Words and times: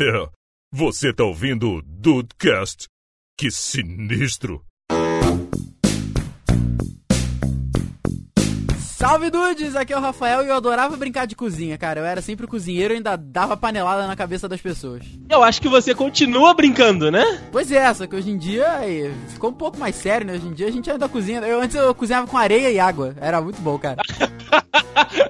É, 0.00 0.28
você 0.72 1.12
tá 1.12 1.24
ouvindo 1.24 1.68
o 1.72 1.82
Dudecast? 1.82 2.86
Que 3.36 3.50
sinistro! 3.50 4.62
Salve 8.78 9.28
dudes, 9.28 9.74
aqui 9.74 9.92
é 9.92 9.96
o 9.96 10.00
Rafael 10.00 10.44
e 10.44 10.48
eu 10.48 10.54
adorava 10.54 10.96
brincar 10.96 11.26
de 11.26 11.34
cozinha, 11.34 11.76
cara. 11.76 11.98
Eu 11.98 12.04
era 12.04 12.22
sempre 12.22 12.46
o 12.46 12.48
cozinheiro 12.48 12.94
e 12.94 12.98
ainda 12.98 13.16
dava 13.16 13.56
panelada 13.56 14.06
na 14.06 14.14
cabeça 14.14 14.48
das 14.48 14.60
pessoas. 14.60 15.04
Eu 15.28 15.42
acho 15.42 15.60
que 15.60 15.68
você 15.68 15.92
continua 15.92 16.54
brincando, 16.54 17.10
né? 17.10 17.48
Pois 17.50 17.72
é, 17.72 17.92
só 17.92 18.06
que 18.06 18.14
hoje 18.14 18.30
em 18.30 18.38
dia 18.38 18.70
aí, 18.70 19.12
ficou 19.30 19.50
um 19.50 19.54
pouco 19.54 19.78
mais 19.78 19.96
sério, 19.96 20.28
né? 20.28 20.34
Hoje 20.34 20.46
em 20.46 20.52
dia 20.52 20.68
a 20.68 20.70
gente 20.70 20.88
ainda 20.88 21.08
cozinha. 21.08 21.40
Eu 21.40 21.60
antes 21.60 21.74
eu 21.74 21.92
cozinhava 21.92 22.28
com 22.28 22.36
areia 22.36 22.70
e 22.70 22.78
água. 22.78 23.16
Era 23.20 23.40
muito 23.40 23.60
bom, 23.60 23.76
cara. 23.76 24.00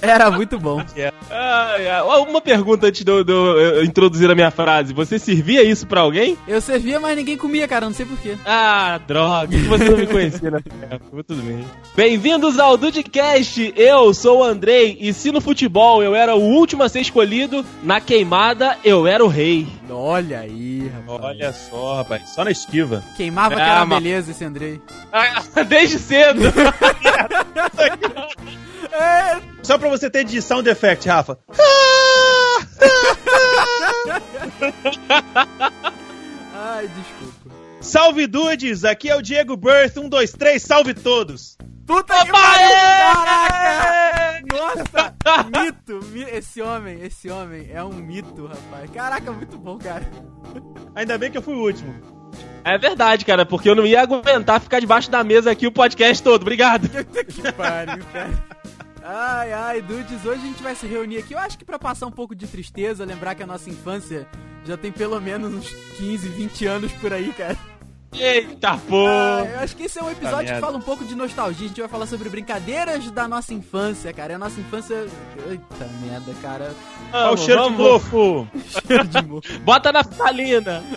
Era 0.00 0.30
muito 0.30 0.58
bom. 0.58 0.82
Ah, 1.30 1.74
é. 1.78 2.02
Uma 2.02 2.40
pergunta 2.40 2.86
antes 2.86 3.04
de 3.04 3.10
eu, 3.10 3.24
de 3.24 3.32
eu 3.32 3.84
introduzir 3.84 4.30
a 4.30 4.34
minha 4.34 4.50
frase. 4.50 4.92
Você 4.92 5.18
servia 5.18 5.62
isso 5.62 5.86
pra 5.86 6.00
alguém? 6.02 6.36
Eu 6.46 6.60
servia, 6.60 7.00
mas 7.00 7.16
ninguém 7.16 7.36
comia, 7.36 7.66
cara. 7.66 7.86
Não 7.86 7.94
sei 7.94 8.06
porquê. 8.06 8.36
Ah, 8.46 9.00
droga. 9.06 9.56
Você 9.56 9.84
não 9.90 9.98
me 9.98 10.06
conhecia 10.06 10.50
na 10.50 10.58
época. 10.58 11.24
Tudo 11.26 11.42
bem. 11.42 11.64
Bem-vindos 11.96 12.58
ao 12.58 12.76
Dudecast. 12.76 13.72
Eu 13.76 14.12
sou 14.14 14.40
o 14.40 14.44
Andrei. 14.44 14.96
E 15.00 15.12
se 15.12 15.32
no 15.32 15.40
futebol 15.40 16.02
eu 16.02 16.14
era 16.14 16.34
o 16.34 16.40
último 16.40 16.82
a 16.82 16.88
ser 16.88 17.00
escolhido, 17.00 17.64
na 17.82 18.00
queimada 18.00 18.76
eu 18.84 19.06
era 19.06 19.24
o 19.24 19.28
rei. 19.28 19.66
Olha 19.90 20.40
aí, 20.40 20.90
rapaz. 20.94 21.24
Olha 21.24 21.52
só, 21.52 21.96
rapaz. 21.96 22.28
Só 22.30 22.44
na 22.44 22.50
esquiva. 22.50 23.02
Queimava 23.16 23.56
que 23.56 23.60
Ah, 23.60 23.64
era 23.66 23.76
uma 23.80 23.86
mas- 23.86 24.02
beleza 24.02 24.30
esse 24.30 24.44
Andrei. 24.44 24.80
Ah, 25.12 25.42
Desde 25.68 25.98
cedo. 25.98 26.40
Só 29.62 29.76
pra 29.78 29.88
você 29.88 30.08
ter 30.10 30.24
de 30.24 30.40
sound 30.40 30.68
effect, 30.68 31.08
Rafa. 31.08 31.38
Ai, 36.54 36.88
desculpa. 36.88 37.56
Salve 37.80 38.26
dudes, 38.26 38.84
aqui 38.84 39.08
é 39.08 39.16
o 39.16 39.22
Diego 39.22 39.56
Birth, 39.56 39.96
1, 39.96 40.08
2, 40.08 40.32
3, 40.32 40.62
salve 40.62 40.94
todos! 40.94 41.56
Puta 41.86 42.24
que 42.24 42.30
pariu! 42.32 42.68
Caraca! 42.68 44.42
Nossa! 44.52 45.14
Mito! 45.64 46.00
mi- 46.10 46.22
Esse 46.30 46.60
homem, 46.60 47.00
esse 47.02 47.30
homem 47.30 47.68
é 47.72 47.82
um 47.82 47.92
mito, 47.92 48.46
rapaz. 48.46 48.90
Caraca, 48.90 49.32
muito 49.32 49.56
bom, 49.56 49.78
cara. 49.78 50.06
Ainda 50.94 51.16
bem 51.16 51.30
que 51.30 51.38
eu 51.38 51.42
fui 51.42 51.54
o 51.54 51.62
último. 51.62 51.94
É 52.64 52.76
verdade, 52.76 53.24
cara, 53.24 53.46
porque 53.46 53.70
eu 53.70 53.74
não 53.74 53.86
ia 53.86 54.02
aguentar 54.02 54.60
ficar 54.60 54.80
debaixo 54.80 55.10
da 55.10 55.24
mesa 55.24 55.50
aqui 55.50 55.66
o 55.66 55.72
podcast 55.72 56.22
todo. 56.22 56.42
Obrigado. 56.42 56.88
Puta 56.90 57.24
que 57.24 57.52
pariu, 57.52 58.04
cara. 58.12 58.44
Ai, 59.10 59.54
ai, 59.54 59.80
dudes, 59.80 60.22
hoje 60.22 60.42
a 60.42 60.46
gente 60.46 60.62
vai 60.62 60.74
se 60.74 60.86
reunir 60.86 61.16
aqui. 61.16 61.32
Eu 61.32 61.38
acho 61.38 61.56
que 61.56 61.64
pra 61.64 61.78
passar 61.78 62.06
um 62.06 62.10
pouco 62.10 62.34
de 62.34 62.46
tristeza, 62.46 63.06
lembrar 63.06 63.34
que 63.34 63.42
a 63.42 63.46
nossa 63.46 63.70
infância 63.70 64.28
já 64.66 64.76
tem 64.76 64.92
pelo 64.92 65.18
menos 65.18 65.54
uns 65.54 65.70
15, 65.96 66.28
20 66.28 66.66
anos 66.66 66.92
por 66.92 67.14
aí, 67.14 67.32
cara. 67.32 67.56
Eita, 68.12 68.76
pô. 68.76 69.06
Ah, 69.06 69.48
eu 69.50 69.60
acho 69.60 69.74
que 69.74 69.84
esse 69.84 69.98
é 69.98 70.02
um 70.02 70.10
episódio 70.10 70.54
que 70.54 70.60
fala 70.60 70.76
um 70.76 70.82
pouco 70.82 71.06
de 71.06 71.14
nostalgia. 71.14 71.64
A 71.64 71.68
gente 71.68 71.80
vai 71.80 71.88
falar 71.88 72.04
sobre 72.04 72.28
brincadeiras 72.28 73.10
da 73.10 73.26
nossa 73.26 73.54
infância, 73.54 74.12
cara. 74.12 74.34
A 74.34 74.38
nossa 74.38 74.60
infância. 74.60 75.06
Eita 75.48 75.88
merda, 76.02 76.34
cara. 76.42 76.74
Olha 77.10 77.30
o 77.30 77.36
cheiro 77.38 77.62
de 77.62 77.70
mofo! 77.70 78.46
Cheiro 78.86 79.08
de 79.08 79.22
morro. 79.22 79.42
Bota 79.64 79.90
na 79.90 80.04
salina. 80.04 80.84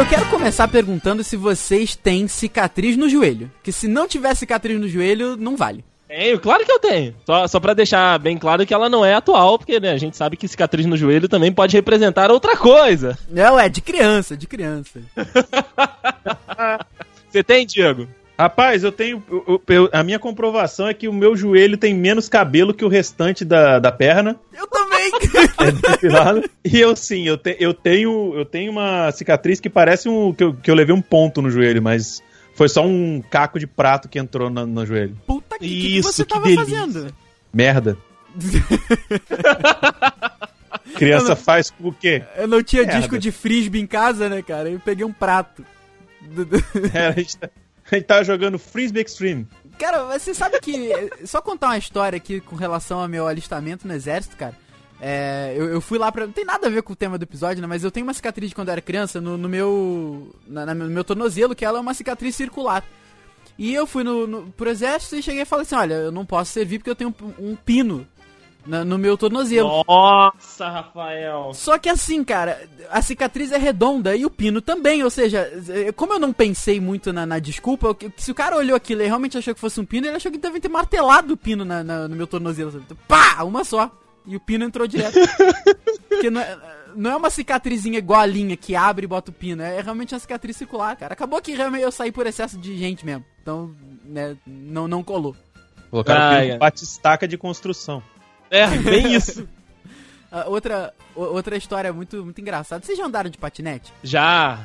Eu- 0.00 0.06
quero 0.06 0.24
começar 0.30 0.66
perguntando 0.66 1.22
se 1.22 1.36
vocês 1.36 1.94
têm 1.94 2.26
cicatriz 2.26 2.96
no 2.96 3.06
joelho. 3.06 3.52
Que 3.62 3.70
se 3.70 3.86
não 3.86 4.08
tiver 4.08 4.34
cicatriz 4.34 4.80
no 4.80 4.88
joelho, 4.88 5.36
não 5.36 5.58
vale. 5.58 5.84
Tenho, 6.08 6.40
claro 6.40 6.64
que 6.64 6.72
eu 6.72 6.78
tenho. 6.78 7.14
Só, 7.26 7.46
só 7.46 7.60
pra 7.60 7.74
deixar 7.74 8.18
bem 8.18 8.38
claro 8.38 8.64
que 8.64 8.72
ela 8.72 8.88
não 8.88 9.04
é 9.04 9.12
atual, 9.14 9.58
porque 9.58 9.78
né, 9.78 9.92
a 9.92 9.98
gente 9.98 10.16
sabe 10.16 10.38
que 10.38 10.48
cicatriz 10.48 10.86
no 10.86 10.96
joelho 10.96 11.28
também 11.28 11.52
pode 11.52 11.76
representar 11.76 12.30
outra 12.30 12.56
coisa. 12.56 13.16
Não, 13.28 13.60
é 13.60 13.68
de 13.68 13.82
criança, 13.82 14.34
de 14.36 14.46
criança. 14.46 15.02
Você 17.30 17.44
tem, 17.44 17.66
Diego? 17.66 18.08
Rapaz, 18.40 18.82
eu 18.84 18.90
tenho. 18.90 19.22
eu- 19.30 19.62
eu- 19.68 19.88
a 19.92 20.02
minha 20.02 20.18
comprovação 20.18 20.88
é 20.88 20.94
que 20.94 21.06
o 21.08 21.12
meu 21.12 21.36
joelho 21.36 21.76
tem 21.76 21.92
menos 21.94 22.28
cabelo 22.28 22.72
que 22.72 22.84
o 22.84 22.88
restante 22.88 23.44
da, 23.44 23.78
da 23.78 23.92
perna. 23.92 24.36
Eu 24.52 24.66
também! 24.66 25.10
É 25.60 25.70
depilado. 25.90 26.48
e 26.64 26.80
eu 26.80 26.96
sim, 26.96 27.26
eu, 27.28 27.36
te- 27.36 27.56
eu 27.60 27.74
tenho 27.74 28.32
eu 28.34 28.44
tenho 28.44 28.72
uma 28.72 29.10
cicatriz 29.12 29.60
que 29.60 29.68
parece 29.68 30.08
um. 30.08 30.32
Que 30.32 30.44
eu, 30.44 30.54
que 30.54 30.70
eu 30.70 30.74
levei 30.74 30.94
um 30.94 31.02
ponto 31.02 31.42
no 31.42 31.50
joelho, 31.50 31.82
mas 31.82 32.22
foi 32.54 32.68
só 32.68 32.84
um 32.84 33.22
caco 33.30 33.58
de 33.58 33.66
prato 33.66 34.08
que 34.08 34.18
entrou 34.18 34.48
no, 34.50 34.66
no 34.66 34.86
joelho. 34.86 35.16
Puta 35.26 35.58
que, 35.58 35.68
que 35.68 35.80
que 35.80 35.98
Isso, 35.98 36.12
você 36.12 36.24
que 36.24 36.30
tava 36.32 36.44
delícia. 36.46 36.64
fazendo? 36.64 37.14
Merda. 37.52 37.96
Criança 40.96 41.34
faz 41.36 41.72
o 41.80 41.92
quê? 41.92 42.22
Eu 42.36 42.48
não 42.48 42.62
tinha 42.62 42.82
Merda. 42.82 42.98
disco 43.00 43.18
de 43.18 43.30
frisbee 43.32 43.80
em 43.80 43.86
casa, 43.86 44.28
né, 44.28 44.42
cara? 44.42 44.68
Eu 44.70 44.80
peguei 44.80 45.04
um 45.04 45.12
prato. 45.12 45.64
É, 46.94 47.06
a, 47.08 47.12
gente 47.12 47.36
tá- 47.36 47.50
gente 47.96 48.06
tava 48.06 48.24
jogando 48.24 48.58
Frisbee 48.58 49.02
Extreme. 49.02 49.46
Cara, 49.78 50.18
você 50.18 50.34
sabe 50.34 50.60
que. 50.60 50.90
Só 51.24 51.40
contar 51.40 51.68
uma 51.68 51.78
história 51.78 52.16
aqui 52.16 52.40
com 52.40 52.54
relação 52.56 53.00
ao 53.00 53.08
meu 53.08 53.26
alistamento 53.26 53.86
no 53.88 53.94
exército, 53.94 54.36
cara. 54.36 54.54
É, 55.00 55.54
eu, 55.56 55.66
eu 55.70 55.80
fui 55.80 55.98
lá 55.98 56.12
pra. 56.12 56.26
Não 56.26 56.32
tem 56.32 56.44
nada 56.44 56.66
a 56.66 56.70
ver 56.70 56.82
com 56.82 56.92
o 56.92 56.96
tema 56.96 57.16
do 57.16 57.22
episódio, 57.22 57.62
né? 57.62 57.66
Mas 57.66 57.82
eu 57.82 57.90
tenho 57.90 58.04
uma 58.04 58.12
cicatriz 58.12 58.50
de 58.50 58.54
quando 58.54 58.68
eu 58.68 58.72
era 58.72 58.82
criança 58.82 59.20
no, 59.20 59.38
no 59.38 59.48
meu. 59.48 60.34
Na, 60.46 60.66
na- 60.66 60.74
no 60.74 60.90
meu 60.90 61.02
tornozelo, 61.02 61.54
que 61.54 61.64
ela 61.64 61.78
é 61.78 61.80
uma 61.80 61.94
cicatriz 61.94 62.36
circular. 62.36 62.84
E 63.58 63.74
eu 63.74 63.86
fui 63.86 64.04
no, 64.04 64.26
no, 64.26 64.52
pro 64.52 64.68
exército 64.70 65.16
e 65.16 65.22
cheguei 65.22 65.42
e 65.42 65.46
falei 65.46 65.62
assim: 65.62 65.74
olha, 65.74 65.94
eu 65.94 66.12
não 66.12 66.26
posso 66.26 66.52
servir 66.52 66.78
porque 66.78 66.90
eu 66.90 66.94
tenho 66.94 67.14
um, 67.38 67.52
um 67.52 67.56
pino 67.56 68.06
na- 68.66 68.84
no 68.84 68.98
meu 68.98 69.16
tornozelo. 69.16 69.84
Nossa, 69.88 70.68
Rafael. 70.68 71.52
Só 71.54 71.78
que 71.78 71.88
assim, 71.88 72.22
cara, 72.24 72.60
a 72.90 73.00
cicatriz 73.02 73.52
é 73.52 73.58
redonda 73.58 74.14
e 74.14 74.24
o 74.26 74.30
pino 74.30 74.60
também, 74.60 75.02
ou 75.02 75.10
seja, 75.10 75.50
eh, 75.68 75.92
como 75.92 76.12
eu 76.14 76.18
não 76.18 76.32
pensei 76.32 76.80
muito 76.80 77.12
na, 77.12 77.24
na 77.26 77.38
desculpa, 77.38 77.86
eu- 77.88 78.12
se 78.16 78.30
o 78.30 78.34
cara 78.34 78.56
olhou 78.56 78.76
aquilo 78.76 79.02
e 79.02 79.06
realmente 79.06 79.36
achou 79.38 79.54
que 79.54 79.60
fosse 79.60 79.80
um 79.80 79.84
pino, 79.84 80.06
ele 80.06 80.16
achou 80.16 80.30
que 80.30 80.38
deve 80.38 80.60
ter 80.60 80.68
martelado 80.68 81.34
o 81.34 81.36
pino 81.36 81.64
na- 81.64 81.82
na- 81.84 82.08
no 82.08 82.16
meu 82.16 82.26
tornozelo. 82.26 82.70
sabe? 82.72 82.84
Então, 82.86 82.96
Pá! 83.08 83.42
Uma 83.42 83.64
só. 83.64 83.90
E 84.26 84.36
o 84.36 84.40
pino 84.40 84.64
entrou 84.64 84.86
direto. 84.86 85.14
Porque 86.08 86.28
não 86.30 86.40
é, 86.40 86.58
não 86.94 87.10
é 87.12 87.16
uma 87.16 87.30
cicatrizinha 87.30 87.98
igual 87.98 88.20
a 88.20 88.26
linha 88.26 88.56
que 88.56 88.76
abre 88.76 89.04
e 89.04 89.08
bota 89.08 89.30
o 89.30 89.34
pino, 89.34 89.62
é 89.62 89.80
realmente 89.80 90.12
uma 90.14 90.20
cicatriz 90.20 90.56
circular, 90.56 90.94
cara. 90.96 91.14
Acabou 91.14 91.40
que 91.40 91.52
realmente 91.54 91.82
eu 91.82 91.90
saí 91.92 92.12
por 92.12 92.26
excesso 92.26 92.58
de 92.58 92.76
gente 92.76 93.04
mesmo. 93.06 93.24
Então, 93.40 93.74
né, 94.04 94.36
não, 94.46 94.86
não 94.86 95.02
colou. 95.02 95.34
Colocaram 95.90 96.20
Ah, 96.20 96.30
ah, 96.36 96.44
é. 96.44 96.58
batistaca 96.58 97.26
de 97.26 97.36
construção. 97.38 98.02
É, 98.50 98.66
bem 98.78 99.14
isso. 99.14 99.48
Ah, 100.32 100.44
outra, 100.46 100.94
outra 101.16 101.56
história 101.56 101.92
muito, 101.92 102.24
muito 102.24 102.40
engraçada. 102.40 102.86
Vocês 102.86 102.96
já 102.96 103.04
andaram 103.04 103.28
de 103.28 103.36
patinete? 103.36 103.92
Já. 104.00 104.64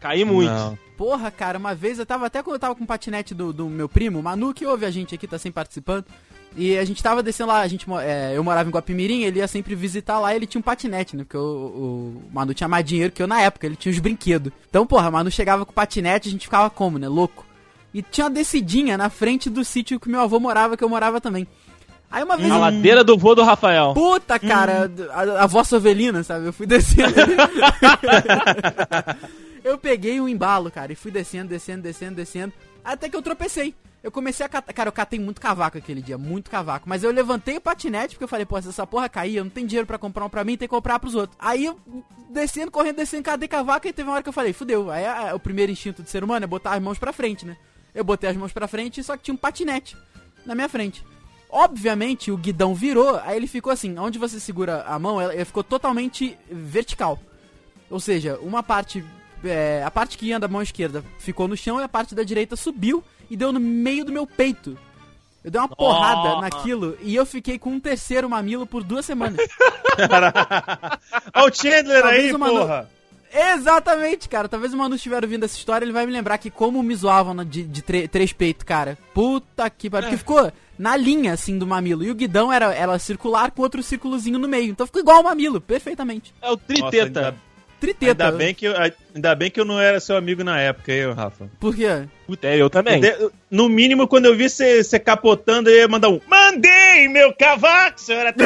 Caí 0.00 0.24
muito. 0.24 0.50
Não. 0.50 0.78
Porra, 0.96 1.30
cara, 1.30 1.58
uma 1.58 1.74
vez 1.74 1.98
eu 1.98 2.06
tava 2.06 2.24
até 2.24 2.42
quando 2.42 2.54
eu 2.54 2.60
tava 2.60 2.74
com 2.74 2.84
o 2.84 2.86
patinete 2.86 3.34
do, 3.34 3.52
do 3.52 3.68
meu 3.68 3.90
primo, 3.90 4.18
o 4.18 4.22
Manu, 4.22 4.54
que 4.54 4.64
ouve 4.64 4.86
a 4.86 4.90
gente 4.90 5.14
aqui, 5.14 5.26
tá 5.26 5.36
sempre 5.38 5.56
participando. 5.56 6.06
E 6.56 6.78
a 6.78 6.84
gente 6.86 7.02
tava 7.02 7.22
descendo 7.22 7.50
lá, 7.50 7.60
a 7.60 7.68
gente, 7.68 7.86
é, 8.00 8.32
eu 8.34 8.42
morava 8.42 8.66
em 8.66 8.72
Guapimirim, 8.72 9.24
ele 9.24 9.40
ia 9.40 9.48
sempre 9.48 9.74
visitar 9.74 10.18
lá 10.18 10.32
e 10.32 10.36
ele 10.36 10.46
tinha 10.46 10.58
um 10.58 10.62
patinete, 10.62 11.14
né? 11.14 11.24
Porque 11.24 11.36
o, 11.36 11.42
o 11.42 12.22
Manu 12.32 12.54
tinha 12.54 12.66
mais 12.66 12.82
dinheiro 12.82 13.12
que 13.12 13.22
eu 13.22 13.26
na 13.26 13.42
época, 13.42 13.66
ele 13.66 13.76
tinha 13.76 13.92
os 13.92 13.98
brinquedos. 13.98 14.50
Então, 14.70 14.86
porra, 14.86 15.10
o 15.10 15.12
Manu 15.12 15.30
chegava 15.30 15.66
com 15.66 15.72
o 15.72 15.74
patinete, 15.74 16.28
a 16.28 16.32
gente 16.32 16.46
ficava 16.46 16.70
como, 16.70 16.98
né? 16.98 17.06
Louco. 17.06 17.44
E 17.92 18.00
tinha 18.00 18.24
uma 18.24 18.30
descidinha 18.30 18.96
na 18.96 19.10
frente 19.10 19.50
do 19.50 19.62
sítio 19.62 20.00
que 20.00 20.08
meu 20.08 20.20
avô 20.20 20.40
morava, 20.40 20.76
que 20.76 20.84
eu 20.84 20.88
morava 20.88 21.20
também. 21.20 21.46
Aí 22.10 22.22
uma 22.22 22.36
vez. 22.36 22.50
A 22.50 22.58
ladeira 22.58 23.02
do 23.04 23.16
vô 23.18 23.34
do 23.34 23.42
Rafael. 23.42 23.92
Puta, 23.94 24.38
cara, 24.38 24.90
a, 25.12 25.44
a 25.44 25.46
vossa 25.46 25.76
ovelina, 25.76 26.22
sabe? 26.22 26.46
Eu 26.46 26.52
fui 26.52 26.66
descendo. 26.66 27.14
eu 29.64 29.76
peguei 29.78 30.20
um 30.20 30.28
embalo, 30.28 30.70
cara, 30.70 30.92
e 30.92 30.96
fui 30.96 31.10
descendo, 31.10 31.48
descendo, 31.48 31.82
descendo, 31.82 32.14
descendo. 32.16 32.52
Até 32.84 33.08
que 33.08 33.16
eu 33.16 33.22
tropecei. 33.22 33.74
Eu 34.02 34.12
comecei 34.12 34.46
a 34.46 34.48
catar. 34.48 34.72
Cara, 34.72 34.88
eu 34.88 34.92
catei 34.92 35.18
muito 35.18 35.40
cavaco 35.40 35.76
aquele 35.78 36.00
dia, 36.00 36.16
muito 36.16 36.48
cavaco. 36.48 36.88
Mas 36.88 37.02
eu 37.02 37.10
levantei 37.10 37.56
o 37.56 37.60
patinete 37.60 38.14
porque 38.14 38.22
eu 38.22 38.28
falei, 38.28 38.46
pô, 38.46 38.60
se 38.62 38.68
essa 38.68 38.86
porra 38.86 39.08
cair, 39.08 39.36
eu 39.36 39.44
não 39.44 39.50
tenho 39.50 39.66
dinheiro 39.66 39.86
pra 39.86 39.98
comprar 39.98 40.24
um 40.24 40.28
pra 40.28 40.44
mim, 40.44 40.56
tem 40.56 40.68
que 40.68 40.74
comprar 40.74 41.00
pros 41.00 41.16
outros. 41.16 41.36
Aí 41.40 41.64
eu 41.64 41.76
descendo, 42.30 42.70
correndo, 42.70 42.96
descendo, 42.96 43.24
catei 43.24 43.48
cavaco 43.48 43.88
e 43.88 43.92
teve 43.92 44.08
uma 44.08 44.14
hora 44.14 44.22
que 44.22 44.28
eu 44.28 44.32
falei, 44.32 44.52
fudeu. 44.52 44.90
Aí 44.92 45.04
a- 45.04 45.34
o 45.34 45.40
primeiro 45.40 45.72
instinto 45.72 46.02
do 46.04 46.08
ser 46.08 46.22
humano 46.22 46.44
é 46.44 46.46
botar 46.46 46.74
as 46.74 46.82
mãos 46.82 46.98
pra 46.98 47.12
frente, 47.12 47.44
né? 47.44 47.56
Eu 47.92 48.04
botei 48.04 48.30
as 48.30 48.36
mãos 48.36 48.52
pra 48.52 48.68
frente, 48.68 49.02
só 49.02 49.16
que 49.16 49.24
tinha 49.24 49.34
um 49.34 49.38
patinete 49.38 49.96
na 50.44 50.54
minha 50.54 50.68
frente. 50.68 51.02
Obviamente, 51.58 52.30
o 52.30 52.36
guidão 52.36 52.74
virou, 52.74 53.18
aí 53.24 53.34
ele 53.34 53.46
ficou 53.46 53.72
assim, 53.72 53.98
onde 53.98 54.18
você 54.18 54.38
segura 54.38 54.82
a 54.82 54.98
mão, 54.98 55.18
ela, 55.18 55.34
ela 55.34 55.44
ficou 55.46 55.64
totalmente 55.64 56.36
vertical. 56.50 57.18
Ou 57.88 57.98
seja, 57.98 58.38
uma 58.42 58.62
parte 58.62 59.02
é, 59.42 59.82
a 59.82 59.90
parte 59.90 60.18
que 60.18 60.26
ia 60.26 60.38
da 60.38 60.48
mão 60.48 60.60
esquerda 60.60 61.02
ficou 61.18 61.48
no 61.48 61.56
chão 61.56 61.80
e 61.80 61.82
a 61.82 61.88
parte 61.88 62.14
da 62.14 62.22
direita 62.22 62.56
subiu 62.56 63.02
e 63.30 63.38
deu 63.38 63.52
no 63.52 63.60
meio 63.60 64.04
do 64.04 64.12
meu 64.12 64.26
peito. 64.26 64.76
Eu 65.42 65.50
dei 65.50 65.58
uma 65.58 65.66
porrada 65.66 66.42
naquilo 66.42 66.98
e 67.00 67.14
eu 67.14 67.24
fiquei 67.24 67.58
com 67.58 67.70
um 67.70 67.80
terceiro 67.80 68.28
mamilo 68.28 68.66
por 68.66 68.84
duas 68.84 69.06
semanas. 69.06 69.38
Olha 71.34 71.48
o 71.48 71.54
Chandler 71.54 72.02
Talvez 72.02 72.34
aí, 72.34 72.38
porra! 72.38 72.90
Exatamente, 73.32 74.28
cara. 74.28 74.48
Talvez 74.48 74.72
o 74.72 74.76
Manu 74.76 74.94
estiver 74.96 75.22
ouvindo 75.22 75.44
essa 75.44 75.56
história, 75.56 75.84
ele 75.84 75.92
vai 75.92 76.06
me 76.06 76.12
lembrar 76.12 76.38
que 76.38 76.50
como 76.50 76.82
me 76.82 76.94
zoavam 76.94 77.44
de, 77.44 77.62
de 77.62 77.82
tre- 77.82 78.08
três 78.08 78.32
peitos, 78.32 78.64
cara. 78.64 78.96
Puta 79.14 79.68
que 79.70 79.88
pariu. 79.90 80.08
Porque 80.08 80.18
ficou 80.18 80.52
na 80.78 80.96
linha, 80.96 81.32
assim, 81.32 81.58
do 81.58 81.66
mamilo. 81.66 82.04
E 82.04 82.10
o 82.10 82.14
guidão 82.14 82.52
era, 82.52 82.74
era 82.74 82.98
circular 82.98 83.50
com 83.50 83.62
outro 83.62 83.82
círculozinho 83.82 84.38
no 84.38 84.48
meio. 84.48 84.70
Então 84.70 84.86
ficou 84.86 85.00
igual 85.02 85.20
o 85.20 85.24
mamilo, 85.24 85.60
perfeitamente. 85.60 86.32
É 86.42 86.46
o 86.46 86.50
Nossa, 86.50 86.62
triteta. 86.66 87.20
ainda, 87.20 87.46
Triteta. 87.78 88.24
ainda 88.26 88.36
bem 88.38 88.54
que 88.54 88.64
eu, 88.66 88.74
ainda 89.14 89.34
bem 89.34 89.50
que 89.50 89.60
eu 89.60 89.64
não 89.64 89.78
era 89.78 90.00
seu 90.00 90.16
amigo 90.16 90.42
na 90.42 90.58
época, 90.58 90.90
eu, 90.92 91.12
Rafa. 91.12 91.50
Por 91.60 91.74
quê? 91.76 92.04
Puta, 92.26 92.48
é, 92.48 92.56
eu 92.60 92.70
também. 92.70 93.02
No 93.50 93.68
mínimo, 93.68 94.08
quando 94.08 94.24
eu 94.26 94.34
vi 94.34 94.48
você 94.48 94.82
você 94.82 94.98
capotando, 94.98 95.68
eu 95.68 95.76
ia 95.76 95.88
mandar 95.88 96.08
um 96.08 96.18
Mandei, 96.26 97.06
meu 97.08 97.34
cavaco, 97.34 98.00
senhora! 98.00 98.34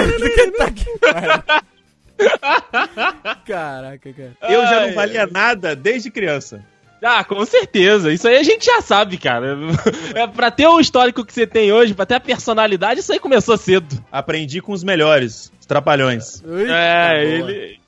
Tá. 2.40 3.36
Caraca, 3.46 4.12
cara. 4.12 4.36
Eu 4.48 4.62
já 4.62 4.86
não 4.86 4.94
valia 4.94 5.26
nada 5.26 5.74
desde 5.74 6.10
criança. 6.10 6.64
Ah, 7.02 7.24
com 7.24 7.44
certeza. 7.46 8.12
Isso 8.12 8.28
aí 8.28 8.36
a 8.36 8.42
gente 8.42 8.66
já 8.66 8.80
sabe, 8.80 9.16
cara. 9.16 9.56
É, 10.14 10.26
pra 10.26 10.50
ter 10.50 10.66
o 10.66 10.80
histórico 10.80 11.24
que 11.24 11.32
você 11.32 11.46
tem 11.46 11.72
hoje, 11.72 11.94
pra 11.94 12.04
ter 12.04 12.16
a 12.16 12.20
personalidade, 12.20 13.00
isso 13.00 13.12
aí 13.12 13.18
começou 13.18 13.56
cedo. 13.56 14.02
Aprendi 14.10 14.60
com 14.60 14.72
os 14.72 14.82
melhores, 14.82 15.52
os 15.60 15.66
trapalhões. 15.66 16.42
Eita, 16.44 16.72
é, 16.72 17.38
boa. 17.38 17.50
ele. 17.50 17.80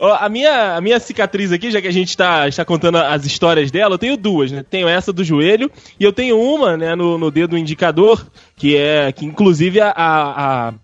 A, 0.00 0.28
minha, 0.28 0.76
a 0.76 0.80
minha 0.80 0.98
cicatriz 0.98 1.52
aqui, 1.52 1.70
já 1.70 1.80
que 1.80 1.86
a 1.86 1.92
gente 1.92 2.16
tá, 2.16 2.48
está 2.48 2.64
contando 2.64 2.98
as 2.98 3.24
histórias 3.24 3.70
dela, 3.70 3.94
eu 3.94 3.98
tenho 3.98 4.16
duas, 4.16 4.50
né? 4.50 4.64
Tenho 4.68 4.88
essa 4.88 5.12
do 5.12 5.22
joelho 5.22 5.70
e 5.98 6.04
eu 6.04 6.12
tenho 6.12 6.40
uma, 6.40 6.76
né, 6.76 6.94
no, 6.94 7.18
no 7.18 7.30
dedo 7.30 7.56
indicador, 7.56 8.26
que 8.56 8.76
é 8.76 9.12
que 9.12 9.24
inclusive 9.24 9.80
a, 9.80 9.92
a, 9.94 10.74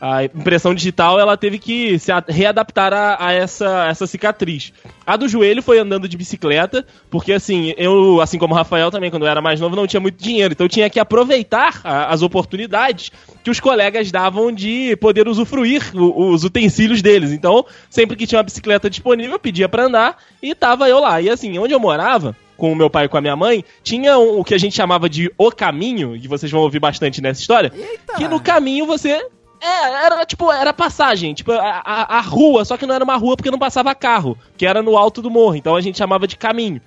a- 0.00 0.24
impressão 0.24 0.74
digital 0.74 1.18
ela 1.18 1.36
teve 1.36 1.58
que 1.58 1.98
se 1.98 2.10
readaptar 2.28 2.92
a, 2.92 3.16
a 3.26 3.32
essa, 3.32 3.86
essa 3.88 4.06
cicatriz. 4.06 4.72
A 5.06 5.16
do 5.16 5.26
joelho 5.28 5.62
foi 5.62 5.78
andando 5.78 6.08
de 6.08 6.16
bicicleta, 6.16 6.86
porque 7.10 7.32
assim, 7.32 7.72
eu, 7.76 8.20
assim 8.20 8.38
como 8.38 8.54
o 8.54 8.56
Rafael 8.56 8.90
também, 8.90 9.10
quando 9.10 9.24
eu 9.24 9.30
era 9.30 9.40
mais 9.40 9.60
novo, 9.60 9.74
não 9.76 9.86
tinha 9.86 10.00
muito 10.00 10.22
dinheiro, 10.22 10.52
então 10.52 10.64
eu 10.66 10.68
tinha 10.68 10.88
que 10.90 11.00
aproveitar 11.00 11.80
a- 11.82 12.12
as 12.12 12.22
oportunidades 12.22 13.10
que 13.42 13.50
os 13.50 13.60
colegas 13.60 14.10
davam 14.12 14.52
de 14.52 14.96
poder 14.96 15.26
usufruir 15.28 15.82
o- 15.96 16.30
os 16.32 16.44
utensílios 16.44 17.00
deles. 17.02 17.32
Então, 17.32 17.64
sempre 17.90 18.16
que 18.16 18.26
tinha 18.26 18.38
uma 18.38 18.44
bicicleta 18.44 18.88
disponível, 18.90 19.32
eu 19.32 19.38
pedia 19.38 19.68
pra 19.68 19.84
andar 19.84 20.16
e 20.42 20.54
tava 20.54 20.88
eu 20.88 20.98
lá. 21.00 21.20
E 21.20 21.30
assim, 21.30 21.58
onde 21.58 21.72
eu 21.72 21.80
morava, 21.80 22.36
com 22.56 22.72
o 22.72 22.76
meu 22.76 22.90
pai 22.90 23.04
e 23.04 23.08
com 23.08 23.16
a 23.16 23.20
minha 23.20 23.36
mãe, 23.36 23.64
tinha 23.84 24.18
um- 24.18 24.40
o 24.40 24.44
que 24.44 24.52
a 24.52 24.58
gente 24.58 24.74
chamava 24.74 25.08
de 25.08 25.32
o 25.38 25.50
caminho, 25.50 26.16
e 26.16 26.26
vocês 26.26 26.50
vão 26.50 26.60
ouvir 26.62 26.80
bastante 26.80 27.20
nessa 27.22 27.40
história, 27.40 27.72
Eita. 27.74 28.14
que 28.16 28.26
no 28.28 28.40
caminho 28.40 28.84
você. 28.84 29.24
É, 29.60 30.06
era 30.06 30.24
tipo, 30.24 30.50
era 30.52 30.72
passagem, 30.72 31.34
tipo, 31.34 31.52
a, 31.52 31.82
a, 31.84 32.18
a 32.18 32.20
rua, 32.20 32.64
só 32.64 32.76
que 32.76 32.86
não 32.86 32.94
era 32.94 33.02
uma 33.04 33.16
rua 33.16 33.36
porque 33.36 33.50
não 33.50 33.58
passava 33.58 33.94
carro, 33.94 34.36
que 34.56 34.64
era 34.66 34.82
no 34.82 34.96
alto 34.96 35.20
do 35.20 35.30
morro, 35.30 35.56
então 35.56 35.74
a 35.74 35.80
gente 35.80 35.98
chamava 35.98 36.26
de 36.26 36.36
caminho. 36.36 36.80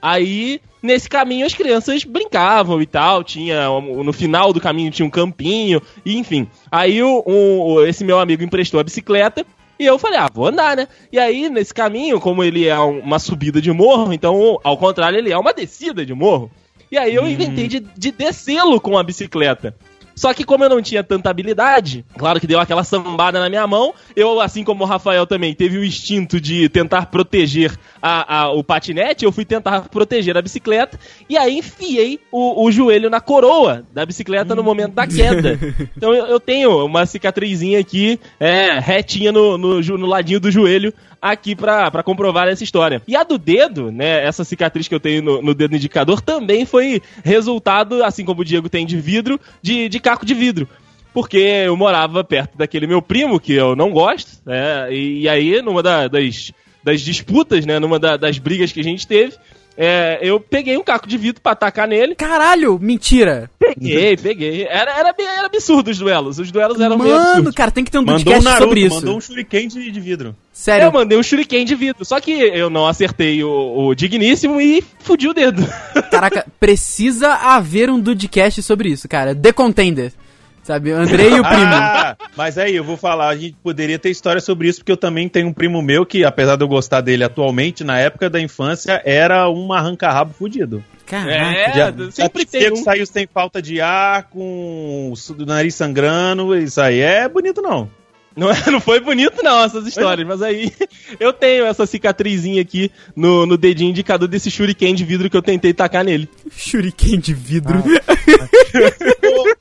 Aí, 0.00 0.60
nesse 0.82 1.08
caminho, 1.08 1.46
as 1.46 1.54
crianças 1.54 2.02
brincavam 2.04 2.82
e 2.82 2.86
tal. 2.86 3.22
Tinha. 3.22 3.68
No 3.80 4.12
final 4.12 4.52
do 4.52 4.60
caminho 4.60 4.90
tinha 4.90 5.06
um 5.06 5.10
campinho, 5.10 5.80
e 6.04 6.16
enfim. 6.18 6.48
Aí 6.70 7.00
o, 7.02 7.84
esse 7.86 8.02
meu 8.04 8.18
amigo 8.18 8.42
emprestou 8.42 8.80
a 8.80 8.84
bicicleta. 8.84 9.46
E 9.78 9.86
eu 9.86 9.98
falei, 9.98 10.18
ah, 10.18 10.28
vou 10.32 10.46
andar, 10.48 10.76
né? 10.76 10.86
E 11.12 11.18
aí, 11.18 11.48
nesse 11.48 11.72
caminho, 11.72 12.20
como 12.20 12.42
ele 12.44 12.66
é 12.68 12.78
um- 12.80 12.98
uma 13.00 13.18
subida 13.18 13.60
de 13.60 13.72
morro, 13.72 14.12
então, 14.12 14.58
ao 14.62 14.76
contrário, 14.76 15.18
ele 15.18 15.32
é 15.32 15.38
uma 15.38 15.52
descida 15.52 16.04
de 16.04 16.12
morro. 16.14 16.50
E 16.90 16.98
aí 16.98 17.14
eu 17.14 17.26
inventei 17.28 17.66
de, 17.68 17.80
de 17.80 18.10
descê-lo 18.12 18.80
com 18.80 18.98
a 18.98 19.02
bicicleta. 19.02 19.74
Só 20.14 20.32
que 20.34 20.44
como 20.44 20.64
eu 20.64 20.68
não 20.70 20.82
tinha 20.82 21.02
tanta 21.02 21.30
habilidade, 21.30 22.04
claro 22.16 22.38
que 22.40 22.46
deu 22.46 22.60
aquela 22.60 22.84
sambada 22.84 23.40
na 23.40 23.48
minha 23.48 23.66
mão, 23.66 23.94
eu, 24.14 24.40
assim 24.40 24.62
como 24.64 24.84
o 24.84 24.86
Rafael 24.86 25.26
também, 25.26 25.54
teve 25.54 25.78
o 25.78 25.84
instinto 25.84 26.40
de 26.40 26.68
tentar 26.68 27.06
proteger 27.06 27.76
a, 28.00 28.40
a- 28.42 28.52
o 28.52 28.62
patinete, 28.62 29.24
eu 29.24 29.32
fui 29.32 29.44
tentar 29.44 29.88
proteger 29.88 30.36
a 30.36 30.42
bicicleta, 30.42 30.98
e 31.28 31.36
aí 31.36 31.58
enfiei 31.58 32.20
o, 32.30 32.64
o 32.64 32.70
joelho 32.70 33.08
na 33.10 33.20
coroa 33.20 33.84
da 33.92 34.04
bicicleta 34.04 34.54
no 34.54 34.62
momento 34.62 34.92
da 34.94 35.06
queda. 35.06 35.58
Então 35.96 36.12
eu, 36.14 36.26
eu 36.26 36.40
tenho 36.40 36.84
uma 36.84 37.06
cicatrizinha 37.06 37.78
aqui, 37.78 38.18
é, 38.40 38.78
retinha 38.78 39.30
no, 39.32 39.56
no, 39.58 39.80
no 39.80 40.06
ladinho 40.06 40.40
do 40.40 40.50
joelho, 40.50 40.92
aqui 41.22 41.54
pra 41.54 42.02
comprovar 42.02 42.48
essa 42.48 42.64
história. 42.64 43.00
E 43.06 43.14
a 43.14 43.22
do 43.22 43.38
dedo, 43.38 43.92
né, 43.92 44.24
essa 44.26 44.42
cicatriz 44.42 44.88
que 44.88 44.94
eu 44.94 44.98
tenho 45.00 45.22
no, 45.22 45.40
no 45.40 45.54
dedo 45.54 45.76
indicador, 45.76 46.20
também 46.20 46.66
foi 46.66 47.00
resultado, 47.24 48.02
assim 48.02 48.24
como 48.24 48.40
o 48.40 48.44
Diego 48.44 48.68
tem 48.68 48.84
de 48.84 48.98
vidro, 49.00 49.40
de, 49.62 49.88
de 49.88 50.00
caco 50.00 50.26
de 50.26 50.34
vidro. 50.34 50.68
Porque 51.14 51.38
eu 51.38 51.76
morava 51.76 52.24
perto 52.24 52.58
daquele 52.58 52.86
meu 52.86 53.00
primo, 53.00 53.38
que 53.38 53.52
eu 53.52 53.76
não 53.76 53.92
gosto, 53.92 54.32
né, 54.44 54.92
e, 54.92 55.20
e 55.22 55.28
aí, 55.28 55.62
numa 55.62 55.82
da- 55.82 56.08
das, 56.08 56.52
das 56.82 57.00
disputas, 57.02 57.64
né, 57.64 57.78
numa 57.78 57.98
da- 57.98 58.16
das 58.16 58.38
brigas 58.38 58.72
que 58.72 58.80
a 58.80 58.84
gente 58.84 59.06
teve, 59.06 59.36
é, 59.76 60.18
eu 60.22 60.38
peguei 60.38 60.76
um 60.76 60.82
caco 60.84 61.08
de 61.08 61.16
vidro 61.16 61.40
pra 61.40 61.52
atacar 61.52 61.88
nele. 61.88 62.14
Caralho, 62.14 62.78
mentira. 62.80 63.50
Peguei, 63.58 64.16
peguei. 64.16 64.66
Era, 64.68 64.98
era, 64.98 65.12
bem- 65.12 65.26
era 65.26 65.46
absurdo 65.46 65.90
os 65.90 65.98
duelos. 65.98 66.38
Os 66.38 66.50
duelos 66.50 66.78
eram 66.80 66.98
meio 66.98 67.10
Mano, 67.14 67.26
absurdos. 67.28 67.54
cara, 67.54 67.70
tem 67.70 67.82
que 67.84 67.90
ter 67.90 67.98
um 67.98 68.04
Mandou 68.04 68.34
um 68.34 68.42
Naruto, 68.42 68.62
sobre 68.64 68.80
isso. 68.80 68.94
mandou 68.96 69.16
um 69.16 69.20
shuriken 69.20 69.68
de, 69.68 69.90
de 69.90 70.00
vidro. 70.00 70.36
Sério. 70.52 70.84
Eu 70.86 70.92
mandei 70.92 71.16
um 71.18 71.22
shuriken 71.22 71.64
de 71.64 71.74
vidro, 71.74 72.04
só 72.04 72.20
que 72.20 72.30
eu 72.32 72.68
não 72.68 72.86
acertei 72.86 73.42
o, 73.42 73.86
o 73.88 73.94
digníssimo 73.94 74.60
e 74.60 74.84
fudi 75.00 75.26
o 75.28 75.32
dedo. 75.32 75.62
Caraca, 76.10 76.46
precisa 76.60 77.32
haver 77.34 77.88
um 77.88 77.98
Dudecast 77.98 78.62
sobre 78.62 78.90
isso, 78.90 79.08
cara. 79.08 79.34
The 79.34 79.52
Contender. 79.52 80.12
Sabe? 80.62 80.92
Andrei 80.92 81.28
e 81.30 81.40
o 81.40 81.44
primo. 81.44 81.72
Ah, 81.74 82.16
mas 82.36 82.56
aí, 82.58 82.74
eu 82.76 82.84
vou 82.84 82.96
falar, 82.96 83.28
a 83.28 83.36
gente 83.36 83.56
poderia 83.62 83.98
ter 83.98 84.10
história 84.10 84.40
sobre 84.40 84.68
isso, 84.68 84.78
porque 84.80 84.92
eu 84.92 84.96
também 84.96 85.28
tenho 85.28 85.48
um 85.48 85.52
primo 85.52 85.80
meu 85.82 86.04
que, 86.06 86.24
apesar 86.24 86.56
de 86.56 86.62
eu 86.64 86.68
gostar 86.68 87.00
dele 87.00 87.24
atualmente, 87.24 87.82
na 87.84 87.98
época 87.98 88.28
da 88.30 88.40
infância, 88.40 89.00
era 89.04 89.48
um 89.50 89.72
arranca-rabo 89.72 90.32
fudido. 90.32 90.84
Caraca. 91.06 91.30
É, 91.32 91.72
Já- 91.74 91.92
sempre 92.10 92.42
já 92.44 92.50
tem 92.50 92.72
que 92.72 92.80
um. 92.80 92.84
saiu 92.84 93.06
sem 93.06 93.26
falta 93.26 93.60
de 93.60 93.80
ar, 93.80 94.24
com 94.30 95.12
o 95.12 95.44
nariz 95.44 95.74
sangrando, 95.74 96.56
isso 96.56 96.80
aí 96.80 97.00
é 97.00 97.28
bonito 97.28 97.60
não. 97.60 97.88
Não, 98.36 98.50
é- 98.50 98.70
não 98.70 98.80
foi 98.80 98.98
bonito, 99.00 99.42
não, 99.42 99.62
essas 99.64 99.86
histórias, 99.86 100.26
mas 100.26 100.40
aí 100.42 100.72
eu 101.20 101.32
tenho 101.32 101.66
essa 101.66 101.84
cicatrizinha 101.86 102.62
aqui 102.62 102.90
no, 103.14 103.44
no 103.46 103.56
dedinho 103.58 103.90
indicador 103.90 104.26
desse 104.28 104.50
shuriken 104.50 104.94
de 104.94 105.04
vidro 105.04 105.28
que 105.28 105.36
eu 105.36 105.42
tentei 105.42 105.72
tacar 105.74 106.04
nele. 106.04 106.28
Shuriken 106.50 107.18
de 107.20 107.34
vidro. 107.34 107.82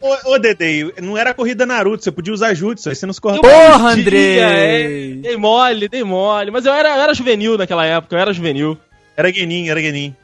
ô, 0.01 0.07
ô, 0.07 0.33
ô, 0.33 0.39
Dedei, 0.39 0.91
não 1.01 1.17
era 1.17 1.33
corrida 1.33 1.65
Naruto, 1.65 2.03
você 2.03 2.11
podia 2.11 2.33
usar 2.33 2.53
jutsu, 2.53 2.89
aí 2.89 2.95
você 2.95 3.05
não 3.05 3.13
se 3.13 3.21
corta. 3.21 3.41
Porra, 3.41 3.91
Andrei! 3.91 4.39
é, 4.39 4.87
dei 5.21 5.37
mole, 5.37 5.87
dei 5.89 6.03
mole. 6.03 6.51
Mas 6.51 6.65
eu 6.65 6.73
era, 6.73 6.95
eu 6.95 7.01
era 7.01 7.13
juvenil 7.13 7.57
naquela 7.57 7.85
época, 7.85 8.15
eu 8.15 8.19
era 8.19 8.33
juvenil. 8.33 8.77
Era 9.17 9.31
Genin, 9.31 9.67
era 9.67 9.79
Genin. 9.81 10.15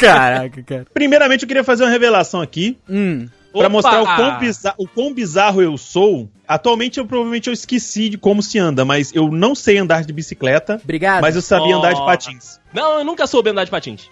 Caraca, 0.00 0.62
cara. 0.62 0.86
Primeiramente, 0.94 1.42
eu 1.42 1.48
queria 1.48 1.64
fazer 1.64 1.82
uma 1.84 1.90
revelação 1.90 2.40
aqui, 2.40 2.78
Hum. 2.88 3.26
Pra 3.52 3.60
Opa! 3.60 3.68
mostrar 3.68 4.02
o 4.02 4.16
quão, 4.16 4.38
bizarro, 4.38 4.76
o 4.78 4.88
quão 4.88 5.14
bizarro 5.14 5.62
eu 5.62 5.76
sou. 5.78 6.28
Atualmente, 6.46 6.98
eu 6.98 7.06
provavelmente 7.06 7.48
eu 7.48 7.52
esqueci 7.52 8.08
de 8.08 8.18
como 8.18 8.42
se 8.42 8.58
anda, 8.58 8.84
mas 8.84 9.14
eu 9.14 9.28
não 9.30 9.54
sei 9.54 9.78
andar 9.78 10.04
de 10.04 10.12
bicicleta, 10.12 10.80
Obrigado. 10.82 11.22
mas 11.22 11.34
eu 11.34 11.42
sabia 11.42 11.76
Ó. 11.76 11.78
andar 11.78 11.94
de 11.94 12.04
patins. 12.04 12.60
Não, 12.72 12.98
eu 12.98 13.04
nunca 13.04 13.26
soube 13.26 13.50
andar 13.50 13.64
de 13.64 13.70
patins. 13.70 14.08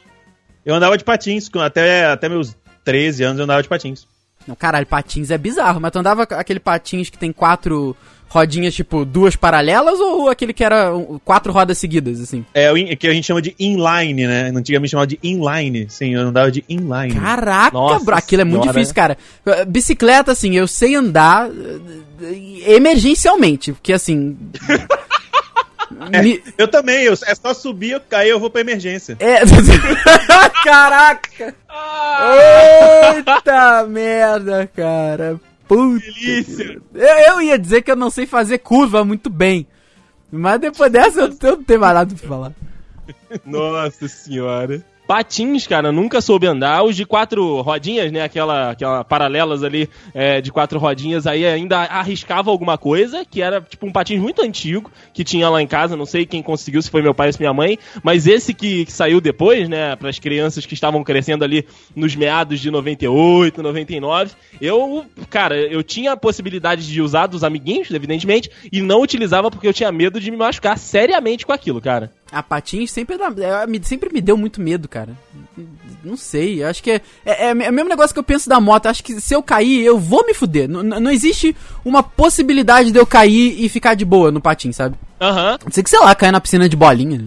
Eu 0.65 0.75
andava 0.75 0.97
de 0.97 1.05
patins, 1.05 1.49
até, 1.63 2.07
até 2.07 2.29
meus 2.29 2.57
13 2.85 3.23
anos 3.23 3.39
eu 3.39 3.45
andava 3.45 3.63
de 3.63 3.69
patins. 3.69 4.07
Não, 4.47 4.55
caralho, 4.55 4.87
patins 4.87 5.31
é 5.31 5.39
bizarro. 5.39 5.81
Mas 5.81 5.93
tu 5.93 5.99
andava 5.99 6.23
aquele 6.23 6.61
patins 6.61 7.09
que 7.09 7.19
tem 7.19 7.33
quatro 7.33 7.97
rodinhas, 8.35 8.75
tipo, 8.75 9.05
duas 9.05 9.37
paralelas 9.37 9.99
ou 10.01 10.29
aquele 10.29 10.53
que 10.53 10.65
era 10.65 10.91
quatro 11.25 11.53
rodas 11.53 11.79
seguidas, 11.79 12.21
assim? 12.21 12.45
É 12.53 12.71
o 12.73 12.77
in- 12.77 12.97
que 12.97 13.07
a 13.07 13.13
gente 13.13 13.25
chama 13.27 13.41
de 13.41 13.55
inline, 13.59 14.27
né? 14.27 14.53
Antigamente 14.55 14.91
chamava 14.91 15.07
de 15.07 15.19
inline. 15.23 15.87
Sim, 15.89 16.15
eu 16.15 16.21
andava 16.23 16.51
de 16.51 16.65
inline. 16.69 17.15
Caraca, 17.15 17.71
Nossa 17.73 18.05
bro, 18.05 18.15
aquilo 18.17 18.43
é 18.43 18.45
muito 18.45 18.63
senhora. 18.63 18.73
difícil, 18.79 18.95
cara. 18.95 19.17
Bicicleta, 19.69 20.33
assim, 20.33 20.57
eu 20.57 20.67
sei 20.67 20.97
andar 20.97 21.49
eh, 21.49 22.73
emergencialmente, 22.75 23.73
porque 23.73 23.93
assim. 23.93 24.37
me- 26.23 26.43
Eu 26.59 26.67
também, 26.69 27.05
eu, 27.05 27.13
é 27.27 27.35
só 27.35 27.55
subir, 27.55 27.93
eu 27.93 28.01
cair, 28.01 28.31
eu 28.31 28.41
vou 28.41 28.51
pra 28.51 28.61
emergência. 28.63 29.17
É. 29.21 29.41
Caraca! 30.65 31.55
Eita 33.17 33.87
merda, 33.87 34.69
cara. 34.75 35.41
Puta. 35.69 36.05
Delícia. 36.05 36.81
Eu, 36.95 37.19
eu 37.35 37.43
ia 37.43 37.59
dizer 37.59 37.83
que 37.83 37.91
eu 37.91 37.97
não 37.97 38.11
sei 38.11 38.27
fazer 38.27 38.59
curva 38.59 39.05
muito 39.05 39.31
bem. 39.31 39.67
Mas 40.31 40.61
depois 40.61 40.91
dessa 40.91 41.21
eu, 41.21 41.37
eu 41.43 41.57
não 41.57 41.65
tenho 41.65 41.81
mais 41.81 41.95
nada 41.95 42.15
pra 42.15 42.29
falar. 42.29 42.53
Nossa 43.45 44.09
senhora. 44.09 44.85
Patins, 45.07 45.67
cara, 45.67 45.93
nunca 45.93 46.21
soube 46.21 46.47
andar. 46.47 46.83
Os 46.83 46.97
de 46.97 47.05
quatro 47.05 47.61
rodinhas, 47.61 48.11
né? 48.11 48.23
Aquela, 48.23 48.71
aquela 48.71 49.05
paralelas 49.05 49.63
ali 49.63 49.89
é, 50.15 50.41
de 50.41 50.51
quatro 50.51 50.79
rodinhas, 50.79 51.27
aí 51.27 51.45
ainda 51.45 51.81
arriscava 51.81 52.51
alguma 52.51 52.79
coisa, 52.79 53.25
que 53.25 53.43
era 53.43 53.61
tipo 53.61 53.87
um 53.87 53.93
patins 53.93 54.21
muito 54.21 54.43
antigo, 54.43 54.91
que 55.13 55.23
tinha 55.23 55.49
lá 55.51 55.61
em 55.61 55.67
casa. 55.67 55.97
Não 55.97 56.07
sei 56.07 56.25
quem 56.25 56.43
conseguiu, 56.43 56.81
se 56.81 56.91
foi 56.91 57.03
meu 57.03 57.15
pai 57.15 57.29
ou 57.29 57.33
se 57.35 57.39
minha 57.39 57.53
mãe. 57.53 57.79
Mas 58.03 58.27
esse 58.27 58.55
que, 58.55 58.87
que 58.87 58.93
saiu 58.93 59.21
depois, 59.21 59.69
né? 59.69 59.95
Para 59.97 60.09
as 60.09 60.19
crianças 60.19 60.65
que 60.65 60.75
estavam 60.75 61.05
crescendo 61.05 61.45
ali 61.45 61.67
nos 61.95 62.17
meados 62.17 62.59
de 62.61 62.71
98, 62.71 63.63
99. 63.63 64.33
Eu, 64.61 65.05
cara, 65.29 65.57
eu 65.57 65.83
tinha 65.83 66.13
a 66.13 66.17
possibilidade 66.17 66.87
de 66.87 67.03
usar 67.03 67.27
dos 67.27 67.45
amiguinhos, 67.45 67.91
evidentemente, 67.91 68.51
e 68.73 68.81
não 68.81 69.03
utilizava 69.03 69.51
porque 69.51 69.69
eu 69.69 69.75
tinha 69.75 69.93
medo 69.93 70.19
de 70.19 70.31
me 70.31 70.37
machucar 70.37 70.79
seriamente 70.79 71.45
com 71.45 71.53
aquilo, 71.53 71.81
cara. 71.81 72.11
A 72.35 72.43
patins 72.43 72.91
sempre, 72.91 73.17
é, 73.17 73.67
me- 73.67 73.81
sempre 73.85 74.11
me 74.13 74.21
deu 74.21 74.37
muito 74.37 74.61
medo, 74.61 74.89
cara. 74.89 75.11
Não 76.03 76.17
sei, 76.17 76.63
eu 76.63 76.69
acho 76.69 76.83
que 76.83 76.91
é, 76.91 77.01
é, 77.25 77.49
é 77.49 77.53
o 77.53 77.73
mesmo 77.73 77.89
negócio 77.89 78.13
que 78.13 78.19
eu 78.19 78.25
penso 78.25 78.49
da 78.49 78.61
moto. 78.61 78.87
Acho 78.87 79.03
que 79.03 79.21
se 79.21 79.35
eu 79.35 79.43
cair, 79.43 79.83
eu 79.85 79.99
vou 79.99 80.27
me 80.27 80.35
fuder. 80.35 80.69
N- 80.69 81.01
não 81.01 81.11
existe 81.11 81.57
uma 81.85 82.03
possibilidade 82.03 82.91
de 82.93 82.99
eu 82.99 83.07
cair 83.07 83.57
e 83.65 83.69
ficar 83.69 83.95
de 83.95 84.05
boa 84.05 84.31
no 84.31 84.41
patins, 84.41 84.77
sabe? 84.77 84.97
Aham. 85.21 85.59
Não 85.65 85.73
sei 85.73 85.83
que, 85.83 85.89
sei 85.91 85.99
lá, 86.01 86.15
cair 86.15 86.33
na 86.33 86.41
piscina 86.41 86.69
de 86.69 86.77
bolinha. 86.77 87.25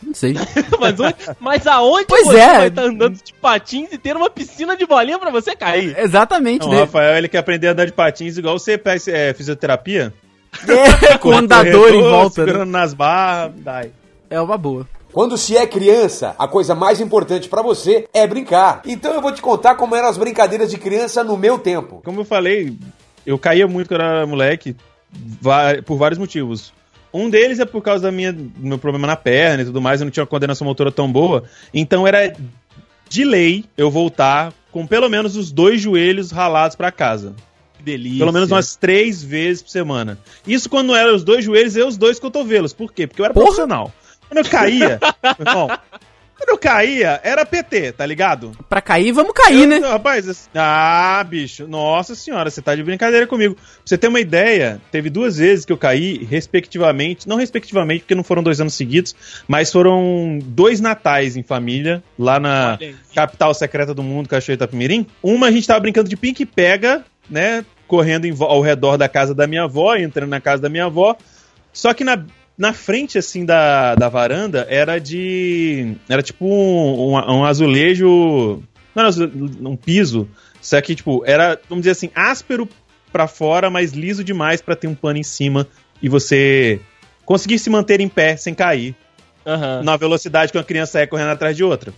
Não 0.00 0.14
sei. 0.14 0.34
mas, 0.78 1.00
onde- 1.00 1.16
mas 1.40 1.66
aonde 1.66 2.04
Pois 2.06 2.26
você 2.26 2.36
é. 2.38 2.58
vai 2.58 2.68
estar 2.68 2.82
andando 2.82 3.16
de 3.16 3.32
patins 3.34 3.88
e 3.92 3.98
ter 3.98 4.16
uma 4.16 4.30
piscina 4.30 4.76
de 4.76 4.86
bolinha 4.86 5.18
pra 5.18 5.30
você 5.30 5.56
cair? 5.56 5.98
Exatamente, 5.98 6.62
Não, 6.62 6.68
o 6.68 6.74
né? 6.74 6.80
Rafael, 6.82 7.16
ele 7.16 7.28
quer 7.28 7.38
aprender 7.38 7.68
a 7.68 7.72
andar 7.72 7.86
de 7.86 7.92
patins 7.92 8.36
igual 8.38 8.56
você 8.58 8.78
faz 8.78 9.08
é, 9.08 9.32
fisioterapia. 9.34 10.12
É, 11.10 11.18
com 11.18 11.32
andador 11.34 11.92
em 11.92 12.00
volta. 12.00 12.42
né? 12.42 12.46
Segurando 12.52 12.70
nas 12.70 12.94
barras, 12.94 13.50
dai. 13.56 13.90
É 14.30 14.40
uma 14.40 14.56
boa. 14.58 14.88
Quando 15.12 15.38
se 15.38 15.56
é 15.56 15.64
criança, 15.66 16.34
a 16.38 16.48
coisa 16.48 16.74
mais 16.74 17.00
importante 17.00 17.48
pra 17.48 17.62
você 17.62 18.08
é 18.12 18.26
brincar. 18.26 18.82
Então 18.84 19.14
eu 19.14 19.22
vou 19.22 19.32
te 19.32 19.40
contar 19.40 19.76
como 19.76 19.94
eram 19.94 20.08
as 20.08 20.16
brincadeiras 20.18 20.70
de 20.70 20.76
criança 20.76 21.22
no 21.22 21.36
meu 21.36 21.58
tempo. 21.58 22.00
Como 22.04 22.20
eu 22.20 22.24
falei, 22.24 22.76
eu 23.24 23.38
caía 23.38 23.68
muito 23.68 23.88
quando 23.88 24.00
eu 24.00 24.06
era 24.06 24.26
moleque, 24.26 24.74
por 25.86 25.96
vários 25.96 26.18
motivos. 26.18 26.72
Um 27.12 27.30
deles 27.30 27.60
é 27.60 27.64
por 27.64 27.80
causa 27.80 28.02
da 28.02 28.10
minha, 28.10 28.32
do 28.32 28.50
meu 28.58 28.76
problema 28.76 29.06
na 29.06 29.14
perna 29.14 29.62
e 29.62 29.66
tudo 29.66 29.80
mais, 29.80 30.00
eu 30.00 30.04
não 30.04 30.10
tinha 30.10 30.24
uma 30.24 30.28
coordenação 30.28 30.66
motora 30.66 30.90
tão 30.90 31.10
boa. 31.10 31.44
Então 31.72 32.04
era 32.04 32.34
de 33.08 33.24
lei 33.24 33.64
eu 33.76 33.88
voltar 33.88 34.52
com 34.72 34.84
pelo 34.84 35.08
menos 35.08 35.36
os 35.36 35.52
dois 35.52 35.80
joelhos 35.80 36.32
ralados 36.32 36.74
pra 36.76 36.90
casa. 36.90 37.36
Que 37.76 37.84
delícia. 37.84 38.18
Pelo 38.18 38.32
menos 38.32 38.50
umas 38.50 38.74
três 38.74 39.22
vezes 39.22 39.62
por 39.62 39.70
semana. 39.70 40.18
Isso 40.44 40.68
quando 40.68 40.88
não 40.88 40.96
era 40.96 41.14
os 41.14 41.22
dois 41.22 41.44
joelhos 41.44 41.76
e 41.76 41.82
os 41.82 41.96
dois 41.96 42.18
cotovelos. 42.18 42.72
Por 42.72 42.92
quê? 42.92 43.06
Porque 43.06 43.20
eu 43.20 43.24
era 43.24 43.32
Porra! 43.32 43.46
profissional. 43.46 43.92
Quando 44.28 44.44
eu 44.44 44.50
caía, 44.50 44.98
meu 45.38 45.46
irmão, 45.48 45.68
quando 46.36 46.48
eu 46.50 46.58
caía, 46.58 47.20
era 47.22 47.46
PT, 47.46 47.92
tá 47.92 48.04
ligado? 48.04 48.50
Pra 48.68 48.80
cair, 48.80 49.12
vamos 49.12 49.32
cair, 49.32 49.62
Eu- 49.62 49.66
né? 49.68 49.78
Rapaz, 49.78 50.28
assim- 50.28 50.48
ah, 50.54 51.24
bicho, 51.28 51.66
nossa 51.68 52.14
senhora, 52.14 52.50
você 52.50 52.60
tá 52.60 52.74
de 52.74 52.82
brincadeira 52.82 53.26
comigo. 53.26 53.54
Pra 53.54 53.64
você 53.84 53.96
ter 53.96 54.08
uma 54.08 54.18
ideia, 54.20 54.80
teve 54.90 55.08
duas 55.08 55.36
vezes 55.36 55.64
que 55.64 55.72
eu 55.72 55.78
caí, 55.78 56.24
respectivamente, 56.24 57.28
não 57.28 57.36
respectivamente, 57.36 58.00
porque 58.00 58.14
não 58.16 58.24
foram 58.24 58.42
dois 58.42 58.60
anos 58.60 58.74
seguidos, 58.74 59.14
mas 59.46 59.70
foram 59.70 60.38
dois 60.42 60.80
natais 60.80 61.36
em 61.36 61.42
família, 61.42 62.02
lá 62.18 62.40
na 62.40 62.78
capital 63.14 63.54
secreta 63.54 63.94
do 63.94 64.02
mundo, 64.02 64.28
Cachoeira 64.28 64.64
Itapemirim. 64.64 65.06
Uma 65.22 65.46
a 65.46 65.50
gente 65.52 65.66
tava 65.66 65.80
brincando 65.80 66.08
de 66.08 66.18
e 66.20 66.46
pega, 66.46 67.04
né, 67.30 67.64
correndo 67.86 68.26
ao 68.44 68.60
redor 68.60 68.96
da 68.96 69.08
casa 69.08 69.34
da 69.34 69.46
minha 69.46 69.64
avó, 69.64 69.94
entrando 69.94 70.30
na 70.30 70.40
casa 70.40 70.60
da 70.62 70.68
minha 70.68 70.86
avó, 70.86 71.16
só 71.72 71.92
que 71.94 72.02
na, 72.02 72.24
na 72.56 72.72
frente, 72.72 73.18
assim, 73.18 73.44
da, 73.44 73.94
da 73.94 74.08
varanda, 74.08 74.66
era 74.68 74.98
de. 74.98 75.96
Era 76.08 76.22
tipo 76.22 76.46
um, 76.46 77.14
um, 77.14 77.38
um 77.38 77.44
azulejo. 77.44 78.62
Não 78.94 79.00
era 79.00 79.08
azu- 79.08 79.30
um 79.60 79.76
piso. 79.76 80.28
Só 80.60 80.80
que, 80.80 80.94
tipo, 80.94 81.22
era, 81.26 81.60
vamos 81.68 81.82
dizer 81.82 81.90
assim, 81.92 82.10
áspero 82.14 82.68
pra 83.12 83.26
fora, 83.26 83.68
mas 83.70 83.92
liso 83.92 84.24
demais 84.24 84.62
pra 84.62 84.74
ter 84.76 84.86
um 84.86 84.94
pano 84.94 85.18
em 85.18 85.22
cima 85.22 85.66
e 86.02 86.08
você 86.08 86.80
conseguir 87.24 87.58
se 87.58 87.68
manter 87.70 88.00
em 88.00 88.08
pé 88.08 88.36
sem 88.36 88.54
cair 88.54 88.94
Aham. 89.46 89.82
na 89.82 89.96
velocidade 89.96 90.50
que 90.52 90.58
uma 90.58 90.64
criança 90.64 91.00
é 91.00 91.06
correndo 91.06 91.30
atrás 91.30 91.56
de 91.56 91.62
outra. 91.64 91.92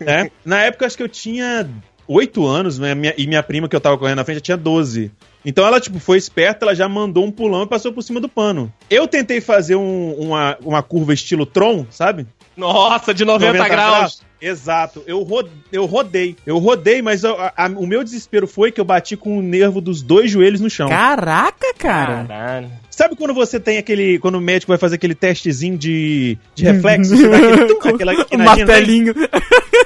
Né? 0.00 0.30
Na 0.44 0.62
época, 0.62 0.86
acho 0.86 0.96
que 0.96 1.02
eu 1.02 1.08
tinha 1.08 1.68
8 2.08 2.46
anos, 2.46 2.78
né? 2.78 2.94
Minha- 2.94 3.14
e 3.16 3.26
minha 3.26 3.42
prima 3.42 3.68
que 3.68 3.76
eu 3.76 3.80
tava 3.80 3.96
correndo 3.98 4.16
na 4.16 4.24
frente 4.24 4.36
já 4.38 4.42
tinha 4.42 4.56
12. 4.56 5.10
Então 5.44 5.66
ela, 5.66 5.80
tipo, 5.80 5.98
foi 5.98 6.18
esperta, 6.18 6.64
ela 6.64 6.74
já 6.74 6.88
mandou 6.88 7.24
um 7.24 7.30
pulão 7.30 7.64
e 7.64 7.66
passou 7.66 7.92
por 7.92 8.02
cima 8.02 8.20
do 8.20 8.28
pano. 8.28 8.72
Eu 8.88 9.08
tentei 9.08 9.40
fazer 9.40 9.74
um- 9.76 10.12
uma, 10.14 10.56
uma 10.62 10.82
curva 10.82 11.12
estilo 11.12 11.44
Tron, 11.44 11.84
sabe? 11.90 12.26
Nossa, 12.56 13.12
de 13.14 13.24
90, 13.24 13.68
graus. 13.68 14.22
Exato. 14.40 15.02
Eu, 15.06 15.22
ro 15.22 15.48
eu 15.72 15.86
rodei. 15.86 16.36
Eu 16.44 16.58
rodei, 16.58 17.00
mas 17.00 17.22
eu- 17.24 17.40
a- 17.40 17.52
a- 17.56 17.66
o 17.68 17.86
meu 17.86 18.02
desespero 18.04 18.46
foi 18.46 18.70
que 18.72 18.80
eu 18.80 18.84
bati 18.84 19.16
com 19.16 19.38
o 19.38 19.42
nervo 19.42 19.80
dos 19.80 20.02
dois 20.02 20.30
joelhos 20.30 20.60
no 20.60 20.68
chão. 20.68 20.88
Caraca, 20.88 21.72
cara. 21.78 22.24
Caralho. 22.24 22.70
Sabe 22.90 23.14
quando 23.16 23.32
você 23.34 23.58
tem 23.60 23.78
aquele. 23.78 24.18
Quando 24.18 24.34
o 24.36 24.40
médico 24.40 24.70
vai 24.70 24.78
fazer 24.78 24.96
aquele 24.96 25.14
testezinho 25.14 25.78
de, 25.78 26.36
de 26.56 26.64
reflexo? 26.66 27.14
aquele, 27.14 27.72
o 28.20 28.24
quinadinha, 28.26 28.36
né? 28.36 28.44
martelinho. 28.44 29.14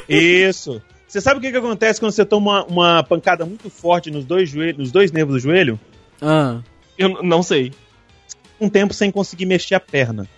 Isso. 0.09 0.83
Você 1.17 1.23
sabe 1.23 1.39
o 1.39 1.41
que, 1.41 1.51
que 1.51 1.57
acontece 1.57 1.99
quando 1.99 2.13
você 2.13 2.27
toma 2.27 2.67
uma, 2.67 2.67
uma 2.67 3.03
pancada 3.03 3.47
muito 3.47 3.71
forte 3.71 4.11
nos 4.11 4.27
dois, 4.27 4.51
joelhos, 4.51 4.77
nos 4.77 4.93
dois 4.93 5.11
nervos 5.11 5.37
do 5.37 5.41
joelho? 5.41 5.81
Ah. 6.21 6.59
Eu 6.99 7.23
não 7.23 7.43
sei. 7.43 7.73
Um 8.61 8.69
tempo 8.69 8.93
sem 8.93 9.11
conseguir 9.11 9.47
mexer 9.47 9.77
a 9.77 9.81
perna. 9.81 10.29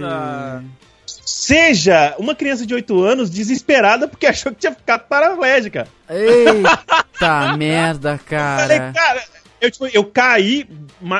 Nossa! 0.00 0.64
Seja 1.06 2.16
uma 2.18 2.34
criança 2.34 2.66
de 2.66 2.74
8 2.74 3.00
anos 3.00 3.30
desesperada 3.30 4.08
porque 4.08 4.26
achou 4.26 4.50
que 4.50 4.58
tinha 4.58 4.74
ficado 4.74 5.06
paraplégica. 5.06 5.86
Eita 6.08 7.54
merda, 7.56 8.18
Falei, 8.18 8.78
cara. 8.78 8.92
cara, 8.92 9.22
eu, 9.60 9.70
tipo, 9.70 9.86
eu 9.86 10.04
caí, 10.04 10.68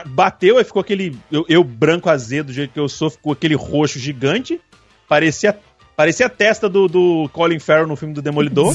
bateu, 0.07 0.59
aí 0.59 0.65
ficou 0.65 0.81
aquele. 0.81 1.17
Eu, 1.31 1.47
eu 1.49 1.63
branco 1.63 2.11
azedo, 2.11 2.47
do 2.47 2.53
jeito 2.53 2.73
que 2.73 2.81
eu 2.81 2.89
sou, 2.89 3.09
ficou 3.09 3.33
aquele 3.33 3.55
roxo 3.55 4.01
gigante. 4.01 4.61
Parecia, 5.09 5.57
parecia 6.00 6.25
a 6.25 6.30
testa 6.30 6.66
do, 6.66 6.88
do 6.88 7.28
Colin 7.30 7.59
Farrell 7.59 7.87
no 7.87 7.95
filme 7.95 8.14
do 8.14 8.23
Demolidor. 8.23 8.73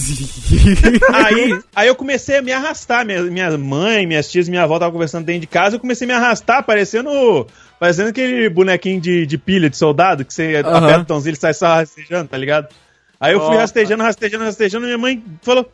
aí, 1.11 1.59
aí 1.75 1.87
eu 1.87 1.95
comecei 1.95 2.37
a 2.37 2.41
me 2.43 2.51
arrastar. 2.51 3.03
Minha, 3.03 3.23
minha 3.23 3.57
mãe, 3.57 4.05
minhas 4.05 4.29
tias 4.29 4.47
e 4.47 4.51
minha 4.51 4.61
avó 4.61 4.75
estavam 4.75 4.93
conversando 4.93 5.25
dentro 5.25 5.41
de 5.41 5.47
casa. 5.47 5.75
Eu 5.75 5.79
comecei 5.79 6.05
a 6.05 6.07
me 6.07 6.13
arrastar, 6.13 6.63
parecendo. 6.63 7.47
Parecendo 7.79 8.09
aquele 8.09 8.47
bonequinho 8.47 9.01
de, 9.01 9.25
de 9.25 9.39
pilha 9.39 9.71
de 9.71 9.75
soldado 9.75 10.23
que 10.23 10.31
você 10.31 10.57
Aham. 10.57 10.77
aperta 10.77 10.97
o 10.97 10.99
botãozinho 10.99 11.29
e 11.29 11.31
ele 11.31 11.37
sai 11.39 11.55
só 11.55 11.65
rastejando, 11.65 12.27
tá 12.29 12.37
ligado? 12.37 12.67
Aí 13.19 13.33
eu 13.33 13.39
fui 13.39 13.49
Nossa. 13.49 13.61
rastejando, 13.61 14.03
rastejando, 14.03 14.43
rastejando. 14.43 14.85
E 14.85 14.89
minha 14.89 14.97
mãe 14.99 15.23
falou: 15.41 15.67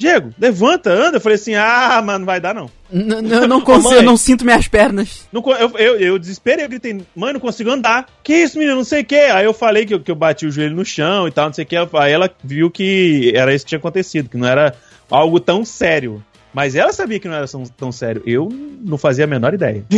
Diego, 0.00 0.30
levanta, 0.38 0.90
anda. 0.90 1.18
Eu 1.18 1.20
falei 1.20 1.36
assim: 1.36 1.54
ah, 1.54 2.00
mano, 2.02 2.20
não 2.20 2.26
vai 2.26 2.40
dar 2.40 2.54
não. 2.54 2.70
N- 2.90 3.16
n- 3.20 3.32
Eu 3.34 3.46
não 3.46 3.60
consigo, 3.62 3.90
mãe. 3.90 3.98
eu 3.98 4.02
não 4.02 4.16
sinto 4.16 4.46
minhas 4.46 4.66
pernas. 4.66 5.28
Não 5.30 5.42
eu, 5.58 5.76
eu, 5.76 6.00
eu 6.00 6.18
desesperei, 6.18 6.64
eu 6.64 6.68
gritei, 6.70 7.02
mãe, 7.14 7.34
não 7.34 7.38
consigo 7.40 7.68
andar. 7.70 8.06
Que 8.24 8.32
isso, 8.34 8.56
menino, 8.58 8.76
não 8.76 8.84
sei 8.84 9.02
o 9.02 9.04
que. 9.04 9.14
Aí 9.14 9.44
eu 9.44 9.52
falei 9.52 9.84
que 9.84 9.92
eu, 9.92 10.00
que 10.00 10.10
eu 10.10 10.14
bati 10.14 10.46
o 10.46 10.50
joelho 10.50 10.74
no 10.74 10.86
chão 10.86 11.28
e 11.28 11.30
tal, 11.30 11.46
não 11.48 11.52
sei 11.52 11.64
o 11.64 11.66
que. 11.68 11.76
Aí 11.76 12.12
ela 12.12 12.30
viu 12.42 12.70
que 12.70 13.30
era 13.36 13.54
isso 13.54 13.66
que 13.66 13.68
tinha 13.68 13.78
acontecido, 13.78 14.30
que 14.30 14.38
não 14.38 14.48
era 14.48 14.74
algo 15.10 15.38
tão 15.38 15.66
sério. 15.66 16.24
Mas 16.54 16.74
ela 16.74 16.92
sabia 16.94 17.20
que 17.20 17.28
não 17.28 17.34
era 17.36 17.46
tão, 17.46 17.62
tão 17.64 17.92
sério. 17.92 18.22
Eu 18.24 18.48
não 18.80 18.96
fazia 18.96 19.24
a 19.24 19.28
menor 19.28 19.52
ideia. 19.52 19.84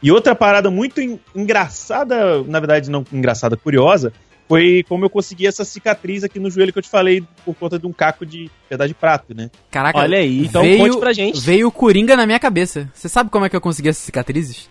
E 0.00 0.12
outra 0.12 0.32
parada 0.34 0.70
muito 0.70 1.00
en- 1.00 1.18
engraçada, 1.34 2.42
na 2.44 2.60
verdade 2.60 2.88
não 2.88 3.04
engraçada, 3.12 3.56
curiosa, 3.56 4.12
foi 4.48 4.84
como 4.88 5.04
eu 5.04 5.10
consegui 5.10 5.46
essa 5.46 5.64
cicatriz 5.64 6.24
aqui 6.24 6.38
no 6.40 6.50
joelho 6.50 6.72
que 6.72 6.78
eu 6.78 6.82
te 6.82 6.88
falei 6.88 7.22
por 7.44 7.54
conta 7.54 7.78
de 7.78 7.86
um 7.86 7.92
caco 7.92 8.24
de 8.24 8.50
pedaço 8.68 8.88
de 8.88 8.94
prato, 8.94 9.34
né? 9.34 9.50
Caraca, 9.70 9.98
Olha 9.98 10.18
aí, 10.18 10.46
então 10.46 10.62
veio, 10.62 10.78
conte 10.78 10.98
pra 10.98 11.12
gente. 11.12 11.40
Veio 11.40 11.68
o 11.68 11.72
Coringa 11.72 12.16
na 12.16 12.24
minha 12.26 12.38
cabeça. 12.40 12.88
Você 12.94 13.08
sabe 13.08 13.30
como 13.30 13.44
é 13.44 13.48
que 13.48 13.56
eu 13.56 13.60
consegui 13.60 13.88
essas 13.90 14.02
cicatrizes? 14.04 14.68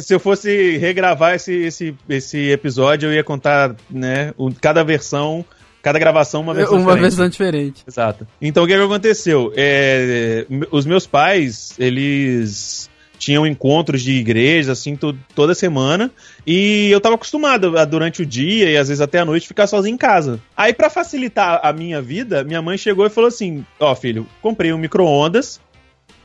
Se 0.00 0.12
eu 0.14 0.18
fosse 0.18 0.76
regravar 0.78 1.34
esse, 1.34 1.52
esse, 1.52 1.94
esse 2.08 2.50
episódio, 2.50 3.08
eu 3.08 3.14
ia 3.14 3.22
contar, 3.22 3.76
né, 3.88 4.32
o- 4.36 4.52
cada 4.52 4.82
versão, 4.82 5.44
cada 5.82 5.98
gravação 5.98 6.40
uma 6.40 6.52
versão 6.54 6.74
Uma 6.78 6.80
diferente. 6.94 7.02
versão 7.02 7.28
diferente. 7.28 7.84
Exato. 7.86 8.26
Então 8.40 8.64
o 8.64 8.66
que, 8.66 8.74
que 8.76 8.80
aconteceu? 8.82 9.52
É, 9.54 10.46
os 10.72 10.84
meus 10.84 11.06
pais, 11.06 11.74
eles 11.78 12.90
tinham 13.24 13.46
encontros 13.46 14.02
de 14.02 14.12
igreja, 14.12 14.72
assim, 14.72 14.94
to- 14.96 15.16
toda 15.34 15.54
semana, 15.54 16.10
e 16.46 16.90
eu 16.90 17.00
tava 17.00 17.14
acostumado 17.14 17.78
a, 17.78 17.84
durante 17.84 18.22
o 18.22 18.26
dia 18.26 18.70
e 18.70 18.76
às 18.76 18.88
vezes 18.88 19.00
até 19.00 19.18
a 19.20 19.24
noite, 19.24 19.48
ficar 19.48 19.66
sozinho 19.66 19.94
em 19.94 19.98
casa. 19.98 20.40
Aí, 20.56 20.72
pra 20.74 20.90
facilitar 20.90 21.60
a 21.62 21.72
minha 21.72 22.02
vida, 22.02 22.44
minha 22.44 22.60
mãe 22.60 22.76
chegou 22.76 23.06
e 23.06 23.10
falou 23.10 23.28
assim: 23.28 23.64
Ó, 23.80 23.94
filho, 23.94 24.26
comprei 24.42 24.72
um 24.72 24.78
micro-ondas. 24.78 25.60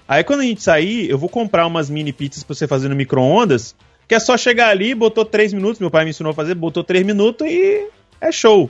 Aí, 0.07 0.23
quando 0.23 0.41
a 0.41 0.43
gente 0.43 0.61
sair, 0.61 1.09
eu 1.09 1.17
vou 1.17 1.29
comprar 1.29 1.65
umas 1.67 1.89
mini 1.89 2.11
pizzas 2.11 2.43
pra 2.43 2.53
você 2.55 2.67
fazer 2.67 2.89
no 2.89 2.95
micro-ondas, 2.95 3.75
que 4.07 4.15
é 4.15 4.19
só 4.19 4.35
chegar 4.37 4.69
ali, 4.69 4.93
botou 4.95 5.23
três 5.23 5.53
minutos, 5.53 5.79
meu 5.79 5.91
pai 5.91 6.03
me 6.03 6.09
ensinou 6.09 6.31
a 6.31 6.35
fazer, 6.35 6.55
botou 6.55 6.83
três 6.83 7.05
minutos 7.05 7.47
e 7.47 7.87
é 8.19 8.31
show. 8.31 8.69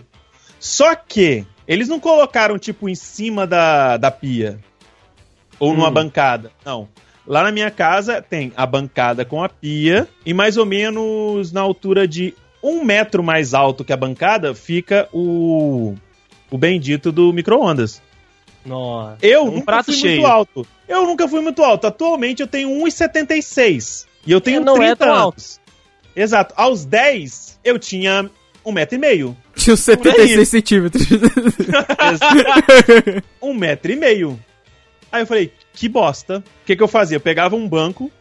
Só 0.59 0.93
que 0.95 1.45
eles 1.67 1.87
não 1.87 1.99
colocaram, 1.99 2.59
tipo, 2.59 2.89
em 2.89 2.95
cima 2.95 3.47
da, 3.47 3.95
da 3.97 4.11
pia. 4.11 4.59
Ou 5.59 5.73
numa 5.73 5.89
Hum. 5.89 5.93
bancada. 5.93 6.51
Não. 6.65 6.87
Lá 7.29 7.43
na 7.43 7.51
minha 7.51 7.69
casa 7.69 8.23
tem 8.27 8.51
a 8.57 8.65
bancada 8.65 9.23
com 9.23 9.43
a 9.43 9.47
pia 9.47 10.07
e 10.25 10.33
mais 10.33 10.57
ou 10.57 10.65
menos 10.65 11.51
na 11.51 11.61
altura 11.61 12.07
de 12.07 12.33
um 12.63 12.83
metro 12.83 13.21
mais 13.23 13.53
alto 13.53 13.85
que 13.85 13.93
a 13.93 13.97
bancada 13.97 14.55
fica 14.55 15.07
o, 15.13 15.93
o 16.49 16.57
bendito 16.57 17.11
do 17.11 17.31
micro-ondas. 17.31 18.01
Nossa. 18.65 19.15
Eu 19.21 19.43
Um 19.43 19.51
nunca 19.51 19.65
prato 19.65 19.85
fui 19.85 19.93
cheio. 19.93 20.21
muito 20.21 20.27
alto. 20.31 20.67
Eu 20.87 21.05
nunca 21.05 21.27
fui 21.27 21.39
muito 21.39 21.63
alto. 21.63 21.85
Atualmente 21.85 22.41
eu 22.41 22.47
tenho 22.47 22.67
1,76. 22.83 24.07
E 24.25 24.31
eu 24.31 24.41
tenho 24.41 24.61
É, 24.61 24.65
não 24.65 24.73
30 24.73 24.91
é 24.91 24.95
tão 24.95 25.07
anos. 25.09 25.21
alto. 25.23 25.43
Exato. 26.15 26.53
Aos 26.57 26.83
10, 26.83 27.59
eu 27.63 27.77
tinha 27.77 28.27
um 28.65 28.71
metro 28.71 28.95
e 28.95 28.97
meio. 28.97 29.37
Tinha 29.55 29.75
uns 29.75 29.81
76 29.81 30.49
centímetros. 30.49 31.07
um 33.41 33.53
metro 33.53 33.91
e 33.91 33.95
meio. 33.95 34.39
Aí 35.11 35.21
eu 35.23 35.27
falei, 35.27 35.51
que 35.73 35.89
bosta. 35.89 36.39
O 36.39 36.65
que, 36.65 36.75
que 36.75 36.83
eu 36.83 36.87
fazia? 36.87 37.17
Eu 37.17 37.21
pegava 37.21 37.55
um 37.55 37.67
banco 37.67 38.11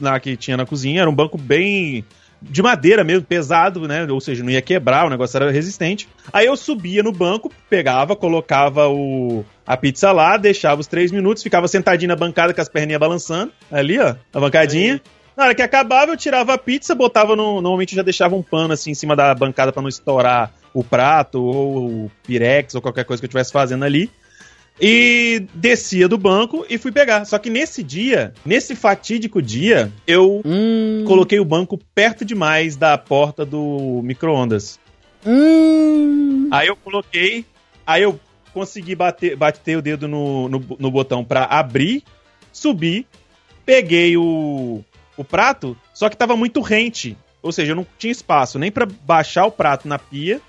lá 0.00 0.18
que 0.18 0.36
tinha 0.36 0.56
na 0.56 0.66
cozinha, 0.66 1.02
era 1.02 1.10
um 1.10 1.14
banco 1.14 1.36
bem 1.36 2.04
de 2.40 2.60
madeira 2.60 3.04
mesmo, 3.04 3.24
pesado, 3.24 3.86
né? 3.86 4.04
Ou 4.10 4.20
seja, 4.20 4.42
não 4.42 4.50
ia 4.50 4.60
quebrar, 4.60 5.06
o 5.06 5.10
negócio 5.10 5.36
era 5.36 5.50
resistente. 5.50 6.08
Aí 6.32 6.46
eu 6.46 6.56
subia 6.56 7.02
no 7.02 7.12
banco, 7.12 7.52
pegava, 7.70 8.16
colocava 8.16 8.88
o, 8.88 9.44
a 9.66 9.76
pizza 9.76 10.10
lá, 10.10 10.36
deixava 10.36 10.80
os 10.80 10.86
três 10.86 11.12
minutos, 11.12 11.42
ficava 11.42 11.68
sentadinho 11.68 12.08
na 12.08 12.16
bancada 12.16 12.52
com 12.52 12.60
as 12.60 12.68
perninhas 12.68 13.00
balançando. 13.00 13.52
Ali, 13.70 13.98
ó, 13.98 14.16
a 14.32 14.40
bancadinha. 14.40 15.00
Na 15.36 15.44
hora 15.44 15.54
que 15.54 15.62
acabava, 15.62 16.12
eu 16.12 16.16
tirava 16.16 16.52
a 16.54 16.58
pizza, 16.58 16.94
botava 16.94 17.34
no. 17.34 17.54
Normalmente 17.62 17.92
eu 17.92 17.96
já 17.96 18.02
deixava 18.02 18.34
um 18.34 18.42
pano 18.42 18.74
assim 18.74 18.90
em 18.90 18.94
cima 18.94 19.16
da 19.16 19.34
bancada 19.34 19.72
pra 19.72 19.80
não 19.80 19.88
estourar 19.88 20.52
o 20.74 20.84
prato, 20.84 21.42
ou 21.42 22.04
o 22.04 22.10
pirex, 22.26 22.74
ou 22.74 22.82
qualquer 22.82 23.04
coisa 23.04 23.20
que 23.20 23.24
eu 23.24 23.28
estivesse 23.28 23.52
fazendo 23.52 23.84
ali. 23.84 24.10
E 24.80 25.46
descia 25.54 26.08
do 26.08 26.18
banco 26.18 26.66
e 26.68 26.78
fui 26.78 26.90
pegar. 26.90 27.24
Só 27.24 27.38
que 27.38 27.50
nesse 27.50 27.82
dia, 27.82 28.32
nesse 28.44 28.74
fatídico 28.74 29.40
dia, 29.40 29.92
eu 30.06 30.42
hum, 30.44 31.04
coloquei 31.06 31.38
o 31.38 31.44
banco 31.44 31.78
perto 31.94 32.24
demais 32.24 32.76
da 32.76 32.96
porta 32.98 33.44
do 33.44 34.00
micro-ondas. 34.02 34.80
hum. 35.24 36.48
Aí 36.50 36.68
eu 36.68 36.76
coloquei, 36.76 37.46
aí 37.86 38.02
eu 38.02 38.18
consegui 38.52 38.94
bater, 38.94 39.36
bater 39.36 39.78
o 39.78 39.82
dedo 39.82 40.06
no, 40.06 40.48
no, 40.48 40.64
no 40.78 40.90
botão 40.90 41.24
pra 41.24 41.44
abrir, 41.44 42.02
subir, 42.52 43.06
peguei 43.64 44.16
o, 44.16 44.84
o 45.16 45.24
prato, 45.24 45.76
só 45.94 46.08
que 46.08 46.16
tava 46.16 46.36
muito 46.36 46.60
rente. 46.60 47.16
Ou 47.42 47.50
seja, 47.50 47.72
eu 47.72 47.76
não 47.76 47.86
tinha 47.98 48.12
espaço 48.12 48.58
nem 48.58 48.70
pra 48.70 48.86
baixar 48.86 49.46
o 49.46 49.50
prato 49.50 49.88
na 49.88 49.98
pia 49.98 50.40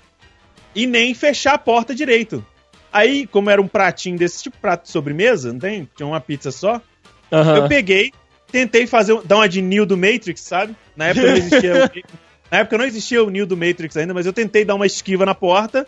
e 0.74 0.86
nem 0.86 1.14
fechar 1.14 1.54
a 1.54 1.58
porta 1.58 1.94
direito. 1.94 2.44
Aí, 2.94 3.26
como 3.26 3.50
era 3.50 3.60
um 3.60 3.66
pratinho 3.66 4.16
desse 4.16 4.44
tipo 4.44 4.56
prato 4.58 4.84
de 4.84 4.90
sobremesa, 4.90 5.52
não 5.52 5.58
tem? 5.58 5.90
Tinha 5.96 6.06
uma 6.06 6.20
pizza 6.20 6.52
só. 6.52 6.80
Eu 7.28 7.66
peguei, 7.68 8.12
tentei 8.52 8.86
fazer, 8.86 9.20
dar 9.24 9.34
uma 9.34 9.48
de 9.48 9.60
Neo 9.60 9.84
do 9.84 9.96
Matrix, 9.96 10.42
sabe? 10.42 10.76
Na 10.96 11.06
época 11.08 11.26
não 11.26 11.36
existia 11.36 11.74
o, 11.74 11.78
na 12.52 12.58
época 12.58 12.78
não 12.78 12.84
existia 12.84 13.24
o 13.24 13.30
Neo 13.30 13.46
do 13.46 13.56
Matrix 13.56 13.96
ainda, 13.96 14.14
mas 14.14 14.26
eu 14.26 14.32
tentei 14.32 14.64
dar 14.64 14.76
uma 14.76 14.86
esquiva 14.86 15.26
na 15.26 15.34
porta. 15.34 15.84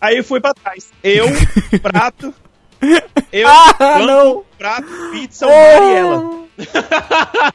Aí 0.00 0.22
fui 0.22 0.40
pra 0.40 0.54
trás. 0.54 0.92
Eu, 1.02 1.26
prato, 1.82 2.32
eu, 3.32 3.48
Ah, 3.48 3.74
banco, 3.76 4.06
não! 4.06 4.44
prato, 4.56 4.86
pizza, 5.10 5.44
o 5.44 5.50
mar 5.50 5.82
e 5.82 5.94
ela. 5.96 6.20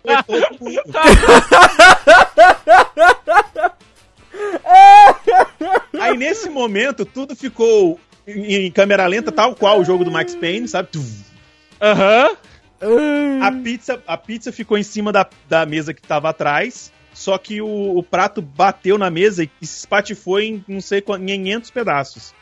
Foi 0.01 0.23
todo 0.23 0.57
mundo. 0.59 0.81
Aí 6.01 6.17
nesse 6.17 6.49
momento 6.49 7.05
tudo 7.05 7.35
ficou 7.35 7.99
em 8.27 8.65
em 8.67 8.71
câmera 8.71 9.05
lenta, 9.07 9.31
tal 9.31 9.55
qual 9.55 9.79
o 9.79 9.85
jogo 9.85 10.03
do 10.03 10.11
Max 10.11 10.35
Payne, 10.35 10.67
sabe? 10.67 10.89
Aham. 11.81 12.35
A 13.41 13.51
pizza, 13.51 14.01
a 14.05 14.17
pizza 14.17 14.51
ficou 14.51 14.77
em 14.77 14.83
cima 14.83 15.11
da, 15.11 15.25
da 15.47 15.65
mesa 15.65 15.93
que 15.93 16.01
tava 16.01 16.29
atrás, 16.29 16.91
só 17.13 17.37
que 17.37 17.61
o, 17.61 17.97
o 17.97 18.03
prato 18.03 18.41
bateu 18.41 18.97
na 18.97 19.09
mesa 19.09 19.43
e 19.43 19.65
se 19.65 19.79
espatifou 19.79 20.39
em 20.41 20.63
não 20.67 20.81
sei 20.81 20.99
quantos, 21.01 21.25
500 21.25 21.71
pedaços. 21.71 22.33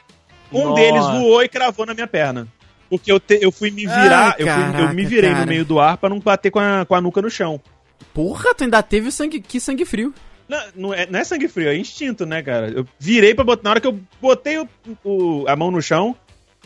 Um 0.51 0.63
Nossa. 0.69 0.81
deles 0.81 1.05
voou 1.05 1.43
e 1.43 1.47
cravou 1.49 1.85
na 1.85 1.93
minha 1.93 2.07
perna. 2.07 2.47
Porque 2.89 3.09
eu, 3.11 3.19
te- 3.19 3.39
eu 3.41 3.51
fui 3.51 3.71
me 3.71 3.81
virar, 3.85 4.29
Ai, 4.29 4.35
eu, 4.39 4.47
fui- 4.47 4.81
eu 4.81 4.93
me 4.93 5.05
virei 5.05 5.29
cara. 5.31 5.45
no 5.45 5.47
meio 5.49 5.63
do 5.63 5.79
ar 5.79 5.95
pra 5.97 6.09
não 6.09 6.19
bater 6.19 6.49
com 6.51 6.59
a, 6.59 6.85
com 6.85 6.95
a 6.95 6.99
nuca 6.99 7.21
no 7.21 7.29
chão. 7.29 7.61
Porra, 8.13 8.53
tu 8.55 8.63
ainda 8.65 8.81
teve 8.83 9.11
sangue, 9.11 9.39
que 9.39 9.59
sangue 9.59 9.85
frio. 9.85 10.13
Não, 10.51 10.59
não 10.75 10.93
é, 10.93 11.07
não 11.09 11.17
é 11.19 11.23
sangue 11.23 11.47
frio, 11.47 11.69
é 11.69 11.75
instinto, 11.77 12.25
né, 12.25 12.43
cara? 12.43 12.69
Eu 12.69 12.85
virei 12.99 13.33
pra 13.33 13.43
botar. 13.45 13.63
Na 13.63 13.69
hora 13.69 13.79
que 13.79 13.87
eu 13.87 13.97
botei 14.21 14.57
o, 14.57 14.67
o- 15.03 15.45
a 15.47 15.55
mão 15.55 15.71
no 15.71 15.81
chão, 15.81 16.13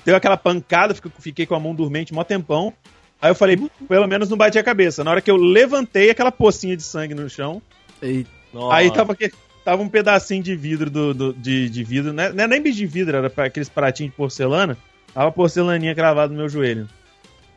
deu 0.04 0.16
aquela 0.16 0.36
pancada, 0.38 0.96
fiquei, 0.96 1.12
fiquei 1.20 1.46
com 1.46 1.54
a 1.54 1.60
mão 1.60 1.76
dormente 1.76 2.12
mó 2.14 2.24
tempão. 2.24 2.74
Aí 3.22 3.30
eu 3.30 3.36
falei, 3.36 3.58
pelo 3.88 4.08
menos 4.08 4.28
não 4.30 4.38
bati 4.38 4.58
a 4.58 4.64
cabeça. 4.64 5.04
Na 5.04 5.12
hora 5.12 5.22
que 5.22 5.30
eu 5.30 5.36
levantei 5.38 6.10
aquela 6.10 6.32
pocinha 6.32 6.76
de 6.76 6.82
sangue 6.84 7.14
no 7.14 7.30
chão, 7.30 7.62
Eita. 8.02 8.30
Aí 8.72 8.92
tava, 8.92 9.16
tava 9.64 9.82
um 9.84 9.90
pedacinho 9.90 10.42
de 10.42 10.56
vidro 10.56 10.90
do, 10.90 11.14
do- 11.14 11.34
de, 11.34 11.70
de 11.70 11.84
vidro, 11.84 12.12
né? 12.12 12.30
não 12.32 12.44
é 12.44 12.48
nem 12.48 12.62
de 12.64 12.86
vidro, 12.88 13.16
era 13.18 13.30
pra 13.30 13.46
aqueles 13.46 13.70
pratinhos 13.70 14.12
de 14.12 14.18
porcelana. 14.18 14.78
Tava 15.14 15.32
porcelaninha 15.32 15.94
cravada 15.94 16.32
no 16.34 16.38
meu 16.40 16.50
joelho. 16.50 16.90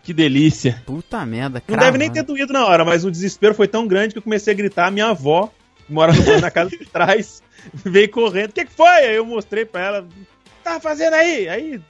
Que 0.03 0.13
delícia. 0.15 0.83
Puta 0.87 1.25
merda, 1.27 1.63
Não 1.67 1.75
crava. 1.75 1.85
deve 1.87 1.99
nem 1.99 2.11
ter 2.11 2.23
doído 2.23 2.53
na 2.53 2.65
hora, 2.67 2.85
mas 2.85 3.05
o 3.05 3.11
desespero 3.11 3.55
foi 3.55 3.67
tão 3.69 3.87
grande 3.87 4.13
que 4.15 4.19
eu 4.19 4.23
comecei 4.23 4.53
a 4.55 4.57
gritar. 4.57 4.91
Minha 4.91 5.07
avó, 5.09 5.53
mora 5.89 6.13
no- 6.13 6.41
na 6.41 6.51
casa 6.51 6.71
de 6.71 6.85
trás, 6.87 7.43
veio 7.73 8.11
correndo. 8.11 8.51
O 8.51 8.53
que, 8.53 8.65
que 8.65 8.73
foi? 8.73 8.89
Aí 8.89 9.17
eu 9.17 9.25
mostrei 9.27 9.65
pra 9.65 9.81
ela. 9.81 10.07
Tá 10.65 10.79
fazendo 10.81 11.15
aí? 11.15 11.49
Aí, 11.49 11.81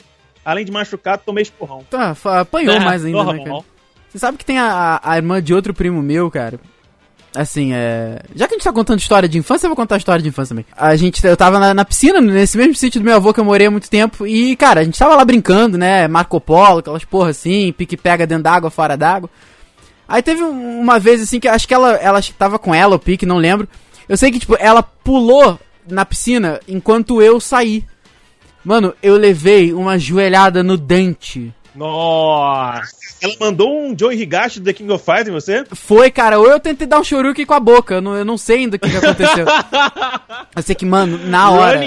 além 0.45 0.65
de 0.65 0.71
machucado, 0.73 1.23
tomei 1.27 1.43
esporrão. 1.43 1.85
Tá, 1.91 2.17
apanhou 2.41 2.75
É, 2.75 2.81
mais 2.81 3.05
ainda, 3.05 3.25
né, 3.33 3.45
cara? 3.45 3.61
Você 4.09 4.19
sabe 4.19 4.39
que 4.39 4.45
tem 4.45 4.59
a, 4.59 5.01
a 5.03 5.17
irmã 5.17 5.43
de 5.43 5.53
outro 5.53 5.75
primo 5.75 6.01
meu, 6.03 6.31
cara. 6.31 6.59
Assim, 7.35 7.73
é. 7.75 8.21
Já 8.35 8.49
que 8.49 8.55
a 8.55 8.57
gente 8.57 8.65
tá 8.65 8.73
contando 8.73 8.99
história 8.99 9.29
de 9.29 9.37
infância, 9.37 9.67
eu 9.67 9.69
vou 9.69 9.77
contar 9.77 9.97
a 9.97 9.99
história 9.99 10.23
de 10.23 10.29
infância 10.31 10.49
também. 10.55 10.65
A 10.77 10.97
gente, 10.97 11.25
eu 11.27 11.37
tava 11.37 11.59
na, 11.59 11.75
na 11.75 11.85
piscina, 11.85 12.21
nesse 12.21 12.57
mesmo 12.57 12.75
sítio 12.75 13.01
do 13.01 13.05
meu 13.05 13.17
avô 13.17 13.35
que 13.35 13.39
eu 13.41 13.45
morei 13.45 13.67
há 13.67 13.71
muito 13.71 13.91
tempo. 13.91 14.27
E, 14.27 14.57
cara, 14.57 14.81
a 14.81 14.85
gente 14.85 14.99
tava 14.99 15.15
lá 15.15 15.25
brincando, 15.25 15.77
né? 15.77 16.09
Marco 16.09 16.41
Polo, 16.41 16.79
aquelas 16.79 17.05
porra 17.05 17.31
assim, 17.31 17.71
pique-pega 17.73 18.27
dentro 18.27 18.45
d'água, 18.45 18.71
fora 18.71 18.97
d'água. 18.97 19.29
Aí 20.09 20.23
teve 20.23 20.43
um- 20.43 20.81
uma 20.81 20.99
vez 20.99 21.21
assim 21.21 21.39
que 21.39 21.47
acho 21.47 21.69
que 21.69 21.75
ela, 21.75 21.93
ela 21.97 22.21
tava 22.37 22.59
com 22.59 22.75
ela, 22.75 22.97
o 22.97 22.99
pique, 22.99 23.27
não 23.27 23.37
lembro. 23.37 23.69
Eu 24.09 24.17
sei 24.17 24.31
que, 24.31 24.39
tipo, 24.39 24.57
ela 24.59 24.83
pulou 24.83 25.59
na 25.87 26.05
piscina 26.05 26.61
enquanto 26.67 27.21
eu 27.23 27.39
saí. 27.41 27.85
Mano, 28.65 28.95
eu 29.03 29.17
levei 29.17 29.73
uma 29.73 29.99
joelhada 29.99 30.63
no 30.63 30.77
dente. 30.77 31.53
Nossa. 31.75 32.97
Ela 33.21 33.35
mandou 33.41 33.81
um 33.83 33.97
Joey 33.99 34.21
Higashi 34.23 34.61
do 34.61 34.65
The 34.67 34.73
King 34.73 34.93
of 34.93 35.05
Fighters 35.05 35.29
em 35.29 35.33
você? 35.33 35.65
Foi, 35.73 36.11
cara, 36.11 36.39
ou 36.39 36.47
eu 36.47 36.61
tentei 36.61 36.87
dar 36.87 37.01
um 37.01 37.05
choruque 37.05 37.45
com 37.45 37.55
a 37.55 37.61
boca, 37.61 37.95
eu 37.95 38.01
não, 38.01 38.15
eu 38.15 38.25
não 38.25 38.39
sei 38.39 38.59
ainda 38.59 38.77
o 38.77 38.79
que, 38.79 38.89
que 38.89 38.97
aconteceu. 38.97 39.45
eu 40.55 40.63
sei 40.63 40.75
que, 40.75 40.87
mano, 40.87 41.19
na 41.27 41.51
hora, 41.51 41.81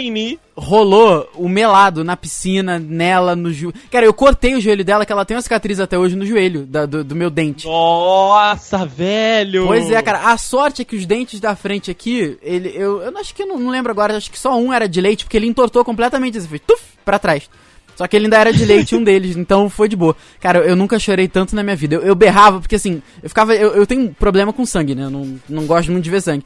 rolou 0.55 1.29
o 1.35 1.47
melado 1.47 2.03
na 2.03 2.17
piscina, 2.17 2.77
nela, 2.77 3.35
no 3.35 3.51
joelho. 3.53 3.73
Cara, 3.89 4.05
eu 4.05 4.13
cortei 4.13 4.55
o 4.55 4.61
joelho 4.61 4.83
dela, 4.83 5.05
que 5.05 5.11
ela 5.11 5.23
tem 5.23 5.35
uma 5.37 5.41
cicatriz 5.41 5.79
até 5.79 5.97
hoje 5.97 6.15
no 6.15 6.25
joelho, 6.25 6.65
da- 6.65 6.85
do, 6.85 7.03
do 7.03 7.15
meu 7.15 7.29
dente. 7.29 7.65
Nossa, 7.65 8.85
velho. 8.85 9.67
Pois 9.67 9.89
é, 9.89 10.01
cara, 10.01 10.31
a 10.31 10.37
sorte 10.37 10.81
é 10.81 10.85
que 10.85 10.95
os 10.97 11.05
dentes 11.05 11.39
da 11.39 11.55
frente 11.55 11.89
aqui, 11.89 12.37
ele, 12.41 12.73
eu, 12.75 13.01
eu 13.01 13.17
acho 13.17 13.33
que 13.33 13.43
eu 13.43 13.47
não, 13.47 13.57
não 13.57 13.71
lembro 13.71 13.91
agora, 13.91 14.17
acho 14.17 14.29
que 14.29 14.37
só 14.39 14.57
um 14.57 14.73
era 14.73 14.87
de 14.87 14.99
leite, 14.99 15.23
porque 15.23 15.37
ele 15.37 15.47
entortou 15.47 15.83
completamente, 15.85 16.37
assim, 16.37 16.47
foi 16.47 16.59
tuf, 16.59 16.81
pra 17.05 17.17
trás. 17.17 17.49
Só 17.95 18.07
que 18.07 18.15
ele 18.15 18.25
ainda 18.25 18.37
era 18.37 18.53
de 18.53 18.65
leite, 18.65 18.95
um 18.95 19.03
deles, 19.03 19.35
então 19.35 19.69
foi 19.69 19.87
de 19.87 19.95
boa. 19.95 20.15
Cara, 20.39 20.59
eu 20.59 20.75
nunca 20.75 20.97
chorei 20.99 21.27
tanto 21.27 21.55
na 21.55 21.63
minha 21.63 21.75
vida. 21.75 21.95
Eu, 21.95 22.01
eu 22.01 22.15
berrava, 22.15 22.59
porque 22.59 22.75
assim, 22.75 23.01
eu 23.21 23.29
ficava. 23.29 23.53
Eu, 23.53 23.73
eu 23.75 23.85
tenho 23.85 24.01
um 24.01 24.13
problema 24.13 24.51
com 24.51 24.65
sangue, 24.65 24.95
né? 24.95 25.03
Eu 25.03 25.09
não, 25.09 25.39
não 25.47 25.65
gosto 25.65 25.91
muito 25.91 26.03
de 26.03 26.09
ver 26.09 26.21
sangue 26.21 26.45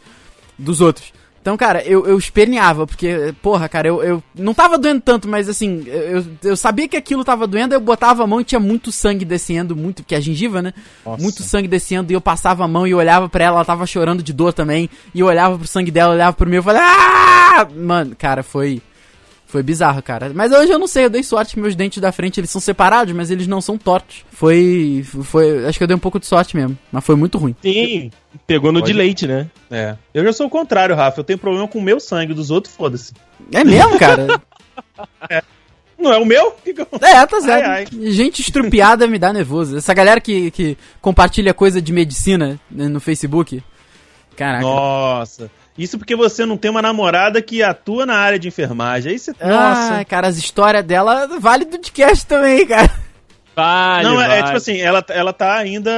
dos 0.57 0.81
outros. 0.81 1.13
Então, 1.45 1.55
cara, 1.55 1.83
eu, 1.83 2.07
eu 2.07 2.17
esperneava, 2.17 2.87
porque, 2.87 3.31
porra, 3.39 3.69
cara, 3.69 3.87
eu, 3.87 4.01
eu 4.01 4.23
não 4.33 4.51
tava 4.51 4.79
doendo 4.79 4.99
tanto, 4.99 5.27
mas 5.27 5.47
assim, 5.47 5.83
eu, 5.85 6.25
eu 6.43 6.57
sabia 6.57 6.87
que 6.87 6.97
aquilo 6.97 7.23
tava 7.23 7.45
doendo, 7.45 7.75
eu 7.75 7.79
botava 7.79 8.23
a 8.23 8.27
mão 8.27 8.41
e 8.41 8.43
tinha 8.43 8.59
muito 8.59 8.91
sangue 8.91 9.23
descendo, 9.23 9.75
muito, 9.75 10.03
que 10.03 10.15
é 10.15 10.17
a 10.17 10.21
gengiva, 10.21 10.59
né? 10.59 10.73
Nossa. 11.05 11.21
Muito 11.21 11.43
sangue 11.43 11.67
descendo, 11.67 12.11
e 12.11 12.15
eu 12.15 12.19
passava 12.21 12.63
a 12.63 12.67
mão 12.67 12.87
e 12.87 12.95
olhava 12.95 13.29
pra 13.29 13.43
ela, 13.43 13.57
ela 13.57 13.65
tava 13.65 13.85
chorando 13.85 14.23
de 14.23 14.33
dor 14.33 14.53
também, 14.53 14.89
e 15.13 15.19
eu 15.19 15.27
olhava 15.27 15.55
pro 15.55 15.67
sangue 15.67 15.91
dela, 15.91 16.15
olhava 16.15 16.35
pro 16.35 16.49
meu 16.49 16.61
e 16.61 16.63
falei, 16.63 16.81
ah! 16.83 17.67
Mano, 17.75 18.15
cara, 18.15 18.41
foi. 18.41 18.81
Foi 19.47 19.61
bizarro, 19.63 20.01
cara. 20.01 20.31
Mas 20.33 20.51
hoje 20.51 20.71
eu 20.71 20.79
não 20.79 20.87
sei, 20.87 21.05
eu 21.05 21.09
dei 21.09 21.23
sorte 21.23 21.53
que 21.53 21.59
meus 21.59 21.75
dentes 21.75 22.01
da 22.01 22.11
frente 22.11 22.39
eles 22.39 22.49
são 22.49 22.59
separados, 22.59 23.13
mas 23.13 23.29
eles 23.31 23.47
não 23.47 23.61
são 23.61 23.77
tortos. 23.77 24.25
Foi. 24.31 25.05
Foi. 25.23 25.65
Acho 25.65 25.77
que 25.77 25.83
eu 25.83 25.87
dei 25.87 25.95
um 25.95 25.99
pouco 25.99 26.19
de 26.19 26.25
sorte 26.25 26.55
mesmo, 26.57 26.77
mas 26.91 27.03
foi 27.05 27.15
muito 27.15 27.37
ruim. 27.37 27.55
Sim. 27.61 28.11
Pegou 28.47 28.71
no 28.71 28.79
Pode- 28.79 28.91
de 28.91 28.97
leite, 28.97 29.27
né? 29.27 29.49
É. 29.71 29.95
Eu 30.13 30.23
já 30.25 30.33
sou 30.33 30.47
o 30.47 30.49
contrário, 30.49 30.95
Rafa. 30.95 31.19
Eu 31.19 31.23
tenho 31.23 31.39
problema 31.39 31.67
com 31.67 31.79
o 31.79 31.81
meu 31.81 31.99
sangue, 31.99 32.33
dos 32.33 32.49
outros, 32.51 32.75
foda-se. 32.75 33.13
É 33.53 33.63
mesmo, 33.63 33.97
cara? 33.99 34.41
Não 35.97 36.11
é 36.11 36.17
o 36.17 36.25
meu? 36.25 36.51
Que 36.51 36.73
que 36.73 36.81
eu- 36.81 36.87
É, 37.01 37.25
tá 37.25 37.39
certo. 37.39 37.65
Ai, 37.67 37.85
Gente 38.11 38.41
estrupiada 38.41 39.07
me 39.07 39.17
dá 39.17 39.31
nervoso. 39.31 39.77
Essa 39.77 39.93
galera 39.93 40.19
que, 40.19 40.51
que 40.51 40.77
compartilha 41.01 41.53
coisa 41.53 41.81
de 41.81 41.93
medicina 41.93 42.59
né, 42.69 42.87
no 42.89 42.99
Facebook. 42.99 43.63
Caraca. 44.35 44.61
Nossa. 44.63 45.49
Isso 45.77 45.97
porque 45.97 46.15
você 46.15 46.45
não 46.45 46.55
tem 46.55 46.71
uma 46.71 46.81
namorada 46.81 47.41
que 47.41 47.61
atua 47.61 48.05
na 48.05 48.15
área 48.15 48.39
de 48.39 48.47
enfermagem. 48.47 49.11
Aí 49.11 49.19
você. 49.19 49.31
Ah, 49.39 49.89
Nossa. 49.91 50.05
cara, 50.05 50.27
as 50.27 50.37
histórias 50.37 50.83
dela 50.83 51.27
vale 51.39 51.65
do 51.65 51.71
podcast 51.71 52.25
também, 52.25 52.65
cara. 52.65 52.91
Vale, 53.55 54.03
não, 54.03 54.21
é, 54.21 54.25
é 54.25 54.27
vale. 54.27 54.43
tipo 54.43 54.57
assim, 54.57 54.77
ela, 54.77 55.03
ela 55.09 55.33
tá 55.33 55.55
ainda. 55.55 55.91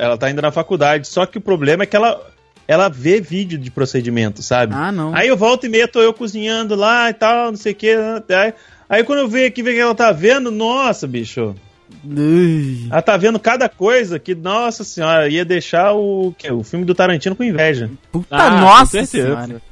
Ela 0.00 0.16
tá 0.16 0.26
ainda 0.26 0.42
na 0.42 0.52
faculdade. 0.52 1.08
Só 1.08 1.26
que 1.26 1.38
o 1.38 1.40
problema 1.40 1.82
é 1.82 1.86
que 1.86 1.96
ela, 1.96 2.20
ela 2.68 2.88
vê 2.88 3.20
vídeo 3.20 3.58
de 3.58 3.70
procedimento, 3.70 4.42
sabe? 4.42 4.74
Ah, 4.74 4.92
não. 4.92 5.14
Aí 5.14 5.26
eu 5.26 5.36
volto 5.36 5.66
e 5.66 5.68
meia, 5.68 5.88
tô 5.88 6.00
eu 6.00 6.12
cozinhando 6.12 6.76
lá 6.76 7.10
e 7.10 7.14
tal, 7.14 7.50
não 7.50 7.56
sei 7.56 7.72
o 7.72 7.76
que. 7.76 7.96
Aí, 8.28 8.54
aí 8.88 9.04
quando 9.04 9.20
eu 9.20 9.28
venho 9.28 9.48
aqui 9.48 9.62
ver 9.62 9.74
que 9.74 9.80
ela 9.80 9.94
tá 9.94 10.12
vendo, 10.12 10.50
nossa, 10.52 11.06
bicho. 11.06 11.54
Ui. 12.04 12.86
Ela 12.90 13.02
tá 13.02 13.16
vendo 13.16 13.38
cada 13.38 13.68
coisa 13.68 14.18
que, 14.18 14.34
nossa 14.34 14.84
senhora, 14.84 15.28
ia 15.28 15.44
deixar 15.44 15.92
o, 15.92 16.34
que, 16.36 16.50
o 16.50 16.62
filme 16.62 16.84
do 16.84 16.94
Tarantino 16.94 17.36
com 17.36 17.44
inveja. 17.44 17.90
Puta 18.10 18.34
Ah, 18.34 18.60
nossa 18.60 19.04
senhora. 19.04 19.62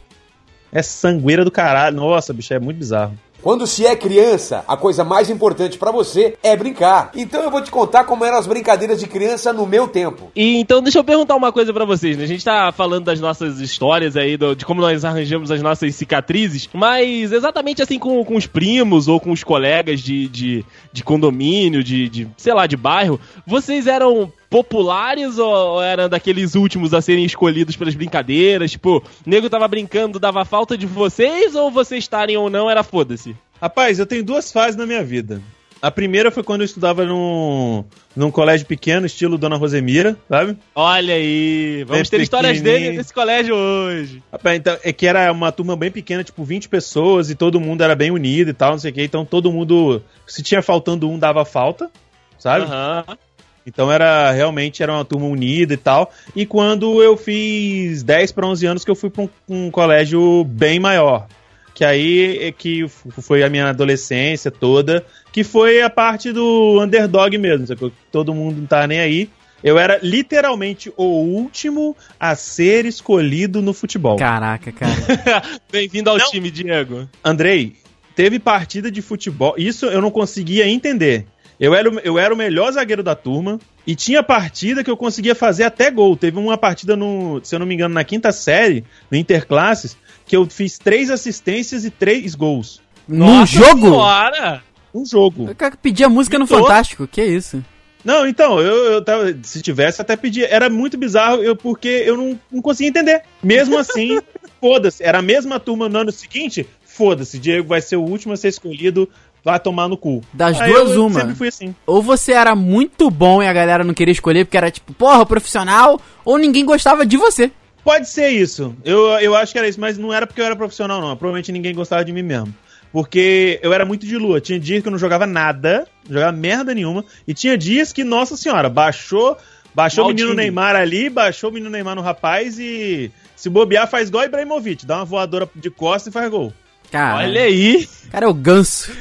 É 0.73 0.83
sangueira 0.83 1.45
do 1.45 1.51
caralho. 1.51 1.97
Nossa, 1.97 2.33
bicho, 2.33 2.53
é 2.53 2.59
muito 2.59 2.79
bizarro. 2.79 3.19
Quando 3.45 3.67
se 3.67 3.85
é 3.87 3.95
criança, 3.95 4.65
a 4.67 4.75
coisa 4.75 5.05
mais 5.05 5.29
importante 5.29 5.77
pra 5.77 5.93
você 5.93 6.35
é 6.43 6.57
brincar. 6.57 7.11
Então 7.15 7.43
eu 7.43 7.51
vou 7.51 7.61
te 7.61 7.71
contar 7.71 8.05
como 8.05 8.25
eram 8.25 8.39
as 8.39 8.47
brincadeiras 8.47 8.99
de 8.99 9.07
criança 9.07 9.53
no 9.53 9.67
meu 9.67 9.87
tempo. 9.87 10.33
E 10.35 10.57
então 10.57 10.81
deixa 10.81 10.99
eu 10.99 11.05
perguntar 11.05 11.35
uma 11.37 11.53
coisa 11.53 11.71
pra 11.71 11.85
vocês, 11.85 12.17
né? 12.17 12.25
A 12.25 12.27
gente 12.27 12.43
tá 12.43 12.73
falando 12.73 13.05
das 13.05 13.21
nossas 13.21 13.61
histórias 13.61 14.17
aí, 14.17 14.39
do- 14.39 14.57
de 14.57 14.65
como 14.65 14.81
nós 14.81 15.05
arranjamos 15.05 15.51
as 15.51 15.61
nossas 15.61 15.95
cicatrizes, 15.95 16.71
mas 16.73 17.33
exatamente 17.33 17.83
assim 17.83 17.99
com, 17.99 18.25
com 18.25 18.35
os 18.35 18.47
primos 18.47 19.09
ou 19.09 19.21
com 19.21 19.31
os 19.31 19.45
colegas 19.45 20.01
de, 20.01 20.27
de, 20.27 20.65
de 20.91 21.05
condomínio, 21.05 21.85
de, 21.85 22.09
de, 22.09 22.29
sei 22.39 22.55
lá, 22.55 22.67
de 22.67 22.79
bairro, 22.79 23.21
vocês 23.47 23.87
eram 23.87 24.33
populares 24.55 25.37
ou 25.37 25.83
eram 25.83 26.09
daqueles 26.09 26.55
últimos 26.55 26.95
a 26.95 27.03
serem 27.03 27.25
escolhidos 27.25 27.75
pelas 27.75 27.97
brincadeiras? 27.97 28.71
Tipo, 28.71 28.99
o 28.99 29.29
nego 29.29 29.51
tava 29.51 29.67
brincando, 29.67 30.21
dava 30.21 30.45
falta 30.45 30.79
de 30.79 30.87
vocês 30.87 31.57
ou 31.57 31.73
vocês 31.73 32.05
estarem 32.05 32.37
ou 32.37 32.49
não, 32.49 32.71
era 32.71 32.85
foda-se? 32.85 33.35
Rapaz, 33.61 33.99
eu 33.99 34.07
tenho 34.07 34.23
duas 34.23 34.53
fases 34.53 34.77
na 34.77 34.87
minha 34.87 35.03
vida. 35.03 35.43
A 35.83 35.91
primeira 35.91 36.31
foi 36.31 36.45
quando 36.45 36.61
eu 36.61 36.67
estudava 36.67 37.05
num, 37.05 37.85
num 38.15 38.31
colégio 38.31 38.65
pequeno, 38.65 39.07
estilo 39.07 39.37
Dona 39.37 39.57
Rosemira, 39.57 40.17
sabe? 40.29 40.57
Olha 40.73 41.15
aí, 41.15 41.83
vamos 41.89 42.09
Bem 42.09 42.19
ter 42.21 42.23
histórias 42.23 42.61
dele 42.61 42.97
nesse 42.97 43.13
colégio 43.13 43.57
hoje. 43.57 44.23
Rapaz, 44.31 44.57
então, 44.57 44.79
é 44.85 44.93
que 44.93 45.05
era 45.05 45.33
uma 45.33 45.51
turma 45.51 45.75
bem 45.75 45.91
pequena, 45.91 46.23
tipo 46.23 46.45
20 46.45 46.69
pessoas, 46.69 47.29
e 47.29 47.35
todo 47.35 47.59
mundo 47.59 47.83
era 47.83 47.97
bem 47.97 48.13
unido 48.13 48.51
e 48.51 48.55
tal, 48.55 48.71
não 48.71 48.79
sei 48.79 48.93
o 48.93 48.95
que. 48.95 49.03
Então 49.03 49.25
todo 49.25 49.51
mundo, 49.51 50.01
se 50.29 50.45
tinha 50.45 50.63
faltando 50.63 51.11
um, 51.11 51.19
dava 51.19 51.45
falta, 51.45 51.91
sabe? 52.39 52.67
Aham. 52.67 53.19
Então 53.67 53.91
era 53.91 54.31
realmente 54.31 54.83
era 54.83 54.93
uma 54.93 55.05
turma 55.05 55.27
unida 55.27 55.75
e 55.75 55.77
tal. 55.77 56.13
E 56.35 56.45
quando 56.45 57.03
eu 57.03 57.17
fiz 57.17 58.03
10 58.03 58.33
para 58.33 58.47
11 58.47 58.67
anos 58.67 58.85
que 58.85 58.91
eu 58.91 58.95
fui 58.95 59.11
para 59.11 59.25
um, 59.25 59.29
um 59.49 59.71
colégio 59.71 60.45
bem 60.45 60.79
maior, 60.79 61.27
que 61.75 61.85
aí 61.85 62.39
é 62.39 62.53
que 62.53 62.87
foi 62.89 63.43
a 63.43 63.51
minha 63.51 63.69
adolescência 63.71 64.51
toda, 64.51 65.05
que 65.33 65.43
foi 65.43 65.83
a 65.83 65.91
parte 65.91 66.33
do 66.33 66.81
underdog 66.81 67.37
mesmo, 67.37 67.67
sabe? 67.67 67.93
todo 68.13 68.35
mundo 68.35 68.61
não 68.61 68.67
tá 68.67 68.87
nem 68.87 69.01
aí. 69.01 69.31
Eu 69.63 69.79
era 69.79 69.99
literalmente 70.03 70.93
o 70.95 71.05
último 71.05 71.97
a 72.21 72.37
ser 72.37 72.85
escolhido 72.85 73.63
no 73.63 73.73
futebol. 73.73 74.17
Caraca, 74.17 74.71
cara. 74.71 74.93
Bem-vindo 75.73 76.11
ao 76.11 76.19
Não. 76.19 76.31
time, 76.31 76.51
Diego. 76.51 77.09
Andrei, 77.25 77.77
teve 78.15 78.39
partida 78.39 78.91
de 78.91 79.01
futebol. 79.01 79.55
Isso 79.57 79.87
eu 79.87 80.03
não 80.03 80.11
conseguia 80.11 80.69
entender. 80.69 81.27
Eu 81.59 81.75
era, 81.75 81.89
o- 81.91 81.99
eu 82.01 82.19
era 82.19 82.33
o 82.35 82.37
melhor 82.37 82.73
zagueiro 82.73 83.03
da 83.03 83.15
turma 83.15 83.61
e 83.87 83.95
tinha 83.95 84.23
partida 84.23 84.83
que 84.83 84.91
eu 84.91 84.97
conseguia 84.97 85.35
fazer 85.35 85.65
até 85.65 85.91
gol. 85.91 86.17
Teve 86.17 86.39
uma 86.39 86.59
partida, 86.59 86.97
no, 86.97 87.41
se 87.45 87.55
eu 87.55 87.59
não 87.59 87.67
me 87.67 87.75
engano, 87.75 87.95
na 87.95 88.05
quinta 88.05 88.33
série, 88.33 88.85
no 89.11 89.17
Interclasses, 89.17 89.97
que 90.27 90.37
eu 90.37 90.47
fiz 90.47 90.79
três 90.79 91.11
assistências 91.11 91.85
e 91.85 91.91
três 91.91 92.35
gols. 92.35 92.81
Num 93.07 93.19
Nossa 93.41 93.53
jogo? 93.53 93.81
Senhora! 93.91 94.63
Um 94.95 95.05
jogo. 95.05 95.49
Eu 95.49 95.55
quero 95.55 95.77
pedir 95.77 96.05
a 96.05 96.09
música 96.09 96.39
no. 96.39 96.47
Fantástico, 96.47 97.07
que 97.07 97.23
isso? 97.23 97.63
Não, 98.05 98.27
então, 98.29 98.61
eu, 98.61 98.93
eu 98.93 99.03
tava, 99.05 99.35
se 99.43 99.61
tivesse, 99.63 100.01
até 100.01 100.15
pedia. 100.15 100.47
Era 100.47 100.69
muito 100.71 100.97
bizarro, 100.97 101.43
eu, 101.43 101.57
porque 101.57 101.89
eu 101.89 102.17
não, 102.17 102.39
não 102.53 102.63
conseguia 102.63 102.91
entender. 102.91 103.23
Mesmo 103.43 103.77
assim, 103.79 104.21
foda-se. 104.61 105.03
Era 105.03 105.19
a 105.19 105.23
mesma 105.23 105.59
turma 105.59 105.89
no 105.89 105.99
ano 105.99 106.13
seguinte, 106.13 106.67
foda-se. 106.85 107.39
Diego 107.39 107.67
vai 107.69 107.81
ser 107.81 107.97
o 107.97 108.03
último 108.03 108.35
a 108.35 108.37
ser 108.37 108.49
escolhido, 108.49 109.09
vai 109.45 109.61
tomar 109.61 109.89
no 109.89 109.97
cu. 109.97 110.23
Das 110.33 110.61
Aí 110.61 110.73
duas, 110.73 110.93
eu 110.93 111.07
uma. 111.07 111.21
sempre 111.21 111.35
fui 111.35 111.49
assim. 111.49 111.75
Ou 111.87 112.03
você 112.03 112.33
era 112.33 112.57
muito 112.57 113.11
bom 113.11 113.43
e 113.43 113.47
a 113.47 113.53
galera 113.53 113.85
não 113.85 113.93
queria 113.93 114.13
escolher 114.13 114.45
porque 114.45 114.57
era 114.57 114.71
tipo, 114.71 114.93
porra, 114.95 115.27
profissional, 115.27 116.01
ou 116.25 116.39
ninguém 116.39 116.65
gostava 116.65 117.05
de 117.05 117.17
você. 117.17 117.53
Pode 117.85 118.09
ser 118.09 118.31
isso. 118.31 118.75
Eu, 118.83 119.01
eu 119.21 119.37
acho 119.37 119.53
que 119.53 119.59
era 119.59 119.69
isso, 119.69 119.79
mas 119.79 119.99
não 119.99 120.13
era 120.13 120.27
porque 120.27 120.41
eu 120.41 120.47
era 120.47 120.57
profissional, 120.57 121.01
não. 121.03 121.15
Provavelmente 121.17 121.53
ninguém 121.53 121.75
gostava 121.75 122.03
de 122.03 122.13
mim 122.13 122.23
mesmo. 122.23 122.55
Porque 122.91 123.59
eu 123.63 123.73
era 123.73 123.85
muito 123.85 124.07
de 124.07 124.17
lua. 124.17 124.41
Tinha 124.41 124.59
dias 124.59 124.81
que 124.81 124.89
eu 124.89 124.93
não 124.93 124.99
jogava 124.99 125.27
nada, 125.27 125.87
não 126.09 126.15
jogava 126.15 126.33
merda 126.33 126.73
nenhuma. 126.73 127.05
E 127.27 127.35
tinha 127.35 127.59
dias 127.59 127.93
que, 127.93 128.03
nossa 128.03 128.37
senhora, 128.37 128.71
baixou. 128.71 129.37
Baixou 129.75 130.05
o 130.05 130.09
menino. 130.09 130.33
Neymar 130.33 130.77
ali, 130.77 131.11
baixou 131.11 131.51
o 131.51 131.53
menino 131.53 131.69
Neymar 131.69 131.97
no 131.97 132.01
rapaz 132.01 132.59
e 132.59 133.11
se 133.35 133.51
bobear 133.51 133.91
faz 133.91 134.09
igual 134.09 134.25
Ibrahimovic, 134.25 134.87
dá 134.87 134.99
uma 134.99 135.05
voadora 135.05 135.51
de 135.57 135.69
costas 135.69 136.13
e 136.13 136.15
faz 136.15 136.31
gol. 136.31 136.53
Cara, 136.91 137.17
Olha 137.25 137.43
aí, 137.43 137.89
cara 138.11 138.27
é 138.27 138.29
o 138.29 138.33
ganso, 138.33 138.93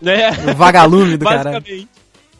né? 0.00 0.30
o 0.50 0.54
vagalume 0.54 1.16
do 1.16 1.24
cara. 1.28 1.62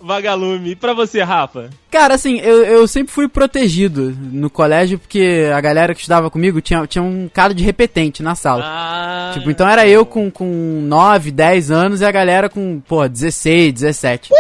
Vagalume. 0.05 0.71
E 0.73 0.77
pra 0.77 0.95
você, 0.95 1.23
Rafa? 1.23 1.71
Cara, 1.89 2.15
assim, 2.15 2.41
eu, 2.41 2.65
eu 2.65 2.89
sempre 2.89 3.13
fui 3.13 3.29
protegido 3.29 4.13
no 4.33 4.51
colégio 4.51 4.99
porque 4.99 5.49
a 5.55 5.61
galera 5.61 5.95
que 5.95 6.01
estudava 6.01 6.29
comigo 6.29 6.61
tinha, 6.61 6.85
tinha 6.89 7.05
um 7.05 7.31
cara 7.33 7.55
de 7.55 7.63
repetente 7.63 8.21
na 8.21 8.35
sala. 8.35 8.65
Ah, 8.67 9.31
Tipo, 9.33 9.49
então 9.49 9.69
era 9.69 9.87
eu 9.87 10.05
com, 10.05 10.29
com 10.29 10.81
9, 10.83 11.31
10 11.31 11.71
anos 11.71 12.01
e 12.01 12.05
a 12.05 12.11
galera 12.11 12.49
com, 12.49 12.81
pô, 12.81 13.07
16, 13.09 13.73
17. 13.75 14.31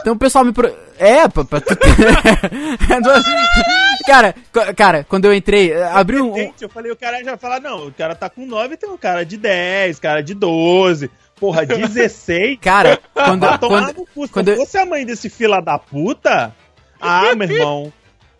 Então 0.00 0.14
o 0.14 0.18
pessoal 0.18 0.44
me. 0.44 0.50
Pro... 0.52 0.68
É, 0.98 1.28
pra, 1.28 1.44
pra 1.44 1.60
tu 1.60 1.76
ter- 1.76 1.88
cara, 4.06 4.34
co- 4.52 4.74
cara, 4.74 5.06
quando 5.08 5.26
eu 5.26 5.34
entrei, 5.34 5.72
abriu 5.82 6.32
um. 6.32 6.52
eu 6.60 6.68
falei, 6.68 6.90
o 6.90 6.96
cara 6.96 7.22
já 7.22 7.36
fala, 7.36 7.60
não, 7.60 7.86
o 7.86 7.92
cara 7.92 8.14
tá 8.16 8.28
com 8.28 8.44
9, 8.46 8.76
tem 8.76 8.90
um 8.90 8.96
cara 8.96 9.24
de 9.24 9.36
10, 9.36 10.00
cara 10.00 10.20
de 10.22 10.34
12. 10.34 11.08
Porra, 11.42 11.66
16. 11.66 12.56
Cara, 12.60 13.00
quando, 13.12 13.40
Vai 13.40 13.58
tomar 13.58 13.92
quando, 13.92 14.28
quando 14.30 14.48
eu 14.48 14.54
eu- 14.54 14.60
fosse 14.60 14.78
a 14.78 14.86
mãe 14.86 15.04
desse 15.04 15.28
fila 15.28 15.60
da 15.60 15.76
puta, 15.76 16.54
ah, 17.00 17.34
meu 17.34 17.50
irmão. 17.50 17.92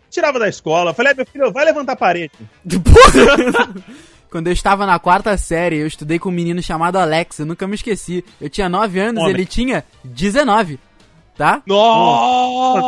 Tirava 0.09 0.39
da 0.39 0.47
escola. 0.47 0.93
Falei, 0.93 1.11
ah, 1.11 1.15
meu 1.15 1.25
filho, 1.25 1.51
vai 1.51 1.65
levantar 1.65 1.91
a 1.93 1.95
parede. 1.97 2.31
Porra! 2.63 3.73
Quando 4.29 4.47
eu 4.47 4.53
estava 4.53 4.85
na 4.85 4.97
quarta 4.99 5.35
série, 5.37 5.77
eu 5.79 5.85
estudei 5.87 6.17
com 6.17 6.29
um 6.29 6.31
menino 6.31 6.61
chamado 6.63 6.97
Alex, 6.97 7.39
eu 7.39 7.45
nunca 7.45 7.67
me 7.67 7.75
esqueci. 7.75 8.23
Eu 8.39 8.49
tinha 8.49 8.69
9 8.69 8.99
anos, 8.99 9.21
Homem. 9.21 9.33
ele 9.35 9.45
tinha 9.45 9.83
19. 10.05 10.79
Tá? 11.37 11.61
Nossa! 11.65 12.79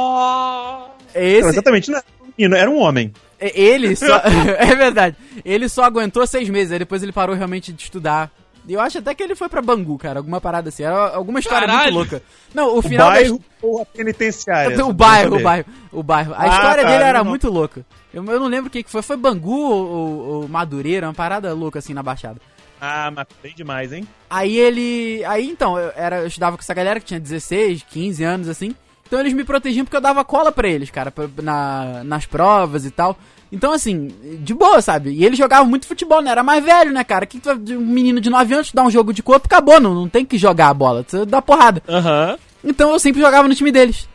É 1.13 1.21
Não, 1.41 1.49
Esse, 1.49 1.49
exatamente, 1.49 1.91
não 1.91 1.97
era 1.97 2.05
um 2.21 2.25
menino, 2.37 2.55
era 2.55 2.69
um 2.71 2.79
homem. 2.79 3.13
é- 3.39 3.59
ele 3.59 3.95
só. 3.95 4.17
é 4.57 4.75
verdade. 4.75 5.15
Ele 5.43 5.67
só 5.67 5.83
aguentou 5.83 6.25
seis 6.27 6.47
meses, 6.49 6.71
aí 6.71 6.79
depois 6.79 7.03
ele 7.03 7.11
parou 7.11 7.35
realmente 7.35 7.73
de 7.73 7.83
estudar. 7.83 8.31
E 8.67 8.73
eu 8.73 8.79
acho 8.81 8.97
até 8.97 9.13
que 9.13 9.21
ele 9.21 9.35
foi 9.35 9.47
pra 9.49 9.61
Bangu, 9.61 9.97
cara, 9.97 10.19
alguma 10.19 10.41
parada 10.41 10.69
assim. 10.69 10.83
Era 10.83 11.15
alguma 11.15 11.39
história 11.39 11.67
Caralho! 11.67 11.93
muito 11.93 12.11
louca. 12.11 12.25
Não, 12.53 12.75
o 12.75 12.79
O 12.79 12.81
final 12.81 13.07
da 13.09 13.13
bairro 13.15 13.39
ou 13.61 13.81
a 13.81 13.85
penitenciária? 13.85 14.75
O 14.83 14.87
só 14.87 14.93
bairro, 14.93 15.37
o 15.37 15.43
bairro, 15.43 15.65
o 15.91 16.03
bairro. 16.03 16.33
A 16.33 16.43
Ah, 16.43 16.47
história 16.47 16.83
tá, 16.83 16.89
dele 16.89 17.03
era 17.03 17.23
não. 17.23 17.29
muito 17.29 17.49
louca. 17.49 17.85
Eu, 18.13 18.23
eu 18.25 18.39
não 18.39 18.47
lembro 18.47 18.67
o 18.67 18.69
que, 18.71 18.81
que 18.83 18.89
foi. 18.89 19.01
Foi 19.01 19.17
Bangu 19.17 19.51
ou, 19.59 19.85
ou- 19.87 20.19
ou 20.41 20.47
Madureira, 20.47 21.07
uma 21.07 21.13
parada 21.13 21.53
louca 21.53 21.79
assim 21.79 21.93
na 21.93 22.01
Baixada. 22.03 22.39
Ah, 22.81 23.11
mas 23.13 23.25
bem 23.41 23.53
demais, 23.55 23.93
hein? 23.93 24.07
Aí 24.29 24.57
ele. 24.57 25.23
Aí 25.25 25.47
então, 25.49 25.77
eu, 25.77 25.91
era, 25.95 26.19
eu 26.21 26.27
estudava 26.27 26.57
com 26.57 26.61
essa 26.61 26.73
galera 26.73 26.99
que 26.99 27.05
tinha 27.05 27.19
16, 27.19 27.83
15 27.89 28.23
anos 28.23 28.47
assim. 28.49 28.75
Então 29.07 29.19
eles 29.19 29.33
me 29.33 29.43
protegiam 29.43 29.85
porque 29.85 29.95
eu 29.95 30.01
dava 30.01 30.25
cola 30.25 30.51
pra 30.51 30.67
eles, 30.67 30.89
cara, 30.89 31.11
pra- 31.11 31.29
na, 31.41 32.03
nas 32.03 32.25
provas 32.25 32.85
e 32.85 32.91
tal. 32.91 33.17
Então, 33.51 33.71
assim, 33.71 34.09
de 34.41 34.53
boa, 34.53 34.81
sabe? 34.81 35.11
E 35.11 35.23
eles 35.23 35.37
jogavam 35.37 35.65
muito 35.67 35.87
futebol, 35.87 36.21
né? 36.21 36.31
Era 36.31 36.43
mais 36.43 36.63
velho, 36.63 36.91
né, 36.91 37.03
cara? 37.03 37.25
Que 37.25 37.39
vai- 37.39 37.55
um 37.55 37.79
menino 37.85 38.19
de 38.19 38.29
9 38.29 38.53
anos 38.53 38.71
dá 38.73 38.83
um 38.83 38.89
jogo 38.91 39.13
de 39.13 39.23
corpo, 39.23 39.47
acabou, 39.47 39.79
não, 39.79 39.93
não 39.93 40.09
tem 40.09 40.25
que 40.25 40.37
jogar 40.37 40.69
a 40.69 40.73
bola, 40.73 41.03
tu 41.03 41.25
dá 41.25 41.41
porrada. 41.41 41.81
Aham. 41.87 42.37
Então 42.63 42.91
eu 42.91 42.99
sempre 42.99 43.21
jogava 43.21 43.47
no 43.47 43.55
time 43.55 43.71
deles. 43.71 44.07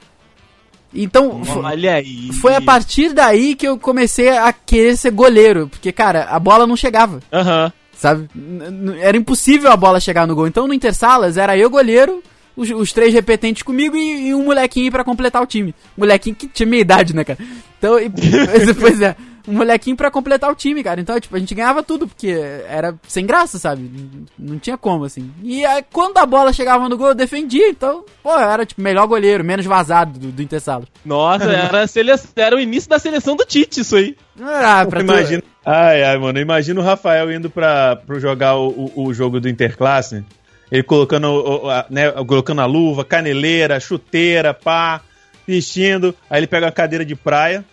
Então, 0.93 1.45
fo- 1.45 1.61
Olha 1.61 1.95
aí. 1.95 2.33
foi 2.41 2.55
a 2.57 2.61
partir 2.61 3.13
daí 3.13 3.55
que 3.55 3.67
eu 3.67 3.79
comecei 3.79 4.29
a 4.29 4.53
querer 4.53 4.97
ser 4.97 5.13
goleiro, 5.13 5.69
porque, 5.69 5.93
cara, 5.93 6.25
a 6.25 6.39
bola 6.39 6.67
não 6.67 6.75
chegava, 6.77 7.21
Aham. 7.33 7.73
sabe? 7.97 8.29
N- 8.35 8.65
n- 8.93 8.99
Era 9.01 9.17
impossível 9.17 9.71
a 9.71 9.77
bola 9.77 10.01
chegar 10.01 10.27
no 10.27 10.35
gol. 10.35 10.49
Então, 10.49 10.67
no 10.67 10.75
Intersalas, 10.75 11.37
era 11.37 11.57
eu 11.57 11.71
goleiro, 11.71 12.21
os, 12.57 12.71
os 12.71 12.93
três 12.93 13.13
repetentes 13.15 13.63
comigo 13.63 13.97
e, 13.97 14.29
e 14.29 14.35
um 14.35 14.45
molequinho 14.45 14.91
pra 14.91 15.05
completar 15.05 15.43
o 15.43 15.47
time. 15.47 15.75
Molequinho 15.97 16.35
que 16.37 16.49
tinha 16.49 16.67
minha 16.67 16.81
idade, 16.83 17.15
né, 17.15 17.25
cara? 17.25 17.39
Então, 17.79 17.99
e- 17.99 18.11
pois 18.79 19.01
é, 19.01 19.17
um 19.49 19.55
molequinho 19.55 19.97
pra 19.97 20.11
completar 20.11 20.51
o 20.51 20.55
time, 20.55 20.83
cara. 20.85 21.01
Então, 21.01 21.19
tipo, 21.19 21.35
a 21.35 21.39
gente 21.39 21.55
ganhava 21.55 21.83
tudo, 21.83 22.07
porque 22.07 22.29
era 22.69 22.95
sem 23.09 23.25
graça, 23.25 23.59
sabe? 23.59 23.91
Não 24.39 24.59
tinha 24.59 24.77
como, 24.77 25.05
assim. 25.05 25.31
E 25.43 25.65
aí, 25.65 25.83
quando 25.93 26.19
a 26.19 26.27
bola 26.27 26.53
chegava 26.53 26.89
no 26.89 26.97
gol, 26.97 27.09
eu 27.09 27.15
defendia. 27.15 27.69
Então, 27.71 28.05
pô, 28.23 28.33
eu 28.33 28.39
era, 28.51 28.67
tipo, 28.67 28.83
melhor 28.83 29.07
goleiro, 29.07 29.43
menos 29.43 29.65
vazado 29.65 30.19
do, 30.19 30.29
do 30.31 30.43
Intersalas. 30.43 30.87
Nossa, 31.05 31.45
era, 31.51 31.87
sele... 31.87 32.13
era 32.37 32.55
o 32.55 32.61
início 32.61 32.91
da 32.91 32.99
seleção 32.99 33.35
do 33.35 33.45
Tite, 33.45 33.81
isso 33.81 33.97
aí. 33.97 34.15
Ah, 34.41 34.85
pra 34.89 35.01
tu- 35.01 35.05
Imagina. 35.05 35.43
Ai, 35.65 36.03
ai, 36.03 36.17
mano, 36.19 36.39
imagina 36.39 36.81
o 36.81 36.85
Rafael 36.85 37.31
indo 37.31 37.51
pra, 37.51 37.95
pra 37.97 38.19
jogar 38.19 38.57
o, 38.57 38.69
o, 38.95 39.05
o 39.09 39.15
jogo 39.15 39.39
do 39.41 39.49
Interclasse. 39.49 40.25
Ele 40.71 40.83
colocando, 40.83 41.69
a, 41.69 41.87
né, 41.91 42.11
colocando 42.13 42.61
a 42.61 42.67
luva, 42.67 43.05
caneleira, 43.05 43.81
chuteira, 43.81 44.55
pá, 44.55 45.01
vestindo. 45.47 46.15
Aí 46.29 46.41
ele 46.41 46.47
pega 46.47 46.67
uma 46.67 46.73
cadeira 46.73 47.05
de 47.05 47.17
praia, 47.17 47.65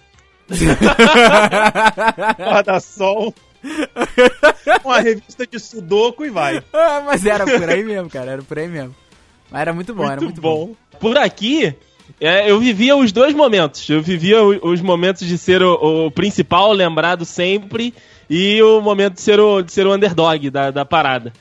guarda-sol, 2.40 3.34
uma 4.84 5.00
revista 5.00 5.46
de 5.46 5.60
sudoku 5.60 6.26
e 6.26 6.30
vai. 6.30 6.64
Ah, 6.74 7.04
Mas 7.06 7.26
era 7.26 7.46
por 7.46 7.70
aí 7.70 7.84
mesmo, 7.84 8.10
cara. 8.10 8.32
Era 8.32 8.42
por 8.42 8.58
aí 8.58 8.68
mesmo. 8.68 8.96
Mas 9.52 9.62
era 9.62 9.74
muito 9.74 9.94
bom, 9.94 10.10
era 10.10 10.20
muito 10.20 10.42
bom. 10.42 10.76
Por 11.00 11.18
aqui, 11.18 11.76
é, 12.20 12.50
eu 12.50 12.60
vivia 12.60 12.96
os 12.96 13.12
dois 13.12 13.34
momentos. 13.34 13.88
Eu 13.90 14.02
vivia 14.02 14.44
os 14.44 14.82
momentos 14.82 15.26
de 15.28 15.38
ser 15.38 15.62
o, 15.62 16.08
o 16.08 16.12
principal, 16.12 16.72
lembrado 16.72 17.26
sempre, 17.26 17.94
e 18.30 18.62
o 18.62 18.82
momento 18.82 19.14
de 19.14 19.22
ser 19.22 19.40
o, 19.40 19.62
de 19.62 19.72
ser 19.72 19.86
o 19.86 19.94
underdog 19.94 20.50
da, 20.50 20.72
da 20.72 20.86
parada. 20.86 21.32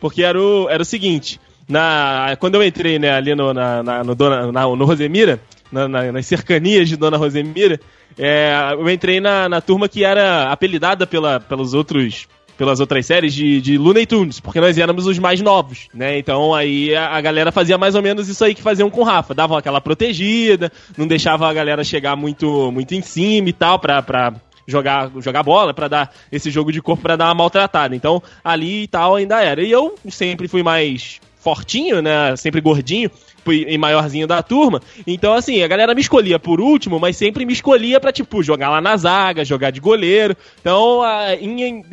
Porque 0.00 0.22
era 0.22 0.40
o, 0.40 0.68
era 0.68 0.82
o 0.82 0.86
seguinte, 0.86 1.40
na, 1.68 2.36
quando 2.38 2.56
eu 2.56 2.64
entrei 2.64 2.98
né, 2.98 3.10
ali 3.12 3.34
no, 3.34 3.52
na, 3.52 3.82
na- 3.82 4.04
no, 4.04 4.14
Dona- 4.14 4.52
na- 4.52 4.66
no 4.66 4.84
Rosemira, 4.84 5.40
na- 5.72 5.88
na- 5.88 6.12
nas 6.12 6.26
cercanias 6.26 6.88
de 6.88 6.96
Dona 6.96 7.16
Rosemira, 7.16 7.80
é, 8.18 8.52
eu 8.72 8.88
entrei 8.88 9.20
na, 9.20 9.48
na 9.48 9.60
turma 9.60 9.88
que 9.88 10.04
era 10.04 10.50
apelidada 10.50 11.06
pela, 11.06 11.40
pelos 11.40 11.74
outros 11.74 12.26
pelas 12.56 12.80
outras 12.80 13.04
séries 13.04 13.34
de, 13.34 13.60
de 13.60 13.76
Looney 13.76 14.06
Tunes, 14.06 14.40
porque 14.40 14.58
nós 14.58 14.78
éramos 14.78 15.06
os 15.06 15.18
mais 15.18 15.42
novos, 15.42 15.88
né? 15.92 16.18
Então 16.18 16.54
aí 16.54 16.94
a, 16.96 17.08
a 17.10 17.20
galera 17.20 17.52
fazia 17.52 17.76
mais 17.76 17.94
ou 17.94 18.00
menos 18.00 18.30
isso 18.30 18.42
aí 18.42 18.54
que 18.54 18.62
faziam 18.62 18.88
com 18.88 19.02
o 19.02 19.04
Rafa, 19.04 19.34
davam 19.34 19.58
aquela 19.58 19.78
protegida, 19.78 20.72
não 20.96 21.06
deixava 21.06 21.46
a 21.46 21.52
galera 21.52 21.84
chegar 21.84 22.16
muito 22.16 22.72
muito 22.72 22.94
em 22.94 23.02
cima 23.02 23.50
e 23.50 23.52
tal 23.52 23.78
pra, 23.78 24.00
pra 24.00 24.32
jogar 24.66 25.10
jogar 25.20 25.42
bola, 25.42 25.72
pra 25.72 25.88
dar 25.88 26.14
esse 26.30 26.50
jogo 26.50 26.72
de 26.72 26.82
corpo 26.82 27.02
pra 27.02 27.16
dar 27.16 27.26
uma 27.26 27.34
maltratada. 27.34 27.94
Então 27.94 28.22
ali 28.44 28.82
e 28.82 28.86
tal 28.88 29.16
ainda 29.16 29.42
era. 29.42 29.62
E 29.62 29.70
eu 29.70 29.94
sempre 30.08 30.48
fui 30.48 30.62
mais 30.62 31.20
fortinho, 31.36 32.02
né? 32.02 32.34
Sempre 32.36 32.60
gordinho 32.60 33.10
e 33.46 33.78
maiorzinho 33.78 34.26
da 34.26 34.42
turma. 34.42 34.82
Então, 35.06 35.32
assim, 35.32 35.62
a 35.62 35.68
galera 35.68 35.94
me 35.94 36.00
escolhia 36.00 36.38
por 36.38 36.60
último, 36.60 36.98
mas 36.98 37.16
sempre 37.16 37.46
me 37.46 37.52
escolhia 37.52 38.00
pra, 38.00 38.10
tipo, 38.10 38.42
jogar 38.42 38.70
lá 38.70 38.80
na 38.80 38.96
zaga, 38.96 39.44
jogar 39.44 39.70
de 39.70 39.80
goleiro. 39.80 40.36
Então, 40.60 41.02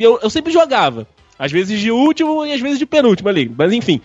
eu, 0.00 0.18
eu 0.20 0.30
sempre 0.30 0.52
jogava. 0.52 1.06
Às 1.38 1.52
vezes 1.52 1.80
de 1.80 1.90
último 1.90 2.44
e 2.44 2.52
às 2.52 2.60
vezes 2.60 2.78
de 2.78 2.86
penúltimo 2.86 3.28
ali. 3.28 3.50
Mas 3.56 3.72
enfim. 3.72 4.00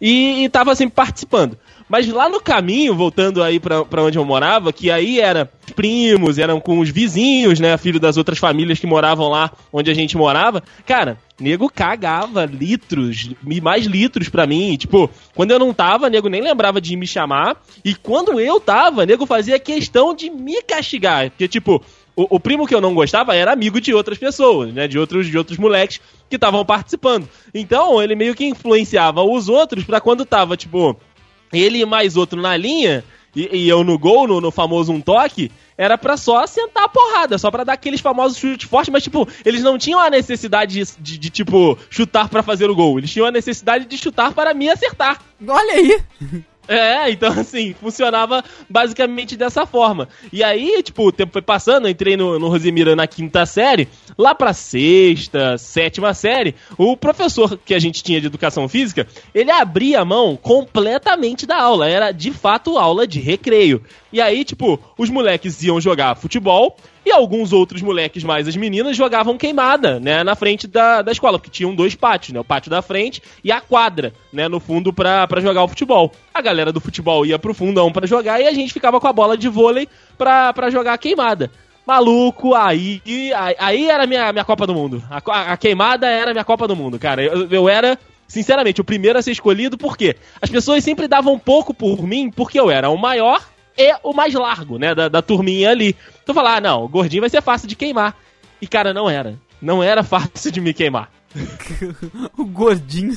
E, 0.00 0.44
e 0.44 0.48
tava 0.48 0.74
sempre 0.74 0.94
participando. 0.94 1.58
Mas 1.90 2.06
lá 2.06 2.28
no 2.28 2.40
caminho, 2.40 2.94
voltando 2.94 3.42
aí 3.42 3.58
pra 3.58 4.02
onde 4.04 4.16
eu 4.16 4.24
morava, 4.24 4.72
que 4.72 4.92
aí 4.92 5.18
era 5.18 5.50
primos, 5.74 6.38
eram 6.38 6.60
com 6.60 6.78
os 6.78 6.88
vizinhos, 6.88 7.58
né? 7.58 7.76
Filho 7.76 7.98
das 7.98 8.16
outras 8.16 8.38
famílias 8.38 8.78
que 8.78 8.86
moravam 8.86 9.28
lá 9.28 9.50
onde 9.72 9.90
a 9.90 9.94
gente 9.94 10.16
morava. 10.16 10.62
Cara, 10.86 11.18
nego 11.40 11.68
cagava 11.68 12.44
litros, 12.44 13.30
mais 13.60 13.86
litros 13.86 14.28
pra 14.28 14.46
mim. 14.46 14.76
Tipo, 14.76 15.10
quando 15.34 15.50
eu 15.50 15.58
não 15.58 15.74
tava, 15.74 16.08
nego 16.08 16.28
nem 16.28 16.40
lembrava 16.40 16.80
de 16.80 16.94
me 16.94 17.08
chamar. 17.08 17.60
E 17.84 17.92
quando 17.92 18.38
eu 18.38 18.60
tava, 18.60 19.04
nego 19.04 19.26
fazia 19.26 19.58
questão 19.58 20.14
de 20.14 20.30
me 20.30 20.62
castigar. 20.62 21.28
Porque, 21.30 21.48
tipo, 21.48 21.82
o, 22.14 22.36
o 22.36 22.40
primo 22.40 22.68
que 22.68 22.74
eu 22.74 22.80
não 22.80 22.94
gostava 22.94 23.34
era 23.34 23.52
amigo 23.52 23.80
de 23.80 23.92
outras 23.92 24.18
pessoas, 24.18 24.72
né? 24.72 24.86
De 24.86 24.98
outros, 24.98 25.26
de 25.26 25.36
outros 25.36 25.58
moleques 25.58 26.00
que 26.28 26.36
estavam 26.36 26.64
participando. 26.64 27.28
Então, 27.52 28.00
ele 28.00 28.14
meio 28.14 28.34
que 28.34 28.44
influenciava 28.44 29.22
os 29.22 29.48
outros 29.48 29.82
pra 29.84 30.00
quando 30.00 30.24
tava, 30.24 30.56
tipo, 30.56 30.96
ele 31.52 31.80
e 31.80 31.84
mais 31.84 32.16
outro 32.16 32.40
na 32.40 32.56
linha, 32.56 33.04
e, 33.34 33.64
e 33.64 33.68
eu 33.68 33.84
no 33.84 33.98
gol, 33.98 34.26
no, 34.26 34.40
no 34.40 34.50
famoso 34.50 34.92
um 34.92 35.00
toque, 35.00 35.50
era 35.76 35.96
pra 35.96 36.16
só 36.16 36.46
sentar 36.46 36.84
a 36.84 36.88
porrada, 36.88 37.38
só 37.38 37.50
pra 37.50 37.64
dar 37.64 37.72
aqueles 37.72 38.00
famosos 38.00 38.38
chutes 38.38 38.68
fortes, 38.68 38.92
mas, 38.92 39.02
tipo, 39.02 39.26
eles 39.44 39.62
não 39.62 39.78
tinham 39.78 39.98
a 39.98 40.10
necessidade 40.10 40.74
de, 40.74 40.92
de, 40.98 41.18
de, 41.18 41.30
tipo, 41.30 41.78
chutar 41.88 42.28
pra 42.28 42.42
fazer 42.42 42.68
o 42.68 42.74
gol. 42.74 42.98
Eles 42.98 43.10
tinham 43.10 43.26
a 43.26 43.30
necessidade 43.30 43.86
de 43.86 43.96
chutar 43.96 44.32
para 44.32 44.52
me 44.52 44.68
acertar. 44.68 45.22
Olha 45.46 45.72
aí. 45.72 46.02
É, 46.68 47.10
então 47.10 47.32
assim, 47.38 47.74
funcionava 47.74 48.44
basicamente 48.68 49.36
dessa 49.36 49.66
forma. 49.66 50.08
E 50.32 50.42
aí, 50.42 50.82
tipo, 50.82 51.06
o 51.06 51.12
tempo 51.12 51.32
foi 51.32 51.42
passando, 51.42 51.86
eu 51.86 51.90
entrei 51.90 52.16
no, 52.16 52.38
no 52.38 52.48
Rosemira 52.48 52.94
na 52.94 53.06
quinta 53.06 53.44
série, 53.44 53.88
lá 54.16 54.34
pra 54.34 54.52
sexta, 54.52 55.58
sétima 55.58 56.14
série, 56.14 56.54
o 56.78 56.96
professor 56.96 57.58
que 57.58 57.74
a 57.74 57.78
gente 57.78 58.02
tinha 58.02 58.20
de 58.20 58.26
educação 58.26 58.68
física, 58.68 59.06
ele 59.34 59.50
abria 59.50 60.00
a 60.00 60.04
mão 60.04 60.36
completamente 60.36 61.46
da 61.46 61.60
aula, 61.60 61.88
era 61.88 62.12
de 62.12 62.30
fato 62.30 62.78
aula 62.78 63.06
de 63.06 63.20
recreio. 63.20 63.82
E 64.12 64.20
aí, 64.20 64.44
tipo, 64.44 64.80
os 64.98 65.08
moleques 65.08 65.62
iam 65.62 65.80
jogar 65.80 66.16
futebol 66.16 66.76
e 67.04 67.12
alguns 67.12 67.52
outros 67.52 67.80
moleques 67.80 68.24
mais 68.24 68.48
as 68.48 68.56
meninas 68.56 68.96
jogavam 68.96 69.38
queimada, 69.38 70.00
né, 70.00 70.22
na 70.24 70.34
frente 70.34 70.66
da, 70.66 71.00
da 71.00 71.12
escola, 71.12 71.38
porque 71.38 71.50
tinham 71.50 71.74
dois 71.74 71.94
pátios, 71.94 72.32
né, 72.34 72.40
o 72.40 72.44
pátio 72.44 72.70
da 72.70 72.82
frente 72.82 73.22
e 73.42 73.50
a 73.52 73.60
quadra, 73.60 74.12
né, 74.32 74.48
no 74.48 74.60
fundo 74.60 74.92
pra, 74.92 75.26
pra 75.26 75.40
jogar 75.40 75.62
o 75.62 75.68
futebol. 75.68 76.12
A 76.34 76.42
galera 76.42 76.72
do 76.72 76.80
futebol 76.80 77.24
ia 77.24 77.38
pro 77.38 77.54
fundão 77.54 77.92
pra 77.92 78.06
jogar 78.06 78.40
e 78.40 78.46
a 78.46 78.52
gente 78.52 78.72
ficava 78.72 79.00
com 79.00 79.06
a 79.06 79.12
bola 79.12 79.36
de 79.36 79.48
vôlei 79.48 79.88
pra, 80.18 80.52
pra 80.52 80.70
jogar 80.70 80.94
a 80.94 80.98
queimada. 80.98 81.50
Maluco, 81.86 82.54
aí, 82.54 83.02
aí, 83.58 83.88
era 83.88 84.06
minha, 84.06 84.32
minha 84.32 84.44
Copa 84.44 84.66
do 84.66 84.74
Mundo. 84.74 85.02
A, 85.10 85.52
a 85.52 85.56
queimada 85.56 86.06
era 86.06 86.32
minha 86.32 86.44
Copa 86.44 86.68
do 86.68 86.76
Mundo, 86.76 86.98
cara. 86.98 87.22
Eu, 87.22 87.48
eu 87.50 87.68
era, 87.68 87.98
sinceramente, 88.28 88.80
o 88.80 88.84
primeiro 88.84 89.18
a 89.18 89.22
ser 89.22 89.32
escolhido, 89.32 89.76
por 89.76 89.96
quê? 89.96 90.14
As 90.40 90.50
pessoas 90.50 90.84
sempre 90.84 91.08
davam 91.08 91.38
pouco 91.38 91.74
por 91.74 92.06
mim, 92.06 92.30
porque 92.30 92.60
eu 92.60 92.70
era 92.70 92.90
o 92.90 92.96
maior 92.96 93.42
e 93.80 93.96
o 94.02 94.12
mais 94.12 94.34
largo, 94.34 94.78
né, 94.78 94.94
da, 94.94 95.08
da 95.08 95.22
turminha 95.22 95.70
ali. 95.70 95.96
Então 96.22 96.34
falar, 96.34 96.56
ah, 96.56 96.60
não, 96.60 96.84
o 96.84 96.88
gordinho 96.88 97.22
vai 97.22 97.30
ser 97.30 97.42
fácil 97.42 97.68
de 97.68 97.76
queimar. 97.76 98.16
E, 98.60 98.66
cara, 98.66 98.92
não 98.92 99.08
era. 99.08 99.38
Não 99.60 99.82
era 99.82 100.02
fácil 100.02 100.52
de 100.52 100.60
me 100.60 100.74
queimar. 100.74 101.10
O 102.36 102.44
gordinho. 102.44 103.16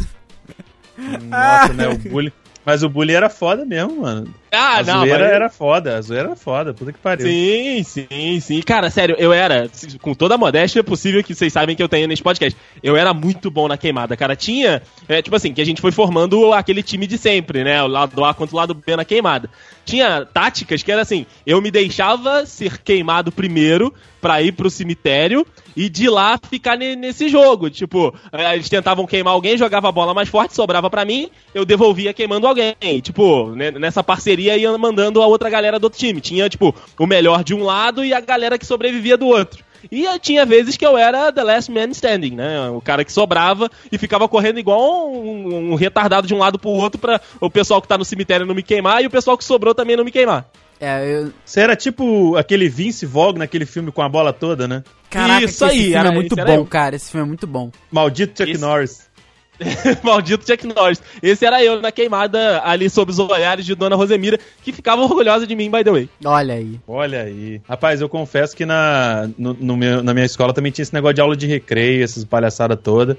Nossa, 0.98 1.74
né? 1.74 1.88
O 1.88 1.98
bullying. 1.98 2.32
Mas 2.66 2.82
o 2.82 2.88
bullying 2.88 3.14
era 3.14 3.30
foda 3.30 3.66
mesmo, 3.66 4.02
mano. 4.02 4.34
Ah, 4.50 4.78
a 4.78 4.84
zoeira 4.84 5.26
era 5.26 5.50
foda, 5.50 5.98
a 5.98 6.02
zoeira 6.02 6.28
era 6.28 6.36
foda, 6.36 6.74
puta 6.74 6.94
que 6.94 7.00
pariu. 7.00 7.28
Sim, 7.28 7.84
sim, 7.84 8.40
sim. 8.40 8.62
Cara, 8.62 8.90
sério, 8.90 9.16
eu 9.20 9.34
era, 9.34 9.70
com 10.02 10.14
toda 10.14 10.36
a 10.36 10.38
modéstia 10.38 10.82
possível 10.82 11.22
que 11.22 11.36
vocês 11.36 11.52
sabem 11.52 11.76
que 11.76 11.84
eu 11.84 11.90
tenho 11.90 12.08
nesse 12.08 12.24
podcast, 12.24 12.58
eu 12.82 12.96
era 12.96 13.14
muito 13.14 13.52
bom 13.52 13.68
na 13.68 13.78
queimada, 13.78 14.16
cara. 14.16 14.34
Tinha, 14.34 14.82
é, 15.10 15.22
tipo 15.22 15.36
assim, 15.36 15.54
que 15.54 15.62
a 15.62 15.66
gente 15.66 15.82
foi 15.82 15.92
formando 15.92 16.54
aquele 16.54 16.82
time 16.82 17.06
de 17.06 17.18
sempre, 17.18 17.66
né? 17.66 17.84
O 17.84 17.88
lado 17.88 18.24
A 18.24 18.34
contra 18.34 18.56
o 18.56 18.60
lado 18.60 18.74
B 18.74 18.96
na 18.96 19.04
queimada. 19.04 19.50
Tinha 19.86 20.26
táticas 20.26 20.82
que 20.82 20.92
era 20.92 21.02
assim, 21.02 21.26
eu 21.46 21.62
me 21.62 21.70
deixava 21.70 22.46
ser 22.46 22.82
queimado 22.82 23.32
primeiro 23.32 23.94
pra 24.22 24.42
ir 24.42 24.54
pro 24.54 24.70
cemitério 24.70 25.46
e 25.76 25.90
de 25.90 26.10
lá 26.10 26.40
ficar 26.50 26.78
ne- 26.78 26.96
nesse 26.96 27.28
jogo. 27.28 27.70
Tipo, 27.70 28.14
eh, 28.32 28.54
eles 28.56 28.70
tentavam 28.70 29.06
queimar 29.06 29.34
alguém, 29.34 29.58
jogava 29.58 29.90
a 29.90 29.92
bola 29.92 30.14
mais 30.14 30.30
forte, 30.30 30.56
sobrava 30.56 30.90
pra 30.90 31.04
mim, 31.04 31.30
eu 31.54 31.66
devolvia 31.66 32.14
queimando 32.14 32.48
alguém. 32.48 32.76
Tipo, 33.02 33.54
nessa 33.56 34.02
parceria 34.04 34.56
ia 34.56 34.78
mandando 34.78 35.22
a 35.22 35.28
outra 35.28 35.50
galera 35.50 35.78
do 35.78 35.84
outro 35.86 36.00
time. 36.00 36.22
Tinha, 36.22 36.48
tipo, 36.50 36.74
o 36.98 37.06
melhor 37.06 37.44
de 37.44 37.54
um 37.54 37.64
lado 37.64 38.06
e 38.06 38.14
a 38.14 38.22
galera 38.22 38.58
que 38.58 38.66
sobrevivia 38.66 39.18
do 39.18 39.28
outro. 39.28 39.64
E 39.92 40.06
tinha 40.20 40.46
vezes 40.46 40.78
que 40.78 40.86
eu 40.86 40.98
era 40.98 41.32
the 41.32 41.44
last 41.44 41.72
man 41.72 41.90
standing, 41.92 42.36
né? 42.36 42.70
O 42.70 42.82
cara 42.82 43.04
que 43.04 43.12
sobrava 43.12 43.70
e 43.92 43.98
ficava 43.98 44.28
correndo 44.28 44.60
igual 44.60 45.12
um, 45.12 45.72
um 45.72 45.76
retardado 45.76 46.28
de 46.28 46.34
um 46.34 46.38
lado 46.38 46.58
pro 46.60 46.70
outro 46.70 47.00
pra 47.00 47.20
o 47.40 47.50
pessoal 47.50 47.82
que 47.82 47.88
tá 47.88 47.98
no 47.98 48.06
cemitério 48.06 48.46
não 48.46 48.56
me 48.56 48.64
queimar 48.64 49.04
e 49.04 49.08
o 49.08 49.10
pessoal 49.12 49.38
que 49.38 49.44
sobrou 49.44 49.74
também 49.76 49.96
não 49.98 50.04
me 50.06 50.12
queimar. 50.12 50.46
É, 50.80 51.06
eu. 51.10 51.32
Você 51.46 51.62
era 51.62 51.76
tipo 51.76 52.36
aquele 52.36 52.68
Vince 52.68 53.06
Vogue 53.06 53.40
naquele 53.40 53.66
filme 53.66 53.92
com 53.92 54.02
a 54.02 54.10
bola 54.10 54.34
toda, 54.34 54.68
né? 54.68 54.84
Caraca, 55.10 55.46
Isso 55.46 55.64
esse 55.64 55.74
aí, 55.74 55.80
filme 55.82 55.96
era- 55.96 56.10
é 56.10 56.12
muito 56.12 56.32
esse 56.34 56.40
era 56.42 56.52
bom, 56.52 56.58
eu. 56.58 56.66
cara. 56.66 56.96
Esse 56.96 57.12
filme 57.12 57.26
é 57.26 57.28
muito 57.28 57.48
bom. 57.48 57.72
Maldito 57.92 58.38
Chuck 58.40 58.52
Isso. 58.52 58.62
Norris. 58.62 59.13
Maldito 60.04 60.46
Jack 60.46 60.66
Norris. 60.66 61.02
Esse 61.22 61.46
era 61.46 61.64
eu 61.64 61.82
na 61.82 61.92
queimada 61.92 62.62
ali 62.66 62.90
sob 62.90 63.12
os 63.12 63.20
olhares 63.20 63.66
de 63.66 63.76
Dona 63.76 63.96
Rosemira, 63.96 64.40
que 64.64 64.72
ficava 64.72 65.02
orgulhosa 65.02 65.46
de 65.48 65.56
mim, 65.56 65.70
by 65.70 65.84
the 65.84 65.92
way. 65.92 66.10
Olha 66.26 66.56
aí. 66.56 66.80
Olha 66.88 67.22
aí. 67.24 67.62
Rapaz, 67.68 68.02
eu 68.02 68.10
confesso 68.10 68.56
que 68.56 68.66
na, 68.66 69.30
no, 69.38 69.54
no 69.54 69.78
meu- 69.78 70.04
na 70.04 70.14
minha 70.14 70.26
escola 70.26 70.54
também 70.54 70.72
tinha 70.72 70.84
esse 70.84 70.94
negócio 70.94 71.16
de 71.16 71.22
aula 71.22 71.36
de 71.36 71.48
recreio, 71.48 72.04
essas 72.04 72.24
palhaçadas 72.26 72.80
toda. 72.84 73.18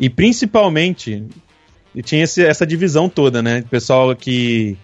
E 0.00 0.08
principalmente, 0.10 1.24
tinha 2.02 2.24
esse- 2.24 2.44
essa 2.44 2.66
divisão 2.66 3.08
toda, 3.08 3.42
né? 3.42 3.60
O 3.64 3.68
pessoal 3.68 4.14
que 4.16 4.76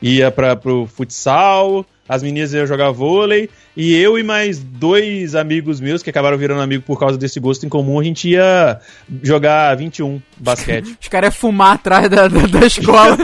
ia 0.00 0.30
pra, 0.30 0.54
pro 0.56 0.86
futsal, 0.86 1.84
as 2.08 2.22
meninas 2.22 2.52
iam 2.52 2.66
jogar 2.66 2.90
vôlei, 2.90 3.50
e 3.76 3.94
eu 3.94 4.18
e 4.18 4.22
mais 4.22 4.58
dois 4.58 5.34
amigos 5.34 5.80
meus, 5.80 6.02
que 6.02 6.10
acabaram 6.10 6.38
virando 6.38 6.62
amigo 6.62 6.82
por 6.82 6.98
causa 6.98 7.18
desse 7.18 7.40
gosto 7.40 7.66
em 7.66 7.68
comum, 7.68 7.98
a 8.00 8.04
gente 8.04 8.28
ia 8.28 8.80
jogar 9.22 9.76
21 9.76 10.20
basquete. 10.36 10.96
Os 11.00 11.08
caras 11.08 11.34
iam 11.34 11.40
fumar 11.40 11.74
atrás 11.74 12.08
da, 12.08 12.28
da, 12.28 12.46
da 12.46 12.66
escola. 12.66 13.16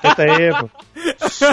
Quieta 0.00 0.22
aí, 0.22 0.50
pô. 0.58 0.70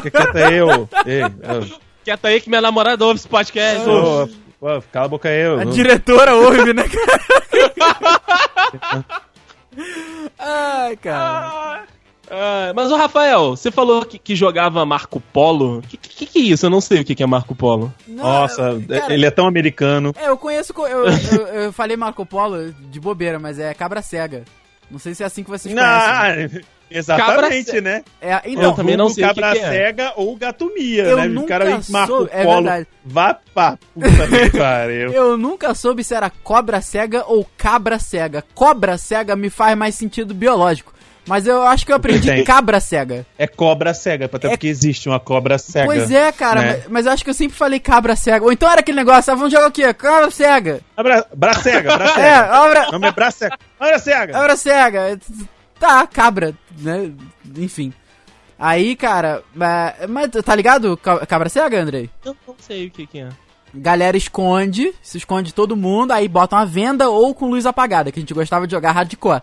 Quieta 0.01 0.47
aí, 0.47 0.61
ô. 0.61 0.87
Ei, 1.05 1.23
ô. 1.23 1.81
Quieta 2.03 2.27
aí 2.29 2.41
que 2.41 2.49
minha 2.49 2.61
namorada 2.61 3.05
ouve 3.05 3.19
esse 3.19 3.27
podcast. 3.27 3.87
Ô, 3.87 4.23
ô, 4.59 4.81
cala 4.91 5.05
a 5.05 5.09
boca 5.09 5.29
aí, 5.29 5.47
ô. 5.47 5.59
A 5.59 5.65
diretora 5.65 6.35
ouve, 6.35 6.73
né, 6.73 6.83
cara? 6.87 7.21
Ai, 10.37 10.97
cara. 10.97 11.47
Ah, 11.47 11.83
mas 12.75 12.91
o 12.91 12.95
Rafael, 12.95 13.51
você 13.55 13.69
falou 13.71 14.05
que, 14.05 14.17
que 14.17 14.35
jogava 14.35 14.85
Marco 14.85 15.19
Polo. 15.33 15.79
O 15.79 15.81
que, 15.81 15.97
que 15.97 16.25
que, 16.25 16.39
é 16.39 16.41
isso? 16.43 16.65
Eu 16.65 16.69
não 16.69 16.79
sei 16.81 17.01
o 17.01 17.05
que, 17.05 17.13
que 17.15 17.23
é 17.23 17.27
Marco 17.27 17.53
Polo. 17.55 17.93
Não, 18.07 18.23
Nossa, 18.23 18.81
cara, 18.89 19.13
ele 19.13 19.25
é 19.25 19.31
tão 19.31 19.47
americano. 19.47 20.13
É, 20.17 20.27
eu 20.29 20.37
conheço. 20.37 20.73
co- 20.73 20.87
Eu, 20.87 21.05
eu, 21.07 21.47
eu 21.47 21.73
falei 21.73 21.97
Marco 21.97 22.25
Polo 22.25 22.71
de 22.73 22.99
bobeira, 22.99 23.37
mas 23.39 23.59
é 23.59 23.73
cabra 23.73 24.01
cega. 24.01 24.43
Não 24.89 24.99
sei 24.99 25.13
se 25.15 25.23
é 25.23 25.25
assim 25.25 25.43
que 25.43 25.49
vocês 25.49 25.73
conhecem. 25.73 26.49
Não, 26.49 26.61
exatamente, 26.89 27.65
Cabra 27.67 27.81
né? 27.81 28.03
É, 28.21 28.33
Eu 28.35 28.39
então, 28.45 28.73
também 28.75 28.97
não 28.97 29.07
sei 29.09 29.23
o 29.23 29.29
que 29.29 29.35
cabra 29.41 29.51
que 29.57 29.65
é. 29.65 29.69
cega 29.69 30.13
ou 30.17 30.35
gatomia, 30.35 31.03
Eu 31.03 31.15
né? 31.17 31.27
nunca 31.29 31.45
o 31.45 31.47
cara 31.47 31.65
vem 31.65 31.79
Marco 31.89 32.27
é 32.29 32.43
Polo. 32.43 32.55
verdade. 32.63 32.87
Vá 33.05 33.39
pra 33.53 33.77
puta 33.93 34.27
que 34.27 34.49
pariu. 34.59 35.13
eu 35.13 35.37
nunca 35.37 35.73
soube 35.73 36.03
se 36.03 36.13
era 36.13 36.29
cobra 36.29 36.81
cega 36.81 37.23
ou 37.25 37.47
cabra 37.57 37.97
cega. 37.99 38.43
Cobra 38.53 38.97
cega 38.97 39.35
me 39.35 39.49
faz 39.49 39.77
mais 39.77 39.95
sentido 39.95 40.33
biológico. 40.33 40.93
Mas 41.27 41.45
eu 41.45 41.61
acho 41.61 41.85
que 41.85 41.91
eu 41.91 41.95
aprendi 41.95 42.27
Tem. 42.27 42.43
cabra 42.43 42.79
cega. 42.79 43.25
É 43.37 43.45
cobra 43.47 43.93
cega, 43.93 44.25
até 44.25 44.47
É- 44.47 44.49
porque 44.51 44.67
existe 44.67 45.07
uma 45.07 45.19
cobra 45.19 45.57
cega. 45.59 45.85
Pois 45.85 46.09
é, 46.09 46.31
cara, 46.31 46.61
né? 46.61 46.71
mas, 46.77 46.87
mas 46.89 47.05
eu 47.05 47.11
acho 47.11 47.23
que 47.23 47.29
eu 47.29 47.33
sempre 47.33 47.55
falei 47.55 47.79
cabra 47.79 48.15
cega. 48.15 48.43
Ou 48.43 48.51
então 48.51 48.69
era 48.69 48.79
aquele 48.81 48.97
negócio, 48.97 49.31
ah, 49.31 49.35
vamos 49.35 49.51
jogar 49.53 49.67
o 49.67 49.71
quê? 49.71 49.93
Cabra 49.93 50.31
cega. 50.31 50.81
Bra, 50.97 51.25
bra 51.35 51.53
cega, 51.53 51.95
bra 51.95 52.05
É, 52.19 52.41
obra, 52.59 52.89
O 52.89 52.91
nome 52.93 53.07
é 53.07 53.11
bra 53.11 53.29
cega. 53.31 53.57
Bra 53.79 53.99
cega. 53.99 54.33
cabra 54.33 54.57
cega. 54.57 55.19
Tá, 55.79 56.05
cabra, 56.07 56.53
né? 56.79 57.11
Enfim. 57.57 57.93
Aí, 58.57 58.95
cara, 58.95 59.43
mas, 59.55 59.93
mas 60.09 60.29
tá 60.43 60.55
ligado 60.55 60.95
ca- 60.97 61.25
cabra 61.25 61.49
cega, 61.49 61.79
Andrei? 61.81 62.09
Eu 62.25 62.35
não 62.47 62.55
sei 62.59 62.87
o 62.87 62.91
que, 62.91 63.05
que 63.07 63.19
é. 63.19 63.29
Galera 63.73 64.17
esconde, 64.17 64.93
se 65.01 65.17
esconde 65.17 65.53
todo 65.53 65.75
mundo, 65.77 66.11
aí 66.11 66.27
bota 66.27 66.55
uma 66.57 66.65
venda 66.65 67.09
ou 67.09 67.33
com 67.33 67.47
luz 67.49 67.65
apagada, 67.65 68.11
que 68.11 68.19
a 68.19 68.21
gente 68.21 68.33
gostava 68.33 68.67
de 68.67 68.71
jogar 68.71 68.91
hardcore. 68.91 69.41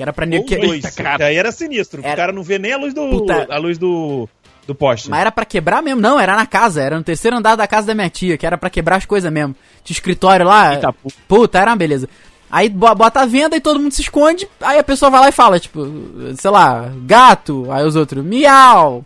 Que 0.00 0.02
era 0.02 0.12
pra 0.14 0.26
Ou 0.26 0.44
que... 0.46 0.56
dois, 0.56 0.94
cara. 0.94 1.16
que 1.18 1.22
aí 1.24 1.36
era 1.36 1.52
sinistro. 1.52 2.00
Era- 2.02 2.14
O 2.14 2.16
cara 2.16 2.32
não 2.32 2.42
vê 2.42 2.58
nem 2.58 2.72
a 2.72 2.78
luz 2.78 2.94
do, 2.94 3.06
Puta. 3.10 3.46
a 3.50 3.58
luz 3.58 3.76
do, 3.76 4.26
do 4.66 4.74
poste. 4.74 5.10
Mas 5.10 5.20
era 5.20 5.30
pra 5.30 5.44
quebrar 5.44 5.82
mesmo? 5.82 6.00
Não, 6.00 6.18
era 6.18 6.34
na 6.34 6.46
casa, 6.46 6.80
era 6.82 6.96
no 6.96 7.04
terceiro 7.04 7.36
andar 7.36 7.54
da 7.54 7.66
casa 7.66 7.88
da 7.88 7.94
minha 7.94 8.08
tia, 8.08 8.38
que 8.38 8.46
era 8.46 8.56
pra 8.56 8.70
quebrar 8.70 8.96
as 8.96 9.04
coisas 9.04 9.30
mesmo. 9.30 9.54
Tinha 9.84 9.94
escritório 9.94 10.46
lá. 10.46 10.72
Eita, 10.72 10.90
pu- 10.90 11.12
Puta, 11.28 11.58
era 11.58 11.70
uma 11.70 11.76
beleza. 11.76 12.08
Aí 12.50 12.70
bo- 12.70 12.94
bota 12.94 13.20
a 13.20 13.26
venda 13.26 13.54
e 13.56 13.60
todo 13.60 13.78
mundo 13.78 13.92
se 13.92 14.00
esconde, 14.00 14.48
aí 14.62 14.78
a 14.78 14.82
pessoa 14.82 15.10
vai 15.10 15.20
lá 15.20 15.28
e 15.28 15.32
fala, 15.32 15.60
tipo, 15.60 15.86
sei 16.34 16.50
lá, 16.50 16.90
gato, 17.04 17.70
aí 17.70 17.84
os 17.84 17.94
outros, 17.94 18.24
miau. 18.24 19.04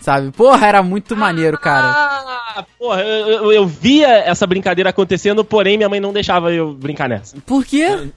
Sabe? 0.00 0.30
Porra, 0.32 0.66
era 0.66 0.82
muito 0.82 1.16
maneiro, 1.16 1.58
cara. 1.58 1.86
Ah, 2.56 2.64
porra, 2.78 3.02
eu, 3.02 3.28
eu, 3.28 3.52
eu 3.52 3.66
via 3.66 4.08
essa 4.08 4.46
brincadeira 4.46 4.90
acontecendo, 4.90 5.44
porém 5.44 5.76
minha 5.76 5.88
mãe 5.88 5.98
não 6.00 6.12
deixava 6.12 6.52
eu 6.52 6.72
brincar 6.74 7.08
nessa. 7.08 7.36
Por 7.46 7.64
quê? 7.64 8.10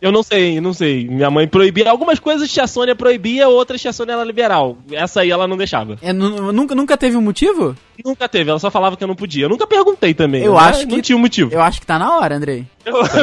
Eu 0.00 0.12
não 0.12 0.22
sei, 0.22 0.60
não 0.60 0.72
sei. 0.72 1.06
Minha 1.08 1.30
mãe 1.30 1.46
proibia. 1.48 1.90
Algumas 1.90 2.18
coisas 2.18 2.50
tia 2.50 2.66
Sônia 2.66 2.94
proibia, 2.94 3.48
outras 3.48 3.80
tia 3.80 3.92
Sônia 3.92 4.12
era 4.14 4.24
liberal. 4.24 4.76
Essa 4.92 5.20
aí 5.20 5.30
ela 5.30 5.46
não 5.48 5.56
deixava. 5.56 5.96
É, 6.02 6.12
nu- 6.12 6.52
nunca, 6.52 6.74
nunca 6.74 6.96
teve 6.96 7.16
um 7.16 7.20
motivo? 7.22 7.76
Nunca 8.04 8.28
teve, 8.28 8.50
ela 8.50 8.58
só 8.58 8.70
falava 8.70 8.96
que 8.96 9.04
eu 9.04 9.08
não 9.08 9.14
podia. 9.16 9.44
Eu 9.46 9.48
nunca 9.48 9.66
perguntei 9.66 10.14
também. 10.14 10.42
Eu 10.42 10.54
né? 10.54 10.60
acho 10.60 10.86
Não 10.86 10.96
que- 10.96 11.02
tinha 11.02 11.16
um 11.16 11.20
motivo. 11.20 11.52
Eu 11.52 11.62
acho 11.62 11.80
que 11.80 11.86
tá 11.86 11.98
na 11.98 12.16
hora, 12.16 12.36
Andrei. 12.36 12.64
Eu, 12.84 13.00
acho. 13.00 13.16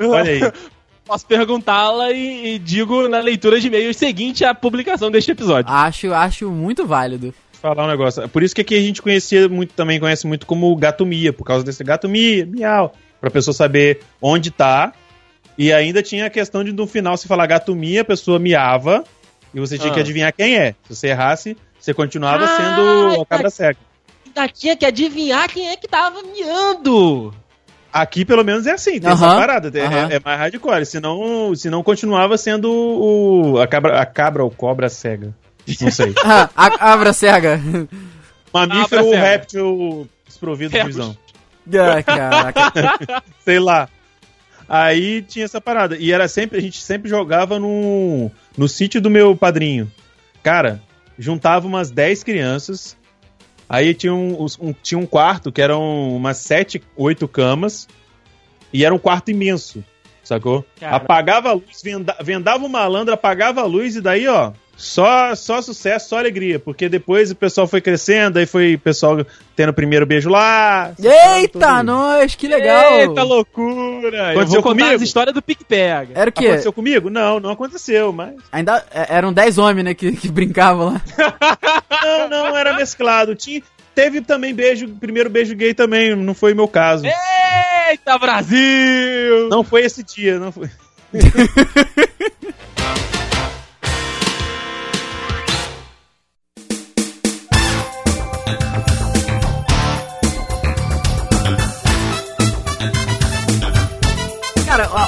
Olha 0.00 0.30
aí. 0.30 0.40
posso 1.06 1.24
perguntá-la 1.26 2.10
e, 2.10 2.54
e 2.54 2.58
digo 2.58 3.06
na 3.08 3.20
leitura 3.20 3.60
de 3.60 3.68
e-mails 3.68 3.96
seguinte 3.96 4.44
à 4.44 4.52
publicação 4.54 5.10
deste 5.10 5.30
episódio. 5.30 5.70
Acho, 5.72 6.12
acho 6.12 6.50
muito 6.50 6.84
válido. 6.84 7.32
falar 7.62 7.84
um 7.84 7.88
negócio. 7.88 8.28
Por 8.28 8.42
isso 8.42 8.54
que 8.54 8.60
aqui 8.62 8.74
a 8.76 8.80
gente 8.80 9.00
conhecia 9.00 9.48
muito, 9.48 9.72
também 9.72 10.00
conhece 10.00 10.26
muito 10.26 10.46
como 10.46 10.74
gato 10.76 11.06
mia, 11.06 11.32
por 11.32 11.44
causa 11.44 11.64
desse 11.64 11.84
gato 11.84 12.08
mia, 12.08 12.44
miau, 12.44 12.92
pra 13.20 13.30
pessoa 13.30 13.54
saber 13.54 14.00
onde 14.20 14.50
tá. 14.50 14.92
E 15.58 15.72
ainda 15.72 16.02
tinha 16.02 16.26
a 16.26 16.30
questão 16.30 16.62
de 16.62 16.72
no 16.72 16.86
final 16.86 17.16
se 17.16 17.26
falar 17.26 17.46
gato 17.46 17.74
mia, 17.74 18.02
a 18.02 18.04
pessoa 18.04 18.38
miava 18.38 19.04
e 19.54 19.60
você 19.60 19.78
tinha 19.78 19.90
Ah. 19.90 19.94
que 19.94 20.00
adivinhar 20.00 20.32
quem 20.32 20.56
é. 20.56 20.74
Se 20.86 20.94
você 20.94 21.08
errasse, 21.08 21.56
você 21.80 21.94
continuava 21.94 22.44
Ah, 22.44 22.56
sendo 22.56 23.22
a 23.22 23.26
cabra 23.26 23.50
cega. 23.50 23.78
Ainda 24.26 24.48
tinha 24.48 24.76
que 24.76 24.84
adivinhar 24.84 25.48
quem 25.48 25.68
é 25.70 25.76
que 25.76 25.88
tava 25.88 26.20
miando. 26.22 27.34
Aqui 27.92 28.26
pelo 28.26 28.44
menos 28.44 28.66
é 28.66 28.72
assim, 28.72 29.00
tem 29.00 29.10
essa 29.10 29.24
Aham, 29.24 29.38
parada, 29.38 29.78
é- 29.78 29.82
aham. 29.86 30.08
é, 30.12 30.20
mais 30.22 30.38
hardcore, 30.38 30.84
senão, 30.84 31.54
senão 31.56 31.82
continuava 31.82 32.36
sendo 32.36 32.70
o, 32.70 33.58
a, 33.58 33.66
cabra, 33.66 33.98
a 33.98 34.04
cabra 34.04 34.44
ou 34.44 34.50
cobra 34.50 34.90
cega. 34.90 35.34
Não 35.80 35.90
sei. 35.90 36.12
Ah, 36.22 36.50
a 36.54 36.92
abra 36.92 37.14
cega. 37.14 37.58
Mamífero 38.52 39.06
ou 39.06 39.12
réptil 39.14 40.08
desprovido 40.26 40.72
de 40.76 40.84
visão. 40.84 41.16
Ah, 41.74 42.00
caraca. 42.02 43.22
sei 43.44 43.58
lá. 43.58 43.88
Aí 44.68 45.22
tinha 45.22 45.44
essa 45.44 45.60
parada. 45.60 45.96
E 45.96 46.12
era 46.12 46.26
sempre, 46.28 46.58
a 46.58 46.60
gente 46.60 46.80
sempre 46.82 47.08
jogava 47.08 47.58
no, 47.58 48.30
no 48.56 48.68
sítio 48.68 49.00
do 49.00 49.10
meu 49.10 49.36
padrinho. 49.36 49.90
Cara, 50.42 50.82
juntava 51.18 51.66
umas 51.66 51.90
10 51.90 52.22
crianças. 52.24 52.96
Aí 53.68 53.94
tinha 53.94 54.14
um, 54.14 54.46
um- 54.60 54.72
tinha 54.82 54.98
um 54.98 55.06
quarto 55.06 55.50
que 55.52 55.60
eram 55.62 56.16
umas 56.16 56.38
7, 56.38 56.82
8 56.96 57.26
camas. 57.28 57.88
E 58.72 58.84
era 58.84 58.94
um 58.94 58.98
quarto 58.98 59.30
imenso. 59.30 59.84
Sacou? 60.22 60.64
Cara. 60.80 60.96
Apagava 60.96 61.50
a 61.50 61.52
luz, 61.52 61.80
venda- 61.84 62.16
vendava 62.20 62.64
o 62.64 62.68
malandro, 62.68 63.14
apagava 63.14 63.60
a 63.60 63.64
luz 63.64 63.94
e 63.94 64.00
daí, 64.00 64.26
ó. 64.26 64.52
Só, 64.76 65.34
só 65.34 65.62
sucesso, 65.62 66.10
só 66.10 66.18
alegria. 66.18 66.58
Porque 66.58 66.88
depois 66.88 67.30
o 67.30 67.34
pessoal 67.34 67.66
foi 67.66 67.80
crescendo, 67.80 68.38
aí 68.38 68.46
foi 68.46 68.74
o 68.74 68.78
pessoal 68.78 69.24
tendo 69.54 69.70
o 69.70 69.74
primeiro 69.74 70.04
beijo 70.04 70.28
lá. 70.28 70.92
Eita, 71.36 71.82
nós, 71.82 72.34
que 72.34 72.46
legal. 72.46 72.98
Eita 72.98 73.22
loucura! 73.22 74.34
Eu 74.34 74.40
Aconteceu 74.40 74.62
comigo? 74.62 74.94
as 74.94 75.02
histórias 75.02 75.34
do 75.34 75.40
Pique 75.40 75.64
Pega. 75.64 76.12
Era 76.14 76.28
o 76.28 76.32
quê? 76.32 76.46
Aconteceu 76.46 76.72
comigo? 76.72 77.08
Não, 77.08 77.40
não 77.40 77.50
aconteceu, 77.50 78.12
mas. 78.12 78.34
Ainda 78.52 78.84
é, 78.92 79.06
eram 79.16 79.32
10 79.32 79.56
homens, 79.58 79.84
né, 79.84 79.94
que, 79.94 80.12
que 80.12 80.28
brincavam 80.28 80.92
lá. 80.92 81.02
Não, 82.02 82.28
não, 82.28 82.56
era 82.56 82.76
mesclado. 82.76 83.34
Tinha, 83.34 83.60
teve 83.92 84.20
também 84.20 84.54
beijo, 84.54 84.88
primeiro 84.88 85.28
beijo 85.28 85.56
gay 85.56 85.74
também, 85.74 86.14
não 86.14 86.34
foi 86.34 86.54
meu 86.54 86.68
caso. 86.68 87.04
Eita, 87.04 88.16
Brasil! 88.16 89.48
Não 89.50 89.64
foi 89.64 89.82
esse 89.82 90.04
dia, 90.04 90.38
não 90.38 90.52
foi. 90.52 90.70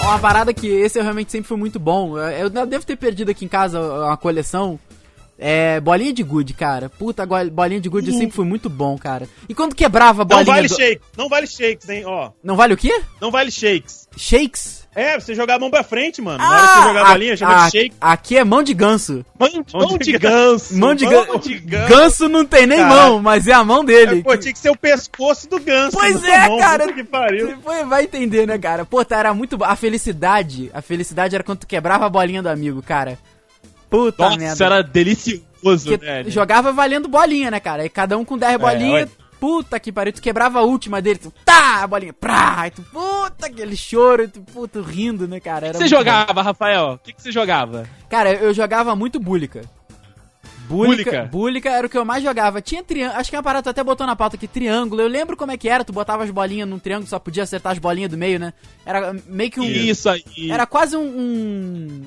uma, 0.08 0.18
parada 0.18 0.54
que 0.54 0.66
esse 0.66 0.98
eu 0.98 1.02
realmente 1.02 1.30
sempre 1.30 1.48
foi 1.48 1.56
muito 1.56 1.78
bom. 1.78 2.18
Eu, 2.18 2.50
eu 2.52 2.66
devo 2.66 2.84
ter 2.84 2.96
perdido 2.96 3.30
aqui 3.30 3.44
em 3.44 3.48
casa 3.48 3.80
uma 3.80 4.16
coleção. 4.16 4.78
É, 5.38 5.78
bolinha 5.80 6.12
de 6.12 6.22
gude, 6.22 6.52
cara. 6.52 6.88
Puta, 6.88 7.24
bolinha 7.24 7.80
de 7.80 7.88
gude 7.88 8.10
sempre 8.12 8.34
foi 8.34 8.44
muito 8.44 8.68
bom, 8.68 8.98
cara. 8.98 9.28
E 9.48 9.54
quando 9.54 9.74
quebrava 9.74 10.22
a 10.22 10.24
Não 10.24 10.36
bolinha 10.36 10.54
vale 10.54 10.68
do... 10.68 10.76
shakes, 10.76 11.06
não 11.16 11.28
vale 11.28 11.46
shakes, 11.46 11.88
hein, 11.88 12.04
ó. 12.04 12.32
Não 12.42 12.56
vale 12.56 12.74
o 12.74 12.76
quê? 12.76 13.02
Não 13.20 13.30
vale 13.30 13.50
shakes. 13.50 14.08
Shakes? 14.16 14.77
É, 14.94 15.20
você 15.20 15.32
jogar 15.32 15.54
a 15.56 15.58
mão 15.60 15.70
pra 15.70 15.84
frente, 15.84 16.20
mano. 16.20 16.38
Na 16.38 16.50
hora 16.50 16.66
que 16.68 16.74
você 16.74 16.82
jogar 16.88 17.06
a 17.06 17.10
bolinha, 17.12 17.36
chama 17.36 17.62
a- 17.62 17.64
de 17.66 17.70
shake. 17.70 17.96
Aqui 18.00 18.36
é 18.36 18.42
mão 18.42 18.62
de 18.64 18.74
ganso. 18.74 19.24
Mão, 19.38 19.48
Mão 19.72 19.88
mão 19.88 19.98
de 19.98 20.04
de 20.12 20.18
ganso. 20.18 20.76
Mão 20.76 20.94
de 20.94 21.04
mão 21.04 21.24
ganso. 21.26 21.38
de 21.40 21.54
ganso. 21.60 21.88
Ganso 21.88 22.28
não 22.28 22.44
tem 22.44 22.66
nem 22.66 22.84
mão, 22.84 23.22
mas 23.22 23.46
é 23.46 23.52
a 23.52 23.62
mão 23.62 23.84
dele. 23.84 24.22
Pô, 24.24 24.36
tinha 24.36 24.52
que 24.52 24.58
ser 24.58 24.70
o 24.70 24.76
pescoço 24.76 25.48
do 25.48 25.60
ganso. 25.60 25.96
Pois 25.96 26.24
é, 26.24 26.48
mão, 26.48 26.58
cara. 26.58 26.92
Que 26.92 27.04
pariu. 27.04 27.56
Você 27.62 27.84
vai 27.84 28.04
entender, 28.04 28.44
né, 28.46 28.58
cara? 28.58 28.84
Pô, 28.84 29.04
tá, 29.04 29.18
era 29.18 29.32
muito. 29.32 29.56
A 29.62 29.76
felicidade. 29.76 30.68
A 30.74 30.82
felicidade 30.82 31.34
era 31.34 31.44
quando 31.44 31.58
tu 31.60 31.66
quebrava 31.66 32.06
a 32.06 32.10
bolinha 32.10 32.42
do 32.42 32.48
amigo, 32.48 32.82
cara. 32.82 33.16
Puta 33.88 34.24
Nossa, 34.24 34.36
merda. 34.36 34.64
era 34.64 34.82
delicioso, 34.82 35.96
velho. 35.98 36.30
jogava 36.30 36.72
valendo 36.72 37.08
bolinha, 37.08 37.50
né, 37.50 37.60
cara? 37.60 37.82
Aí 37.82 37.88
cada 37.88 38.18
um 38.18 38.24
com 38.24 38.36
10 38.36 38.58
bolinhas. 38.58 38.92
olha. 39.08 39.27
Puta 39.40 39.78
que 39.78 39.92
pariu, 39.92 40.12
tu 40.12 40.20
quebrava 40.20 40.58
a 40.58 40.62
última 40.62 41.00
dele, 41.00 41.18
tu, 41.20 41.32
tá, 41.44 41.82
a 41.82 41.86
bolinha, 41.86 42.12
prá, 42.12 42.62
aí 42.62 42.70
tu, 42.72 42.82
puta, 42.82 43.46
aquele 43.46 43.76
choro, 43.76 44.24
e 44.24 44.28
tu, 44.28 44.40
puta, 44.40 44.80
rindo, 44.82 45.28
né, 45.28 45.38
cara? 45.38 45.66
Era 45.68 45.78
que 45.78 45.84
você 45.88 45.94
muito 45.94 46.04
bom. 46.04 46.10
jogava, 46.10 46.42
Rafael? 46.42 46.92
O 46.94 46.98
que, 46.98 47.12
que 47.12 47.22
você 47.22 47.30
jogava? 47.30 47.88
Cara, 48.10 48.32
eu 48.32 48.52
jogava 48.52 48.96
muito 48.96 49.20
Búlica. 49.20 49.62
Búlica, 50.68 51.22
Búlica? 51.32 51.70
Era 51.70 51.86
o 51.86 51.90
que 51.90 51.96
eu 51.96 52.04
mais 52.04 52.22
jogava. 52.22 52.60
Tinha 52.60 52.82
triângulo, 52.84 53.18
acho 53.18 53.30
que 53.30 53.36
a 53.36 53.42
parada 53.42 53.62
tu 53.62 53.70
até 53.70 53.82
botou 53.82 54.06
na 54.06 54.14
pauta 54.14 54.36
aqui, 54.36 54.46
triângulo. 54.46 55.00
Eu 55.00 55.08
lembro 55.08 55.34
como 55.36 55.50
é 55.50 55.56
que 55.56 55.66
era, 55.68 55.82
tu 55.82 55.94
botava 55.94 56.24
as 56.24 56.30
bolinhas 56.30 56.68
num 56.68 56.78
triângulo, 56.78 57.08
só 57.08 57.18
podia 57.18 57.42
acertar 57.44 57.72
as 57.72 57.78
bolinhas 57.78 58.10
do 58.10 58.18
meio, 58.18 58.38
né? 58.38 58.52
Era 58.84 59.14
meio 59.26 59.50
que 59.50 59.60
um... 59.60 59.64
Isso 59.64 60.10
aí. 60.10 60.22
Era 60.50 60.66
quase 60.66 60.94
um, 60.94 61.00
um- 61.02 62.02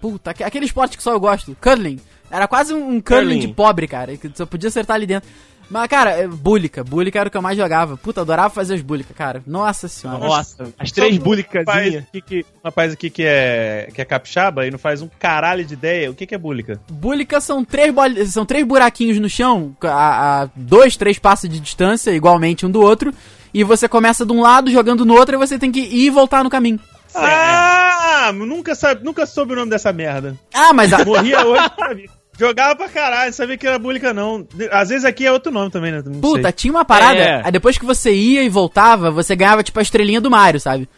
Puta, 0.00 0.30
aque- 0.30 0.44
aquele 0.44 0.66
esporte 0.66 0.96
que 0.96 1.02
só 1.02 1.10
eu 1.12 1.18
gosto, 1.18 1.56
curling. 1.60 1.98
Era 2.30 2.46
quase 2.46 2.72
um, 2.72 2.78
um 2.96 3.00
curling, 3.00 3.22
Curling. 3.24 3.38
de 3.40 3.48
pobre, 3.48 3.88
cara, 3.88 4.16
que 4.16 4.30
só 4.34 4.46
podia 4.46 4.68
acertar 4.68 4.94
ali 4.94 5.06
dentro. 5.06 5.28
Mas, 5.70 5.88
cara, 5.88 6.10
é, 6.10 6.28
Búlica. 6.28 6.84
Búlica 6.84 7.18
era 7.18 7.28
o 7.28 7.30
que 7.30 7.36
eu 7.36 7.42
mais 7.42 7.56
jogava. 7.56 7.96
Puta, 7.96 8.20
adorava 8.20 8.50
fazer 8.50 8.74
as 8.74 8.82
Búlica, 8.82 9.12
cara. 9.12 9.42
Nossa 9.46 9.88
senhora. 9.88 10.18
Nossa, 10.18 10.72
as 10.78 10.92
três 10.92 11.18
um 11.18 11.20
bulicazinhas. 11.20 12.04
aqui 12.04 12.20
que, 12.20 12.40
um 12.40 12.64
rapaz 12.64 12.92
aqui 12.92 13.10
que 13.10 13.24
é, 13.24 13.88
que 13.92 14.00
é 14.00 14.04
capixaba 14.04 14.66
e 14.66 14.70
não 14.70 14.78
faz 14.78 15.02
um 15.02 15.08
caralho 15.18 15.64
de 15.64 15.74
ideia. 15.74 16.10
O 16.10 16.14
que, 16.14 16.26
que 16.26 16.34
é 16.34 16.38
búlica? 16.38 16.80
Búlica 16.90 17.40
são 17.40 17.64
três, 17.64 17.92
bol... 17.92 18.04
são 18.26 18.46
três 18.46 18.64
buraquinhos 18.64 19.18
no 19.18 19.28
chão, 19.28 19.76
a, 19.82 20.42
a 20.42 20.48
dois, 20.54 20.96
três 20.96 21.18
passos 21.18 21.48
de 21.50 21.58
distância, 21.58 22.10
igualmente 22.12 22.64
um 22.64 22.70
do 22.70 22.80
outro. 22.80 23.12
E 23.52 23.64
você 23.64 23.88
começa 23.88 24.24
de 24.26 24.32
um 24.32 24.42
lado, 24.42 24.70
jogando 24.70 25.04
no 25.04 25.14
outro, 25.14 25.34
e 25.34 25.38
você 25.38 25.58
tem 25.58 25.72
que 25.72 25.80
ir 25.80 26.06
e 26.06 26.10
voltar 26.10 26.44
no 26.44 26.50
caminho. 26.50 26.78
Ah, 27.14 28.30
nunca, 28.34 28.74
sabe, 28.74 29.02
nunca 29.02 29.24
soube 29.24 29.52
o 29.52 29.56
nome 29.56 29.70
dessa 29.70 29.92
merda. 29.92 30.36
Ah, 30.52 30.72
mas 30.72 30.92
a, 30.92 31.04
Morria 31.04 31.40
hoje, 31.46 31.70
sabia. 31.78 32.10
Jogava 32.38 32.76
pra 32.76 32.88
caralho, 32.88 33.32
sabia 33.32 33.56
que 33.56 33.66
era 33.66 33.78
búlica 33.78 34.12
não. 34.12 34.46
Às 34.70 34.90
vezes 34.90 35.04
aqui 35.04 35.24
é 35.26 35.32
outro 35.32 35.50
nome 35.50 35.70
também, 35.70 35.90
né? 35.90 36.02
Não 36.04 36.20
Puta, 36.20 36.42
sei. 36.42 36.52
tinha 36.52 36.72
uma 36.72 36.84
parada. 36.84 37.18
É. 37.18 37.42
Aí 37.44 37.50
depois 37.50 37.78
que 37.78 37.84
você 37.84 38.12
ia 38.12 38.42
e 38.42 38.48
voltava, 38.48 39.10
você 39.10 39.34
ganhava 39.34 39.62
tipo 39.62 39.78
a 39.78 39.82
estrelinha 39.82 40.20
do 40.20 40.30
Mario, 40.30 40.60
sabe? 40.60 40.88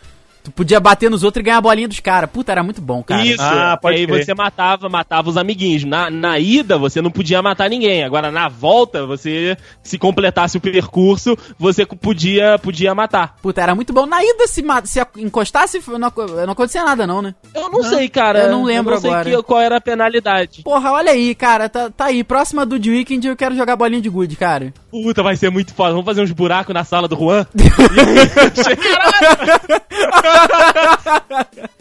Tu 0.49 0.53
podia 0.53 0.81
bater 0.81 1.11
nos 1.11 1.23
outros 1.23 1.41
e 1.43 1.45
ganhar 1.45 1.59
a 1.59 1.61
bolinha 1.61 1.87
dos 1.87 2.01
caras. 2.01 2.31
Puta, 2.31 2.51
era 2.53 2.63
muito 2.63 2.81
bom, 2.81 3.03
cara. 3.03 3.23
Isso, 3.25 3.43
Ah, 3.43 3.77
pode 3.81 3.99
aí 3.99 4.07
crer. 4.07 4.25
você 4.25 4.33
matava, 4.35 4.89
matava 4.89 5.29
os 5.29 5.37
amiguinhos. 5.37 5.85
Na, 5.85 6.11
na 6.11 6.39
ida, 6.39 6.79
você 6.79 7.03
não 7.03 7.11
podia 7.11 7.43
matar 7.43 7.69
ninguém. 7.69 8.03
Agora, 8.03 8.31
na 8.33 8.49
volta, 8.49 9.05
você, 9.05 9.57
se 9.83 9.99
completasse 9.99 10.57
o 10.57 10.61
percurso, 10.61 11.37
você 11.59 11.85
podia, 11.85 12.59
podia 12.59 12.95
matar. 12.95 13.37
Puta, 13.43 13.61
era 13.61 13.75
muito 13.75 13.93
bom. 13.93 14.07
Na 14.07 14.23
ida, 14.25 14.47
se, 14.47 14.63
se 14.85 15.01
encostasse, 15.19 15.83
não, 15.87 15.99
não 15.99 16.53
acontecia 16.53 16.85
nada, 16.85 17.07
não, 17.07 17.21
né? 17.21 17.35
Eu 17.55 17.69
não, 17.71 17.83
sei, 17.83 18.09
cara. 18.09 18.45
eu 18.45 18.51
não 18.51 18.65
lembro 18.65 18.95
eu 18.95 19.01
não 19.01 19.07
agora. 19.11 19.25
sei 19.25 19.37
que- 19.37 19.43
qual 19.43 19.61
era 19.61 19.77
a 19.77 19.81
penalidade. 19.81 20.63
Porra, 20.63 20.93
olha 20.93 21.13
aí, 21.13 21.35
cara. 21.35 21.69
Tá, 21.69 21.91
tá 21.91 22.07
aí. 22.07 22.25
Próxima 22.25 22.65
do 22.65 22.79
The 22.81 22.89
Weekend 22.91 23.27
eu 23.29 23.37
quero 23.37 23.55
jogar 23.55 23.77
bolinha 23.77 24.01
de 24.01 24.09
good, 24.09 24.35
cara. 24.37 24.73
Puta, 24.91 25.23
vai 25.23 25.37
ser 25.37 25.51
muito 25.51 25.75
foda. 25.75 25.91
Vamos 25.91 26.07
fazer 26.07 26.23
uns 26.23 26.33
buracos 26.33 26.73
na 26.73 26.83
sala 26.83 27.07
do 27.07 27.17
Juan? 27.17 27.47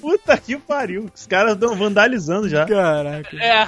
Puta 0.02 0.38
que 0.38 0.58
pariu. 0.58 1.10
Os 1.14 1.26
caras 1.26 1.54
estão 1.54 1.76
vandalizando 1.76 2.50
já. 2.50 2.66
Caraca. 2.66 3.36
É, 3.38 3.66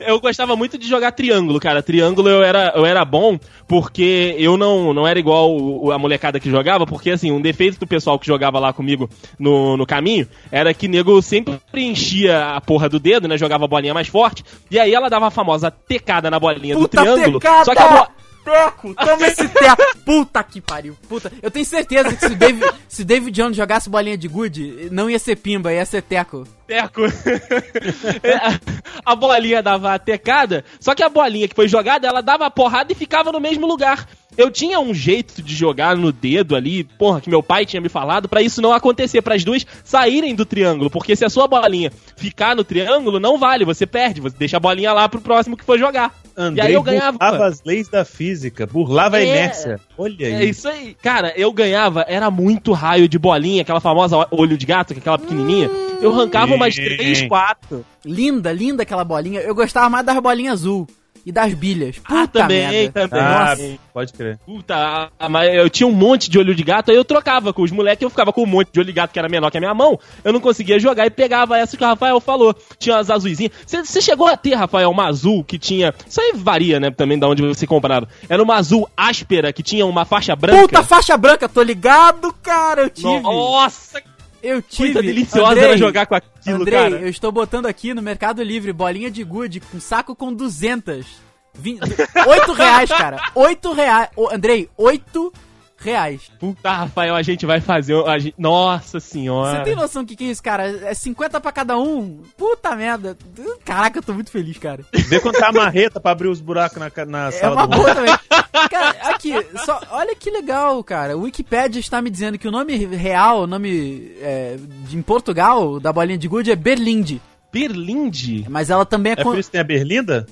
eu 0.00 0.20
gostava 0.20 0.56
muito 0.56 0.76
de 0.76 0.88
jogar 0.88 1.12
triângulo, 1.12 1.60
cara. 1.60 1.82
Triângulo 1.82 2.28
eu 2.28 2.42
era, 2.42 2.72
eu 2.74 2.84
era 2.84 3.04
bom 3.04 3.38
porque 3.68 4.34
eu 4.38 4.56
não, 4.56 4.92
não 4.92 5.06
era 5.06 5.18
igual 5.18 5.92
a 5.92 5.98
molecada 5.98 6.40
que 6.40 6.50
jogava, 6.50 6.84
porque 6.84 7.10
assim, 7.10 7.30
um 7.30 7.40
defeito 7.40 7.78
do 7.78 7.86
pessoal 7.86 8.18
que 8.18 8.26
jogava 8.26 8.58
lá 8.58 8.72
comigo 8.72 9.08
no, 9.38 9.76
no 9.76 9.86
caminho 9.86 10.26
era 10.50 10.74
que 10.74 10.88
nego 10.88 11.22
sempre 11.22 11.60
enchia 11.74 12.56
a 12.56 12.60
porra 12.60 12.88
do 12.88 12.98
dedo, 12.98 13.28
né? 13.28 13.38
Jogava 13.38 13.66
a 13.66 13.68
bolinha 13.68 13.94
mais 13.94 14.08
forte, 14.08 14.44
e 14.68 14.78
aí 14.78 14.92
ela 14.92 15.08
dava 15.08 15.28
a 15.28 15.30
famosa 15.30 15.70
tecada 15.70 16.28
na 16.28 16.40
bolinha 16.40 16.74
do 16.74 16.80
Puta 16.82 17.00
triângulo. 17.00 17.38
tecada! 17.38 17.64
Só 17.64 17.72
que 17.72 17.82
a 17.82 17.88
bo... 17.88 18.19
Teco, 18.44 18.94
toma 18.94 19.26
esse 19.26 19.48
teco. 19.48 19.98
Puta 20.04 20.42
que 20.42 20.60
pariu. 20.60 20.96
Puta, 21.08 21.30
eu 21.42 21.50
tenho 21.50 21.64
certeza 21.64 22.14
que 22.14 22.26
se 22.26 22.34
David, 22.34 22.64
se 22.88 23.04
David 23.04 23.34
Jones 23.34 23.56
jogasse 23.56 23.90
bolinha 23.90 24.16
de 24.16 24.28
good, 24.28 24.88
não 24.90 25.10
ia 25.10 25.18
ser 25.18 25.36
pimba, 25.36 25.72
ia 25.72 25.84
ser 25.84 26.02
teco. 26.02 26.46
Teco. 26.66 27.02
a 29.04 29.14
bolinha 29.14 29.62
dava 29.62 29.94
a 29.94 29.98
tecada, 29.98 30.64
só 30.78 30.94
que 30.94 31.02
a 31.02 31.08
bolinha 31.08 31.48
que 31.48 31.54
foi 31.54 31.68
jogada, 31.68 32.06
ela 32.06 32.22
dava 32.22 32.46
a 32.46 32.50
porrada 32.50 32.92
e 32.92 32.96
ficava 32.96 33.30
no 33.30 33.40
mesmo 33.40 33.66
lugar. 33.66 34.08
Eu 34.36 34.50
tinha 34.50 34.78
um 34.78 34.94
jeito 34.94 35.42
de 35.42 35.54
jogar 35.54 35.96
no 35.96 36.12
dedo 36.12 36.54
ali, 36.54 36.84
porra, 36.84 37.20
que 37.20 37.28
meu 37.28 37.42
pai 37.42 37.66
tinha 37.66 37.80
me 37.80 37.88
falado, 37.88 38.28
pra 38.28 38.40
isso 38.40 38.62
não 38.62 38.72
acontecer, 38.72 39.20
para 39.20 39.34
as 39.34 39.44
duas 39.44 39.66
saírem 39.84 40.34
do 40.34 40.46
triângulo, 40.46 40.88
porque 40.88 41.16
se 41.16 41.24
a 41.24 41.28
sua 41.28 41.48
bolinha 41.48 41.92
ficar 42.16 42.54
no 42.54 42.64
triângulo, 42.64 43.18
não 43.18 43.36
vale, 43.36 43.64
você 43.64 43.86
perde, 43.86 44.20
você 44.20 44.36
deixa 44.38 44.56
a 44.56 44.60
bolinha 44.60 44.92
lá 44.92 45.08
pro 45.08 45.20
próximo 45.20 45.56
que 45.56 45.64
for 45.64 45.78
jogar. 45.78 46.14
Andrei 46.36 46.64
e 46.64 46.68
aí 46.68 46.74
eu 46.74 46.82
ganhava. 46.82 47.18
burlava 47.18 47.46
as 47.46 47.62
leis 47.64 47.88
da 47.88 48.04
física, 48.04 48.66
burlava 48.66 49.16
a 49.16 49.20
É. 49.20 49.24
inércia. 49.26 49.80
Olha 49.98 50.16
É 50.26 50.36
aí. 50.36 50.50
isso 50.50 50.68
aí. 50.68 50.96
Cara, 51.02 51.32
eu 51.36 51.52
ganhava, 51.52 52.04
era 52.08 52.30
muito 52.30 52.72
raio 52.72 53.08
de 53.08 53.18
bolinha, 53.18 53.62
aquela 53.62 53.80
famosa 53.80 54.26
olho 54.30 54.56
de 54.56 54.66
gato, 54.66 54.92
aquela 54.92 55.18
pequenininha. 55.18 55.70
Eu 56.00 56.12
arrancava 56.12 56.54
umas. 56.54 56.74
3, 56.74 57.22
4. 57.28 57.84
Linda, 58.04 58.52
linda 58.52 58.82
aquela 58.82 59.04
bolinha. 59.04 59.40
Eu 59.40 59.54
gostava 59.54 59.88
mais 59.90 60.04
das 60.06 60.18
bolinhas 60.20 60.60
azul 60.60 60.86
e 61.24 61.32
das 61.32 61.52
bilhas. 61.54 61.98
Puta 61.98 62.20
Ah, 62.22 62.26
também, 62.26 62.68
merda. 62.70 63.08
também. 63.08 63.24
Ah, 63.24 63.56
Nossa. 63.58 63.78
pode 63.92 64.12
crer. 64.12 64.38
Puta, 64.46 65.10
ah, 65.18 65.28
mas 65.28 65.54
eu 65.54 65.68
tinha 65.68 65.86
um 65.86 65.92
monte 65.92 66.30
de 66.30 66.38
olho 66.38 66.54
de 66.54 66.62
gato, 66.62 66.90
aí 66.90 66.96
eu 66.96 67.04
trocava 67.04 67.52
com 67.52 67.62
os 67.62 67.70
moleques, 67.70 68.02
eu 68.02 68.10
ficava 68.10 68.32
com 68.32 68.42
um 68.42 68.46
monte 68.46 68.70
de 68.72 68.80
olho 68.80 68.86
de 68.86 68.92
gato 68.92 69.12
que 69.12 69.18
era 69.18 69.28
menor 69.28 69.50
que 69.50 69.58
a 69.58 69.60
minha 69.60 69.74
mão, 69.74 69.98
eu 70.24 70.32
não 70.32 70.40
conseguia 70.40 70.78
jogar 70.78 71.06
e 71.06 71.10
pegava 71.10 71.58
essa 71.58 71.76
que 71.76 71.84
o 71.84 71.86
Rafael 71.86 72.20
falou. 72.20 72.54
Tinha 72.78 72.96
umas 72.96 73.10
azuisinhas. 73.10 73.52
Você 73.66 74.00
chegou 74.00 74.26
a 74.26 74.36
ter, 74.36 74.54
Rafael, 74.54 74.90
uma 74.90 75.06
azul 75.06 75.44
que 75.44 75.58
tinha. 75.58 75.94
Isso 76.08 76.20
aí 76.20 76.32
varia, 76.34 76.80
né, 76.80 76.90
também 76.90 77.18
da 77.18 77.28
onde 77.28 77.42
você 77.42 77.66
comprava. 77.66 78.08
Era 78.28 78.42
uma 78.42 78.54
azul 78.56 78.88
áspera 78.96 79.52
que 79.52 79.62
tinha 79.62 79.84
uma 79.86 80.04
faixa 80.04 80.34
branca. 80.34 80.62
Puta 80.62 80.82
faixa 80.82 81.16
branca, 81.16 81.48
tô 81.48 81.62
ligado, 81.62 82.32
cara. 82.42 82.82
Eu 82.82 82.90
tive. 82.90 83.20
Nossa, 83.20 84.00
eu 84.42 84.62
tive. 84.62 84.92
coisa 84.92 85.02
deliciosa 85.02 85.50
Andrei, 85.52 85.64
era 85.64 85.78
jogar 85.78 86.06
com 86.06 86.14
aquilo, 86.14 86.62
Andrei, 86.62 86.78
cara. 86.78 86.96
eu 86.96 87.08
estou 87.08 87.30
botando 87.32 87.66
aqui 87.66 87.94
no 87.94 88.02
Mercado 88.02 88.42
Livre 88.42 88.72
bolinha 88.72 89.10
de 89.10 89.22
good 89.24 89.60
com 89.60 89.80
saco 89.80 90.14
com 90.14 90.32
200. 90.32 91.06
Vin... 91.54 91.78
8 92.26 92.52
reais, 92.52 92.90
cara. 92.90 93.20
8 93.34 93.72
reais. 93.72 94.08
Andrei, 94.32 94.68
8 94.76 95.32
reais. 95.80 96.30
Puta, 96.38 96.70
Rafael, 96.70 97.14
a 97.14 97.22
gente 97.22 97.44
vai 97.46 97.60
fazer. 97.60 97.94
A 98.06 98.18
gente... 98.18 98.34
Nossa 98.38 99.00
senhora. 99.00 99.58
Você 99.58 99.64
tem 99.64 99.74
noção 99.76 100.04
do 100.04 100.08
que, 100.08 100.16
que 100.16 100.24
é 100.24 100.28
isso, 100.28 100.42
cara? 100.42 100.68
É 100.86 100.94
50 100.94 101.40
pra 101.40 101.50
cada 101.52 101.76
um? 101.78 102.22
Puta 102.36 102.76
merda. 102.76 103.16
Caraca, 103.64 103.98
eu 103.98 104.02
tô 104.02 104.12
muito 104.12 104.30
feliz, 104.30 104.56
cara. 104.58 104.84
Vê 104.92 105.18
quanto 105.20 105.38
tá 105.38 105.48
a 105.48 105.52
marreta 105.52 106.00
pra 106.00 106.12
abrir 106.12 106.28
os 106.28 106.40
buracos 106.40 106.78
na, 106.78 106.90
na 107.06 107.28
É 107.28 107.30
sala 107.32 107.54
uma 107.54 107.66
do 107.66 107.76
boa 107.76 107.94
também. 107.94 108.14
Cara, 108.70 108.90
aqui, 109.14 109.32
só, 109.64 109.80
olha 109.90 110.14
que 110.14 110.30
legal, 110.30 110.82
cara. 110.84 111.16
O 111.16 111.22
Wikipedia 111.22 111.80
está 111.80 112.02
me 112.02 112.10
dizendo 112.10 112.38
que 112.38 112.46
o 112.46 112.50
nome 112.50 112.76
real, 112.76 113.42
o 113.42 113.46
nome 113.46 114.12
é, 114.20 114.56
de, 114.86 114.96
em 114.98 115.02
Portugal 115.02 115.80
da 115.80 115.92
bolinha 115.92 116.18
de 116.18 116.28
gude 116.28 116.50
é 116.50 116.56
Berlinde. 116.56 117.20
Berlinde? 117.52 118.44
Mas 118.48 118.70
ela 118.70 118.84
também 118.84 119.12
é, 119.16 119.20
É 119.20 119.24
con- 119.24 119.30
por 119.30 119.38
isso 119.38 119.48
que 119.48 119.52
tem 119.52 119.60
a 119.60 119.64
Berlinda? 119.64 120.26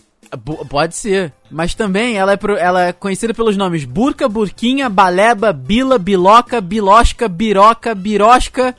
Pode 0.69 0.95
ser. 0.97 1.33
Mas 1.51 1.75
também 1.75 2.17
ela 2.17 2.33
é, 2.33 2.37
pro- 2.37 2.57
ela 2.57 2.87
é 2.89 2.93
conhecida 2.93 3.33
pelos 3.33 3.57
nomes 3.57 3.85
Burca, 3.85 4.29
Burquinha, 4.29 4.89
Baleba, 4.91 5.53
Bila, 5.53 5.99
Biloca, 5.99 6.61
Bilosca, 6.61 7.29
Biroca, 7.29 7.95
Birosca, 7.95 8.77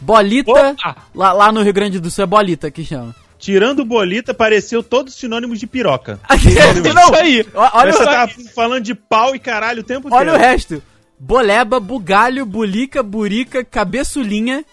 Bolita. 0.00 0.76
Lá, 1.14 1.32
lá 1.32 1.52
no 1.52 1.62
Rio 1.62 1.72
Grande 1.72 1.98
do 2.00 2.10
Sul 2.10 2.24
é 2.24 2.26
Bolita 2.26 2.70
que 2.70 2.84
chama. 2.84 3.14
Tirando 3.38 3.84
bolita, 3.84 4.32
pareceu 4.32 4.84
todos 4.84 5.14
sinônimos 5.14 5.58
de 5.58 5.66
piroca. 5.66 6.20
Não, 6.30 6.36
Isso 7.02 7.14
aí. 7.16 7.44
Olha, 7.52 7.92
você 7.92 8.02
o, 8.02 8.06
tava 8.06 8.32
falando 8.54 8.84
de 8.84 8.94
pau 8.94 9.34
e 9.34 9.38
caralho 9.40 9.80
o 9.80 9.84
tempo 9.84 10.06
olha 10.12 10.30
o 10.32 10.34
inteiro. 10.36 10.52
resto. 10.52 10.82
Boleba, 11.18 11.80
Bugalho, 11.80 12.46
Bulica, 12.46 13.02
Burica, 13.02 13.64
Cabeçulinha, 13.64 14.64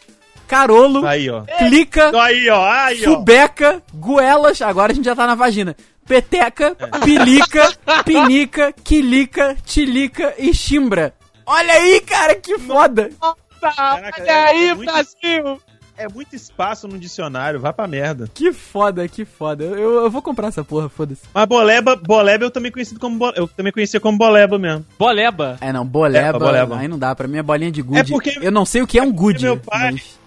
Carolo, 0.48 1.04
Aí, 1.06 1.30
ó. 1.32 1.42
Clica, 1.58 2.12
Aí, 2.22 2.48
ó. 2.50 2.64
Aí, 2.64 3.02
ó. 3.02 3.10
Fubeca, 3.16 3.82
Goelas, 3.94 4.62
agora 4.62 4.92
a 4.92 4.96
gente 4.96 5.06
já 5.06 5.16
tá 5.16 5.26
na 5.26 5.34
vagina. 5.36 5.76
Peteca, 6.10 6.76
É. 6.80 6.88
Pilica, 7.06 7.72
Pinica, 8.04 8.74
Quilica, 8.84 9.56
Tilica 9.64 10.34
e 10.40 10.52
Chimbra. 10.56 11.14
Olha 11.46 11.72
aí, 11.74 12.02
cara, 12.02 12.34
que 12.36 12.58
foda! 12.58 13.12
Caraca, 13.62 14.22
Olha 14.22 14.44
aí, 14.46 14.68
é 14.70 14.74
muito- 14.74 14.92
Brasil! 14.92 15.62
É 15.96 16.08
muito 16.08 16.34
espaço 16.36 16.88
no 16.88 16.98
dicionário, 16.98 17.60
vai 17.60 17.74
pra 17.74 17.86
merda. 17.86 18.28
Que 18.34 18.54
foda, 18.54 19.06
que 19.08 19.24
foda. 19.26 19.66
Eu, 19.66 19.76
eu- 19.78 20.04
eu 20.06 20.10
vou 20.10 20.22
comprar 20.22 20.48
essa 20.48 20.64
porra, 20.64 20.88
foda-se. 20.90 21.22
Mas 21.34 21.46
boleba, 21.46 21.96
boleba 21.96 22.46
eu 22.46 22.50
também 22.50 22.72
conhecido 22.72 23.00
como 23.00 23.18
bo- 23.20 23.34
eu 23.36 23.48
também 23.50 23.72
conhecia 23.74 24.00
como 24.00 24.18
boleba 24.18 24.58
mesmo. 24.58 24.86
Boleba. 24.98 25.58
É, 25.62 25.74
não, 25.74 25.86
boleba, 25.86 26.28
É, 26.38 26.40
boleba. 26.40 26.78
aí 26.80 26.88
não 26.88 26.98
dá. 26.98 27.14
Pra 27.14 27.28
mim 27.28 27.38
é 27.38 27.44
bolinha 27.44 27.70
de 27.70 27.82
good. 27.82 28.00
É 28.00 28.04
porque- 28.06 28.40
eu 28.42 28.52
não 28.52 28.66
sei 28.66 28.82
o 28.82 28.88
que 28.88 28.98
é 28.98 29.04
um 29.04 29.12
good. 29.12 29.44
meu 29.44 29.58
pai- 29.58 29.92
mas- 29.92 30.19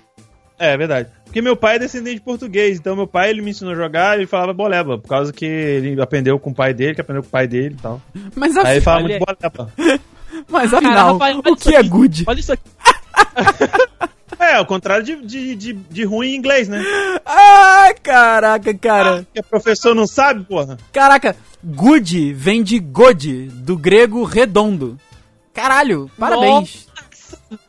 É, 0.63 0.75
é 0.75 0.77
verdade. 0.77 1.09
Porque 1.25 1.43
meu 1.43 1.57
pai 1.57 1.75
é 1.75 1.79
descendente 1.81 2.17
de 2.17 2.23
português, 2.23 2.79
então 2.79 2.95
meu 2.95 3.07
pai 3.07 3.31
ele 3.31 3.43
me 3.43 3.51
ensinou 3.51 3.73
a 3.73 3.77
jogar 3.77 4.17
e 4.17 4.21
ele 4.21 4.27
falava 4.29 4.53
boleba, 4.53 4.97
por 4.97 5.09
causa 5.09 5.33
que 5.33 5.45
ele 5.45 6.01
aprendeu 6.01 6.39
com 6.39 6.51
o 6.51 6.55
pai 6.55 6.73
dele, 6.73 6.95
que 6.95 7.01
aprendeu 7.01 7.23
com 7.23 7.29
o 7.29 7.33
pai 7.33 7.49
dele 7.49 7.75
e 7.77 7.83
tal. 7.83 8.01
Mas, 8.37 8.57
Aí 8.57 8.77
ele 8.77 8.81
falava 8.81 9.09
muito 9.09 9.25
boleba. 9.25 9.73
mas 10.49 10.71
Cara, 10.71 10.87
afinal, 10.87 11.13
Rafael, 11.15 11.43
olha 11.45 11.53
o 11.53 11.57
que 11.57 11.75
é 11.75 11.83
good? 11.83 12.25
Olha 12.29 12.39
isso 12.39 12.53
aqui. 12.53 12.63
É, 14.39 14.57
ao 14.57 14.67
contrário 14.67 15.05
de, 15.05 15.15
de, 15.25 15.55
de, 15.55 15.73
de 15.73 16.05
ruim 16.05 16.31
em 16.31 16.37
inglês, 16.37 16.67
né? 16.67 16.83
Ah, 17.25 17.95
caraca, 18.03 18.75
cara. 18.75 19.25
O 19.39 19.43
professor 19.45 19.95
não 19.95 20.05
sabe, 20.05 20.43
porra. 20.43 20.79
Caraca, 20.93 21.37
good 21.63 22.33
vem 22.33 22.61
de 22.61 22.81
god, 22.81 23.25
do 23.53 23.77
grego 23.77 24.25
redondo. 24.25 24.99
Caralho, 25.55 26.11
parabéns. 26.19 26.89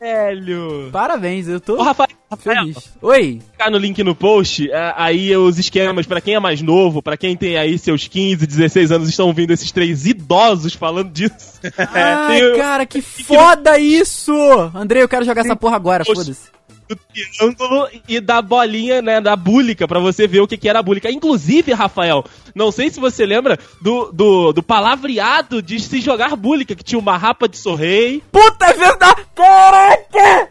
Velho. 0.00 0.88
Parabéns, 0.92 1.48
eu 1.48 1.60
tô 1.60 1.76
Ô, 1.76 1.82
Rafael, 1.82 2.08
Rafael, 2.30 2.64
feliz. 2.64 2.90
Oi. 3.02 3.40
ficar 3.52 3.70
no 3.70 3.78
link 3.78 4.02
no 4.02 4.14
post, 4.14 4.70
é, 4.70 4.94
aí 4.96 5.36
os 5.36 5.58
esquemas, 5.58 6.06
pra 6.06 6.20
quem 6.20 6.34
é 6.34 6.40
mais 6.40 6.60
novo, 6.62 7.02
pra 7.02 7.16
quem 7.16 7.36
tem 7.36 7.56
aí 7.56 7.78
seus 7.78 8.08
15, 8.08 8.46
16 8.46 8.92
anos, 8.92 9.08
estão 9.08 9.26
ouvindo 9.26 9.52
esses 9.52 9.70
três 9.70 10.06
idosos 10.06 10.74
falando 10.74 11.10
disso. 11.10 11.60
Ai, 11.78 12.40
tem 12.40 12.56
cara, 12.56 12.86
que 12.86 13.02
foda 13.02 13.78
isso! 13.78 14.32
Andrei, 14.74 15.02
eu 15.02 15.08
quero 15.08 15.24
jogar 15.24 15.42
essa 15.42 15.56
porra 15.56 15.76
agora, 15.76 16.04
foda-se. 16.04 16.54
Do 16.94 17.00
triângulo 17.12 17.88
e 18.08 18.20
da 18.20 18.40
bolinha, 18.40 19.02
né, 19.02 19.20
da 19.20 19.36
búlica, 19.36 19.86
pra 19.86 19.98
você 20.00 20.26
ver 20.26 20.40
o 20.40 20.46
que, 20.48 20.56
que 20.56 20.68
era 20.68 20.78
a 20.78 20.82
búlica. 20.82 21.10
Inclusive, 21.10 21.72
Rafael, 21.72 22.24
não 22.54 22.70
sei 22.70 22.90
se 22.90 23.00
você 23.00 23.26
lembra 23.26 23.58
do, 23.80 24.10
do, 24.12 24.52
do 24.52 24.62
palavreado 24.62 25.60
de 25.62 25.80
se 25.80 26.00
jogar 26.00 26.36
búlica, 26.36 26.74
que 26.74 26.84
tinha 26.84 26.98
uma 26.98 27.16
rapa 27.16 27.48
de 27.48 27.56
sorrei. 27.56 28.22
Puta, 28.30 28.66
é 28.66 28.72
verdade! 28.72 29.22
Caraca! 29.34 30.50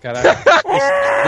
Caraca. 0.00 0.62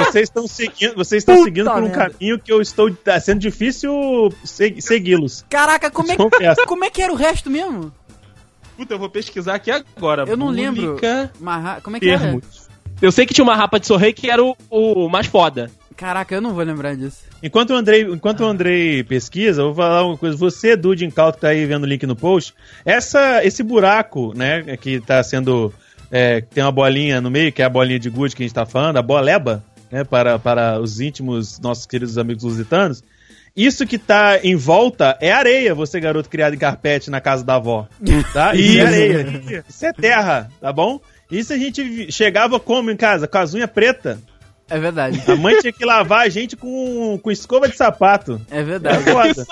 vocês 0.04 0.24
estão 0.28 0.48
seguindo, 0.48 0.96
vocês 0.96 1.22
estão 1.22 1.36
Puta 1.36 1.44
seguindo 1.44 1.70
por 1.70 1.78
um 1.78 1.88
merda. 1.88 2.10
caminho 2.10 2.40
que 2.40 2.52
eu 2.52 2.60
estou 2.60 2.92
tá 2.92 3.20
sendo 3.20 3.38
difícil 3.38 4.34
se- 4.42 4.80
segui-los. 4.80 5.44
Caraca, 5.48 5.90
como 5.92 6.10
é, 6.10 6.16
que, 6.16 6.66
como 6.66 6.84
é 6.84 6.90
que 6.90 7.00
era 7.00 7.12
o 7.12 7.16
resto 7.16 7.48
mesmo? 7.48 7.92
Puta, 8.76 8.94
eu 8.94 8.98
vou 8.98 9.08
pesquisar 9.08 9.54
aqui 9.54 9.70
agora. 9.70 10.24
Eu 10.26 10.36
não 10.36 10.48
lembro. 10.48 10.86
Búlica, 10.86 11.30
Marra... 11.38 11.80
Como 11.80 11.96
é 11.96 12.00
que 12.00 12.10
era? 12.10 12.40
Eu 13.00 13.12
sei 13.12 13.26
que 13.26 13.34
tinha 13.34 13.44
uma 13.44 13.56
rapa 13.56 13.78
de 13.78 13.86
sorrei 13.86 14.12
que 14.12 14.30
era 14.30 14.42
o, 14.42 14.56
o 14.70 15.08
mais 15.08 15.26
foda. 15.26 15.70
Caraca, 15.96 16.34
eu 16.34 16.40
não 16.40 16.54
vou 16.54 16.64
lembrar 16.64 16.96
disso. 16.96 17.18
Enquanto 17.42 17.70
o 17.70 17.76
Andrei, 17.76 18.02
enquanto 18.02 18.40
o 18.40 18.46
Andrei 18.46 19.04
pesquisa, 19.04 19.62
eu 19.62 19.66
vou 19.66 19.74
falar 19.74 20.04
uma 20.04 20.16
coisa. 20.16 20.36
Você, 20.36 20.72
Edu 20.72 20.96
de 20.96 21.04
Incauto, 21.04 21.36
que 21.36 21.42
tá 21.42 21.48
aí 21.48 21.64
vendo 21.66 21.84
o 21.84 21.86
link 21.86 22.04
no 22.06 22.16
post, 22.16 22.54
essa, 22.84 23.44
esse 23.44 23.62
buraco, 23.62 24.32
né, 24.34 24.76
que 24.76 25.00
tá 25.00 25.22
sendo. 25.22 25.72
É, 26.10 26.40
que 26.40 26.48
tem 26.48 26.62
uma 26.62 26.72
bolinha 26.72 27.20
no 27.20 27.30
meio, 27.30 27.52
que 27.52 27.62
é 27.62 27.64
a 27.64 27.68
bolinha 27.68 27.98
de 27.98 28.08
gude 28.08 28.36
que 28.36 28.42
a 28.42 28.46
gente 28.46 28.54
tá 28.54 28.64
falando, 28.64 28.96
a 28.98 29.02
boleba, 29.02 29.64
né, 29.90 30.04
para, 30.04 30.38
para 30.38 30.80
os 30.80 31.00
íntimos, 31.00 31.58
nossos 31.58 31.86
queridos 31.86 32.18
amigos 32.18 32.44
lusitanos. 32.44 33.02
Isso 33.56 33.86
que 33.86 33.98
tá 33.98 34.38
em 34.42 34.56
volta 34.56 35.16
é 35.20 35.30
areia, 35.30 35.74
você, 35.74 36.00
garoto 36.00 36.28
criado 36.28 36.54
em 36.54 36.58
carpete 36.58 37.10
na 37.10 37.20
casa 37.20 37.44
da 37.44 37.54
avó. 37.54 37.86
Tá? 38.32 38.54
Isso 38.56 38.80
é 38.80 38.86
areia. 38.86 39.64
Isso 39.68 39.86
é 39.86 39.92
terra, 39.92 40.48
tá 40.60 40.72
bom? 40.72 41.00
Isso 41.38 41.52
a 41.52 41.56
gente 41.58 42.10
chegava 42.12 42.58
como 42.60 42.90
em 42.90 42.96
casa? 42.96 43.26
Com 43.28 43.38
as 43.38 43.54
unhas 43.54 43.70
pretas. 43.70 44.18
É 44.68 44.78
verdade. 44.78 45.22
A 45.30 45.36
mãe 45.36 45.58
tinha 45.58 45.72
que 45.72 45.84
lavar 45.84 46.20
a 46.24 46.28
gente 46.30 46.56
com, 46.56 47.18
com 47.22 47.30
escova 47.30 47.68
de 47.68 47.76
sapato. 47.76 48.40
É 48.50 48.62
verdade. 48.62 49.04
Foda. 49.04 49.46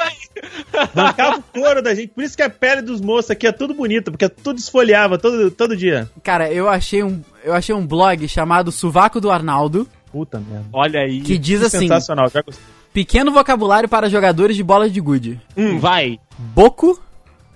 Bancava 0.94 1.38
o 1.38 1.42
couro 1.42 1.82
da 1.82 1.94
gente. 1.94 2.08
Por 2.08 2.24
isso 2.24 2.34
que 2.36 2.42
a 2.42 2.48
pele 2.48 2.80
dos 2.80 3.00
moços 3.00 3.30
aqui 3.30 3.46
é 3.46 3.52
tudo 3.52 3.74
bonita, 3.74 4.10
porque 4.10 4.26
tudo 4.28 4.58
esfoliava 4.58 5.18
todo, 5.18 5.50
todo 5.50 5.76
dia. 5.76 6.08
Cara, 6.22 6.50
eu 6.50 6.66
achei 6.68 7.02
um, 7.02 7.20
eu 7.44 7.52
achei 7.52 7.74
um 7.74 7.86
blog 7.86 8.26
chamado 8.26 8.72
Suvaco 8.72 9.20
do 9.20 9.30
Arnaldo, 9.30 9.86
Puta 10.10 10.38
merda. 10.38 10.66
Olha 10.72 11.00
aí. 11.00 11.20
que 11.20 11.38
diz 11.38 11.62
assim: 11.62 11.80
Sensacional, 11.80 12.28
já 12.28 12.42
gostei. 12.42 12.64
pequeno 12.92 13.32
vocabulário 13.32 13.88
para 13.88 14.08
jogadores 14.10 14.56
de 14.56 14.62
bola 14.62 14.88
de 14.88 15.00
gude. 15.00 15.40
Hum, 15.56 15.78
vai. 15.78 16.18
Boco, 16.38 17.00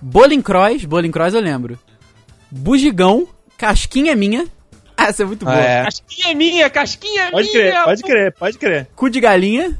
Bolincross, 0.01 0.85
Bolincross 0.85 1.33
eu 1.33 1.41
lembro. 1.41 1.77
Bugigão, 2.49 3.27
Casquinha 3.57 4.15
Minha. 4.15 4.45
Ah, 4.95 5.07
essa 5.07 5.23
é 5.23 5.25
muito 5.25 5.43
boa. 5.45 5.57
Ah, 5.57 5.61
é. 5.61 5.83
Casquinha 5.83 6.31
é 6.31 6.33
minha, 6.33 6.69
casquinha 6.71 7.21
é 7.23 7.31
Pode 7.31 7.51
minha. 7.51 7.71
crer, 7.71 7.83
pode 7.83 8.03
crer, 8.03 8.31
pode 8.33 8.57
crer. 8.57 8.87
Cu 8.95 9.09
de 9.09 9.19
galinha. 9.19 9.77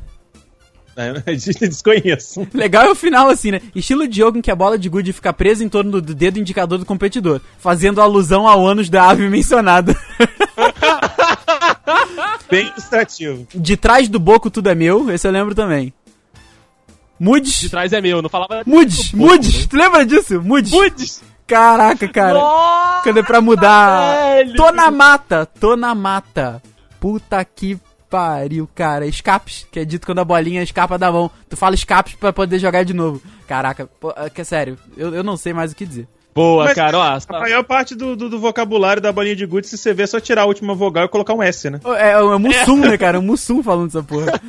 Desconheço. 1.59 2.47
Legal 2.53 2.85
é 2.85 2.89
o 2.89 2.95
final 2.95 3.29
assim, 3.29 3.51
né? 3.51 3.61
Estilo 3.75 4.07
de 4.07 4.17
jogo 4.17 4.37
em 4.37 4.41
que 4.41 4.51
a 4.51 4.55
bola 4.55 4.77
de 4.77 4.89
gude 4.89 5.13
fica 5.13 5.31
presa 5.33 5.63
em 5.63 5.69
torno 5.69 6.01
do 6.01 6.13
dedo 6.13 6.39
indicador 6.39 6.77
do 6.79 6.85
competidor, 6.85 7.39
fazendo 7.59 8.01
alusão 8.01 8.47
ao 8.47 8.65
ânus 8.65 8.89
da 8.89 9.09
ave 9.09 9.27
mencionada. 9.29 9.95
Bem 12.49 12.67
ilustrativo. 12.67 13.47
De 13.53 13.77
trás 13.77 14.07
do 14.07 14.19
boco 14.19 14.49
tudo 14.49 14.69
é 14.69 14.75
meu, 14.75 15.11
esse 15.11 15.27
eu 15.27 15.31
lembro 15.31 15.53
também. 15.53 15.93
De 17.19 17.25
Mudes. 17.25 17.69
trás 17.69 17.93
é 17.93 18.01
meu, 18.01 18.21
não 18.21 18.29
falava. 18.29 18.63
Mudes, 18.65 19.11
Mudes, 19.11 19.61
né? 19.61 19.67
tu 19.69 19.75
lembra 19.77 20.05
disso? 20.05 20.41
Mudes. 20.41 20.71
Mudes. 20.71 21.21
Caraca, 21.47 22.07
cara. 22.09 22.33
Nossa, 22.33 23.03
Cadê 23.05 23.23
pra 23.23 23.39
mudar? 23.41 24.15
velho. 24.35 24.53
Tô 24.55 24.71
na 24.71 24.91
mata, 24.91 25.45
tô 25.45 25.75
na 25.77 25.95
mata. 25.95 26.61
Puta 26.99 27.43
que 27.45 27.79
pariu, 28.09 28.69
cara. 28.75 29.05
Escapes, 29.05 29.65
que 29.71 29.79
é 29.79 29.85
dito 29.85 30.05
quando 30.05 30.19
a 30.19 30.25
bolinha 30.25 30.61
escapa 30.61 30.97
da 30.97 31.09
mão. 31.11 31.31
Tu 31.49 31.55
fala 31.55 31.73
escapes 31.75 32.15
pra 32.15 32.33
poder 32.33 32.59
jogar 32.59 32.83
de 32.83 32.93
novo. 32.93 33.21
Caraca, 33.47 33.89
pô, 33.99 34.13
é 34.17 34.29
que 34.29 34.41
é 34.41 34.43
sério, 34.43 34.77
eu, 34.97 35.15
eu 35.15 35.23
não 35.23 35.37
sei 35.37 35.53
mais 35.53 35.71
o 35.71 35.75
que 35.75 35.85
dizer. 35.85 36.07
Boa, 36.35 36.65
Mas- 36.65 36.75
cara, 36.75 36.97
ó. 36.99 37.17
A 37.35 37.39
maior 37.39 37.63
parte 37.63 37.95
do, 37.95 38.15
do, 38.15 38.29
do 38.29 38.39
vocabulário 38.39 39.01
da 39.01 39.11
bolinha 39.11 39.35
de 39.35 39.45
gude, 39.45 39.65
se 39.67 39.75
você 39.77 39.91
vê, 39.93 40.03
é 40.03 40.07
só 40.07 40.19
tirar 40.19 40.43
a 40.43 40.45
última 40.45 40.75
vogal 40.75 41.05
e 41.05 41.09
colocar 41.09 41.33
um 41.33 41.41
S, 41.41 41.67
né? 41.69 41.79
É, 41.97 42.11
é 42.11 42.19
o 42.19 42.37
Mussum, 42.37 42.77
né, 42.77 42.97
cara? 42.97 43.17
O 43.17 43.23
Mussum 43.23 43.63
falando 43.63 43.87
essa 43.87 44.03
porra. 44.03 44.33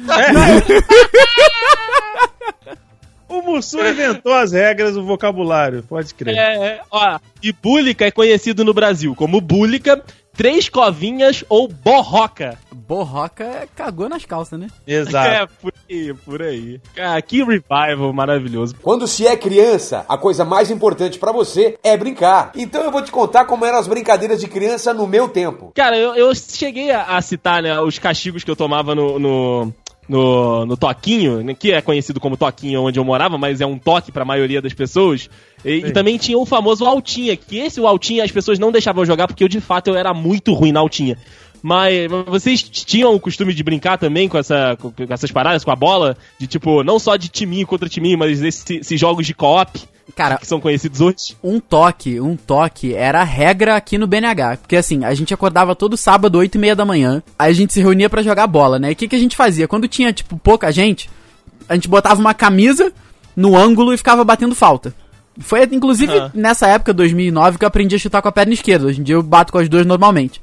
O 3.28 3.42
Mussum 3.42 3.86
inventou 3.86 4.32
as 4.32 4.52
regras 4.52 4.94
do 4.94 5.04
vocabulário, 5.04 5.82
pode 5.82 6.14
crer. 6.14 6.36
É, 6.36 6.56
é, 6.56 6.80
ó, 6.90 7.18
e 7.42 7.52
búlica 7.52 8.06
é 8.06 8.10
conhecido 8.10 8.64
no 8.64 8.72
Brasil 8.72 9.14
como 9.14 9.40
búlica, 9.40 10.02
três 10.34 10.68
covinhas 10.68 11.44
ou 11.48 11.68
borroca. 11.68 12.58
Borroca 12.72 13.68
cagou 13.76 14.08
nas 14.08 14.24
calças, 14.24 14.58
né? 14.58 14.68
Exato. 14.86 15.28
É, 15.28 15.46
por 15.60 15.72
aí, 15.90 16.14
por 16.14 16.42
aí. 16.42 16.80
Cara, 16.94 17.20
que 17.20 17.42
revival 17.42 18.12
maravilhoso. 18.14 18.74
Quando 18.80 19.06
se 19.06 19.26
é 19.26 19.36
criança, 19.36 20.06
a 20.08 20.16
coisa 20.16 20.44
mais 20.44 20.70
importante 20.70 21.18
pra 21.18 21.32
você 21.32 21.76
é 21.84 21.96
brincar. 21.96 22.52
Então 22.56 22.82
eu 22.82 22.90
vou 22.90 23.02
te 23.02 23.10
contar 23.10 23.44
como 23.44 23.66
eram 23.66 23.78
as 23.78 23.86
brincadeiras 23.86 24.40
de 24.40 24.46
criança 24.46 24.94
no 24.94 25.06
meu 25.06 25.28
tempo. 25.28 25.72
Cara, 25.74 25.98
eu, 25.98 26.14
eu 26.14 26.34
cheguei 26.34 26.90
a, 26.90 27.16
a 27.16 27.20
citar, 27.20 27.62
né, 27.62 27.78
os 27.80 27.98
castigos 27.98 28.42
que 28.42 28.50
eu 28.50 28.56
tomava 28.56 28.94
no... 28.94 29.18
no... 29.18 29.74
No, 30.08 30.64
no 30.64 30.74
Toquinho, 30.76 31.42
né, 31.42 31.52
que 31.54 31.70
é 31.70 31.82
conhecido 31.82 32.18
como 32.18 32.34
Toquinho 32.36 32.82
onde 32.84 32.98
eu 32.98 33.04
morava, 33.04 33.36
mas 33.36 33.60
é 33.60 33.66
um 33.66 33.78
toque 33.78 34.10
pra 34.10 34.24
maioria 34.24 34.62
das 34.62 34.72
pessoas. 34.72 35.28
E, 35.62 35.70
e 35.88 35.92
também 35.92 36.16
tinha 36.16 36.38
o 36.38 36.46
famoso 36.46 36.86
Altinha, 36.86 37.36
que 37.36 37.58
esse 37.58 37.78
o 37.78 37.86
Altinha 37.86 38.24
as 38.24 38.32
pessoas 38.32 38.58
não 38.58 38.72
deixavam 38.72 39.02
eu 39.02 39.06
jogar 39.06 39.26
porque 39.26 39.44
eu 39.44 39.48
de 39.48 39.60
fato 39.60 39.88
eu 39.88 39.96
era 39.96 40.14
muito 40.14 40.54
ruim 40.54 40.72
na 40.72 40.80
Altinha. 40.80 41.18
Mas 41.62 42.08
vocês 42.26 42.62
tinham 42.62 43.14
o 43.14 43.20
costume 43.20 43.52
de 43.52 43.62
brincar 43.62 43.98
também 43.98 44.28
com, 44.28 44.38
essa, 44.38 44.76
com 44.80 44.92
essas 45.10 45.30
paradas, 45.32 45.64
com 45.64 45.72
a 45.72 45.76
bola? 45.76 46.16
De 46.38 46.46
tipo, 46.46 46.82
não 46.84 46.98
só 46.98 47.16
de 47.16 47.28
timinho 47.28 47.66
contra 47.66 47.88
timinho, 47.88 48.16
mas 48.16 48.40
esse- 48.40 48.76
esses 48.76 48.98
jogos 49.00 49.26
de 49.26 49.34
co-op 49.34 49.78
Cara, 50.18 50.36
que 50.36 50.46
são 50.48 50.60
conhecidos 50.60 51.00
hoje? 51.00 51.36
um 51.44 51.60
toque, 51.60 52.20
um 52.20 52.34
toque 52.34 52.92
era 52.92 53.20
a 53.20 53.24
regra 53.24 53.76
aqui 53.76 53.96
no 53.96 54.06
BNH. 54.08 54.56
Porque 54.56 54.74
assim, 54.74 55.04
a 55.04 55.14
gente 55.14 55.32
acordava 55.32 55.76
todo 55.76 55.96
sábado, 55.96 56.38
8 56.38 56.56
e 56.56 56.58
meia 56.58 56.74
da 56.74 56.84
manhã. 56.84 57.22
Aí 57.38 57.52
a 57.52 57.54
gente 57.54 57.72
se 57.72 57.80
reunia 57.80 58.10
pra 58.10 58.20
jogar 58.20 58.48
bola, 58.48 58.80
né? 58.80 58.90
E 58.90 58.94
o 58.94 58.96
que, 58.96 59.06
que 59.06 59.14
a 59.14 59.18
gente 59.18 59.36
fazia? 59.36 59.68
Quando 59.68 59.86
tinha, 59.86 60.12
tipo, 60.12 60.36
pouca 60.36 60.72
gente, 60.72 61.08
a 61.68 61.74
gente 61.76 61.86
botava 61.86 62.20
uma 62.20 62.34
camisa 62.34 62.92
no 63.36 63.56
ângulo 63.56 63.94
e 63.94 63.96
ficava 63.96 64.24
batendo 64.24 64.56
falta. 64.56 64.92
Foi, 65.38 65.62
inclusive, 65.70 66.12
Aham. 66.12 66.32
nessa 66.34 66.66
época, 66.66 66.92
2009, 66.92 67.56
que 67.56 67.64
eu 67.64 67.68
aprendi 67.68 67.94
a 67.94 67.98
chutar 67.98 68.20
com 68.20 68.28
a 68.28 68.32
perna 68.32 68.52
esquerda. 68.52 68.86
Hoje 68.86 69.00
em 69.00 69.04
dia 69.04 69.14
eu 69.14 69.22
bato 69.22 69.52
com 69.52 69.58
as 69.58 69.68
duas 69.68 69.86
normalmente. 69.86 70.40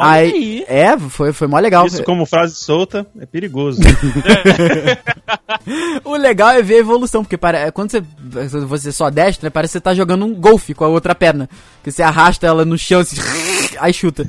Olha 0.00 0.10
aí. 0.12 0.64
É, 0.68 0.98
foi, 0.98 1.32
foi 1.32 1.46
mó 1.46 1.58
legal. 1.58 1.86
Isso 1.86 2.02
como 2.04 2.26
frase 2.26 2.54
solta 2.56 3.06
é 3.20 3.26
perigoso. 3.26 3.80
O 6.04 6.16
legal 6.16 6.50
é 6.50 6.62
ver 6.62 6.76
a 6.76 6.78
evolução, 6.78 7.22
porque 7.22 7.36
para, 7.36 7.70
quando 7.72 7.90
você, 7.90 8.00
você 8.60 8.92
só 8.92 9.10
destra, 9.10 9.50
parece 9.50 9.72
que 9.72 9.78
você 9.78 9.80
tá 9.80 9.94
jogando 9.94 10.24
um 10.24 10.34
golfe 10.34 10.74
com 10.74 10.84
a 10.84 10.88
outra 10.88 11.14
perna. 11.14 11.48
Que 11.82 11.90
você 11.92 12.02
arrasta 12.02 12.46
ela 12.46 12.64
no 12.64 12.78
chão, 12.78 13.00
assim, 13.00 13.16
aí 13.78 13.92
chuta. 13.92 14.26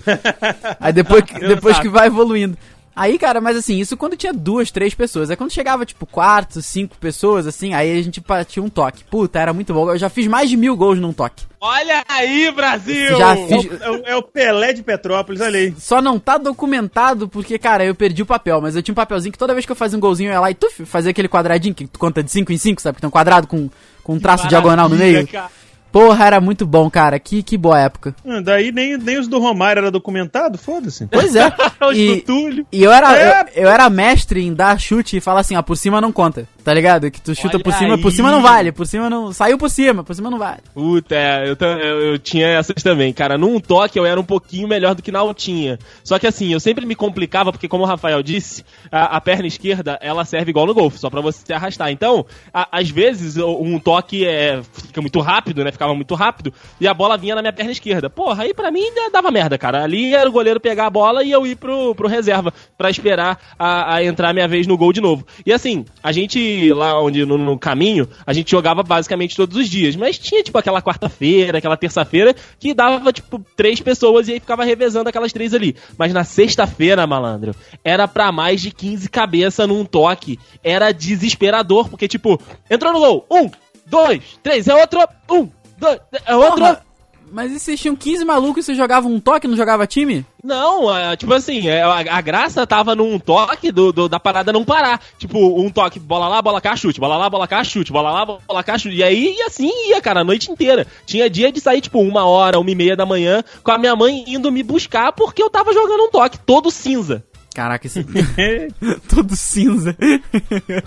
Aí 0.79 0.91
depois, 0.93 1.23
que- 1.23 1.39
depois 1.39 1.79
que 1.79 1.89
vai 1.89 2.07
evoluindo. 2.07 2.57
Aí, 2.95 3.17
cara, 3.17 3.39
mas 3.39 3.55
assim, 3.55 3.77
isso 3.79 3.95
quando 3.95 4.17
tinha 4.17 4.33
duas, 4.33 4.69
três 4.69 4.93
pessoas. 4.93 5.29
Aí 5.29 5.35
quando 5.37 5.51
chegava, 5.51 5.85
tipo, 5.85 6.05
quatro, 6.05 6.61
cinco 6.61 6.97
pessoas, 6.97 7.47
assim, 7.47 7.73
aí 7.73 7.97
a 7.97 8.01
gente 8.03 8.19
batia 8.19 8.61
um 8.61 8.69
toque. 8.69 9.03
Puta, 9.05 9.39
era 9.39 9.53
muito 9.53 9.73
bom. 9.73 9.89
Eu 9.89 9.97
já 9.97 10.09
fiz 10.09 10.27
mais 10.27 10.49
de 10.49 10.57
mil 10.57 10.75
gols 10.75 10.99
num 10.99 11.13
toque. 11.13 11.45
Olha 11.59 12.03
aí, 12.07 12.51
Brasil! 12.51 13.15
Já 13.17 13.35
É 13.37 13.47
fiz. 13.47 13.65
o, 13.65 13.83
é 13.83 13.91
o- 13.91 14.03
é 14.07 14.15
o 14.15 14.21
Pelé 14.23 14.73
de 14.73 14.81
Petrópolis, 14.83 15.39
olha 15.41 15.59
aí. 15.59 15.73
Só 15.77 16.01
não 16.01 16.19
tá 16.19 16.37
documentado 16.37 17.27
porque, 17.29 17.57
cara, 17.59 17.85
eu 17.85 17.93
perdi 17.95 18.23
o 18.23 18.25
papel, 18.25 18.59
mas 18.59 18.75
eu 18.75 18.81
tinha 18.83 18.93
um 18.93 18.95
papelzinho 18.95 19.31
que 19.31 19.37
toda 19.37 19.53
vez 19.53 19.65
que 19.65 19.71
eu 19.71 19.75
fazia 19.75 19.97
um 19.97 20.01
golzinho 20.01 20.29
eu 20.29 20.33
ia 20.33 20.39
lá 20.39 20.51
e 20.51 20.55
tuf, 20.55 20.83
fazia 20.85 21.11
aquele 21.11 21.29
quadradinho 21.29 21.73
que 21.75 21.85
tu 21.87 21.99
conta 21.99 22.21
de 22.23 22.31
5 22.31 22.51
em 22.51 22.57
5, 22.57 22.81
sabe? 22.81 22.95
Que 22.95 23.01
tem 23.01 23.07
um 23.07 23.11
quadrado 23.11 23.47
com, 23.47 23.69
com 24.03 24.15
um 24.15 24.19
traço 24.19 24.47
diagonal 24.47 24.89
no 24.89 24.95
meio. 24.95 25.27
cara. 25.27 25.49
Porra, 25.91 26.25
era 26.25 26.39
muito 26.41 26.65
bom, 26.65 26.89
cara. 26.89 27.19
Que, 27.19 27.43
que 27.43 27.57
boa 27.57 27.79
época. 27.79 28.15
Hum, 28.25 28.41
Daí 28.41 28.71
nem, 28.71 28.97
nem 28.97 29.19
os 29.19 29.27
do 29.27 29.39
Romário 29.39 29.81
era 29.81 29.91
documentado, 29.91 30.57
foda-se. 30.57 31.07
Pois 31.07 31.35
é. 31.35 31.47
Os 31.81 31.97
do 31.97 32.01
e, 32.03 32.21
Túlio. 32.21 32.65
e 32.71 32.83
eu 32.83 32.91
era, 32.91 33.13
É. 33.17 33.45
eu, 33.55 33.63
eu 33.63 33.69
era 33.69 33.89
mestre 33.89 34.41
em 34.45 34.53
dar 34.53 34.79
chute 34.79 35.17
e 35.17 35.21
falar 35.21 35.41
assim, 35.41 35.55
ó, 35.55 35.61
por 35.61 35.75
cima 35.75 35.99
não 35.99 36.11
conta. 36.11 36.47
Tá 36.63 36.73
ligado? 36.73 37.09
Que 37.09 37.19
tu 37.21 37.33
chuta 37.33 37.57
Olha 37.57 37.63
por 37.63 37.73
cima, 37.73 37.97
por 37.97 38.09
aí. 38.09 38.13
cima 38.15 38.31
não 38.31 38.41
vale, 38.41 38.71
por 38.71 38.85
cima 38.85 39.09
não. 39.09 39.33
Saiu 39.33 39.57
por 39.57 39.69
cima, 39.69 40.03
por 40.03 40.13
cima 40.15 40.29
não 40.29 40.37
vale. 40.37 40.61
Puta, 40.73 41.15
é, 41.15 41.49
eu, 41.49 41.57
eu, 41.59 42.01
eu 42.13 42.19
tinha 42.19 42.47
essas 42.47 42.83
também, 42.83 43.11
cara. 43.11 43.37
Num 43.37 43.59
toque 43.59 43.97
eu 43.97 44.05
era 44.05 44.19
um 44.19 44.23
pouquinho 44.23 44.67
melhor 44.67 44.93
do 44.95 45.01
que 45.01 45.11
na 45.11 45.19
altinha. 45.19 45.79
Só 46.03 46.19
que 46.19 46.27
assim, 46.27 46.53
eu 46.53 46.59
sempre 46.59 46.85
me 46.85 46.95
complicava, 46.95 47.51
porque 47.51 47.67
como 47.67 47.83
o 47.83 47.87
Rafael 47.87 48.21
disse, 48.21 48.63
a, 48.91 49.17
a 49.17 49.21
perna 49.21 49.47
esquerda, 49.47 49.97
ela 50.01 50.23
serve 50.25 50.51
igual 50.51 50.65
no 50.65 50.73
golfe, 50.73 50.97
só 50.99 51.09
pra 51.09 51.21
você 51.21 51.45
se 51.45 51.53
arrastar. 51.53 51.89
Então, 51.91 52.25
a- 52.53 52.67
às 52.71 52.89
vezes, 52.89 53.37
um 53.37 53.79
toque 53.79 54.25
é, 54.25 54.61
fica 54.73 55.01
muito 55.01 55.19
rápido, 55.19 55.63
né? 55.63 55.71
Ficava 55.71 55.95
muito 55.95 56.13
rápido, 56.15 56.53
e 56.79 56.87
a 56.87 56.93
bola 56.93 57.17
vinha 57.17 57.35
na 57.35 57.41
minha 57.41 57.53
perna 57.53 57.71
esquerda. 57.71 58.09
Porra, 58.09 58.43
aí 58.43 58.53
pra 58.53 58.69
mim 58.71 58.83
dava 59.11 59.31
merda, 59.31 59.57
cara. 59.57 59.83
Ali 59.83 60.13
era 60.13 60.29
o 60.29 60.31
goleiro 60.31 60.59
pegar 60.59 60.85
a 60.85 60.89
bola 60.89 61.23
e 61.23 61.31
eu 61.31 61.45
ir 61.47 61.55
pro, 61.55 61.95
pro 61.95 62.07
reserva, 62.07 62.53
pra 62.77 62.89
esperar 62.89 63.39
a, 63.57 63.95
a 63.95 64.03
entrar 64.03 64.29
a 64.29 64.33
minha 64.33 64.47
vez 64.47 64.67
no 64.67 64.77
gol 64.77 64.93
de 64.93 65.01
novo. 65.01 65.25
E 65.45 65.51
assim, 65.51 65.85
a 66.03 66.11
gente, 66.11 66.50
lá 66.73 67.01
onde 67.01 67.25
no, 67.25 67.37
no 67.37 67.57
caminho, 67.57 68.07
a 68.25 68.33
gente 68.33 68.51
jogava 68.51 68.83
basicamente 68.83 69.35
todos 69.35 69.57
os 69.57 69.69
dias, 69.69 69.95
mas 69.95 70.17
tinha 70.17 70.43
tipo 70.43 70.57
aquela 70.57 70.81
quarta-feira, 70.81 71.57
aquela 71.57 71.77
terça-feira, 71.77 72.35
que 72.59 72.73
dava 72.73 73.11
tipo 73.11 73.43
três 73.55 73.79
pessoas 73.79 74.27
e 74.27 74.33
aí 74.33 74.39
ficava 74.39 74.63
revezando 74.63 75.09
aquelas 75.09 75.33
três 75.33 75.53
ali. 75.53 75.75
Mas 75.97 76.13
na 76.13 76.23
sexta-feira, 76.23 77.05
malandro, 77.07 77.55
era 77.83 78.07
pra 78.07 78.31
mais 78.31 78.61
de 78.61 78.71
15 78.71 79.09
cabeças 79.09 79.67
num 79.67 79.85
toque. 79.85 80.39
Era 80.63 80.91
desesperador, 80.91 81.89
porque 81.89 82.07
tipo, 82.07 82.39
entrou 82.69 82.93
no 82.93 82.99
gol, 82.99 83.25
um, 83.31 83.49
dois, 83.85 84.21
três, 84.41 84.67
é 84.67 84.75
outro, 84.75 84.99
um, 85.29 85.49
dois, 85.77 85.99
é 86.25 86.35
outro. 86.35 86.59
Porra, 86.59 86.90
mas 87.31 87.51
e 87.51 87.59
vocês 87.59 87.79
tinham 87.79 87.95
15 87.95 88.25
malucos 88.25 88.63
e 88.63 88.65
você 88.65 88.75
jogava 88.75 89.07
um 89.07 89.19
toque 89.19 89.47
não 89.47 89.55
jogava 89.55 89.87
time? 89.87 90.25
Não, 90.43 90.95
é, 90.95 91.15
tipo 91.15 91.33
assim, 91.33 91.67
é, 91.67 91.81
a, 91.81 92.17
a 92.17 92.21
graça 92.21 92.65
tava 92.67 92.95
num 92.95 93.17
toque 93.19 93.71
do, 93.71 93.91
do- 93.93 94.09
da 94.09 94.19
parada 94.19 94.51
não 94.51 94.65
parar. 94.65 94.99
Tipo, 95.17 95.59
um 95.61 95.69
toque, 95.69 95.99
bola 95.99 96.27
lá, 96.27 96.41
bola 96.41 96.59
cá, 96.59 96.75
chute, 96.75 96.99
bola 96.99 97.15
lá, 97.17 97.29
bola 97.29 97.47
cá, 97.47 97.63
chute, 97.63 97.91
bola 97.91 98.11
lá, 98.11 98.25
bola 98.25 98.63
cá, 98.63 98.77
chute. 98.77 98.95
E 98.95 99.03
aí, 99.03 99.35
e 99.37 99.41
assim 99.43 99.69
ia, 99.89 100.01
cara, 100.01 100.21
a 100.21 100.23
noite 100.23 100.51
inteira. 100.51 100.85
Tinha 101.05 101.29
dia 101.29 101.51
de 101.51 101.59
sair, 101.61 101.81
tipo, 101.81 101.99
uma 102.01 102.25
hora, 102.25 102.59
uma 102.59 102.69
e 102.71 102.75
meia 102.75 102.95
da 102.95 103.05
manhã, 103.05 103.43
com 103.63 103.71
a 103.71 103.77
minha 103.77 103.95
mãe 103.95 104.23
indo 104.27 104.51
me 104.51 104.63
buscar 104.63 105.11
porque 105.13 105.41
eu 105.41 105.49
tava 105.49 105.73
jogando 105.73 106.03
um 106.05 106.09
toque 106.11 106.37
todo 106.39 106.69
cinza. 106.71 107.23
Caraca, 107.53 107.85
esse. 107.85 108.03
todo 109.09 109.35
cinza. 109.35 109.95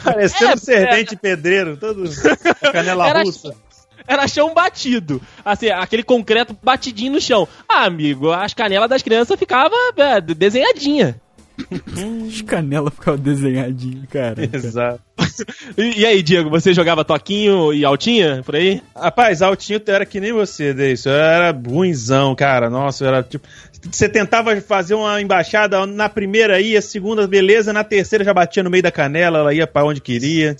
Parecendo 0.02 0.52
É, 0.52 0.56
servente 0.56 1.14
pedreiro, 1.16 1.76
todo 1.76 2.04
canela 2.72 3.08
Era 3.08 3.22
russa. 3.22 3.54
Era 4.06 4.28
chão 4.28 4.52
batido. 4.52 5.20
Assim, 5.44 5.68
aquele 5.68 6.02
concreto 6.02 6.56
batidinho 6.62 7.12
no 7.12 7.20
chão. 7.20 7.48
Ah, 7.68 7.84
amigo, 7.84 8.30
as 8.30 8.52
canelas 8.52 8.88
das 8.88 9.02
crianças 9.02 9.38
ficavam 9.38 9.78
é, 9.96 10.20
desenhadinha. 10.20 11.20
As 12.26 12.42
canelas 12.42 12.92
ficavam 12.92 13.20
desenhadinhas, 13.20 14.06
cara. 14.10 14.44
Exato. 14.52 15.00
E, 15.76 16.00
e 16.00 16.06
aí, 16.06 16.22
Diego, 16.22 16.50
você 16.50 16.74
jogava 16.74 17.04
toquinho 17.04 17.72
e 17.72 17.84
altinha 17.84 18.42
por 18.44 18.56
aí? 18.56 18.82
Rapaz, 18.94 19.40
altinho 19.40 19.80
tu 19.80 19.90
era 19.90 20.04
que 20.04 20.20
nem 20.20 20.32
você, 20.32 20.74
Deison. 20.74 21.10
Eu 21.10 21.16
era 21.16 21.52
ruimzão, 21.52 22.34
cara. 22.34 22.68
Nossa, 22.68 23.04
eu 23.04 23.08
era 23.08 23.22
tipo. 23.22 23.46
Você 23.90 24.08
tentava 24.08 24.58
fazer 24.60 24.94
uma 24.94 25.20
embaixada 25.20 25.84
na 25.86 26.08
primeira 26.08 26.60
ia, 26.60 26.80
segunda, 26.80 27.26
beleza, 27.26 27.72
na 27.72 27.84
terceira 27.84 28.24
já 28.24 28.32
batia 28.32 28.62
no 28.62 28.70
meio 28.70 28.82
da 28.82 28.90
canela, 28.90 29.40
ela 29.40 29.54
ia 29.54 29.66
pra 29.66 29.84
onde 29.84 30.00
queria. 30.00 30.56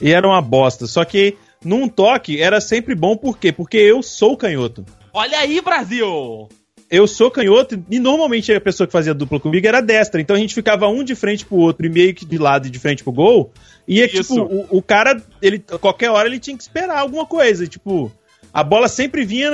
E 0.00 0.12
era 0.12 0.26
uma 0.26 0.40
bosta. 0.40 0.86
Só 0.86 1.04
que 1.04 1.36
num 1.64 1.88
toque 1.88 2.40
era 2.40 2.60
sempre 2.60 2.94
bom, 2.94 3.16
por 3.16 3.38
quê? 3.38 3.52
Porque 3.52 3.76
eu 3.76 4.02
sou 4.02 4.36
canhoto. 4.36 4.84
Olha 5.12 5.38
aí, 5.38 5.60
Brasil! 5.60 6.48
Eu 6.90 7.06
sou 7.06 7.30
canhoto 7.30 7.80
e 7.88 8.00
normalmente 8.00 8.52
a 8.52 8.60
pessoa 8.60 8.86
que 8.86 8.92
fazia 8.92 9.14
dupla 9.14 9.38
comigo 9.38 9.66
era 9.66 9.80
destra. 9.80 10.20
Então 10.20 10.34
a 10.34 10.38
gente 10.38 10.54
ficava 10.54 10.88
um 10.88 11.04
de 11.04 11.14
frente 11.14 11.46
pro 11.46 11.56
outro 11.56 11.86
e 11.86 11.88
meio 11.88 12.12
que 12.12 12.24
de 12.24 12.36
lado 12.36 12.66
e 12.66 12.70
de 12.70 12.80
frente 12.80 13.04
pro 13.04 13.12
gol. 13.12 13.52
E 13.86 14.00
é 14.00 14.06
Isso. 14.06 14.34
tipo, 14.34 14.42
o, 14.42 14.78
o 14.78 14.82
cara, 14.82 15.22
ele, 15.40 15.60
qualquer 15.80 16.10
hora 16.10 16.28
ele 16.28 16.40
tinha 16.40 16.56
que 16.56 16.62
esperar 16.62 16.98
alguma 16.98 17.24
coisa. 17.24 17.62
e, 17.64 17.68
Tipo, 17.68 18.10
a 18.52 18.64
bola 18.64 18.88
sempre 18.88 19.24
vinha, 19.24 19.50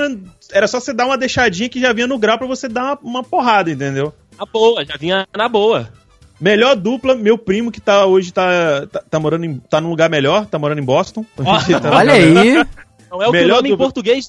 era 0.51 0.67
só 0.67 0.79
você 0.79 0.93
dar 0.93 1.05
uma 1.05 1.17
deixadinha 1.17 1.69
que 1.69 1.79
já 1.79 1.93
vinha 1.93 2.07
no 2.07 2.17
grau 2.17 2.39
pra 2.39 2.47
você 2.47 2.67
dar 2.67 2.83
uma, 2.83 2.99
uma 3.03 3.23
porrada, 3.23 3.69
entendeu? 3.69 4.11
Na 4.39 4.45
boa, 4.45 4.83
já 4.83 4.95
vinha 4.97 5.27
na 5.35 5.47
boa. 5.47 5.91
Melhor 6.39 6.75
dupla, 6.75 7.15
meu 7.15 7.37
primo 7.37 7.71
que 7.71 7.81
tá 7.81 8.05
hoje 8.05 8.31
tá, 8.31 8.85
tá, 8.87 9.03
tá 9.09 9.19
morando 9.19 9.45
em, 9.45 9.57
tá 9.57 9.81
num 9.81 9.89
lugar 9.89 10.09
melhor, 10.09 10.45
tá 10.45 10.59
morando 10.59 10.79
em 10.79 10.85
Boston. 10.85 11.25
Ó, 11.39 11.43
Tá 11.43 11.91
Olha 11.91 12.13
lugar 12.13 12.35
melhor. 12.35 12.43
aí. 12.43 12.65
Não 13.09 13.21
é 13.23 13.27
o 13.27 13.31
Melhor 13.31 13.55
nome 13.57 13.71
em 13.71 13.77
português. 13.77 14.27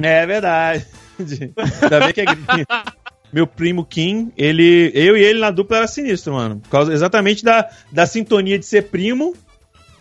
É 0.00 0.24
verdade. 0.24 0.86
Ainda 1.82 2.00
bem 2.00 2.12
que 2.12 2.20
é 2.20 2.24
gringo. 2.24 2.46
Meu 3.32 3.46
primo 3.46 3.84
Kim, 3.84 4.32
ele, 4.36 4.90
eu 4.94 5.16
e 5.16 5.22
ele 5.22 5.38
na 5.40 5.50
dupla 5.50 5.76
era 5.78 5.86
sinistro, 5.86 6.32
mano. 6.34 6.60
Por 6.60 6.68
causa 6.70 6.92
exatamente 6.92 7.44
da, 7.44 7.68
da 7.92 8.06
sintonia 8.06 8.58
de 8.58 8.64
ser 8.66 8.84
primo 8.84 9.34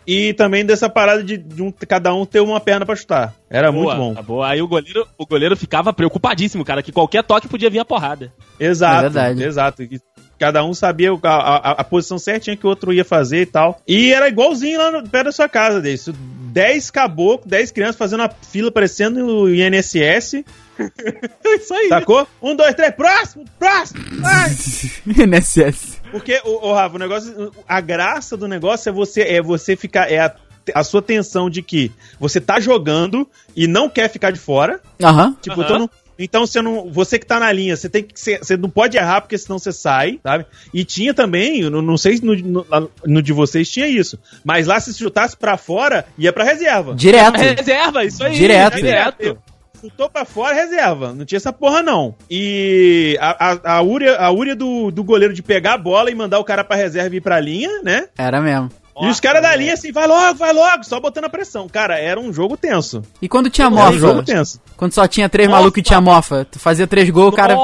e 0.07 0.33
também 0.33 0.65
dessa 0.65 0.89
parada 0.89 1.23
de, 1.23 1.37
de 1.37 1.61
um- 1.61 1.71
cada 1.71 2.13
um 2.13 2.25
ter 2.25 2.39
uma 2.39 2.59
perna 2.59 2.85
pra 2.85 2.95
chutar. 2.95 3.35
Era 3.49 3.71
Boa, 3.71 3.95
muito 3.95 3.97
bom. 3.97 4.13
tá 4.15 4.21
boa. 4.23 4.47
Aí 4.47 4.61
o 4.61 4.67
goleiro, 4.67 5.05
o 5.17 5.25
goleiro 5.27 5.55
ficava 5.57 5.91
preocupadíssimo, 5.93 6.63
cara, 6.65 6.81
que 6.81 6.91
qualquer 6.91 7.23
toque 7.23 7.47
podia 7.47 7.69
vir 7.69 7.79
a 7.79 7.85
porrada. 7.85 8.31
Exato, 8.59 8.97
É 8.97 9.01
verdade. 9.01 9.43
exato. 9.43 9.83
E 9.83 9.99
cada 10.39 10.63
um 10.63 10.73
sabia 10.73 11.11
a, 11.11 11.27
a- 11.27 11.71
a 11.71 11.83
posição 11.83 12.17
certinha 12.17 12.55
que 12.57 12.65
o 12.65 12.69
outro 12.69 12.91
ia 12.93 13.03
fazer 13.05 13.41
e 13.41 13.45
tal. 13.45 13.81
E 13.87 14.11
era 14.13 14.27
igualzinho 14.29 14.77
lá 14.79 14.89
no, 14.91 15.07
perto 15.07 15.25
da 15.25 15.31
sua 15.31 15.49
casa, 15.49 15.79
desse. 15.81 16.11
10 16.11 16.89
caboclos, 16.89 17.47
10 17.47 17.69
crianças 17.71 17.95
fazendo 17.95 18.21
uma 18.21 18.29
fila 18.29 18.71
parecendo 18.71 19.23
o 19.43 19.49
INSS. 19.53 20.43
Isso 21.45 21.73
aí. 21.73 21.89
Sacou? 21.89 22.27
Um, 22.41 22.55
dois, 22.55 22.73
três, 22.73 22.93
próximo, 22.95 23.45
próximo! 23.59 24.01
Vai! 24.21 24.49
NSS. 25.27 25.97
Porque, 26.11 26.41
o, 26.43 26.73
Rafa, 26.73 26.95
o 26.95 26.99
negócio. 26.99 27.51
A 27.67 27.81
graça 27.81 28.35
do 28.37 28.47
negócio 28.47 28.89
é 28.89 28.91
você, 28.91 29.21
é 29.21 29.41
você 29.41 29.75
ficar. 29.75 30.11
É 30.11 30.19
a, 30.19 30.33
a 30.73 30.83
sua 30.83 31.01
tensão 31.01 31.49
de 31.49 31.61
que 31.61 31.91
você 32.19 32.39
tá 32.39 32.59
jogando 32.59 33.27
e 33.55 33.67
não 33.67 33.89
quer 33.89 34.09
ficar 34.09 34.31
de 34.31 34.39
fora. 34.39 34.79
Aham. 35.03 35.35
Tipo, 35.41 35.55
Aham. 35.61 35.63
então, 35.65 35.79
não- 35.79 35.89
então 36.19 36.45
você 36.45 36.61
não. 36.61 36.91
Você 36.91 37.17
que 37.17 37.25
tá 37.25 37.39
na 37.39 37.51
linha, 37.51 37.75
você 37.75 37.89
tem 37.89 38.03
que. 38.03 38.19
Você 38.19 38.57
não 38.57 38.69
pode 38.69 38.97
errar, 38.97 39.21
porque 39.21 39.37
senão 39.37 39.57
você 39.57 39.71
sai, 39.71 40.19
sabe? 40.21 40.45
E 40.73 40.83
tinha 40.83 41.13
também, 41.13 41.69
não, 41.69 41.81
não 41.81 41.97
sei 41.97 42.17
se 42.17 42.25
no, 42.25 42.35
no, 42.35 42.91
no 43.05 43.21
de 43.21 43.31
vocês 43.31 43.69
tinha 43.69 43.87
isso. 43.87 44.19
Mas 44.43 44.67
lá, 44.67 44.79
se 44.79 44.93
chutasse 44.93 45.37
pra 45.37 45.57
fora, 45.57 46.05
ia 46.17 46.33
pra 46.33 46.43
reserva. 46.43 46.93
Direto. 46.93 47.37
Reserva, 47.59 48.03
isso 48.03 48.23
aí. 48.23 48.33
Direto. 48.33 48.75
Direto. 48.75 49.37
Chutou 49.81 50.09
pra 50.09 50.25
fora, 50.25 50.53
reserva. 50.53 51.13
Não 51.13 51.23
tinha 51.23 51.37
essa 51.37 51.53
porra, 51.53 51.81
não. 51.81 52.13
E 52.29 53.17
a, 53.21 53.51
a, 53.51 53.77
a 53.77 53.81
úria, 53.81 54.17
a 54.17 54.29
úria 54.29 54.55
do, 54.55 54.91
do 54.91 55.03
goleiro 55.03 55.33
de 55.33 55.41
pegar 55.41 55.73
a 55.73 55.77
bola 55.77 56.11
e 56.11 56.15
mandar 56.15 56.37
o 56.39 56.43
cara 56.43 56.65
pra 56.65 56.75
reserva 56.75 57.15
e 57.15 57.17
ir 57.17 57.21
pra 57.21 57.39
linha, 57.39 57.81
né? 57.81 58.07
Era 58.17 58.41
mesmo. 58.41 58.69
E 59.01 59.07
os 59.09 59.19
caras 59.19 59.41
da 59.41 59.55
linha 59.55 59.73
assim, 59.73 59.91
vai 59.91 60.07
logo, 60.07 60.37
vai 60.37 60.53
logo, 60.53 60.83
só 60.83 60.99
botando 60.99 61.25
a 61.25 61.29
pressão. 61.29 61.67
Cara, 61.67 61.97
era 61.99 62.19
um 62.19 62.31
jogo 62.33 62.57
tenso. 62.57 63.01
E 63.21 63.27
quando 63.27 63.49
tinha 63.49 63.67
Era 63.67 63.75
um 63.89 63.93
jogo 63.93 64.13
mofa? 64.15 64.25
tenso. 64.25 64.59
Quando 64.75 64.93
só 64.93 65.07
tinha 65.07 65.27
três 65.29 65.47
Nossa. 65.49 65.59
malucos 65.61 65.79
e 65.79 65.83
tinha 65.83 66.01
mofa? 66.01 66.45
Tu 66.49 66.59
fazia 66.59 66.87
três 66.87 67.09
gols, 67.09 67.33
o 67.33 67.35
cara, 67.35 67.55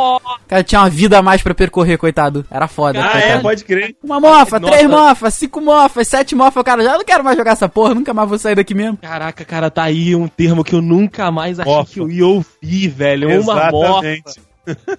cara 0.48 0.64
tinha 0.64 0.82
uma 0.82 0.90
vida 0.90 1.18
a 1.18 1.22
mais 1.22 1.42
pra 1.42 1.54
percorrer, 1.54 1.98
coitado. 1.98 2.46
Era 2.50 2.68
foda. 2.68 3.00
Ah, 3.04 3.18
é, 3.20 3.40
pode 3.40 3.64
crer. 3.64 3.96
Uma 4.04 4.20
mofa, 4.20 4.60
Nossa. 4.60 4.74
três 4.74 4.90
mofas, 4.90 5.34
cinco 5.34 5.62
mofas, 5.62 6.08
sete 6.08 6.36
mofas, 6.36 6.62
o 6.62 6.64
cara 6.64 6.84
já 6.84 6.98
não 6.98 7.06
quero 7.06 7.24
mais 7.24 7.38
jogar 7.38 7.52
essa 7.52 7.68
porra, 7.70 7.94
nunca 7.94 8.14
mais 8.14 8.28
vou 8.30 8.38
sair 8.38 8.56
daqui 8.56 8.74
mesmo. 8.74 8.98
Caraca, 8.98 9.44
cara, 9.46 9.70
tá 9.72 9.84
aí 9.84 10.16
um 10.16 10.28
termo 10.28 10.64
que 10.64 10.74
eu 10.76 10.82
nunca 10.82 11.32
mais 11.32 11.60
achei 11.60 11.72
Mofa. 11.74 11.92
que 11.94 12.00
eu 12.00 12.10
ia 12.10 12.26
ouvir, 12.28 12.88
velho. 12.90 13.42
Uma 13.42 13.72
mofa. 13.72 14.02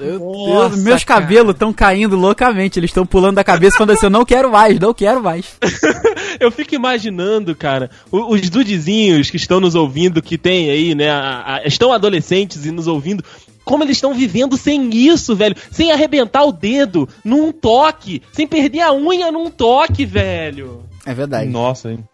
Exatamente. 0.00 0.24
Eu, 0.24 0.54
Nossa, 0.54 0.76
eu- 0.76 0.82
meus 0.82 1.04
cara. 1.04 1.20
cabelos 1.22 1.52
estão 1.52 1.72
caindo 1.72 2.16
loucamente, 2.16 2.78
eles 2.78 2.90
estão 2.90 3.04
pulando 3.06 3.36
da 3.36 3.44
cabeça 3.44 3.76
quando 3.76 3.90
assim, 3.90 4.06
eu 4.06 4.10
não 4.10 4.24
quero 4.24 4.50
mais, 4.50 4.78
não 4.78 4.92
quero 4.94 5.22
mais. 5.22 5.46
Eu 6.40 6.52
fico 6.52 6.72
imaginando, 6.74 7.54
cara, 7.56 7.90
os 8.12 8.48
dudezinhos 8.48 9.28
que 9.28 9.36
estão 9.36 9.58
nos 9.58 9.74
ouvindo, 9.74 10.22
que 10.22 10.38
tem 10.38 10.70
aí, 10.70 10.94
né, 10.94 11.10
a- 11.10 11.54
a- 11.56 11.62
estão 11.66 11.92
adolescentes 11.92 12.64
e 12.64 12.70
nos 12.70 12.86
ouvindo, 12.86 13.24
como 13.64 13.82
eles 13.82 13.96
estão 13.96 14.14
vivendo 14.14 14.56
sem 14.56 14.88
isso, 14.94 15.34
velho, 15.34 15.56
sem 15.70 15.90
arrebentar 15.90 16.44
o 16.44 16.52
dedo 16.52 17.08
num 17.24 17.50
toque, 17.50 18.22
sem 18.32 18.46
perder 18.46 18.80
a 18.82 18.92
unha 18.92 19.32
num 19.32 19.50
toque, 19.50 20.06
velho. 20.06 20.84
É 21.04 21.12
verdade. 21.12 21.50
Nossa, 21.50 21.90
hein? 21.90 22.04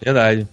Verdade. 0.00 0.46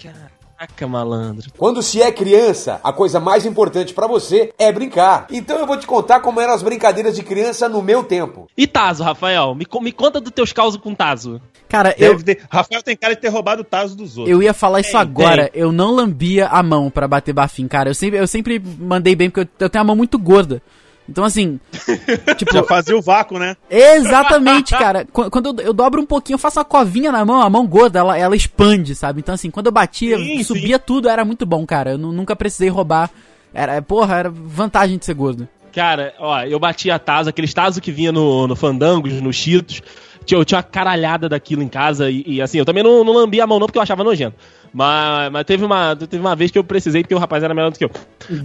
Caraca, 0.59 0.87
malandro. 0.89 1.49
Quando 1.57 1.81
se 1.81 2.01
é 2.01 2.11
criança, 2.11 2.81
a 2.83 2.91
coisa 2.91 3.17
mais 3.17 3.45
importante 3.45 3.93
pra 3.93 4.07
você 4.07 4.51
é 4.59 4.69
brincar. 4.73 5.25
Então 5.31 5.57
eu 5.57 5.65
vou 5.65 5.77
te 5.77 5.87
contar 5.87 6.19
como 6.19 6.41
eram 6.41 6.53
as 6.53 6.61
brincadeiras 6.61 7.15
de 7.15 7.23
criança 7.23 7.69
no 7.69 7.81
meu 7.81 8.03
tempo. 8.03 8.45
E 8.57 8.67
Tazo, 8.67 9.01
Rafael? 9.01 9.55
Me, 9.55 9.65
me 9.81 9.91
conta 9.93 10.19
dos 10.19 10.33
teus 10.33 10.51
causos 10.51 10.77
com 10.81 10.93
Tazo. 10.93 11.39
Cara, 11.69 11.95
eu, 11.97 12.17
Deve 12.17 12.23
ter- 12.35 12.45
Rafael 12.51 12.83
tem 12.83 12.97
cara 12.97 13.15
de 13.15 13.21
ter 13.21 13.29
roubado 13.29 13.61
o 13.61 13.63
taso 13.63 13.95
dos 13.95 14.17
outros. 14.17 14.35
eu 14.35 14.43
ia 14.43 14.53
falar 14.53 14.81
isso 14.81 14.91
Tem, 14.91 14.99
agora, 14.99 15.49
eu 15.53 15.71
não 15.71 15.91
lambia 15.91 16.47
a 16.47 16.61
mão 16.61 16.89
pra 16.89 17.07
bater 17.07 17.31
bafim, 17.31 17.65
cara. 17.65 17.91
Eu 17.91 17.95
sempre, 17.95 18.19
eu 18.19 18.27
sempre 18.27 18.59
mandei 18.59 19.15
bem, 19.15 19.29
porque 19.29 19.47
eu, 19.49 19.65
eu 19.65 19.69
tenho 19.69 19.81
a 19.83 19.87
mão 19.87 19.95
muito 19.95 20.19
gorda. 20.19 20.61
Então, 21.09 21.23
assim, 21.23 21.59
tipo, 22.37 22.53
Já 22.53 22.63
fazia 22.63 22.95
o 22.95 23.01
vácuo, 23.01 23.39
né? 23.39 23.57
Exatamente, 23.69 24.71
cara. 24.75 25.05
Qu- 25.11 25.29
Quando 25.29 25.59
eu, 25.59 25.67
eu 25.67 25.73
dobro 25.73 26.01
um 26.01 26.05
pouquinho, 26.05 26.35
eu 26.35 26.39
faço 26.39 26.59
uma 26.59 26.65
covinha 26.65 27.11
na 27.11 27.25
mão, 27.25 27.41
a 27.41 27.49
mão 27.49 27.65
gorda, 27.65 27.99
ela, 27.99 28.17
ela 28.17 28.35
expande, 28.35 28.95
sabe? 28.95 29.19
Então, 29.19 29.33
assim, 29.35 29.49
quando 29.51 29.65
eu 29.67 29.71
batia, 29.71 30.17
Sim, 30.17 30.43
subia 30.43 30.77
tudo, 30.79 31.09
era 31.09 31.25
muito 31.25 31.45
bom, 31.45 31.65
cara. 31.65 31.91
Eu 31.91 31.97
nu- 31.97 32.11
nunca 32.11 32.35
precisei 32.35 32.69
roubar. 32.69 33.09
Era, 33.53 33.81
porra, 33.81 34.15
era 34.17 34.29
vantagem 34.29 34.97
de 34.97 35.05
ser 35.05 35.13
gordo. 35.15 35.47
Cara, 35.73 36.13
ó, 36.19 36.41
eu 36.43 36.59
bati 36.59 36.89
a 36.91 36.97
Tazo, 36.99 37.29
aqueles 37.29 37.53
Tazo 37.53 37.81
que 37.81 37.91
vinha 37.91 38.11
no, 38.11 38.47
no 38.47 38.55
Fandangos, 38.55 39.13
no 39.21 39.31
Cheetos. 39.33 39.81
Tinha, 40.25 40.39
eu 40.39 40.45
tinha 40.45 40.57
uma 40.57 40.63
caralhada 40.63 41.27
daquilo 41.27 41.63
em 41.63 41.67
casa 41.67 42.09
e, 42.11 42.23
e, 42.27 42.41
assim, 42.41 42.59
eu 42.59 42.65
também 42.65 42.83
não, 42.83 43.03
não 43.03 43.13
lambia 43.13 43.43
a 43.43 43.47
mão 43.47 43.57
não 43.59 43.65
porque 43.65 43.79
eu 43.79 43.81
achava 43.83 44.03
nojento. 44.03 44.35
Mas, 44.73 45.31
mas 45.31 45.43
teve, 45.45 45.65
uma, 45.65 45.95
teve 45.95 46.19
uma 46.19 46.35
vez 46.35 46.51
que 46.51 46.57
eu 46.57 46.63
precisei 46.63 47.01
porque 47.01 47.15
o 47.15 47.19
rapaz 47.19 47.43
era 47.43 47.53
melhor 47.53 47.71
do 47.71 47.77
que 47.77 47.85
eu. 47.85 47.91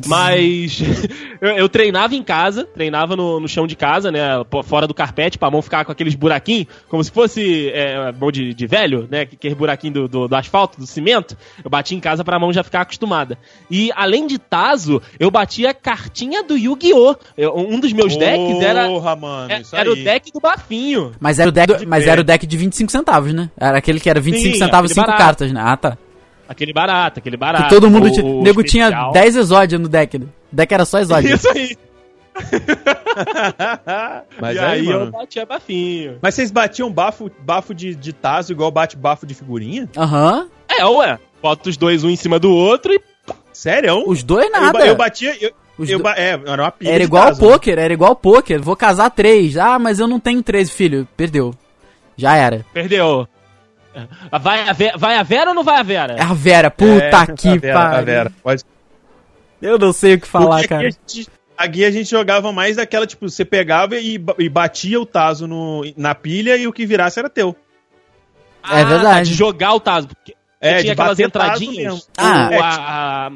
Mas 0.07 0.81
eu, 1.41 1.51
eu 1.51 1.69
treinava 1.69 2.15
em 2.15 2.23
casa, 2.23 2.65
treinava 2.65 3.15
no, 3.17 3.41
no 3.41 3.49
chão 3.49 3.67
de 3.67 3.77
casa, 3.77 4.11
né, 4.11 4.21
fora 4.65 4.87
do 4.87 4.95
carpete, 4.95 5.39
pra 5.39 5.51
mão 5.51 5.61
ficar 5.63 5.85
com 5.85 5.93
aqueles 5.93 6.15
buraquinhos, 6.15 6.67
como 6.89 7.03
se 7.03 7.11
fosse 7.11 7.69
é, 7.71 8.13
mão 8.13 8.31
de, 8.31 8.55
de 8.55 8.67
velho, 8.67 9.07
né, 9.11 9.23
aquele 9.23 9.55
buraquinho 9.55 9.93
do, 9.93 10.09
do, 10.09 10.29
do 10.29 10.37
asfalto, 10.37 10.79
do 10.79 10.87
cimento. 10.87 11.37
Eu 11.63 11.71
bati 11.71 11.95
em 11.95 12.01
casa 12.01 12.25
pra 12.25 12.39
mão 12.39 12.53
já 12.53 12.63
ficar 12.63 12.83
acostumada. 12.83 13.39
E 13.71 13.91
além 13.95 14.27
de 14.27 14.39
Tazo, 14.39 15.03
eu 15.19 15.31
bati 15.31 15.67
a 15.67 15.75
cartinha 15.75 16.43
do 16.43 16.57
Yu-Gi-Oh! 16.57 17.17
Um 17.57 17.79
dos 17.81 17.93
meus 17.93 18.17
decks 18.17 18.61
era, 18.61 18.87
Porra, 18.87 19.17
mano, 19.17 19.53
é- 19.53 19.61
isso 19.61 19.75
era 19.77 19.91
o 19.91 19.95
deck 19.95 20.33
do 20.33 20.41
Bafinho. 20.41 21.13
Mas 21.21 21.39
era 21.39 21.49
o 21.49 21.53
deck, 21.53 21.87
mas 21.87 22.07
era 22.07 22.21
o 22.21 22.25
deck 22.25 22.47
de 22.47 22.57
25 22.57 22.91
centavos, 22.91 23.33
né? 23.33 23.51
Era 23.57 23.79
aquele 23.79 24.01
que 24.01 24.09
era 24.09 24.21
25 24.21 24.53
Sim, 24.55 24.59
centavos, 24.59 24.91
aquele 24.91 24.95
5 24.95 25.07
barato. 25.07 25.23
cartas, 25.23 25.53
né? 25.53 25.61
Ah, 25.63 25.77
tá. 25.77 25.99
Aquele 26.49 26.73
barato, 26.73 27.19
aquele 27.21 27.37
barato. 27.37 27.65
Que 27.65 27.71
todo 27.71 27.91
mundo 27.91 28.07
O- 28.07 28.13
tinha. 28.13 28.25
o 28.25 28.41
O 28.41 28.43
nego 28.43 28.63
tinha 28.63 28.85
especial. 28.85 29.13
10 29.13 29.37
exódias 29.37 29.81
no 29.81 29.89
deck. 29.89 30.19
né? 30.19 30.27
O 30.53 30.57
deck 30.57 30.73
era 30.75 30.85
só 30.85 30.99
exódia. 31.01 31.35
Isso 31.35 31.49
aí. 31.49 31.77
Mas 34.41 34.57
e 34.57 34.59
aí, 34.59 34.81
aí, 34.81 34.87
mano. 34.87 35.05
eu 35.07 35.11
batia 35.11 35.47
Bafinho. 35.47 36.19
Mas 36.21 36.35
vocês 36.35 36.51
batiam 36.51 36.91
bafo, 36.91 37.31
bafo 37.41 37.75
de, 37.75 37.95
de 37.95 38.13
taso 38.13 38.53
igual 38.53 38.71
bate 38.71 38.97
bafo 38.97 39.27
de 39.27 39.35
figurinha? 39.35 39.89
Aham. 39.97 40.49
É, 40.69 40.85
ué. 40.85 41.19
Bota 41.43 41.69
os 41.69 41.77
dois 41.77 42.05
um 42.05 42.11
em 42.11 42.17
cima 42.17 42.39
do 42.39 42.51
outro 42.51 42.93
e. 42.93 43.01
Sério? 43.53 44.03
Os 44.07 44.23
dois 44.23 44.47
Eu, 44.47 44.53
nada. 44.53 44.73
ba- 44.79 44.87
eu 44.87 44.97
batia. 44.97 45.37
Eu, 45.41 45.53
Os 45.79 45.89
eu 45.89 45.99
do- 46.01 46.09
é, 46.09 46.31
era 46.47 46.63
uma 46.63 46.71
pilha 46.73 46.91
Era 46.91 47.05
igual 47.05 47.23
ao 47.23 47.29
tazo, 47.31 47.43
né? 47.43 47.49
poker, 47.53 47.79
era 47.79 47.93
igual 47.95 48.11
ao 48.11 48.17
poker. 48.17 48.61
Vou 48.61 48.77
casar 48.77 49.11
três. 49.11 49.57
Ah, 49.57 49.79
mas 49.79 50.01
eu 50.01 50.09
não 50.09 50.19
tenho 50.19 50.43
três, 50.43 50.71
filho. 50.71 51.07
Perdeu. 51.17 51.55
Já 52.17 52.37
era. 52.37 52.65
Perdeu. 52.73 53.29
Vai 54.41 54.69
a, 54.69 54.73
Vera, 54.73 54.99
vai 54.99 55.17
a 55.17 55.23
Vera 55.23 55.51
ou 55.51 55.55
não 55.55 55.63
vai 55.65 55.79
a 55.79 55.83
Vera? 55.83 56.15
É 56.15 56.23
a 56.23 56.35
Vera, 56.35 56.71
puta 56.71 56.93
É, 57.05 57.27
que 57.37 57.61
pariu. 57.61 57.77
a 57.99 58.01
Vera. 58.03 58.33
Pode... 58.43 58.63
Eu 59.63 59.79
não 59.79 59.93
sei 59.93 60.15
o 60.15 60.21
que 60.21 60.27
falar, 60.27 60.57
Porque 60.57 60.69
cara. 60.69 60.87
A 60.89 60.91
gente, 60.91 61.29
Aqui 61.57 61.85
a 61.85 61.91
gente 61.91 62.11
jogava 62.11 62.53
mais 62.53 62.77
daquela, 62.77 63.07
tipo, 63.07 63.29
você 63.31 63.45
pegava 63.45 63.95
e, 63.97 64.21
e 64.39 64.49
batia 64.49 65.01
o 65.01 65.07
taso 65.07 65.47
no, 65.47 65.83
na 65.97 66.13
pilha 66.15 66.57
e 66.57 66.67
o 66.67 66.73
que 66.73 66.85
virasse 66.85 67.19
era 67.21 67.31
teu. 67.31 67.55
É 68.69 68.85
verdade. 68.85 69.03
tá, 69.05 69.23
de 69.23 69.35
jogar 69.35 69.73
o 69.75 69.79
Tazo. 69.81 70.09
Porque 70.09 70.35
É, 70.61 70.71
tinha 70.81 70.83
de 70.83 70.91
aquelas 70.91 71.11
bater 71.17 71.31
tazo 71.31 71.61
mesmo. 71.61 71.73
entradinhas. 71.75 72.09
Ah. 72.19 72.51
o- 72.51 72.61
a- 72.63 73.27
a- 73.29 73.31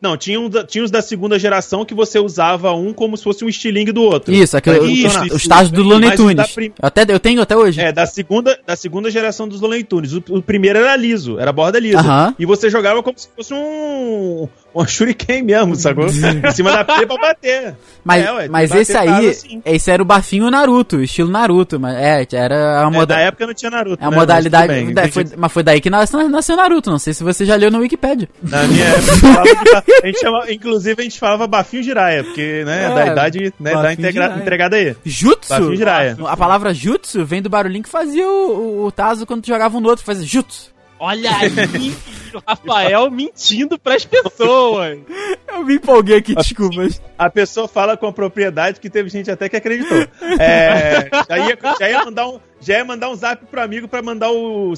Não, 0.00 0.16
tinha, 0.16 0.40
um 0.40 0.48
da- 0.48 0.64
tinha 0.64 0.82
os 0.82 0.90
da 0.90 1.02
segunda 1.02 1.38
geração 1.38 1.84
que 1.84 1.92
você 1.94 2.18
usava 2.18 2.72
um 2.72 2.90
como 2.92 3.16
se 3.18 3.22
fosse 3.22 3.44
um 3.44 3.48
estilingue 3.50 3.92
do 3.92 4.02
outro. 4.02 4.32
Isso, 4.32 4.56
aquele, 4.56 4.78
Isso, 4.90 5.06
os, 5.20 5.26
isso, 5.26 5.36
os 5.36 5.46
tazos 5.46 5.70
do 5.70 5.82
isso. 5.82 5.90
Looney 5.90 6.08
o 6.08 6.16
Tunes. 6.16 6.52
prim- 6.52 6.72
Até, 6.80 7.04
eu 7.08 7.20
tenho 7.20 7.42
até 7.42 7.54
hoje. 7.56 7.80
É, 7.80 7.92
da 7.92 8.06
segunda, 8.06 8.58
da 8.66 8.74
segunda 8.76 9.10
geração 9.10 9.46
dos 9.46 9.60
Looney 9.60 9.84
Tunes. 9.84 10.14
O, 10.14 10.22
o 10.30 10.40
primeiro 10.42 10.78
era 10.78 10.96
liso, 10.96 11.38
era 11.38 11.52
borda 11.52 11.78
lisa. 11.78 11.98
Aham. 12.00 12.34
E 12.38 12.46
você 12.46 12.70
jogava 12.70 13.02
como 13.02 13.18
se 13.18 13.28
fosse 13.36 13.52
um. 13.52 14.48
Um 14.72 14.86
shuriken 14.86 15.42
mesmo, 15.42 15.74
sacou? 15.74 16.06
em 16.10 16.50
cima 16.52 16.70
da 16.70 16.84
pilha 16.84 17.06
pra 17.06 17.16
bater. 17.16 17.74
Mas, 18.04 18.24
É, 18.24 18.32
ué, 18.32 18.48
mas 18.48 18.70
bater 18.70 18.82
esse 18.82 18.96
aí, 18.96 19.28
assim. 19.28 19.62
esse 19.64 19.90
era 19.90 20.00
o 20.00 20.04
bafinho 20.06 20.48
Naruto, 20.50 21.02
estilo 21.02 21.28
Naruto. 21.28 21.80
Mas 21.80 21.96
é, 21.96 22.26
era 22.32 22.80
a, 22.80 22.86
É, 22.86 22.90
moda, 22.90 23.14
da 23.14 23.20
época 23.20 23.46
não 23.48 23.54
tinha 23.54 23.70
Naruto. 23.70 24.02
é 24.02 24.06
a 24.06 24.10
né? 24.10 24.16
modalidade. 24.16 24.72
Mas, 24.84 24.94
bem, 24.94 25.10
foi- 25.10 25.24
mas 25.36 25.52
foi 25.52 25.62
daí 25.64 25.80
que 25.80 25.90
nas- 25.90 26.10
nasceu 26.12 26.56
Naruto. 26.56 26.88
Não 26.90 26.98
sei 27.00 27.12
se 27.12 27.24
você 27.24 27.44
já 27.44 27.56
leu 27.56 27.70
no 27.70 27.78
Wikipedia. 27.80 28.28
Na 28.42 28.62
minha 28.64 28.84
época, 28.86 29.84
a 30.02 30.06
gente 30.06 30.20
chamava, 30.20 30.52
inclusive 30.52 31.00
a 31.00 31.04
gente 31.04 31.18
falava 31.18 31.46
bafinho 31.48 31.82
Jiraya, 31.82 32.22
porque, 32.22 32.62
né, 32.64 32.84
É, 32.84 32.94
da 32.94 33.06
idade, 33.08 33.54
né, 33.58 33.72
da 33.72 33.92
integra, 33.92 34.12
Jiraiya. 34.24 34.40
entregada 34.40 34.76
aí. 34.76 34.96
Jutsu? 35.04 35.48
Bafinho 35.50 35.76
Jiraiya. 35.76 36.16
A 36.28 36.36
palavra 36.36 36.72
jutsu 36.72 37.24
vem 37.24 37.42
do 37.42 37.50
barulhinho 37.50 37.82
que 37.82 37.90
fazia 37.90 38.26
o, 38.28 38.82
o, 38.82 38.86
o 38.86 38.92
Tazo 38.92 39.26
quando 39.26 39.42
tu 39.42 39.48
jogava 39.48 39.76
um 39.76 39.80
no 39.80 39.88
outro, 39.88 40.04
fazia 40.04 40.24
jutsu. 40.26 40.70
Olha 40.98 41.30
aí, 41.36 41.50
Rafael 42.46 43.10
mentindo 43.10 43.78
pras 43.78 44.04
pessoas. 44.04 44.98
Eu 45.48 45.64
me 45.64 45.74
empolguei 45.74 46.16
aqui, 46.16 46.34
desculpa. 46.34 46.86
A 47.18 47.28
pessoa 47.28 47.66
fala 47.66 47.96
com 47.96 48.06
a 48.06 48.12
propriedade 48.12 48.80
que 48.80 48.88
teve 48.88 49.08
gente 49.08 49.30
até 49.30 49.48
que 49.48 49.56
acreditou. 49.56 50.06
É, 50.38 51.10
já, 51.28 51.38
ia, 51.38 51.58
já 51.78 51.90
ia 51.90 52.04
mandar 52.04 52.28
um, 52.28 52.40
já 52.60 52.78
ia 52.78 52.84
mandar 52.84 53.10
um 53.10 53.14
zap 53.14 53.44
pro 53.46 53.60
amigo 53.60 53.88
pra 53.88 54.02
mandar 54.02 54.30
o. 54.30 54.74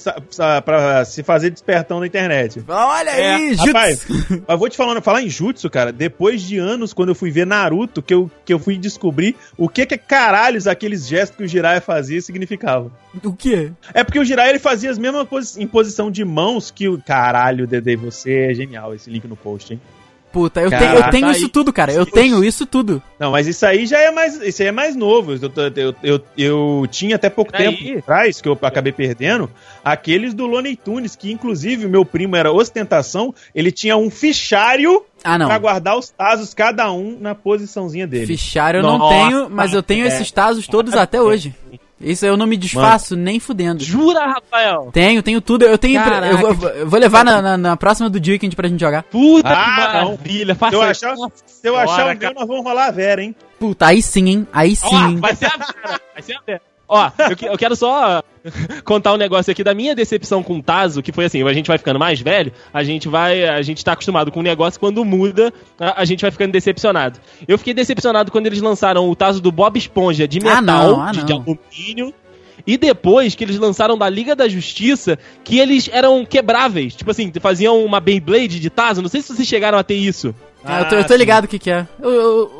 pra 0.64 1.04
se 1.04 1.22
fazer 1.22 1.50
despertão 1.50 2.00
na 2.00 2.06
internet. 2.06 2.62
Olha 2.66 3.10
É, 3.10 3.34
aí, 3.34 3.54
jutsu. 3.54 3.66
Rapaz, 3.72 4.06
mas 4.46 4.58
vou 4.58 4.68
te 4.68 4.76
falando, 4.76 5.02
falar 5.02 5.22
em 5.22 5.28
jutsu, 5.28 5.68
cara, 5.68 5.92
depois 5.92 6.42
de 6.42 6.58
anos, 6.58 6.92
quando 6.92 7.10
eu 7.10 7.14
fui 7.14 7.30
ver 7.30 7.46
Naruto, 7.46 8.02
que 8.02 8.14
eu, 8.14 8.30
que 8.44 8.52
eu 8.52 8.58
fui 8.58 8.78
descobrir 8.78 9.34
o 9.56 9.68
que 9.68 9.84
que 9.84 9.98
caralhos 9.98 10.66
aqueles 10.66 11.06
gestos 11.06 11.36
que 11.36 11.44
o 11.44 11.48
Jiraiya 11.48 11.80
fazia 11.80 12.20
significavam. 12.20 12.90
O 13.22 13.32
quê? 13.32 13.72
É 13.92 14.04
porque 14.04 14.18
o 14.18 14.24
Jiraiya 14.24 14.50
ele 14.50 14.58
fazia 14.58 14.90
as 14.90 14.98
mesmas 14.98 15.26
posi 15.28 15.62
em 15.62 15.66
posição 15.66 16.10
de 16.10 16.24
mãos 16.24 16.70
que 16.70 16.88
o. 16.88 17.00
Caralho, 17.02 17.66
Dede, 17.66 17.96
você 17.96 18.50
é 18.50 18.54
genial. 18.54 18.94
Esse 18.94 19.10
link 19.10 19.26
no 19.26 19.36
post, 19.36 19.72
hein? 19.72 19.80
Puta, 20.32 20.60
eu, 20.62 20.70
Caraca, 20.70 20.88
tenho, 20.92 21.04
eu 21.04 21.10
tenho 21.10 21.26
tá 21.26 21.32
isso 21.32 21.44
aí. 21.44 21.50
tudo, 21.50 21.72
cara. 21.72 21.92
Eu 21.92 22.06
tenho 22.06 22.42
isso 22.42 22.64
tudo. 22.64 23.02
Não, 23.18 23.30
mas 23.30 23.46
isso 23.46 23.64
aí 23.66 23.86
já 23.86 23.98
é 23.98 24.10
mais. 24.10 24.40
Isso 24.40 24.62
aí 24.62 24.68
é 24.68 24.72
mais 24.72 24.96
novo. 24.96 25.32
Eu, 25.32 25.38
eu, 25.54 25.72
eu, 25.76 25.94
eu, 26.02 26.20
eu 26.36 26.86
tinha 26.90 27.16
até 27.16 27.28
pouco 27.28 27.50
Aí. 27.54 27.76
tempo 27.76 27.98
atrás, 27.98 28.40
que 28.40 28.48
eu 28.48 28.58
acabei 28.62 28.92
perdendo, 28.92 29.50
aqueles 29.84 30.32
do 30.34 30.46
Looney 30.46 30.74
Tunes, 30.76 31.14
que 31.14 31.30
inclusive 31.30 31.84
o 31.86 31.88
meu 31.88 32.04
primo 32.04 32.34
era 32.34 32.50
ostentação, 32.50 33.34
ele 33.54 33.70
tinha 33.70 33.96
um 33.96 34.10
fichário 34.10 35.04
Ah, 35.22 35.38
não. 35.38 35.46
pra 35.46 35.58
guardar 35.58 35.98
os 35.98 36.08
tazos, 36.08 36.54
cada 36.54 36.90
um 36.90 37.18
na 37.20 37.34
posiçãozinha 37.34 38.06
dele. 38.06 38.26
Fichário 38.26 38.78
eu 38.78 38.82
não 38.82 38.98
Nossa, 38.98 39.14
tenho, 39.28 39.50
mas 39.50 39.72
eu 39.72 39.82
tenho 39.82 40.04
é. 40.04 40.08
esses 40.08 40.30
Tazos 40.30 40.66
todos 40.66 40.94
até 40.96 41.20
hoje. 41.20 41.54
Isso 42.02 42.26
eu 42.26 42.36
não 42.36 42.46
me 42.46 42.56
desfaço 42.56 43.14
nem 43.14 43.38
fudendo. 43.38 43.82
Jura, 43.82 44.26
Rafael? 44.26 44.90
Tenho, 44.92 45.22
tenho 45.22 45.40
tudo. 45.40 45.64
Eu 45.64 45.78
tenho. 45.78 46.02
Caraca. 46.02 46.26
Eu 46.26 46.54
vou, 46.54 46.68
eu 46.70 46.88
vou 46.88 46.98
levar 46.98 47.24
na, 47.24 47.40
na, 47.40 47.56
na 47.56 47.76
próxima 47.76 48.10
do 48.10 48.18
Weekend 48.18 48.56
pra 48.56 48.68
gente 48.68 48.80
jogar. 48.80 49.04
Puta 49.04 49.48
Ah, 49.48 49.76
maravilha. 49.76 50.54
Faça 50.54 50.74
eu 50.74 50.82
achar, 50.82 51.14
se 51.46 51.68
eu 51.68 51.76
achar 51.76 52.14
um 52.14 52.18
meu, 52.18 52.34
nós 52.34 52.46
vamos 52.48 52.64
rolar 52.64 52.86
a 52.86 52.90
Vera, 52.90 53.22
hein? 53.22 53.34
Puta, 53.58 53.86
aí 53.86 54.02
sim, 54.02 54.28
hein? 54.28 54.46
Aí 54.52 54.74
sim. 54.74 54.86
Ó, 54.90 55.08
hein? 55.08 55.16
vai 55.16 55.36
ser 55.36 55.46
a 55.46 55.56
Vera. 55.56 56.00
Vai 56.14 56.22
ser 56.22 56.32
a 56.34 56.40
Vera. 56.44 56.71
Ó, 56.92 57.10
eu, 57.18 57.52
eu 57.52 57.56
quero 57.56 57.74
só 57.74 58.22
contar 58.84 59.14
um 59.14 59.16
negócio 59.16 59.50
aqui 59.50 59.64
da 59.64 59.72
minha 59.72 59.94
decepção 59.94 60.42
com 60.42 60.58
o 60.58 60.62
Tazo, 60.62 61.02
que 61.02 61.10
foi 61.10 61.24
assim, 61.24 61.42
a 61.42 61.52
gente 61.54 61.66
vai 61.66 61.78
ficando 61.78 61.98
mais 61.98 62.20
velho, 62.20 62.52
a 62.70 62.84
gente 62.84 63.08
vai, 63.08 63.48
a 63.48 63.62
gente 63.62 63.82
tá 63.82 63.92
acostumado 63.92 64.30
com 64.30 64.40
um 64.40 64.42
negócio, 64.42 64.78
quando 64.78 65.02
muda, 65.02 65.50
a, 65.80 66.02
a 66.02 66.04
gente 66.04 66.20
vai 66.20 66.30
ficando 66.30 66.52
decepcionado. 66.52 67.18
Eu 67.48 67.56
fiquei 67.56 67.72
decepcionado 67.72 68.30
quando 68.30 68.46
eles 68.46 68.60
lançaram 68.60 69.08
o 69.08 69.16
Tazo 69.16 69.40
do 69.40 69.50
Bob 69.50 69.78
Esponja 69.78 70.28
de 70.28 70.38
metal, 70.38 70.58
Ah, 70.58 70.60
não, 70.60 71.00
ah, 71.00 71.12
de, 71.12 71.24
de 71.24 71.32
alumínio, 71.32 72.12
e 72.66 72.76
depois 72.76 73.34
que 73.34 73.42
eles 73.42 73.58
lançaram 73.58 73.96
da 73.96 74.10
Liga 74.10 74.36
da 74.36 74.46
Justiça, 74.46 75.18
que 75.42 75.58
eles 75.58 75.88
eram 75.90 76.26
quebráveis, 76.26 76.94
tipo 76.94 77.10
assim, 77.10 77.32
faziam 77.40 77.82
uma 77.82 78.00
Beyblade 78.00 78.60
de 78.60 78.68
Tazo, 78.68 79.00
não 79.00 79.08
sei 79.08 79.22
se 79.22 79.34
vocês 79.34 79.48
chegaram 79.48 79.78
a 79.78 79.82
ter 79.82 79.94
isso. 79.94 80.34
Ah, 80.64 80.80
eu, 80.80 80.88
tô, 80.88 80.94
eu 80.96 81.04
tô 81.06 81.14
ligado 81.16 81.44
o 81.44 81.48
que 81.48 81.58
que 81.58 81.70
é. 81.70 81.86
O- 82.02 82.08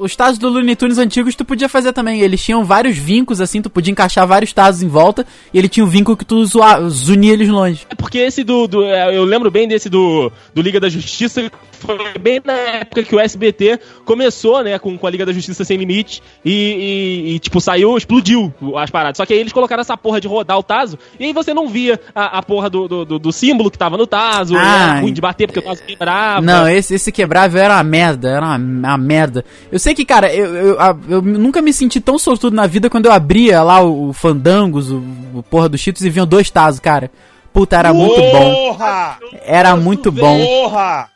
o- 0.00 0.05
os 0.05 0.16
Tazos 0.16 0.38
do 0.38 0.48
Looney 0.48 0.74
Tunes 0.74 0.98
antigos 0.98 1.34
tu 1.34 1.44
podia 1.44 1.68
fazer 1.68 1.92
também. 1.92 2.20
Eles 2.20 2.42
tinham 2.42 2.64
vários 2.64 2.96
vincos, 2.96 3.40
assim, 3.40 3.62
tu 3.62 3.70
podia 3.70 3.92
encaixar 3.92 4.26
vários 4.26 4.53
Tazos 4.53 4.82
em 4.82 4.88
volta. 4.88 5.24
E 5.55 5.59
ele 5.59 5.68
tinha 5.68 5.84
um 5.84 5.88
vinco 5.88 6.16
que 6.16 6.24
tu 6.24 6.44
zoa, 6.44 6.88
zunia 6.88 7.32
eles 7.32 7.48
longe. 7.48 7.86
É 7.88 7.94
porque 7.94 8.18
esse 8.18 8.42
do, 8.42 8.66
do- 8.66 8.84
é, 8.84 9.16
Eu 9.16 9.24
lembro 9.24 9.50
bem 9.50 9.68
desse 9.68 9.88
do, 9.88 10.32
do 10.55 10.61
Liga 10.62 10.80
da 10.80 10.88
Justiça. 10.88 11.50
Foi 11.85 12.18
bem 12.20 12.41
na 12.45 12.53
época 12.53 13.03
que 13.03 13.14
o 13.14 13.20
SBT 13.20 13.78
começou, 14.05 14.62
né, 14.62 14.78
com, 14.78 14.97
com 14.97 15.07
a 15.07 15.11
Liga 15.11 15.26
da 15.26 15.33
Justiça 15.33 15.64
Sem 15.64 15.76
Limite. 15.76 16.22
E, 16.45 16.53
e- 16.53 17.35
e, 17.35 17.39
tipo, 17.39 17.61
saiu, 17.61 17.97
explodiu 17.97 18.53
as 18.76 18.91
paradas. 18.91 19.16
Só 19.16 19.26
que 19.26 19.33
aí 19.33 19.41
eles 19.41 19.53
colocaram 19.53 19.80
essa 19.80 19.97
porra 19.97 20.20
de 20.20 20.28
rodar 20.28 20.59
o 20.59 20.62
Tazo. 20.62 20.99
E 21.18 21.24
aí 21.24 21.33
você 21.33 21.53
não 21.55 21.68
via 21.68 22.01
a, 22.14 22.39
a 22.39 22.43
porra 22.43 22.68
do, 22.70 22.87
do, 22.89 23.05
do- 23.05 23.18
do 23.18 23.33
símbolo 23.33 23.70
que 23.70 23.78
tava 23.78 23.97
no 23.97 24.07
Tazo. 24.07 24.55
Ah, 24.57 25.01
ruim 25.01 25.12
de 25.12 25.20
bater 25.20 25.47
porque 25.47 25.61
o 25.61 25.62
Tazo 25.62 25.83
quebrava. 25.83 26.41
Não, 26.41 26.68
esse, 26.68 26.95
esse 26.95 27.11
quebrável 27.12 27.61
era 27.62 27.74
uma 27.74 27.85
merda, 27.85 28.28
era 28.30 28.47
uma, 28.47 28.57
uma 28.57 28.99
merda. 28.99 29.45
Eu 29.70 29.78
sei 29.78 29.95
que, 29.95 30.05
cara, 30.05 30.33
eu, 30.35 30.55
eu, 30.55 30.80
a- 30.80 30.97
eu 31.09 31.20
nunca 31.22 31.61
me 31.62 31.72
senti 31.72 32.01
tão 32.01 32.18
sortudo 32.18 32.55
na 32.55 32.66
vida 32.66 32.89
quando 32.91 33.07
eu 33.07 33.12
abria 33.12 33.62
lá 33.62 33.80
o, 33.80 34.09
o 34.09 34.12
Fandangos, 34.12 34.91
o, 34.91 35.03
o 35.35 35.43
porra 35.43 35.68
dos 35.68 35.80
Cheetos 35.80 36.03
e 36.05 36.11
vinham 36.11 36.26
dois 36.26 36.51
Tazos, 36.51 36.80
cara. 36.80 37.11
Puta, 37.53 37.76
era 37.76 37.93
muito 37.93 38.16
bom. 38.18 38.55
Porra! 38.55 39.18
Era 39.45 39.76
muito 39.76 40.11
bom. 40.11 40.43
Porra! 40.47 41.09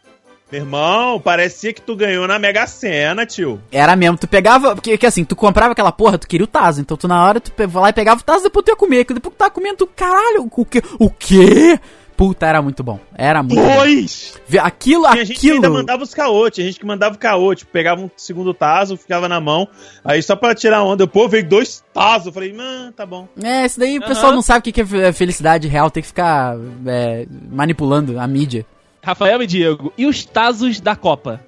Meu 0.50 0.60
irmão, 0.60 1.20
parecia 1.20 1.72
que 1.72 1.80
tu 1.82 1.96
ganhou 1.96 2.26
na 2.28 2.38
Mega 2.38 2.66
Sena, 2.68 3.26
tio. 3.26 3.60
Era 3.72 3.96
mesmo, 3.96 4.16
tu 4.16 4.28
pegava, 4.28 4.76
porque 4.76 4.96
que 4.96 5.04
assim, 5.06 5.24
tu 5.24 5.34
comprava 5.34 5.72
aquela 5.72 5.90
porra, 5.90 6.18
tu 6.18 6.28
queria 6.28 6.44
o 6.44 6.48
Tazo, 6.48 6.80
então 6.80 6.96
tu 6.96 7.08
na 7.08 7.24
hora 7.24 7.40
tu 7.40 7.50
vai 7.66 7.82
lá 7.82 7.88
e 7.88 7.92
pegava 7.92 8.20
o 8.20 8.24
Tazo, 8.24 8.44
depois 8.44 8.64
tu 8.64 8.68
ia 8.68 8.76
comer, 8.76 9.04
que 9.04 9.12
depois 9.12 9.32
que 9.32 9.36
tu 9.36 9.40
tava 9.40 9.50
comendo, 9.50 9.76
tu, 9.78 9.86
caralho, 9.88 10.48
o 10.50 10.64
que? 10.64 10.80
O 11.00 11.10
quê? 11.10 11.80
Puta, 12.16 12.46
era 12.46 12.62
muito 12.62 12.82
bom, 12.82 12.98
era 13.14 13.42
muito 13.42 13.56
bom. 13.60 13.74
Dois! 13.76 14.40
Vê, 14.46 14.58
Aquilo, 14.58 15.10
Tinha 15.10 15.24
gente 15.24 15.38
que 15.38 15.50
ainda 15.50 15.66
aquilo, 15.66 15.74
mandava 15.80 16.02
os 16.04 16.14
caô, 16.14 16.48
tinha 16.48 16.66
gente 16.66 16.78
que 16.80 16.86
mandava 16.86 17.14
o 17.16 17.18
caô, 17.18 17.52
tipo, 17.54 17.70
pegava 17.72 18.00
um 18.00 18.08
segundo 18.16 18.54
taso, 18.54 18.96
ficava 18.96 19.28
na 19.28 19.38
mão, 19.40 19.68
aí 20.04 20.22
só 20.22 20.34
pra 20.36 20.54
tirar 20.54 20.82
onda, 20.84 21.02
eu, 21.02 21.08
pô, 21.08 21.28
veio 21.28 21.46
dois 21.46 21.84
tazos, 21.92 22.32
falei, 22.32 22.52
mano, 22.54 22.92
tá 22.92 23.04
bom. 23.04 23.28
é, 23.42 23.66
isso 23.66 23.78
daí 23.80 23.98
o 23.98 24.02
pessoal 24.06 24.32
não 24.32 24.40
sabe 24.42 24.60
o 24.70 24.72
que 24.72 24.80
é 24.80 24.86
fe- 24.86 25.12
felicidade 25.12 25.66
real, 25.68 25.90
tem 25.90 26.02
que 26.02 26.06
ficar 26.06 26.56
é, 26.86 27.26
manipulando 27.50 28.18
a 28.18 28.26
mídia. 28.28 28.64
Rafael 29.06 29.40
e 29.40 29.46
Diego, 29.46 29.92
e 29.96 30.04
os 30.04 30.24
Tazos 30.24 30.80
da 30.80 30.96
Copa? 30.96 31.40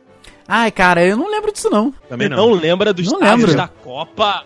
Ai, 0.46 0.70
cara, 0.70 1.04
eu 1.04 1.16
não 1.16 1.28
lembro 1.28 1.52
disso 1.52 1.68
não. 1.68 1.92
Também 2.08 2.28
não. 2.28 2.36
não 2.36 2.50
lembra 2.52 2.92
dos 2.92 3.10
Não 3.10 3.18
Tazos 3.18 3.40
lembro. 3.46 3.56
da 3.56 3.66
Copa? 3.66 4.44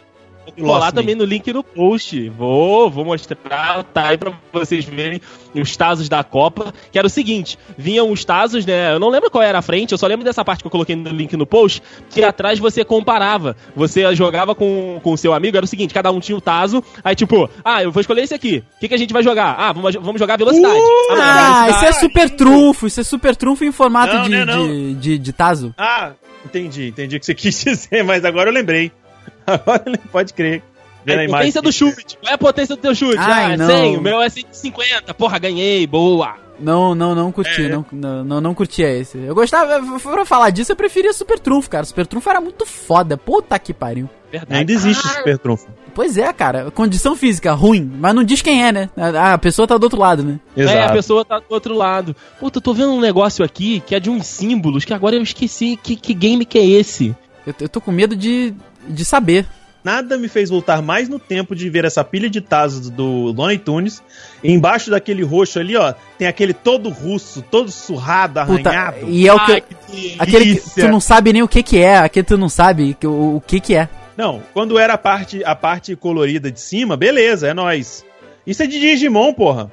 Colar 0.59 0.93
também 0.93 1.15
no 1.15 1.25
link 1.25 1.53
no 1.53 1.63
post. 1.63 2.29
Vou, 2.31 2.91
vou 2.91 3.05
mostrar, 3.05 3.85
tá 3.85 4.09
aí 4.09 4.19
pra 4.19 4.33
vocês 4.53 4.85
verem 4.85 5.21
os 5.55 5.77
Tazos 5.77 6.09
da 6.09 6.23
Copa. 6.25 6.73
Que 6.91 6.99
era 6.99 7.07
o 7.07 7.11
seguinte: 7.11 7.59
vinham 7.77 8.11
os 8.11 8.25
Tazos, 8.25 8.67
né? 8.67 8.93
Eu 8.95 8.99
não 8.99 9.09
lembro 9.09 9.31
qual 9.31 9.43
era 9.43 9.59
a 9.59 9.63
frente, 9.63 9.93
eu 9.93 9.99
só 9.99 10.07
lembro 10.07 10.25
dessa 10.25 10.45
parte 10.45 10.63
que 10.63 10.67
eu 10.67 10.71
coloquei 10.71 10.97
no 10.97 11.11
link 11.11 11.37
no 11.37 11.47
post. 11.47 11.83
Que 12.11 12.23
atrás 12.23 12.59
você 12.59 12.85
comparava. 12.85 13.57
Você 13.75 14.15
jogava 14.15 14.55
com 14.55 15.01
o 15.03 15.17
seu 15.17 15.33
amigo, 15.33 15.57
era 15.57 15.65
o 15.65 15.69
seguinte: 15.69 15.95
cada 15.95 16.11
um 16.11 16.21
tinha 16.21 16.37
o 16.37 16.41
Tazo. 16.41 16.83
Aí, 17.05 17.15
tipo, 17.15 17.49
ah, 17.65 17.83
eu 17.83 17.93
vou 17.93 18.01
escolher 18.01 18.23
esse 18.23 18.35
aqui. 18.35 18.63
O 18.77 18.81
que, 18.81 18.89
que 18.89 18.95
a 18.95 18.99
gente 18.99 19.13
vai 19.13 19.23
jogar? 19.23 19.55
Ah, 19.59 19.73
vamos, 19.73 19.95
vamos 19.95 20.19
jogar 20.19 20.37
velocidade. 20.37 20.75
Uh, 20.79 21.11
jogar 21.11 21.63
Ah, 21.65 21.71
isso 21.71 21.85
é 21.85 21.93
super 21.93 22.31
trunfo, 22.31 22.87
isso 22.87 23.01
é 23.01 23.05
super 23.05 23.37
trunfo 23.37 23.65
em 23.65 23.73
formato 23.73 24.15
Não, 24.15 24.23
de, 24.25 24.31
né, 24.31 24.45
não. 24.45 24.67
de, 24.67 24.95
de, 24.95 25.19
de 25.19 25.33
Tazo. 25.33 25.75
Ah, 25.79 26.13
entendi, 26.45 26.89
entendi 26.89 27.17
o 27.17 27.21
que 27.21 27.27
você 27.27 27.35
quis 27.35 27.65
dizer, 27.65 28.03
mas 28.03 28.25
agora 28.25 28.51
eu 28.51 28.55
lembrei. 28.55 28.93
Agora 29.47 29.83
eu 29.87 29.93
lem- 29.93 30.01
pode 30.11 30.33
crer. 30.35 30.63
Vendo 31.05 31.19
a 31.19 31.21
A 31.23 31.25
imagem. 31.25 31.39
potência 31.53 31.63
do 31.63 31.73
chute. 31.73 32.17
Qual 32.21 32.31
é 32.31 32.35
a 32.35 32.39
potência 32.39 32.77
do 32.77 32.81
teu 32.83 32.95
chute? 32.95 33.17
Ai, 33.19 33.55
ah, 33.55 33.57
não. 33.57 33.67
100. 33.67 33.97
O 33.97 34.01
meu 34.01 34.21
é 34.23 34.29
150. 34.29 35.13
Porra, 35.15 35.39
ganhei. 35.39 35.85
Boa. 35.87 36.37
Não, 36.61 36.95
não, 36.95 37.13
não 37.13 37.29
É. 37.31 37.33
curti, 37.33 37.69
não, 37.69 37.85
não, 37.91 38.25
não, 38.25 38.41
não 38.41 38.55
curtia 38.55 38.89
esse. 38.89 39.19
Eu 39.19 39.35
gostava, 39.35 39.81
pra 39.99 40.25
falar 40.25 40.51
disso, 40.51 40.71
eu 40.71 40.77
preferia 40.77 41.13
Super 41.13 41.41
Trunfo, 41.41 41.69
cara. 41.69 41.85
Super 41.85 42.07
Trunfo 42.07 42.31
era 42.31 42.41
muito 42.41 42.65
foda, 42.65 43.17
puta 43.17 43.59
que 43.59 43.75
pariu. 43.75 44.09
Verdade. 44.31 44.61
Ainda 44.61 44.73
existe 44.73 45.05
o 45.05 45.09
Super 45.09 45.39
Trunfo. 45.39 45.67
Pois 45.93 46.17
é, 46.17 46.33
cara, 46.33 46.71
condição 46.71 47.17
física 47.17 47.53
ruim, 47.53 47.91
mas 47.99 48.15
não 48.15 48.23
diz 48.23 48.41
quem 48.41 48.65
é, 48.65 48.71
né? 48.71 48.89
A, 48.97 49.33
a 49.35 49.39
pessoa 49.39 49.67
tá 49.67 49.77
do 49.77 49.83
outro 49.85 49.99
lado, 49.99 50.23
né? 50.23 50.39
É, 50.57 50.85
a 50.85 50.93
pessoa 50.93 51.25
tá 51.25 51.39
do 51.41 51.45
outro 51.51 51.75
lado. 51.77 52.15
Puta, 52.39 52.59
eu 52.59 52.63
tô 52.63 52.73
vendo 52.73 52.93
um 52.93 53.01
negócio 53.01 53.45
aqui 53.45 53.81
que 53.85 53.95
é 53.95 53.99
de 54.01 54.09
uns 54.09 54.25
símbolos 54.27 54.85
que 54.85 54.95
agora 54.95 55.17
eu 55.17 55.23
esqueci 55.23 55.77
que, 55.83 55.97
que 55.97 56.15
game 56.15 56.45
que 56.47 56.59
é 56.59 56.65
esse. 56.65 57.15
Eu, 57.45 57.55
eu 57.61 57.69
tô 57.69 57.81
com 57.81 57.91
medo 57.91 58.15
de, 58.15 58.55
de 58.89 59.05
saber. 59.05 59.47
nada 59.85 60.17
me 60.17 60.29
fez 60.29 60.49
voltar 60.51 60.81
mais 60.81 61.09
no 61.09 61.19
tempo 61.19 61.57
de 61.57 61.69
ver 61.69 61.85
essa 61.85 62.05
pilha 62.05 62.31
de 62.31 62.41
tazos 62.41 62.89
do 62.89 63.33
Looney 63.33 63.59
Tunes. 63.59 64.01
E 64.43 64.53
embaixo 64.53 64.91
daquele 64.91 65.23
roxo 65.25 65.59
ali, 65.59 65.77
ó, 65.77 65.93
tem 66.19 66.29
aquele 66.29 66.53
todo 66.55 66.89
russo, 66.89 67.43
todo 67.43 67.71
surrado, 67.71 68.41
Puta, 68.47 68.69
arranhado. 68.71 69.09
e 69.09 69.27
é 69.29 69.33
o 69.35 69.45
que. 69.45 69.53
Ai, 69.53 69.61
que 69.61 70.17
Aquele 70.19 70.57
que 70.57 70.71
tu 70.81 70.89
não 70.89 71.01
sabe 71.01 71.33
nem 71.33 71.43
o 71.43 71.49
que 71.49 71.63
que 71.63 71.79
é, 71.79 71.97
aquele 71.99 72.25
tu 72.27 72.39
não 72.39 72.49
sabe 72.49 72.95
que- 72.95 73.07
o, 73.07 73.37
o 73.37 73.41
que 73.41 73.59
que 73.61 73.75
é. 73.75 73.89
Não, 74.17 74.43
quando 74.55 74.79
era 74.79 74.93
a 74.95 74.99
parte, 74.99 75.43
a 75.45 75.55
parte 75.57 75.97
colorida 75.97 76.51
de 76.51 76.61
cima, 76.61 76.97
beleza, 76.97 77.49
é 77.49 77.55
nóis. 77.55 78.05
Isso 78.47 78.63
é 78.63 78.67
de 78.67 78.79
Digimon, 78.79 79.33
porra. 79.33 79.71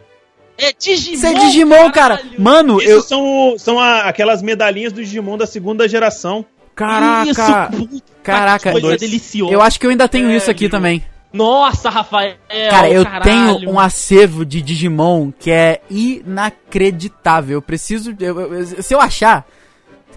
É 0.57 0.71
Digimon, 0.73 1.15
Isso 1.17 1.25
é 1.27 1.33
Digimon, 1.33 1.91
cara. 1.91 2.21
Mano, 2.37 2.79
Isso 2.81 2.89
eu. 2.89 3.01
são, 3.01 3.55
são 3.57 3.79
a- 3.79 4.03
aquelas 4.03 4.41
medalhinhas 4.41 4.91
do 4.93 5.03
Digimon 5.03 5.37
da 5.37 5.45
segunda 5.45 5.87
geração. 5.87 6.45
Caraca! 6.87 7.71
Isso, 7.75 8.03
Caraca, 8.23 8.71
coisa 8.71 8.87
dois. 8.87 8.99
deliciosa. 9.01 9.53
Eu 9.53 9.61
acho 9.61 9.79
que 9.79 9.85
eu 9.85 9.91
ainda 9.91 10.07
tenho 10.07 10.31
isso 10.31 10.49
aqui 10.49 10.69
também. 10.69 11.03
Nossa, 11.31 11.89
Rafael. 11.89 12.35
Cara, 12.69 12.89
eu 12.89 13.03
caralho. 13.03 13.23
tenho 13.23 13.69
um 13.71 13.79
acervo 13.79 14.43
de 14.45 14.61
Digimon 14.61 15.31
que 15.37 15.51
é 15.51 15.81
inacreditável. 15.89 17.57
Eu 17.57 17.61
preciso. 17.61 18.15
eu- 18.19 18.39
eu- 18.39 18.53
eu- 18.59 18.83
se 18.83 18.93
eu 18.93 18.99
achar. 18.99 19.45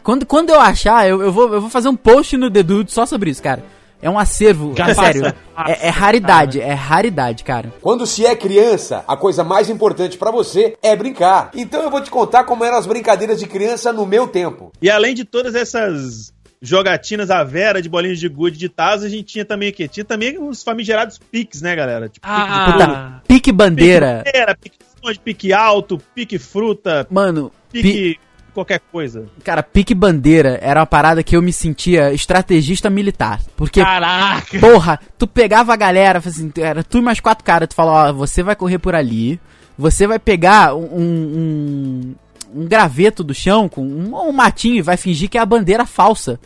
Quando, 0.02 0.26
quando 0.26 0.50
eu 0.50 0.60
achar, 0.60 1.08
eu, 1.08 1.22
eu, 1.22 1.30
vou, 1.30 1.52
eu 1.54 1.60
vou 1.60 1.70
fazer 1.70 1.88
um 1.88 1.94
post 1.96 2.36
no 2.36 2.50
The 2.50 2.62
Dude 2.62 2.90
só 2.92 3.06
sobre 3.06 3.30
isso, 3.30 3.42
cara. 3.42 3.62
É 4.00 4.10
um 4.10 4.18
acervo. 4.18 4.74
Já 4.76 4.88
é 4.88 4.94
sério. 4.94 5.22
passa, 5.54 5.70
É, 5.70 5.86
é 5.86 5.90
raridade, 5.90 6.60
é 6.60 6.72
raridade, 6.72 7.44
cara. 7.44 7.72
Quando 7.80 8.04
se 8.04 8.26
é 8.26 8.34
criança, 8.34 9.04
a 9.06 9.16
coisa 9.16 9.44
mais 9.44 9.70
importante 9.70 10.18
pra 10.18 10.32
você 10.32 10.76
é 10.82 10.96
brincar. 10.96 11.50
Então 11.54 11.80
eu 11.82 11.90
vou 11.90 12.00
te 12.00 12.10
contar 12.10 12.42
como 12.42 12.64
eram 12.64 12.78
as 12.78 12.86
brincadeiras 12.86 13.38
de 13.38 13.46
criança 13.46 13.92
no 13.92 14.04
meu 14.04 14.26
tempo. 14.26 14.72
E 14.82 14.90
além 14.90 15.14
de 15.14 15.24
todas 15.24 15.54
essas 15.54 16.32
jogatinas 16.62 17.28
à 17.30 17.42
vera 17.42 17.82
de 17.82 17.88
bolinhas 17.88 18.20
de 18.20 18.28
gude 18.28 18.56
de 18.56 18.68
Tazos, 18.68 19.04
a 19.06 19.08
gente 19.08 19.24
tinha 19.24 19.44
também 19.44 19.70
o 19.70 19.72
quê? 19.72 19.88
Tinha 19.88 20.04
também 20.04 20.38
os 20.38 20.62
famigerados 20.62 21.18
piques, 21.18 21.60
né, 21.60 21.74
galera? 21.74 22.08
Tipo, 22.08 22.24
Ah, 22.26 22.70
Puta, 22.72 23.22
pique 23.26 23.50
bandeira. 23.50 24.22
pique 24.24 24.36
era, 24.38 24.54
pique 24.54 24.78
pique 25.24 25.52
alto, 25.52 26.00
pique 26.14 26.38
fruta, 26.38 27.04
Mano, 27.10 27.50
pi- 27.72 27.82
pique 27.82 28.20
qualquer 28.54 28.80
coisa. 28.92 29.26
cara, 29.42 29.60
pique 29.62 29.92
bandeira 29.94 30.60
era 30.62 30.78
uma 30.78 30.86
parada 30.86 31.24
que 31.24 31.34
eu 31.34 31.42
me 31.42 31.52
sentia 31.52 32.12
estrategista 32.12 32.88
militar. 32.88 33.40
Porque 33.56 33.82
Caraca. 33.82 34.60
Porra, 34.60 35.00
tu 35.18 35.26
pegava 35.26 35.72
a 35.72 35.76
galera, 35.76 36.20
assim, 36.24 36.52
era 36.56 36.84
tu 36.84 36.98
e 36.98 37.02
mais 37.02 37.18
quatro 37.18 37.44
caras, 37.44 37.68
tu 37.68 37.74
falava, 37.74 38.10
ó, 38.10 38.12
você 38.12 38.40
vai 38.44 38.54
correr 38.54 38.78
por 38.78 38.94
ali, 38.94 39.40
você 39.76 40.06
vai 40.06 40.20
pegar 40.20 40.76
um, 40.76 40.84
um, 40.84 42.14
um 42.54 42.66
graveto 42.66 43.22
do 43.24 43.34
chão 43.34 43.68
com 43.68 43.82
um, 43.82 44.14
um 44.14 44.32
matinho 44.32 44.76
e 44.76 44.82
vai 44.82 44.96
fingir 44.96 45.28
que 45.28 45.38
é 45.38 45.40
a 45.40 45.46
bandeira 45.46 45.86
falsa. 45.86 46.38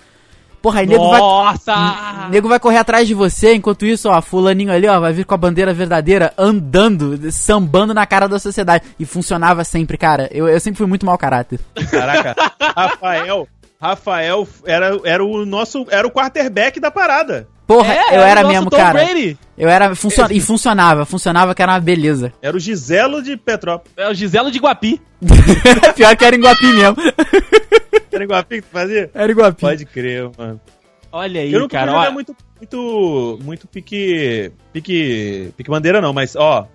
Porra, 0.67 0.81
aí 0.81 0.87
nego 0.87 1.09
vai, 1.09 1.21
nego 2.29 2.49
vai 2.49 2.59
correr 2.59 2.79
atrás 2.79 3.07
de 3.07 3.15
você, 3.15 3.55
enquanto 3.55 3.87
isso, 3.87 4.09
ó, 4.09 4.21
fulaninho 4.21 4.73
ali, 4.73 4.89
ó, 4.89 4.99
vai 4.99 5.13
vir 5.13 5.25
com 5.25 5.35
a 5.35 5.39
bandeira 5.39 5.73
verdadeira, 5.73 6.35
andando, 6.37 7.31
sambando 7.31 7.95
na 7.95 8.05
cara 8.05 8.27
da 8.27 8.39
sociedade. 8.39 8.83
E 8.99 9.05
funcionava 9.05 9.63
sempre, 9.63 9.97
cara. 9.97 10.29
Eu, 10.33 10.49
eu 10.49 10.59
sempre 10.59 10.79
fui 10.79 10.87
muito 10.89 11.07
mau 11.07 11.17
caráter. 11.17 11.61
Caraca, 11.89 12.35
Rafael, 12.75 13.47
Rafael 13.81 14.49
era, 14.65 15.01
era 15.05 15.25
o 15.25 15.47
nosso, 15.47 15.87
era 15.89 16.05
o 16.05 16.11
quarterback 16.11 16.81
da 16.81 16.91
parada. 16.91 17.47
Porra, 17.67 17.93
É, 17.93 18.17
eu 18.17 18.23
era 18.23 18.43
nosso 18.43 18.55
mesmo, 18.55 18.71
Tom 18.71 18.77
cara. 18.77 19.05
Brady. 19.05 19.37
Eu 19.59 19.69
era, 19.69 19.95
funcion, 19.95 20.29
e 20.31 20.41
funcionava, 20.41 21.05
funcionava 21.05 21.55
que 21.55 21.63
era 21.63 21.73
uma 21.73 21.81
beleza. 21.81 22.33
Era 22.41 22.57
o 22.57 22.61
Giselo 22.61 23.23
de 23.23 23.37
Petrópolis. 23.37 23.93
É 23.97 24.09
o 24.09 24.15
Giselo 24.15 24.51
de 24.51 24.59
Guapi. 24.59 25.01
Pior 25.97 26.17
que 26.17 26.25
era 26.25 26.37
em 26.37 26.41
Guapi 26.41 26.67
mesmo. 26.67 26.97
Era 28.17 28.39
a 28.39 28.43
pique 28.43 28.63
que 28.63 28.69
tu 28.69 28.73
fazia? 28.73 29.11
Era 29.13 29.31
Iguapi. 29.31 29.61
Pode 29.61 29.85
crer, 29.85 30.31
mano. 30.39 30.59
Olha 31.13 31.41
aí, 31.41 31.53
Eu 31.53 31.61
não 31.61 31.69
cara. 31.69 32.11
muito, 32.11 32.35
muito, 32.59 33.39
muito 33.43 33.67
pique, 33.67 34.51
pique, 34.73 35.53
pique 35.57 35.71
bandeira 35.71 36.01
não, 36.01 36.13
mas 36.13 36.35
ó, 36.35 36.67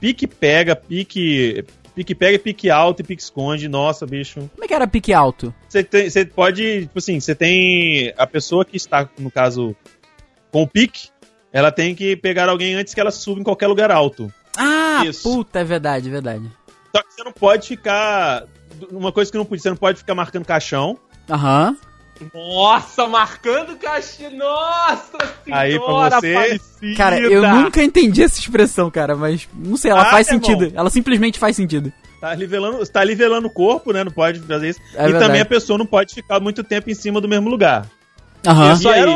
pique 0.00 0.26
pega, 0.26 0.74
pique, 0.74 1.64
pique 1.94 2.14
pega, 2.14 2.34
e 2.34 2.38
pique 2.38 2.70
alto 2.70 3.00
e 3.00 3.04
pique 3.04 3.22
esconde. 3.22 3.68
Nossa, 3.68 4.06
bicho. 4.06 4.40
Como 4.54 4.64
é 4.64 4.68
que 4.68 4.74
era 4.74 4.86
pique 4.86 5.12
alto? 5.12 5.54
Você 5.68 5.82
tem, 5.84 6.10
você 6.10 6.24
pode, 6.24 6.82
tipo 6.82 6.98
assim, 6.98 7.18
você 7.20 7.34
tem 7.34 8.12
a 8.16 8.26
pessoa 8.26 8.64
que 8.64 8.76
está, 8.76 9.08
no 9.18 9.30
caso, 9.30 9.74
com 10.52 10.62
o 10.62 10.66
pique, 10.66 11.08
ela 11.52 11.70
tem 11.72 11.94
que 11.94 12.16
pegar 12.16 12.48
alguém 12.48 12.74
antes 12.74 12.94
que 12.94 13.00
ela 13.00 13.10
suba 13.10 13.40
em 13.40 13.44
qualquer 13.44 13.66
lugar 13.66 13.90
alto. 13.90 14.32
Ah, 14.56 15.02
Isso. 15.06 15.22
puta, 15.22 15.60
é 15.60 15.64
verdade, 15.64 16.08
é 16.08 16.10
verdade. 16.12 16.50
Só 16.94 17.02
que 17.02 17.14
você 17.14 17.22
não 17.24 17.32
pode 17.32 17.68
ficar, 17.68 18.44
uma 18.90 19.12
coisa 19.12 19.30
que 19.30 19.38
não 19.38 19.44
podia, 19.44 19.62
você 19.62 19.70
não 19.70 19.76
pode 19.76 19.98
ficar 19.98 20.14
marcando 20.14 20.44
caixão. 20.44 20.98
Aham. 21.30 21.76
Nossa, 22.34 23.06
marcando 23.06 23.76
caixa. 23.76 24.28
Nossa 24.30 25.16
Aí, 25.52 25.78
pra 25.78 25.86
senhora 25.86 26.20
você- 26.20 26.34
Aparecida. 26.34 26.96
Cara, 26.96 27.20
eu 27.20 27.42
nunca 27.48 27.82
entendi 27.82 28.22
essa 28.24 28.40
expressão, 28.40 28.90
cara, 28.90 29.14
mas 29.14 29.48
não 29.54 29.76
sei, 29.76 29.92
ela 29.92 30.02
Ah, 30.02 30.10
faz 30.10 30.26
sentido. 30.26 30.64
irmão. 30.64 30.80
Ela 30.80 30.90
simplesmente 30.90 31.38
faz 31.38 31.54
sentido. 31.54 31.92
Tá 32.20 32.34
nivelando, 32.34 32.84
tá 32.88 33.04
nivelando 33.04 33.46
o 33.46 33.50
corpo, 33.50 33.92
né? 33.92 34.02
Não 34.02 34.10
pode 34.10 34.40
fazer 34.40 34.70
isso. 34.70 34.80
É 34.94 35.02
e 35.02 35.02
verdade. 35.04 35.24
também 35.26 35.40
a 35.40 35.44
pessoa 35.44 35.78
não 35.78 35.86
pode 35.86 36.12
ficar 36.14 36.40
muito 36.40 36.64
tempo 36.64 36.90
em 36.90 36.94
cima 36.94 37.20
do 37.20 37.28
mesmo 37.28 37.48
lugar. 37.48 37.86
Aham. 38.44 38.72
Isso 38.72 38.88
E 38.88 38.92
aí. 38.92 39.00
era 39.00 39.10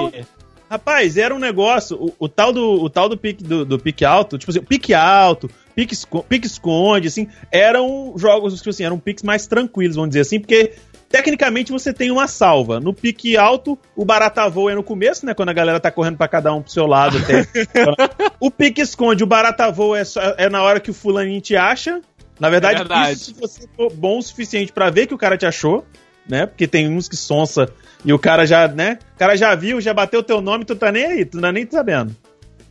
Rapaz, 0.72 1.18
era 1.18 1.34
um 1.34 1.38
negócio. 1.38 1.96
O, 2.02 2.14
o 2.20 2.28
tal 2.28 2.50
do 2.52 2.82
o 2.82 2.88
tal 2.88 3.06
do 3.08 3.16
pique 3.16 3.44
do, 3.44 3.62
do 3.64 3.78
pique 3.78 4.06
alto, 4.06 4.38
tipo 4.38 4.50
assim, 4.50 4.62
pique 4.62 4.94
alto, 4.94 5.50
pique, 5.76 5.92
esco- 5.92 6.22
pique 6.26 6.46
esconde, 6.46 7.08
assim, 7.08 7.28
eram 7.50 8.14
jogos 8.16 8.56
tipo 8.56 8.70
assim, 8.70 8.82
eram 8.84 8.98
piques 8.98 9.22
mais 9.22 9.46
tranquilos, 9.46 9.96
vamos 9.96 10.08
dizer 10.08 10.20
assim, 10.22 10.40
porque 10.40 10.72
tecnicamente 11.10 11.70
você 11.70 11.92
tem 11.92 12.10
uma 12.10 12.26
salva. 12.26 12.80
No 12.80 12.94
pique 12.94 13.36
alto, 13.36 13.78
o 13.94 14.02
barata 14.02 14.48
voa 14.48 14.72
é 14.72 14.74
no 14.74 14.82
começo, 14.82 15.26
né, 15.26 15.34
quando 15.34 15.50
a 15.50 15.52
galera 15.52 15.78
tá 15.78 15.90
correndo 15.90 16.16
pra 16.16 16.26
cada 16.26 16.54
um 16.54 16.62
pro 16.62 16.72
seu 16.72 16.86
lado. 16.86 17.18
até. 17.18 17.46
o 18.40 18.50
pique 18.50 18.80
esconde, 18.80 19.22
o 19.22 19.26
barata 19.26 19.70
voa 19.70 19.98
é, 19.98 20.04
só- 20.04 20.22
é 20.38 20.48
na 20.48 20.62
hora 20.62 20.80
que 20.80 20.90
o 20.90 20.94
fulaninho 20.94 21.42
te 21.42 21.54
acha. 21.54 22.00
Na 22.40 22.48
verdade, 22.48 22.76
É 22.76 22.78
verdade. 22.78 23.12
isso 23.12 23.24
se 23.26 23.34
você 23.34 23.68
for 23.76 23.92
bom 23.92 24.16
o 24.18 24.22
suficiente 24.22 24.72
pra 24.72 24.88
ver 24.88 25.06
que 25.06 25.12
o 25.12 25.18
cara 25.18 25.36
te 25.36 25.44
achou, 25.44 25.84
né? 26.28 26.46
Porque 26.46 26.66
tem 26.66 26.88
uns 26.88 27.08
que 27.08 27.16
sonsa 27.16 27.68
e 28.04 28.12
o 28.12 28.18
cara 28.18 28.46
já, 28.46 28.68
né? 28.68 28.98
O 29.14 29.18
cara 29.18 29.36
já 29.36 29.54
viu, 29.54 29.80
já 29.80 29.94
bateu 29.94 30.22
teu 30.22 30.40
nome, 30.40 30.64
tu 30.64 30.74
tá 30.74 30.90
nem 30.90 31.04
aí, 31.04 31.24
tu 31.24 31.36
não 31.36 31.42
tá 31.42 31.52
nem 31.52 31.68
sabendo. 31.70 32.14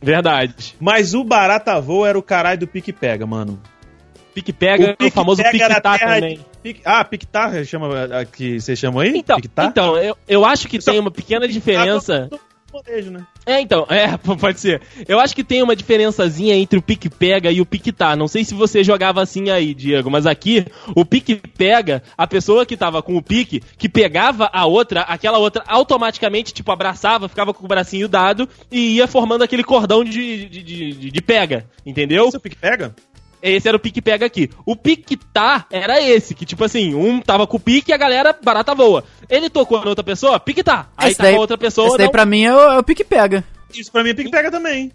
Verdade. 0.00 0.74
Mas 0.80 1.14
o 1.14 1.22
Barata 1.22 1.80
Voa 1.80 2.08
era 2.08 2.18
o 2.18 2.22
caralho 2.22 2.60
do 2.60 2.66
pique 2.66 2.92
pega, 2.92 3.24
mano. 3.24 3.60
Pique 4.34 4.52
pega, 4.52 4.96
o, 5.00 5.10
famoso 5.10 5.42
pique 5.42 5.62
era 5.62 5.80
tá 5.80 5.98
também. 5.98 6.40
Pique, 6.62 6.80
ah, 6.84 7.04
pique 7.04 7.26
tá, 7.26 7.62
chama, 7.64 7.88
que 8.32 8.60
você 8.60 8.74
chama 8.74 9.02
aí? 9.02 9.12
Então, 9.16 9.36
pique 9.36 9.48
tá? 9.48 9.66
então 9.66 9.96
eu, 9.96 10.16
eu 10.26 10.44
acho 10.44 10.68
que 10.68 10.78
tem 10.78 10.98
uma 10.98 11.10
pequena 11.10 11.46
diferença. 11.46 12.30
Molejo, 12.72 13.10
né? 13.10 13.26
É, 13.44 13.60
então, 13.60 13.86
é, 13.90 14.16
pode 14.36 14.58
ser. 14.60 14.80
Eu 15.06 15.20
acho 15.20 15.34
que 15.34 15.44
tem 15.44 15.62
uma 15.62 15.76
diferençazinha 15.76 16.54
entre 16.54 16.78
o 16.78 16.82
pique 16.82 17.10
pega 17.10 17.50
e 17.50 17.60
o 17.60 17.66
pique 17.66 17.92
tá. 17.92 18.16
Não 18.16 18.26
sei 18.28 18.44
se 18.44 18.54
você 18.54 18.82
jogava 18.82 19.20
assim 19.22 19.50
aí, 19.50 19.74
Diego, 19.74 20.10
mas 20.10 20.26
aqui, 20.26 20.64
o 20.96 21.04
pique 21.04 21.36
pega, 21.36 22.02
a 22.16 22.26
pessoa 22.26 22.64
que 22.64 22.76
tava 22.76 23.02
com 23.02 23.16
o 23.16 23.22
pique, 23.22 23.62
que 23.76 23.88
pegava 23.88 24.48
a 24.52 24.64
outra, 24.66 25.02
aquela 25.02 25.38
outra 25.38 25.62
automaticamente, 25.66 26.54
tipo, 26.54 26.72
abraçava, 26.72 27.28
ficava 27.28 27.52
com 27.52 27.64
o 27.64 27.68
bracinho 27.68 28.08
dado 28.08 28.48
e 28.70 28.96
ia 28.96 29.06
formando 29.06 29.42
aquele 29.42 29.64
cordão 29.64 30.04
de, 30.04 30.46
de, 30.48 30.62
de, 30.62 31.10
de- 31.10 31.22
pega, 31.22 31.66
entendeu? 31.86 32.30
Seu 32.30 32.40
pique 32.40 32.56
pega? 32.56 32.94
Esse 33.42 33.66
era 33.66 33.76
o 33.76 33.80
pique 33.80 34.00
pega 34.00 34.24
aqui. 34.24 34.48
O 34.64 34.76
pique 34.76 35.16
tá 35.16 35.66
era 35.70 36.00
esse, 36.00 36.32
que 36.34 36.46
tipo 36.46 36.62
assim, 36.64 36.94
um 36.94 37.20
tava 37.20 37.46
com 37.46 37.56
o 37.56 37.60
pique 37.60 37.90
e 37.90 37.94
a 37.94 37.96
galera 37.96 38.36
barata 38.40 38.74
voa. 38.74 39.02
Ele 39.28 39.50
tocou 39.50 39.80
na 39.82 39.88
outra 39.88 40.04
pessoa, 40.04 40.38
pique 40.38 40.62
tá. 40.62 40.88
Aí 40.96 41.08
Esse 41.08 41.18
tá 41.18 41.24
com 41.24 41.28
daí- 41.30 41.36
a 41.36 41.40
outra 41.40 41.58
pessoa. 41.58 41.88
Esse 41.88 41.96
daí 41.98 42.06
não. 42.06 42.12
pra 42.12 42.24
mim 42.24 42.44
é 42.44 42.54
o, 42.54 42.60
é 42.74 42.78
o 42.78 42.82
pique 42.84 43.02
pega. 43.02 43.42
Isso 43.74 43.90
pra 43.90 44.04
mim 44.04 44.10
é 44.10 44.14
pique 44.14 44.30
pega 44.30 44.50
também. 44.50 44.92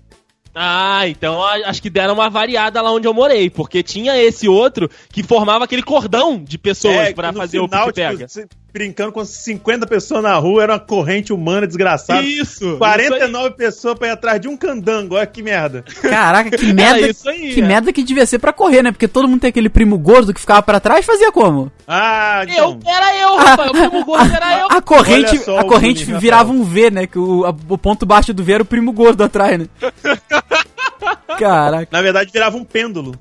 Ah, 0.59 1.07
então 1.07 1.43
acho 1.43 1.79
que 1.81 1.89
deram 1.89 2.15
uma 2.15 2.29
variada 2.31 2.81
lá 2.81 2.91
onde 2.91 3.07
eu 3.07 3.13
morei, 3.13 3.47
porque 3.47 3.83
tinha 3.83 4.17
esse 4.17 4.47
outro 4.47 4.89
que 5.11 5.21
formava 5.21 5.65
aquele 5.65 5.83
cordão 5.83 6.43
de 6.43 6.57
pessoas 6.57 6.95
É, 6.95 7.13
pra 7.13 7.31
no 7.31 7.37
fazer 7.37 7.59
o 7.59 7.65
final, 7.65 7.85
pique 7.87 7.95
pega. 7.95 8.25
tipo, 8.25 8.47
brincando 8.77 9.11
com 9.11 9.25
50 9.25 9.87
pessoas 9.87 10.21
na 10.23 10.35
rua, 10.35 10.63
era 10.63 10.73
uma 10.73 10.79
corrente 10.79 11.33
humana 11.33 11.65
desgraçada. 11.65 12.21
Isso! 12.21 12.77
49 12.77 13.51
pessoas 13.55 13.97
pra 13.97 14.07
ir 14.09 14.11
atrás 14.11 14.39
de 14.39 14.47
um 14.47 14.55
candango, 14.55 15.15
olha 15.15 15.25
que 15.25 15.41
merda. 15.41 15.83
Caraca, 16.01 16.51
que 16.51 16.65
Era 16.65 16.73
merda. 16.75 17.07
isso 17.09 17.27
aí. 17.29 17.53
Que 17.53 17.61
é. 17.61 17.65
merda 17.65 17.91
que 17.93 18.03
devia 18.03 18.25
ser 18.25 18.39
pra 18.39 18.53
correr, 18.53 18.83
né? 18.83 18.91
Porque 18.91 19.07
todo 19.07 19.27
mundo 19.27 19.41
tem 19.41 19.49
aquele 19.49 19.69
primo 19.69 19.97
gordo 19.97 20.33
que 20.33 20.39
ficava 20.39 20.61
pra 20.61 20.79
trás, 20.79 21.05
fazia 21.05 21.31
como? 21.31 21.71
Ah, 21.87 22.43
Eu, 22.47 22.71
então. 22.71 22.79
era 22.93 23.17
eu, 23.21 23.35
rapaz, 23.35 23.69
o 23.69 23.73
primo 23.73 24.05
gordo 24.05 24.31
era 24.35 24.59
eu. 24.59 24.67
A 24.69 24.81
corrente, 24.81 25.41
a 25.57 25.63
corrente 25.63 26.03
virava 26.05 26.51
um 26.51 26.63
V, 26.63 26.91
né? 26.91 27.07
Que 27.07 27.17
o, 27.17 27.45
a- 27.45 27.55
o 27.69 27.77
ponto 27.77 28.05
baixo 28.05 28.33
do 28.33 28.43
V 28.43 28.53
era 28.53 28.63
o 28.63 28.65
primo 28.65 28.91
gordo 28.91 29.23
atrás, 29.23 29.57
né? 29.59 29.67
Caraca, 31.37 31.87
Na 31.91 32.01
verdade, 32.01 32.31
virava 32.31 32.57
um 32.57 32.63
pêndulo. 32.63 33.15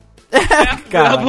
Cara. 0.91 1.22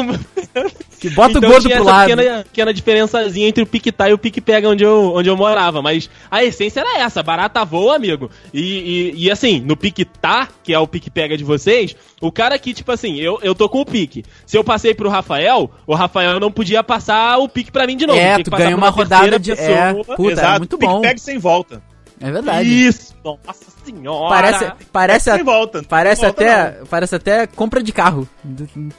Que 0.99 1.09
bota 1.11 1.37
Então 1.37 1.47
o 1.49 1.51
gordo 1.51 1.67
tinha 1.67 1.75
pro 1.79 1.87
essa 1.87 1.95
lado. 1.97 2.09
Pequena, 2.09 2.43
pequena 2.43 2.73
diferençazinha 2.73 3.47
entre 3.47 3.61
o 3.63 3.67
pique 3.67 3.91
tá 3.91 4.09
e 4.09 4.13
o 4.13 4.17
pique 4.17 4.41
pega 4.41 4.67
onde 4.67 4.83
eu, 4.83 5.13
onde 5.15 5.29
eu 5.29 5.37
morava. 5.37 5.79
Mas 5.81 6.09
a 6.31 6.43
essência 6.43 6.79
era 6.79 6.99
essa, 6.99 7.21
barata 7.21 7.63
voa, 7.63 7.95
amigo. 7.95 8.31
E, 8.51 9.13
e, 9.15 9.25
e, 9.25 9.31
assim, 9.31 9.59
no 9.59 9.77
pique 9.77 10.03
tá, 10.03 10.47
que 10.63 10.73
é 10.73 10.79
o 10.79 10.87
pique 10.87 11.11
pega 11.11 11.37
de 11.37 11.43
vocês, 11.43 11.95
o 12.19 12.31
cara 12.31 12.57
que, 12.57 12.73
tipo 12.73 12.91
assim, 12.91 13.17
eu, 13.17 13.37
eu 13.43 13.53
tô 13.53 13.69
com 13.69 13.81
o 13.81 13.85
pique. 13.85 14.23
Se 14.45 14.57
eu 14.57 14.63
passei 14.63 14.95
pro 14.95 15.07
Rafael, 15.09 15.69
o 15.85 15.93
Rafael 15.93 16.39
não 16.39 16.51
podia 16.51 16.83
passar 16.83 17.37
o 17.37 17.47
pique 17.47 17.71
pra 17.71 17.85
mim 17.85 17.95
de 17.95 18.07
novo. 18.07 18.19
É, 18.19 18.41
tu 18.41 18.49
ganha 18.49 18.69
pra 18.69 18.77
uma 18.77 18.89
rodada 18.89 19.37
de- 19.37 19.51
é. 19.51 19.93
Puta, 20.15 20.41
era 20.41 20.57
muito 20.57 20.77
pique 20.79 20.91
bom. 20.91 21.01
pega 21.01 21.19
sem 21.19 21.37
volta. 21.37 21.81
É 22.19 22.31
verdade. 22.31 22.67
Isso, 22.67 23.13
nossa 23.23 23.65
senhora. 23.85 24.29
Parece, 24.29 24.71
parece, 24.91 25.29
É 25.29 25.33
a- 25.33 25.43
volta. 25.43 25.83
parece 25.87 26.21
volta, 26.23 26.41
até, 26.43 26.71
parece 26.89 27.15
até 27.15 27.47
compra 27.47 27.83
de 27.83 27.91
carro. 27.91 28.27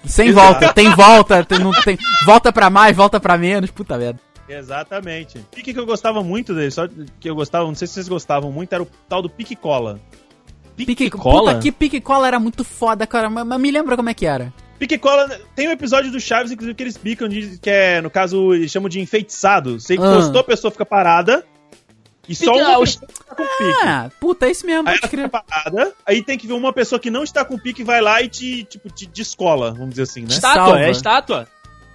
Sem 0.04 0.30
volta, 0.32 0.72
tem 0.72 0.88
volta, 0.90 1.44
tem, 1.44 1.58
não 1.58 1.72
tem, 1.72 1.98
volta 2.24 2.52
pra 2.52 2.70
mais, 2.70 2.96
volta 2.96 3.18
pra 3.18 3.36
menos, 3.36 3.70
puta 3.70 3.98
merda. 3.98 4.20
Exatamente. 4.48 5.38
O 5.38 5.56
que 5.56 5.72
que 5.74 5.78
eu 5.78 5.84
gostava 5.86 6.22
muito 6.22 6.54
dele, 6.54 6.70
só 6.70 6.86
que 7.20 7.28
eu 7.28 7.34
gostava, 7.34 7.66
não 7.66 7.74
sei 7.74 7.86
se 7.86 7.94
vocês 7.94 8.08
gostavam 8.08 8.50
muito, 8.52 8.72
era 8.72 8.82
o 8.82 8.88
tal 9.08 9.20
do 9.20 9.28
pique 9.28 9.54
cola. 9.56 10.00
Pique 10.76 11.10
cola? 11.10 11.50
Puta 11.52 11.58
que 11.62 11.72
pique 11.72 12.00
cola 12.00 12.28
era 12.28 12.38
muito 12.38 12.62
foda, 12.62 13.06
cara, 13.06 13.28
mas, 13.28 13.44
mas 13.44 13.60
me 13.60 13.70
lembra 13.70 13.96
como 13.96 14.08
é 14.10 14.14
que 14.14 14.24
era. 14.26 14.52
Pique 14.78 14.96
cola, 14.96 15.28
tem 15.56 15.66
um 15.68 15.72
episódio 15.72 16.12
do 16.12 16.20
Chaves, 16.20 16.52
inclusive, 16.52 16.74
que 16.76 16.82
eles 16.84 16.96
picam, 16.96 17.28
de, 17.28 17.58
que 17.58 17.68
é, 17.68 18.00
no 18.00 18.08
caso, 18.08 18.54
eles 18.54 18.70
chamam 18.70 18.88
de 18.88 19.00
enfeitiçado. 19.00 19.80
Você 19.80 19.94
Ah. 19.94 19.96
encostou, 19.96 20.40
a 20.40 20.44
pessoa 20.44 20.70
fica 20.70 20.86
parada, 20.86 21.44
e 22.29 22.35
só 22.35 22.53
uma 22.53 22.74
ah, 22.74 22.79
os- 22.79 22.97
tá 22.97 23.35
com 23.35 23.43
pique. 23.43 23.81
Ah, 23.87 24.11
puta, 24.20 24.47
é 24.47 24.51
isso 24.51 24.66
mesmo, 24.66 24.89
Aí 24.89 24.99
ela 25.01 25.09
fica 25.09 25.29
parada, 25.29 25.93
aí 26.07 26.22
tem 26.22 26.37
que 26.37 26.47
ver 26.47 26.53
uma 26.53 26.72
pessoa 26.72 26.99
que 26.99 27.11
não 27.11 27.22
está 27.24 27.45
com 27.45 27.59
pique 27.59 27.83
vai 27.83 28.01
lá 28.01 28.20
e 28.22 28.29
te, 28.29 28.64
tipo, 28.64 28.91
te 28.91 29.07
descola, 29.07 29.72
vamos 29.72 29.91
dizer 29.91 30.03
assim, 30.03 30.22
né? 30.22 30.29
Estátua, 30.31 30.64
Salva. 30.64 30.81
é 30.81 30.91
estátua. 30.91 31.49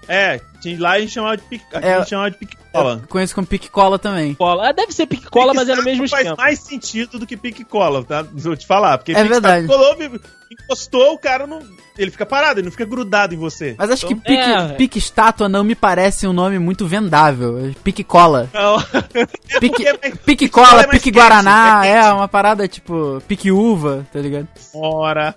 É, 0.08 0.40
tinha- 0.62 0.80
lá 0.80 0.92
a 0.92 1.00
gente 1.00 1.12
chamava 1.14 1.38
de 1.38 1.44
pique, 1.44 1.66
aqui 1.74 1.86
É. 1.88 1.94
a 1.96 2.00
gente 2.00 2.10
chamava 2.10 2.32
de 2.32 2.38
pique 2.38 2.58
cola. 2.72 3.00
Eu 3.02 3.08
conheço 3.08 3.36
como 3.36 3.48
pique 3.48 3.70
cola 3.70 4.00
também. 4.00 4.34
Cola. 4.36 4.70
Ah, 4.70 4.72
deve 4.72 4.92
ser 4.92 5.06
pique 5.06 5.30
cola, 5.30 5.54
mas 5.54 5.68
é 5.70 5.76
no 5.76 5.84
mesmo 5.84 6.08
faz 6.08 6.24
esquema. 6.26 6.36
mais 6.36 6.60
sentido 6.60 7.20
do 7.20 7.26
que 7.28 7.38
pique 7.38 7.64
cola, 7.64 8.04
tá? 8.04 8.26
Vou 8.34 8.56
te 8.56 8.66
falar, 8.66 8.98
porque 8.98 9.12
É 9.12 9.16
pique 9.16 9.30
verdade. 9.30 9.68
colou, 9.68 9.96
encostou, 10.52 11.14
o 11.14 11.18
cara 11.18 11.48
não, 11.48 11.60
ele 11.98 12.12
fica 12.12 12.26
parado, 12.28 12.60
ele 12.60 12.66
não 12.66 12.72
fica 12.72 12.86
grudado 12.86 13.34
em 13.34 13.38
você. 13.38 13.76
Mas 13.78 13.90
acho 13.90 14.06
que 14.08 14.14
Então, 14.14 14.24
pique, 14.36 14.50
é. 14.52 14.68
pique 14.76 15.00
estátua 15.00 15.50
não 15.50 15.64
me 15.64 15.74
parece 15.76 16.28
um 16.28 16.34
nome 16.34 16.60
muito 16.60 16.86
vendável. 16.86 17.74
Pique 17.84 18.04
cola. 18.04 18.50
Não. 18.54 18.78
Pique, 19.60 19.88
é 19.88 19.98
mais- 19.98 20.18
pique 20.20 20.48
cola 20.50 20.82
é 20.82 20.88
pique 20.88 21.06
quente, 21.06 21.14
guaraná, 21.16 21.82
é 21.86 21.90
é, 21.90 22.02
quente. 22.04 22.14
uma 22.14 22.28
parada 22.28 22.68
tipo 22.68 23.22
pique 23.28 23.52
uva, 23.52 24.06
tá 24.14 24.20
ligado? 24.20 24.48
Ora. 24.76 25.36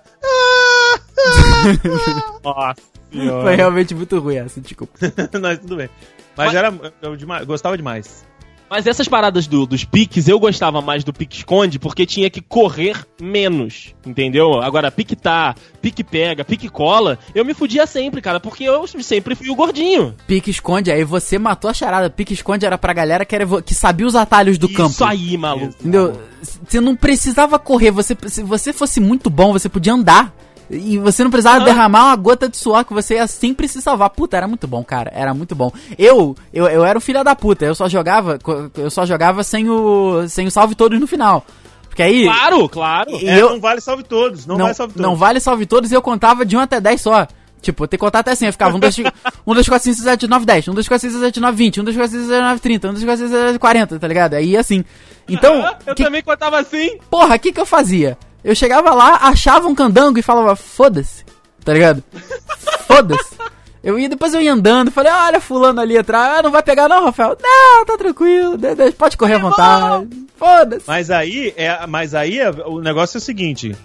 Nossa 2.43 2.75
Foi 3.17 3.25
senhora. 3.27 3.55
realmente 3.55 3.93
muito 3.95 4.19
ruim 4.19 4.35
essa, 4.37 4.59
desculpa. 4.61 4.93
Mas 5.41 5.59
tudo 5.59 5.75
bem. 5.77 5.89
Mas, 6.35 6.47
Mas- 6.47 6.55
era. 6.55 6.73
Eu 7.01 7.15
demais- 7.15 7.45
gostava 7.45 7.75
demais. 7.77 8.25
Mas 8.69 8.85
essas 8.85 9.07
paradas 9.07 9.47
do- 9.47 9.65
dos 9.65 9.85
piques, 9.85 10.27
eu 10.27 10.37
gostava 10.37 10.81
mais 10.81 11.01
do 11.01 11.13
pique 11.13 11.37
esconde 11.37 11.79
porque 11.79 12.05
tinha 12.05 12.29
que 12.29 12.41
correr 12.41 12.97
menos, 13.21 13.95
entendeu? 14.05 14.61
Agora, 14.61 14.91
pique 14.91 15.15
tá, 15.15 15.55
pique 15.81 16.03
pega, 16.03 16.43
pique 16.43 16.67
cola, 16.67 17.17
eu 17.33 17.45
me 17.45 17.53
fudia 17.53 17.87
sempre, 17.87 18.21
cara, 18.21 18.41
porque 18.41 18.65
eu 18.65 18.85
sempre 18.85 19.35
fui 19.35 19.49
o 19.49 19.55
gordinho. 19.55 20.13
Pique 20.27 20.51
esconde, 20.51 20.91
aí 20.91 21.05
você 21.05 21.39
matou 21.39 21.71
a 21.71 21.73
charada. 21.73 22.09
Pique 22.09 22.33
esconde 22.33 22.65
era 22.65 22.77
pra 22.77 22.91
galera 22.91 23.23
que, 23.23 23.33
era, 23.33 23.45
que 23.61 23.73
sabia 23.73 24.05
os 24.05 24.15
atalhos 24.17 24.57
do 24.57 24.67
Isso 24.67 24.75
campo. 24.75 25.05
aí, 25.05 25.37
maluco. 25.37 25.67
Entendeu? 25.79 26.19
Você 26.41 26.81
não 26.81 26.93
precisava 26.93 27.57
correr, 27.57 27.91
você, 27.91 28.17
se 28.27 28.43
você 28.43 28.73
fosse 28.73 28.99
muito 28.99 29.29
bom, 29.29 29.53
você 29.53 29.69
podia 29.69 29.93
andar. 29.93 30.35
E 30.69 30.97
você 30.97 31.23
não 31.23 31.31
precisava 31.31 31.61
Ah. 31.61 31.65
derramar 31.65 32.05
uma 32.05 32.15
gota 32.15 32.49
de 32.49 32.57
suor 32.57 32.83
que 32.83 32.93
você 32.93 33.15
ia 33.15 33.27
sempre 33.27 33.67
se 33.67 33.81
salvar. 33.81 34.09
Puta, 34.09 34.35
era 34.37 34.47
muito 34.47 34.67
bom, 34.67 34.83
cara. 34.83 35.11
Era 35.15 35.33
muito 35.33 35.55
bom. 35.55 35.71
Eu, 35.97 36.35
eu, 36.53 36.67
eu 36.67 36.83
era 36.85 36.97
o 36.97 37.01
filho 37.01 37.23
da 37.23 37.35
puta. 37.35 37.63
Eu 37.65 37.73
só 37.75 37.87
jogava, 37.87 38.37
eu 38.75 38.89
só 38.89 39.05
jogava 39.05 39.43
sem 39.43 39.69
o, 39.69 40.27
sem 40.27 40.45
o 40.47 40.51
salve 40.51 40.75
todos 40.75 40.99
no 40.99 41.07
final. 41.07 41.45
Porque 41.87 42.03
aí. 42.03 42.25
Claro, 42.25 42.67
claro. 42.69 43.11
E 43.11 43.27
É, 43.27 43.41
eu- 43.41 43.51
Não 43.51 43.59
vale 43.61 43.79
salve 43.81 44.03
todos. 44.03 44.45
Não, 44.45 44.55
não, 44.57 44.65
vale 44.65 44.75
salve 44.75 44.93
todos. 44.93 45.07
não 45.09 45.15
vale 45.15 45.39
salve 45.39 45.65
todos 45.65 45.91
e 45.91 45.95
eu 45.95 46.01
contava 46.01 46.45
de 46.45 46.55
1 46.57 46.59
até 46.59 46.79
10 46.81 47.01
só. 47.01 47.27
Tipo, 47.59 47.85
eu 47.85 47.87
tenho 47.87 47.97
que 47.99 48.05
contar 48.05 48.19
até 48.19 48.35
100. 48.35 48.47
Eu 48.47 48.51
ficava 48.53 48.75
1, 48.77 48.79
2, 48.79 48.97
1, 48.99 49.53
2, 49.55 49.67
4, 49.67 49.83
5, 49.83 49.95
6, 49.95 50.03
7, 50.03 50.27
9, 50.27 50.45
10. 50.45 50.67
1, 50.67 50.73
2, 50.75 50.87
4, 50.87 51.01
5, 51.01 51.11
6, 51.13 51.23
7, 51.23 51.39
9, 51.39 51.57
20. 51.57 51.81
1, 51.81 51.83
2, 51.85 51.97
4, 51.97 52.11
5, 52.11 52.23
6, 52.27 52.29
7, 52.29 52.43
9, 52.43 52.59
30. 52.61 52.87
1, 52.89 52.93
2, 52.93 53.03
4, 53.05 53.17
5, 53.27 53.29
6, 53.35 53.45
7, 53.47 53.59
40, 53.59 53.99
tá 53.99 54.07
ligado? 54.07 54.33
Aí 54.35 54.55
assim. 54.55 54.85
Então, 55.27 55.55
eu 55.87 55.95
que, 55.95 56.03
também 56.03 56.21
contava 56.21 56.59
assim. 56.59 56.97
porra, 57.09 57.35
o 57.35 57.39
que 57.39 57.51
que 57.51 57.59
eu 57.59 57.65
fazia? 57.65 58.15
Eu 58.47 58.55
chegava 58.55 58.93
lá, 58.93 59.15
achava 59.23 59.67
um 59.67 59.75
candango 59.75 60.17
e 60.17 60.21
falava, 60.21 60.55
foda-se, 60.55 61.25
tá 61.65 61.73
ligado? 61.73 62.01
Foda-se. 62.87 63.35
Eu 63.83 63.99
ia, 63.99 64.07
depois 64.09 64.33
eu 64.33 64.41
ia 64.41 64.53
andando, 64.53 64.89
falei, 64.91 65.11
olha 65.11 65.39
fulano 65.39 65.79
ali 65.81 65.97
atrás, 65.97 66.39
ah, 66.39 66.41
não 66.41 66.51
vai 66.51 66.63
pegar 66.63 66.87
não, 66.87 67.05
Rafael? 67.05 67.37
Não, 67.41 67.85
tá 67.85 67.97
tranquilo, 67.97 68.57
de- 68.57 68.73
de- 68.75 68.91
pode 68.93 69.17
correr 69.17 69.35
à 69.35 69.39
vontade. 69.39 70.07
Foda-se. 70.37 70.85
Mas 70.87 71.11
aí, 71.11 71.53
é, 71.57 71.85
mas 71.87 72.15
aí 72.15 72.39
é- 72.39 72.49
o 72.49 72.79
negócio 72.79 73.17
é 73.17 73.19
o 73.19 73.21
seguinte: 73.21 73.75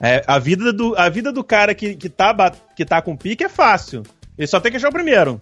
é, 0.00 0.22
a, 0.26 0.38
vida 0.38 0.72
do, 0.72 0.94
a 0.98 1.08
vida 1.08 1.32
do 1.32 1.42
cara 1.42 1.74
que, 1.74 1.94
que, 1.94 2.08
tá, 2.08 2.52
que 2.76 2.84
tá 2.84 3.02
com 3.02 3.16
pique 3.16 3.44
é 3.44 3.48
fácil. 3.48 4.02
Ele 4.38 4.46
só 4.46 4.60
tem 4.60 4.70
que 4.70 4.76
achar 4.76 4.88
o 4.88 4.92
primeiro. 4.92 5.40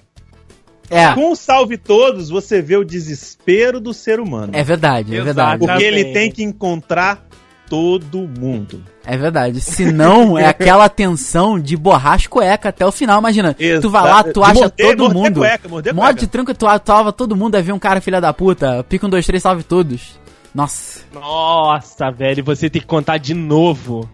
É, 0.91 1.13
Com 1.15 1.33
o 1.33 1.37
salve 1.37 1.77
todos, 1.77 2.31
você 2.31 2.63
vê 2.63 2.77
o 2.77 2.83
desespero 2.85 3.79
do 3.79 3.93
ser 3.93 4.19
humano. 4.21 4.53
é 4.55 4.63
verdade, 4.65 5.15
é 5.17 5.21
verdade. 5.21 5.59
porque 5.67 5.83
ele 5.85 6.13
tem 6.15 6.31
que 6.33 6.43
encontrar 6.43 7.28
todo 7.69 8.19
mundo. 8.27 8.83
É 9.05 9.17
verdade. 9.17 9.61
Se 9.61 9.91
não, 9.93 10.39
é 10.39 10.47
aquela 10.49 10.89
tensão 10.89 11.59
de 11.59 11.77
borrar 11.77 12.15
as 12.15 12.27
cuecas 12.27 12.71
até 12.71 12.85
o 12.87 12.93
final. 12.93 13.19
Imagina, 13.19 13.55
tu 13.55 13.63
Exato. 13.63 13.91
vai 13.91 14.03
lá, 14.03 14.23
tu 14.25 14.41
De 14.41 14.47
acha 14.47 14.55
morder- 14.55 14.87
todo 14.97 14.99
morder 15.05 15.23
mundo. 15.23 15.41
cueca, 15.41 15.69
morder 15.69 15.95
Morde 15.95 16.19
cueca. 16.21 16.33
tranco, 16.33 16.55
tu 16.55 16.67
salva 16.87 17.13
todo 17.13 17.37
mundo, 17.37 17.55
aí 17.57 17.63
vem 17.63 17.75
um 17.75 17.79
cara 17.79 18.01
filha 18.01 18.21
da 18.21 18.33
puta, 18.33 18.85
pica 18.89 19.07
um, 19.07 19.11
dois, 19.11 19.25
três, 19.27 19.43
salve 19.43 19.63
todos. 19.63 20.19
Nossa. 20.55 21.01
Nossa, 21.13 22.11
velho, 22.11 22.43
você 22.43 22.69
tem 22.71 22.81
que 22.81 22.89
contar 22.89 23.19
de 23.19 23.35
novo. 23.35 24.09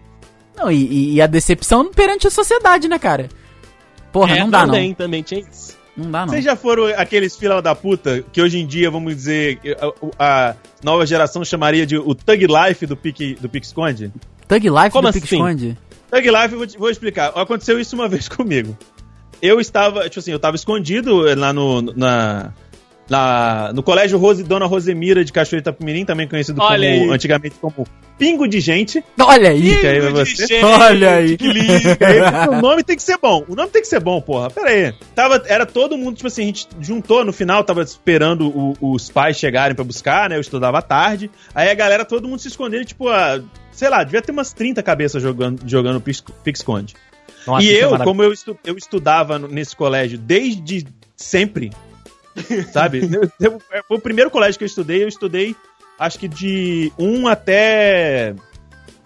Não, 0.57 0.71
e, 0.71 1.15
e- 1.15 1.21
a 1.23 1.27
decepção 1.27 1.91
perante 1.91 2.27
a 2.27 2.31
sociedade, 2.31 2.89
né, 2.89 2.99
cara? 2.99 3.29
Porra, 4.13 4.37
É, 4.37 4.41
não 4.41 4.51
dá 4.51 4.65
também, 4.65 4.89
não. 4.91 4.95
também 4.95 5.23
tinha 5.23 5.41
isso. 5.41 5.74
Não 5.97 6.11
dá 6.11 6.21
não. 6.27 6.29
Vocês 6.33 6.45
já 6.45 6.57
foram 6.57 6.87
aqueles 6.87 7.37
fila 7.37 7.63
da 7.63 7.75
puta 7.75 8.25
que 8.33 8.43
hoje 8.43 8.59
em 8.59 8.67
dia, 8.67 8.91
vamos 8.91 9.15
dizer, 9.15 9.59
a, 10.19 10.49
a 10.51 10.55
nova 10.83 11.07
geração 11.07 11.45
chamaria 11.45 11.87
de 11.87 11.97
o 11.97 12.15
Thug 12.15 12.47
Life 12.47 12.87
do 12.87 12.97
Pique, 12.97 13.35
do 13.41 13.49
Pique 13.49 13.67
Esconde? 13.67 14.13
Thug 14.49 14.69
Life 14.69 14.91
Como 14.91 15.09
do 15.09 15.13
Pique 15.13 15.27
assim? 15.27 15.37
Esconde? 15.37 15.79
Thug 16.11 16.29
Life, 16.31 16.53
eu 16.53 16.59
vou, 16.59 16.67
te- 16.67 16.79
vou 16.79 16.91
explicar. 16.91 17.29
Aconteceu 17.37 17.79
isso 17.79 17.95
uma 17.95 18.09
vez 18.11 18.29
comigo. 18.29 18.77
Eu 19.43 19.61
estava, 19.61 20.05
tipo 20.09 20.21
assim, 20.21 20.31
eu 20.31 20.37
estava 20.37 20.57
escondido 20.57 21.21
lá 21.37 21.53
no, 21.53 21.83
na, 21.83 22.53
na- 23.09 23.73
no 23.75 23.83
colégio 23.83 24.19
Rose, 24.19 24.43
Dona 24.43 24.67
Rosemira 24.67 25.25
de 25.25 25.33
Cachoeira 25.33 25.61
Itapemirim, 25.63 26.05
também 26.05 26.27
conhecido 26.29 26.61
Olha 26.63 26.91
como, 26.93 27.05
aí. 27.05 27.11
antigamente 27.15 27.55
como 27.61 27.87
Pingo 28.19 28.47
de 28.47 28.61
Gente. 28.61 29.05
Olha 29.21 29.51
aí. 29.51 29.73
Aí 29.75 30.01
Pingo 30.01 30.25
de 30.25 30.37
você. 30.37 30.47
gente, 30.47 30.65
Olha 30.65 31.15
aí. 31.17 31.37
Que 31.37 31.53
lindo. 31.53 31.73
Fica 31.81 32.07
aí, 32.07 32.21
o 32.49 32.63
nome 32.63 32.83
tem 32.85 32.97
que 32.97 33.03
ser 33.03 33.19
bom. 33.19 33.45
O 33.49 33.55
nome 33.57 33.71
tem 33.71 33.83
que 33.83 33.89
ser 33.89 34.01
bom, 34.01 34.21
porra. 34.21 34.51
Pera 34.51 34.71
aí. 34.71 34.95
Tava, 35.15 35.43
era 35.47 35.67
todo 35.67 35.99
mundo, 35.99 36.15
tipo 36.17 36.29
assim, 36.29 36.43
a 36.43 36.47
gente 36.47 36.69
juntou 36.81 37.25
no 37.25 37.33
final, 37.33 37.63
tava 37.65 37.83
esperando 37.83 38.47
o- 38.49 38.77
os 38.81 39.11
pais 39.11 39.37
chegarem 39.37 39.75
pra 39.75 39.85
buscar, 39.85 40.31
né? 40.31 40.37
Eu 40.37 40.41
estudava 40.41 40.79
à 40.79 40.83
tarde. 40.83 41.31
Aí 41.55 41.69
a 41.71 41.75
galera, 41.75 42.05
todo 42.05 42.29
mundo 42.29 42.39
se 42.39 42.49
escondendo, 42.49 42.85
tipo, 42.85 43.09
a, 43.09 43.41
sei 43.73 43.89
lá, 43.91 44.05
devia 44.05 44.23
ter 44.23 44.31
umas 44.33 44.53
30 44.53 44.83
cabeças 44.83 45.21
jogando, 45.23 45.61
jogando 45.67 46.01
Pique-Esconde. 46.01 46.95
Nossa, 47.47 47.65
e 47.67 47.77
é 47.77 47.85
eu, 47.85 47.99
como 47.99 48.23
eu, 48.23 48.33
estu- 48.33 48.57
eu 48.65 48.77
estudava 48.77 49.39
nesse 49.39 49.75
colégio 49.77 50.17
desde 50.17 50.87
sempre, 51.17 51.71
sabe? 52.73 53.09
Eu- 53.13 53.31
eu- 53.53 53.61
foi 53.87 53.97
o 53.97 54.01
primeiro 54.01 54.31
colégio 54.31 54.59
que 54.59 54.65
eu 54.65 54.67
estudei, 54.67 55.03
eu 55.03 55.09
estudei 55.09 55.55
acho 55.99 56.19
que 56.19 56.27
de 56.29 56.93
1 56.99 57.29
até 57.29 58.35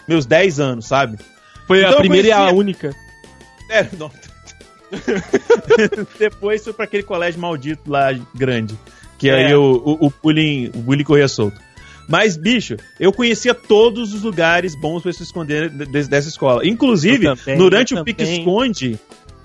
meus 0.09 0.24
10 0.26 0.59
anos, 0.61 0.87
sabe? 0.87 1.18
Foi 1.66 1.81
Então 1.81 1.93
a 1.93 1.97
primeira 1.97 2.29
e 2.29 2.33
a 2.33 2.37
conhecia- 2.37 2.59
única. 2.59 2.97
É, 3.70 3.87
não. 3.99 4.11
Depois 6.18 6.64
foi 6.64 6.72
pra 6.72 6.85
aquele 6.85 7.03
colégio 7.03 7.41
maldito 7.41 7.91
lá 7.91 8.09
grande. 8.35 8.74
Que 9.18 9.31
aí 9.31 9.53
É. 9.53 9.57
o, 9.57 9.62
o, 10.01 10.07
o 10.07 10.12
bullying, 10.22 10.70
o 10.74 10.79
bullying 10.79 11.05
corria 11.05 11.29
solto. 11.29 11.61
Mas, 12.09 12.37
bicho, 12.39 12.76
eu 12.99 13.12
conhecia 13.12 13.53
todos 13.53 14.14
os 14.14 14.22
lugares 14.22 14.74
bons 14.81 15.03
pra 15.03 15.12
se 15.12 15.22
esconder 15.22 15.68
de- 15.68 15.85
de- 15.85 16.09
dessa 16.09 16.29
escola. 16.29 16.66
Inclusive, 16.66 17.26
também, 17.37 17.59
durante 17.59 17.95
o 17.95 18.03
pique-esconde, 18.03 18.99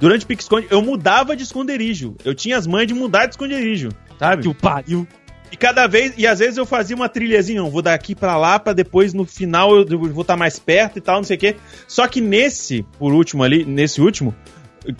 durante 0.03 0.25
o 0.25 0.27
pique-esconde, 0.27 0.67
eu 0.69 0.81
mudava 0.81 1.33
de 1.33 1.43
esconderijo. 1.43 2.15
Eu 2.25 2.35
tinha 2.35 2.57
as 2.57 2.67
manhas 2.67 2.87
de 2.87 2.93
mudar 2.93 3.25
de 3.25 3.31
esconderijo, 3.35 3.87
sabe? 4.19 4.41
Que 4.43 4.49
o 4.49 4.53
pariu. 4.53 5.07
E 5.49 5.55
cada 5.55 5.87
vez, 5.87 6.13
e 6.17 6.27
às 6.27 6.39
vezes 6.39 6.57
eu 6.57 6.65
fazia 6.65 6.93
uma 6.93 7.07
trilhazinha, 7.07 7.61
não, 7.61 7.69
vou 7.69 7.81
daqui 7.81 8.13
pra 8.13 8.35
lá 8.35 8.59
pra 8.59 8.73
depois 8.73 9.13
no 9.13 9.23
final 9.23 9.73
eu, 9.73 9.87
eu 9.89 9.99
vou 10.13 10.23
estar 10.23 10.35
mais 10.35 10.59
perto 10.59 10.97
e 10.97 11.01
tal, 11.01 11.17
não 11.17 11.23
sei 11.23 11.37
o 11.37 11.39
quê. 11.39 11.55
Só 11.87 12.05
que 12.05 12.19
nesse, 12.19 12.83
por 12.99 13.13
último 13.13 13.43
ali, 13.43 13.63
nesse 13.63 14.01
último, 14.01 14.35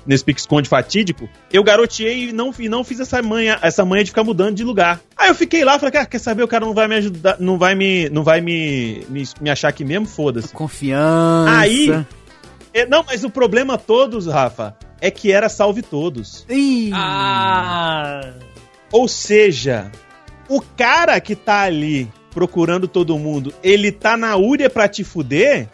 nesse 0.05 0.23
pique 0.23 0.39
esconde 0.39 0.69
fatídico, 0.69 1.27
eu 1.51 1.63
garoteei 1.65 2.29
e 2.29 2.31
não, 2.31 2.53
e 2.57 2.69
não 2.69 2.81
fiz 2.83 3.01
essa 3.01 3.21
manha, 3.21 3.59
essa 3.61 3.83
manha 3.83 4.03
de 4.05 4.11
ficar 4.11 4.23
mudando 4.23 4.55
de 4.55 4.63
lugar. 4.63 5.01
Aí 5.17 5.27
eu 5.29 5.35
fiquei 5.35 5.65
lá, 5.65 5.77
falei, 5.79 5.91
cara, 5.91 6.05
quer 6.05 6.19
saber, 6.19 6.43
o 6.43 6.47
cara 6.47 6.65
não 6.65 6.73
vai 6.73 6.87
me 6.87 6.95
ajudar, 6.95 7.35
não 7.41 7.57
vai 7.57 7.75
me, 7.75 8.07
não 8.09 8.23
vai 8.23 8.39
me, 8.39 9.03
me, 9.09 9.23
me 9.41 9.49
achar 9.49 9.67
aqui 9.67 9.83
mesmo, 9.83 10.05
foda-se. 10.05 10.53
Confiança. 10.53 11.49
Aí- 11.59 12.05
É, 12.75 12.87
não, 12.87 13.03
mas 13.03 13.23
o 13.23 13.29
problema 13.29 13.77
todos, 13.77 14.25
Rafa, 14.25 14.75
é 15.03 15.11
que 15.11 15.33
era 15.33 15.49
salve 15.49 15.81
todos. 15.81 16.45
Ih. 16.49 16.89
Ah. 16.93 18.35
Ou 18.89 19.05
seja, 19.05 19.91
o 20.47 20.61
cara 20.61 21.19
que 21.19 21.35
tá 21.35 21.63
ali 21.63 22.09
procurando 22.31 22.87
todo 22.87 23.19
mundo, 23.19 23.53
ele 23.61 23.91
tá 23.91 24.15
na 24.15 24.37
úria 24.37 24.69
pra 24.69 24.87
te 24.87 25.03
fuder, 25.03 25.67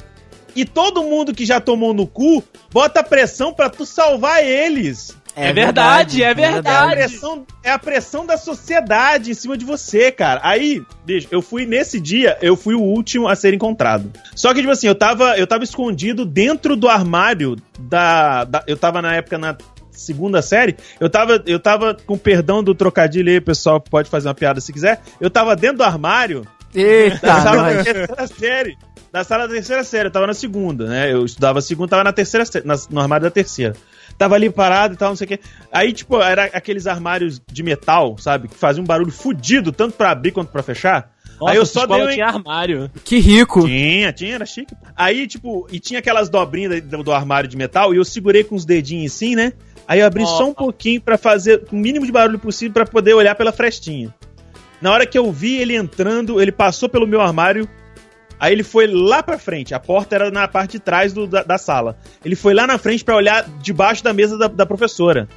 e 0.55 0.65
todo 0.65 1.03
mundo 1.03 1.31
que 1.31 1.45
já 1.45 1.61
tomou 1.61 1.93
no 1.93 2.07
cu 2.07 2.43
bota 2.71 3.03
pressão 3.03 3.53
pra 3.53 3.69
tu 3.69 3.85
salvar 3.85 4.43
eles. 4.43 5.15
É 5.41 5.53
verdade, 5.53 6.21
é 6.23 6.27
É 6.27 6.29
a, 6.31 6.33
verdade. 6.33 6.91
pressão, 6.95 7.45
é 7.63 7.71
a 7.71 7.79
pressão 7.79 8.25
da 8.25 8.37
sociedade 8.37 9.31
em 9.31 9.33
cima 9.33 9.57
de 9.57 9.65
você, 9.65 10.11
cara. 10.11 10.41
Aí, 10.43 10.81
bicho, 11.05 11.27
eu 11.31 11.41
fui 11.41 11.65
nesse 11.65 11.99
dia, 11.99 12.37
eu 12.41 12.55
fui 12.55 12.75
o 12.75 12.81
último 12.81 13.27
a 13.27 13.35
ser 13.35 13.53
encontrado. 13.53 14.11
Só 14.35 14.53
que, 14.53 14.59
tipo 14.59 14.71
assim, 14.71 14.87
eu 14.87 14.95
tava, 14.95 15.37
eu 15.37 15.47
tava 15.47 15.63
escondido 15.63 16.25
dentro 16.25 16.75
do 16.75 16.87
armário 16.89 17.55
da, 17.79 18.43
da- 18.43 18.63
Eu 18.67 18.77
tava 18.77 19.01
na 19.01 19.15
época 19.15 19.37
na 19.37 19.55
segunda 19.91 20.41
série. 20.41 20.75
Eu 20.99 21.09
tava, 21.09 21.43
eu 21.45 21.59
tava, 21.59 21.93
com 22.05 22.17
perdão 22.17 22.63
do 22.63 22.73
trocadilho 22.75 23.29
aí, 23.31 23.41
pessoal 23.41 23.79
pode 23.81 24.09
fazer 24.09 24.27
uma 24.27 24.33
piada 24.35 24.61
se 24.61 24.71
quiser. 24.71 25.01
Eu 25.19 25.29
tava 25.29 25.55
dentro 25.55 25.77
do 25.77 25.83
armário 25.83 26.45
Eita, 26.73 27.25
da 27.25 27.41
sala 27.41 27.63
da 27.73 27.83
terceira 27.83 28.27
série. 28.27 28.77
Da 29.11 29.23
sala 29.23 29.47
da 29.47 29.53
terceira 29.55 29.83
série, 29.83 30.07
eu 30.07 30.11
tava 30.11 30.27
na 30.27 30.35
segunda, 30.35 30.85
né? 30.85 31.11
Eu 31.11 31.25
estudava 31.25 31.57
a 31.57 31.61
segunda, 31.63 31.89
tava 31.89 32.03
na 32.03 32.13
terceira 32.13 32.45
na- 32.63 32.77
no 32.91 32.99
armário 33.01 33.23
da 33.23 33.31
terceira. 33.31 33.73
Tava 34.19 34.35
ali 34.35 34.49
parado 34.51 34.93
e 34.93 34.97
tal, 34.97 35.09
não 35.09 35.15
sei 35.15 35.25
o 35.25 35.27
quê. 35.29 35.39
Aí, 35.71 35.93
tipo, 35.93 36.21
era 36.21 36.43
aqueles 36.43 36.85
armários 36.85 37.41
de 37.51 37.63
metal, 37.63 38.17
sabe? 38.19 38.49
Que 38.49 38.55
faziam 38.55 38.83
um 38.83 38.87
barulho 38.87 39.11
fudido, 39.13 39.71
tanto 39.71 39.93
pra 39.95 40.11
abrir 40.11 40.31
quanto 40.31 40.51
pra 40.51 40.61
fechar. 40.61 41.09
Nossa, 41.39 41.51
aí 41.53 41.57
eu 41.57 41.65
só 41.65 41.85
dei 41.87 42.05
um- 42.05 42.09
tinha 42.11 42.27
armário. 42.27 42.91
Que 43.05 43.17
rico. 43.17 43.65
Tinha, 43.65 44.11
tinha, 44.11 44.35
era 44.35 44.45
chique. 44.45 44.75
Aí, 44.93 45.25
tipo, 45.25 45.65
e 45.71 45.79
tinha 45.79 45.99
aquelas 46.01 46.27
dobrinhas 46.29 46.81
do, 46.83 47.01
do 47.01 47.13
armário 47.13 47.49
de 47.49 47.55
metal 47.55 47.93
e 47.93 47.97
eu 47.97 48.03
segurei 48.03 48.43
com 48.43 48.55
os 48.55 48.65
dedinhos 48.65 49.15
assim, 49.15 49.35
né? 49.37 49.53
Aí 49.87 50.01
eu 50.01 50.05
abri 50.05 50.23
só 50.37 50.49
um 50.49 50.53
pouquinho 50.53 50.99
pra 51.01 51.17
fazer 51.17 51.63
o 51.71 51.75
mínimo 51.77 52.05
de 52.05 52.11
barulho 52.11 52.37
possível 52.37 52.73
pra 52.73 52.85
poder 52.85 53.13
olhar 53.13 53.33
pela 53.35 53.53
frestinha. 53.53 54.13
Na 54.81 54.91
hora 54.91 55.05
que 55.05 55.17
eu 55.17 55.31
vi 55.31 55.55
ele 55.61 55.75
entrando, 55.77 56.41
ele 56.41 56.51
passou 56.51 56.89
pelo 56.89 57.07
meu 57.07 57.21
armário. 57.21 57.67
Aí 58.39 58.53
ele 58.53 58.63
foi 58.63 58.87
lá 58.87 59.21
pra 59.21 59.37
frente. 59.37 59.73
A 59.73 59.79
porta 59.79 60.15
era 60.15 60.31
na 60.31 60.47
parte 60.47 60.73
de 60.73 60.79
trás 60.79 61.11
do- 61.13 61.27
da, 61.27 61.43
da 61.43 61.57
sala. 61.57 61.97
Ele 62.23 62.35
foi 62.35 62.53
lá 62.53 62.65
na 62.65 62.77
frente 62.77 63.03
pra 63.03 63.15
olhar 63.15 63.45
debaixo 63.61 64.03
da 64.03 64.13
mesa 64.13 64.37
da, 64.37 64.47
da 64.47 64.65
professora. 64.65 65.27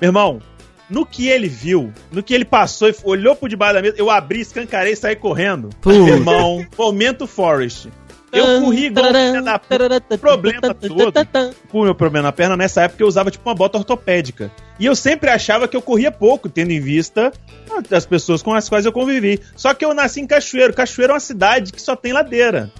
Meu 0.00 0.08
irmão, 0.08 0.40
no 0.88 1.04
que 1.04 1.28
ele 1.28 1.48
viu, 1.48 1.92
no 2.12 2.22
que 2.22 2.32
ele 2.34 2.44
passou 2.44 2.88
e 2.88 2.94
olhou 3.04 3.34
por 3.36 3.48
debaixo 3.48 3.74
da 3.74 3.82
mesa, 3.82 3.96
eu 3.98 4.10
abri, 4.10 4.40
escancarei 4.40 4.92
e 4.92 4.96
saí 4.96 5.16
correndo. 5.16 5.70
Meu 6.04 6.16
irmão, 6.16 6.66
momento 6.78 7.26
Forrest. 7.26 7.86
Eu 8.32 8.44
corri 8.62 8.86
igual 8.86 9.04
da 9.12 9.12
puta. 9.58 9.74
Problema 10.18 10.60
todo, 10.88 11.12
o 11.72 11.84
meu 11.84 11.94
problema 11.94 12.24
na 12.28 12.32
perna, 12.32 12.56
nessa 12.56 12.82
época 12.82 13.02
eu 13.02 13.06
usava 13.06 13.30
tipo 13.30 13.48
uma 13.48 13.54
bota 13.54 13.78
ortopédica. 13.78 14.50
E 14.78 14.86
eu 14.86 14.94
sempre 14.94 15.30
achava 15.30 15.66
que 15.66 15.76
eu 15.76 15.82
corria 15.82 16.10
pouco, 16.10 16.48
tendo 16.48 16.70
em 16.70 16.80
vista 16.80 17.32
as 17.90 18.06
pessoas 18.06 18.42
com 18.42 18.52
as 18.52 18.68
quais 18.68 18.84
eu 18.84 18.92
convivi. 18.92 19.40
Só 19.54 19.72
que 19.74 19.84
eu 19.84 19.94
nasci 19.94 20.20
em 20.20 20.26
Cachoeiro. 20.26 20.74
Cachoeiro 20.74 21.12
é 21.12 21.14
uma 21.14 21.20
cidade 21.20 21.72
que 21.72 21.80
só 21.80 21.96
tem 21.96 22.12
ladeira. 22.12 22.70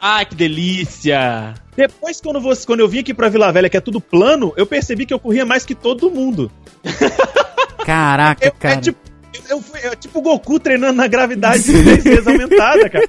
Ai, 0.00 0.24
que 0.24 0.34
delícia. 0.34 1.54
Depois, 1.76 2.20
quando, 2.20 2.40
você, 2.40 2.66
quando 2.66 2.80
eu 2.80 2.88
vim 2.88 3.00
aqui 3.00 3.12
pra 3.12 3.28
Vila 3.28 3.52
Velha, 3.52 3.68
que 3.68 3.76
é 3.76 3.80
tudo 3.80 4.00
plano, 4.00 4.52
eu 4.56 4.66
percebi 4.66 5.04
que 5.04 5.12
eu 5.12 5.18
corria 5.18 5.44
mais 5.44 5.66
que 5.66 5.74
todo 5.74 6.10
mundo. 6.10 6.50
Caraca, 7.84 8.46
Eu, 8.46 8.52
cara. 8.52 8.74
É 8.74 8.80
tipo, 8.80 8.98
eu, 9.34 9.56
eu 9.56 9.62
fui, 9.62 9.80
é 9.80 9.96
tipo 9.96 10.18
o 10.18 10.22
Goku 10.22 10.58
treinando 10.58 10.94
na 10.94 11.06
gravidade 11.06 11.64
três 11.64 12.04
vezes 12.04 12.26
aumentada, 12.26 12.88
cara. 12.88 13.08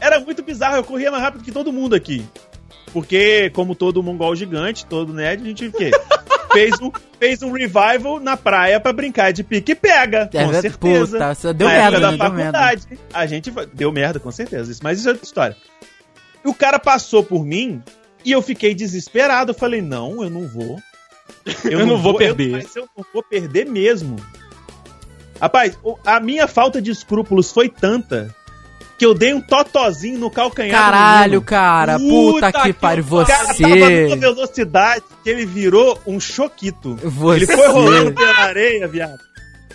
Era 0.00 0.20
muito 0.20 0.42
bizarro, 0.42 0.76
eu 0.76 0.84
corria 0.84 1.10
mais 1.10 1.22
rápido 1.22 1.42
que 1.42 1.50
todo 1.50 1.72
mundo 1.72 1.94
aqui. 1.94 2.24
Porque, 2.92 3.50
como 3.50 3.74
todo 3.74 4.02
mongol 4.02 4.36
gigante, 4.36 4.86
todo 4.86 5.12
nerd, 5.12 5.42
a 5.42 5.46
gente 5.46 5.66
o 5.66 5.72
quê? 5.72 5.90
Fez, 6.52 6.80
um, 6.80 6.90
fez 7.18 7.42
um 7.42 7.52
revival 7.52 8.20
na 8.20 8.36
praia 8.36 8.78
pra 8.80 8.92
brincar 8.92 9.32
de 9.32 9.42
pique 9.42 9.72
e 9.72 9.74
pega, 9.74 10.28
É 10.32 10.44
com 10.44 10.52
certeza. 10.54 11.34
Puta, 11.34 11.54
deu 11.54 11.68
na 11.68 11.74
merda, 11.74 11.96
época 11.96 12.10
né? 12.10 12.16
da 12.16 12.24
Deu 12.28 12.34
merda. 12.36 12.58
faculdade. 12.58 12.98
A 13.12 13.26
gente 13.26 13.50
deu 13.74 13.92
merda, 13.92 14.18
com 14.20 14.30
certeza. 14.30 14.70
Isso, 14.70 14.80
mas 14.82 14.98
isso 14.98 15.08
é 15.08 15.12
outra 15.12 15.26
história. 15.26 15.56
E 16.44 16.48
o 16.48 16.54
cara 16.54 16.78
passou 16.78 17.22
por 17.22 17.44
mim 17.44 17.82
e 18.24 18.32
eu 18.32 18.40
fiquei 18.42 18.74
desesperado. 18.74 19.50
Eu 19.50 19.54
falei, 19.54 19.80
não, 19.82 20.22
eu 20.22 20.30
não 20.30 20.46
vou. 20.46 20.78
Eu 21.64 21.86
não 21.86 21.98
vou 21.98 22.14
perder. 22.16 22.46
Eu, 22.48 22.52
mas 22.52 22.76
eu 22.76 22.88
não 22.96 23.04
vou 23.12 23.22
perder 23.22 23.64
mesmo. 23.66 24.16
Rapaz, 25.40 25.78
a 26.04 26.18
minha 26.20 26.46
falta 26.48 26.80
de 26.82 26.90
escrúpulos 26.90 27.52
foi 27.52 27.68
tanta 27.68 28.34
que 28.98 29.06
eu 29.06 29.14
dei 29.14 29.32
um 29.32 29.40
totozinho 29.40 30.18
no 30.18 30.28
calcanhar 30.30 30.78
Caralho, 30.80 31.40
cara. 31.40 31.98
Puta, 31.98 32.50
que 32.52 32.62
que 32.62 32.72
pariu. 32.72 33.04
O 33.08 33.24
cara 33.24 33.46
tava 33.46 33.68
numa 33.68 33.86
Você. 34.08 34.16
velocidade 34.16 35.02
que 35.22 35.30
ele 35.30 35.46
virou 35.46 35.98
um 36.06 36.18
choquito. 36.18 36.96
Você. 37.02 37.36
Ele 37.36 37.46
foi 37.46 37.68
rolando 37.68 38.12
pela 38.12 38.38
areia, 38.40 38.88
viado. 38.88 39.18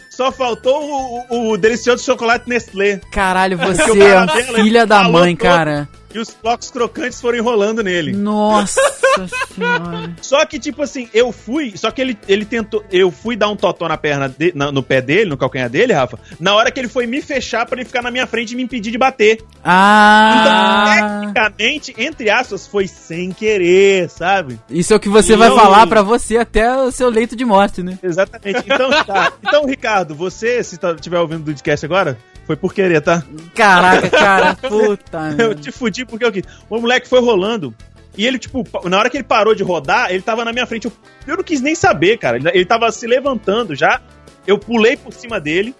Só 0.10 0.32
faltou 0.32 0.84
o, 0.84 1.26
o- 1.36 1.52
o 1.54 1.58
delicioso 1.58 2.04
chocolate 2.04 2.48
Nestlé. 2.48 3.00
Caralho, 3.12 3.58
você 3.58 3.82
é 4.00 4.22
um 4.22 4.56
filha 4.56 4.86
da 4.86 5.04
mãe, 5.10 5.36
todo. 5.36 5.44
cara. 5.48 5.90
E 6.14 6.20
os 6.20 6.30
flocos 6.30 6.70
crocantes 6.70 7.20
foram 7.20 7.38
enrolando 7.38 7.82
nele. 7.84 8.12
Nossa 8.14 8.80
senhora. 9.54 10.16
Só 10.22 10.46
que, 10.46 10.60
tipo 10.60 10.82
assim, 10.84 11.10
eu 11.14 11.32
fui. 11.32 11.74
Só 11.76 11.90
que 11.92 12.02
ele, 12.02 12.18
ele 12.28 12.46
tentou. 12.46 12.84
Eu 12.92 13.10
fui 13.12 13.36
dar 13.36 13.50
um 13.50 13.56
totó 13.56 13.88
na 13.88 13.98
perna 13.98 14.30
de- 14.30 14.52
na- 14.56 14.72
no 14.72 14.84
pé 14.84 15.02
dele, 15.02 15.30
no 15.30 15.38
calcanhar 15.38 15.70
dele, 15.70 15.94
Rafa. 15.94 16.20
Na 16.40 16.54
hora 16.56 16.72
que 16.72 16.80
ele 16.80 16.88
foi 16.88 17.08
me 17.08 17.22
fechar 17.22 17.66
pra 17.66 17.78
ele 17.80 17.86
ficar 17.86 18.02
na 18.02 18.12
minha 18.12 18.28
frente 18.28 18.52
e 18.52 18.56
me 18.56 18.64
impedir 18.64 18.92
de 18.92 18.98
bater. 18.98 19.38
Então, 19.38 19.52
Ah. 19.66 21.20
tecnicamente, 21.34 21.94
entre 21.98 22.30
aspas, 22.30 22.68
foi 22.68 22.88
sem 22.88 23.32
querer, 23.32 24.10
sabe? 24.10 24.60
Isso 24.70 24.94
é 24.94 24.96
o 24.96 25.00
que 25.00 25.10
você 25.10 25.34
E 25.34 25.38
vai 25.38 25.50
eu- 25.50 25.56
falar 25.56 25.88
pra 25.88 26.02
você 26.02 26.38
até 26.38 26.76
o 26.76 26.92
seu 26.92 27.10
leito 27.10 27.36
de 27.36 27.46
morte, 27.46 27.82
né? 27.82 27.98
Exatamente. 28.04 28.64
Então, 28.66 28.90
tá. 29.04 29.34
Então, 29.42 29.66
Ricardo, 29.66 30.14
você, 30.16 30.64
se 30.64 30.78
estiver 30.96 31.20
ouvindo 31.20 31.42
o 31.42 31.46
podcast 31.46 31.86
agora, 31.86 32.18
foi 32.46 32.56
por 32.56 32.74
querer, 32.74 33.02
tá? 33.02 33.24
Caraca, 33.56 34.10
cara. 34.12 34.56
Puta. 34.56 35.36
Eu 35.38 35.56
te 35.56 35.72
fudi 35.72 36.06
porque 36.06 36.26
eu 36.26 36.32
quis. 36.32 36.44
O 36.70 36.80
moleque 36.80 37.08
foi 37.08 37.22
rolando. 37.22 37.74
E 38.16 38.28
ele, 38.28 38.38
tipo, 38.38 38.64
na 38.88 39.00
hora 39.00 39.10
que 39.10 39.18
ele 39.18 39.24
parou 39.24 39.56
de 39.56 39.64
rodar, 39.64 40.12
ele 40.12 40.22
tava 40.22 40.46
na 40.46 40.54
minha 40.54 40.68
frente. 40.68 40.86
Eu, 40.86 40.92
eu 41.28 41.38
não 41.38 41.44
quis 41.44 41.62
nem 41.62 41.74
saber, 41.74 42.18
cara. 42.18 42.38
Ele, 42.38 42.50
ele 42.50 42.66
tava 42.66 42.92
se 42.92 43.08
levantando 43.08 43.76
já. 43.76 44.02
Eu 44.46 44.58
pulei 44.58 44.96
por 44.98 45.14
cima 45.14 45.40
dele. 45.40 45.74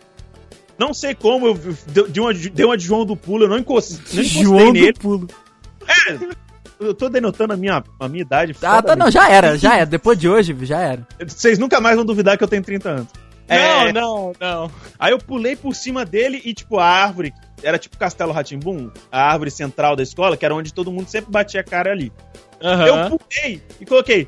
Não 0.78 0.94
sei 0.94 1.14
como, 1.14 1.48
eu 1.48 1.60
dei 2.08 2.24
uma, 2.24 2.34
dei 2.34 2.66
uma 2.66 2.76
de 2.76 2.84
João 2.84 3.06
do 3.06 3.16
pulo, 3.16 3.44
eu 3.44 3.48
não 3.48 3.60
encostei, 3.60 4.24
João 4.24 4.74
nele. 4.74 4.92
do 4.92 5.00
pulo. 5.00 5.28
Eu 6.80 6.94
tô 6.94 7.10
denotando 7.10 7.54
a 7.54 7.58
minha, 7.58 7.84
a 8.00 8.08
minha 8.08 8.24
idade. 8.24 8.56
Ah, 8.62 8.82
tá, 8.82 8.96
não, 8.96 9.10
já 9.10 9.30
era, 9.30 9.58
já 9.58 9.76
era. 9.76 9.86
Depois 9.86 10.18
de 10.18 10.28
hoje, 10.28 10.56
já 10.64 10.80
era. 10.80 11.08
Vocês 11.26 11.60
nunca 11.60 11.80
mais 11.80 11.96
vão 11.96 12.04
duvidar 12.04 12.38
que 12.38 12.44
eu 12.44 12.48
tenho 12.48 12.64
30 12.64 12.90
anos. 12.90 13.08
É, 13.54 13.94
Não, 13.94 14.02
não, 14.02 14.34
não. 14.40 14.72
Aí 15.00 15.12
eu 15.12 15.18
pulei 15.18 15.56
por 15.56 15.76
cima 15.76 16.06
dele 16.06 16.42
e, 16.44 16.54
tipo, 16.54 16.80
a 16.80 16.86
árvore, 16.86 17.34
era 17.62 17.78
tipo 17.78 17.98
Castelo 17.98 18.32
Ratimbum, 18.32 18.92
a 19.12 19.24
árvore 19.32 19.52
central 19.52 19.96
da 19.96 20.04
escola, 20.04 20.38
que 20.38 20.46
era 20.46 20.56
onde 20.56 20.74
todo 20.74 20.92
mundo 20.92 21.08
sempre 21.08 21.32
batia 21.32 21.62
a 21.62 21.64
cara 21.64 21.92
ali. 21.92 22.12
Aham. 22.62 22.86
Eu 22.86 23.18
pulei 23.18 23.62
e 23.80 23.86
coloquei. 23.86 24.28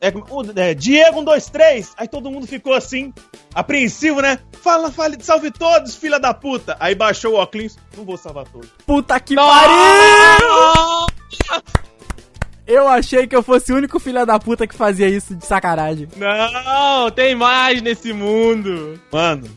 É, 0.00 0.70
é, 0.70 0.74
Diego, 0.74 1.20
um, 1.20 1.24
dois, 1.24 1.50
três. 1.50 1.92
Aí 1.96 2.08
todo 2.08 2.30
mundo 2.30 2.46
ficou 2.46 2.72
assim, 2.72 3.12
apreensivo, 3.54 4.22
né? 4.22 4.38
Fala, 4.62 4.90
fale, 4.90 5.18
salve 5.22 5.50
todos, 5.50 5.94
filha 5.94 6.18
da 6.18 6.32
puta. 6.32 6.74
Aí 6.80 6.94
baixou 6.94 7.34
o 7.34 7.36
óculos. 7.36 7.76
Não 7.94 8.04
vou 8.04 8.16
salvar 8.16 8.46
todos. 8.48 8.70
Puta 8.86 9.20
que 9.20 9.34
pariu! 9.34 11.09
Eu 12.70 12.86
achei 12.86 13.26
que 13.26 13.34
eu 13.34 13.42
fosse 13.42 13.72
o 13.72 13.76
único 13.76 13.98
filho 13.98 14.24
da 14.24 14.38
puta 14.38 14.64
que 14.64 14.76
fazia 14.76 15.08
isso 15.08 15.34
de 15.34 15.44
sacanagem. 15.44 16.06
Não, 16.16 17.10
tem 17.10 17.34
mais 17.34 17.82
nesse 17.82 18.12
mundo. 18.12 19.00
Mano, 19.10 19.48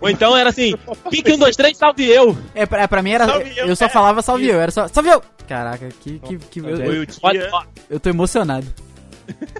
Ou 0.00 0.08
então 0.08 0.36
era 0.36 0.50
assim, 0.50 0.74
pique 1.10 1.32
um, 1.32 1.38
dois, 1.38 1.56
três, 1.56 1.76
salve 1.76 2.08
eu. 2.08 2.38
É, 2.54 2.64
pra, 2.66 2.82
é, 2.82 2.86
pra 2.86 3.02
mim 3.02 3.10
era. 3.10 3.26
Salve 3.26 3.58
eu, 3.58 3.66
eu 3.66 3.74
só 3.74 3.86
é. 3.86 3.88
falava 3.88 4.22
salve 4.22 4.46
eu, 4.46 4.60
era 4.60 4.70
só. 4.70 4.86
Salve 4.86 5.10
eu! 5.10 5.20
Caraca, 5.48 5.88
que. 6.00 6.20
que, 6.20 6.38
que 6.38 6.60
eu, 6.60 6.68
eu, 6.68 7.06
ó, 7.20 7.64
eu 7.90 7.98
tô 7.98 8.08
emocionado. 8.10 8.66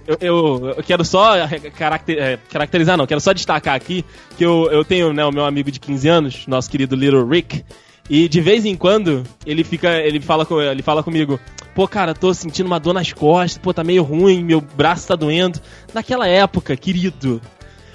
eu, 0.07 0.17
eu, 0.21 0.75
eu 0.77 0.83
quero 0.85 1.05
só 1.05 1.33
caracter, 1.77 2.19
é, 2.23 2.39
caracterizar, 2.51 2.97
não, 2.97 3.07
quero 3.07 3.21
só 3.21 3.33
destacar 3.33 3.75
aqui 3.75 4.05
que 4.37 4.45
eu, 4.45 4.69
eu 4.71 4.85
tenho 4.85 5.13
né, 5.13 5.25
o 5.25 5.33
meu 5.33 5.45
amigo 5.45 5.73
de 5.73 5.81
15 5.81 6.09
anos, 6.09 6.47
nosso 6.47 6.71
querido 6.71 6.95
Little 6.95 7.27
Rick, 7.27 7.65
e 8.09 8.29
de 8.29 8.41
vez 8.41 8.65
em 8.65 8.77
quando 8.77 9.25
ele 9.47 9.65
fica, 9.65 10.01
ele 10.01 10.21
fala, 10.21 10.45
com, 10.45 10.61
ele 10.61 10.83
fala 10.83 11.03
comigo, 11.03 11.41
pô, 11.75 11.89
cara, 11.89 12.15
tô 12.15 12.33
sentindo 12.33 12.67
uma 12.67 12.79
dor 12.79 12.95
nas 12.95 13.13
costas, 13.13 13.59
pô, 13.59 13.75
tá 13.75 13.83
meio 13.83 14.03
ruim, 14.03 14.45
meu 14.45 14.61
braço 14.61 15.09
tá 15.09 15.17
doendo. 15.17 15.61
Naquela 15.93 16.27
época, 16.27 16.77
querido, 16.77 17.41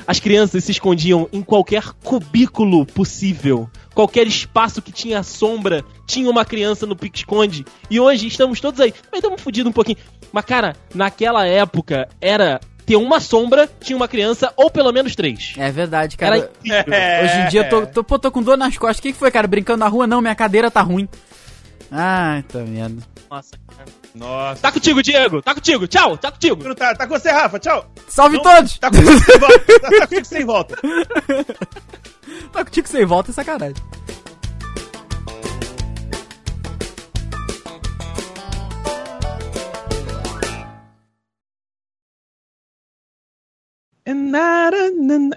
as 0.05 0.19
crianças 0.19 0.63
se 0.63 0.71
escondiam 0.71 1.29
em 1.31 1.41
qualquer 1.41 1.83
cubículo 2.03 2.85
possível. 2.85 3.69
Qualquer 3.93 4.27
espaço 4.27 4.81
que 4.81 4.91
tinha 4.91 5.23
sombra, 5.23 5.83
tinha 6.05 6.29
uma 6.29 6.43
criança 6.43 6.85
no 6.85 6.95
pique-esconde. 6.95 7.65
E 7.89 7.99
hoje 7.99 8.27
estamos 8.27 8.59
todos 8.59 8.79
aí. 8.79 8.93
Mas 9.11 9.19
estamos 9.19 9.41
fodidos 9.41 9.69
um 9.69 9.73
pouquinho. 9.73 9.97
Mas, 10.31 10.45
cara, 10.45 10.75
naquela 10.93 11.45
época 11.45 12.07
era 12.21 12.59
ter 12.85 12.95
uma 12.95 13.19
sombra, 13.19 13.69
tinha 13.79 13.95
uma 13.95 14.07
criança, 14.07 14.51
ou 14.57 14.71
pelo 14.71 14.91
menos 14.91 15.15
três. 15.15 15.53
É 15.57 15.71
verdade, 15.71 16.17
cara. 16.17 16.49
É. 16.65 17.23
Hoje 17.23 17.39
em 17.39 17.47
dia 17.49 17.61
eu 17.61 17.69
tô, 17.69 17.85
tô, 17.85 18.03
pô, 18.03 18.17
tô 18.17 18.31
com 18.31 18.41
dor 18.41 18.57
nas 18.57 18.75
costas. 18.79 18.97
O 18.97 19.01
que, 19.03 19.13
que 19.13 19.19
foi, 19.19 19.29
cara? 19.29 19.47
Brincando 19.47 19.79
na 19.79 19.87
rua? 19.87 20.07
Não, 20.07 20.21
minha 20.21 20.33
cadeira 20.33 20.71
tá 20.71 20.81
ruim. 20.81 21.07
Ai, 21.91 22.43
tá 22.43 22.59
merda. 22.59 23.01
Nossa, 23.29 23.57
cara. 23.67 23.89
Nossa. 24.13 24.61
Tá 24.61 24.71
contigo, 24.71 25.01
Diego. 25.01 25.41
Tá 25.41 25.53
contigo. 25.55 25.87
Tchau. 25.87 26.17
Tá 26.17 26.31
contigo. 26.31 26.75
Tá, 26.75 26.95
tá 26.95 27.07
com 27.07 27.17
você, 27.17 27.31
Rafa. 27.31 27.59
Tchau. 27.59 27.91
Salve 28.07 28.37
Não, 28.37 28.43
todos! 28.43 28.77
Tá 28.79 28.89
contigo 28.89 29.15
sem 29.15 29.37
volta. 29.39 29.69
Tá, 29.79 29.89
tá 29.89 30.07
contigo 30.07 30.25
sem 30.25 30.45
volta. 30.45 30.75
Tá 32.51 32.65
contigo 32.65 32.87
sem 32.87 33.05
volta 33.05 33.31
é 33.31 33.33
sacanagem. 33.33 33.75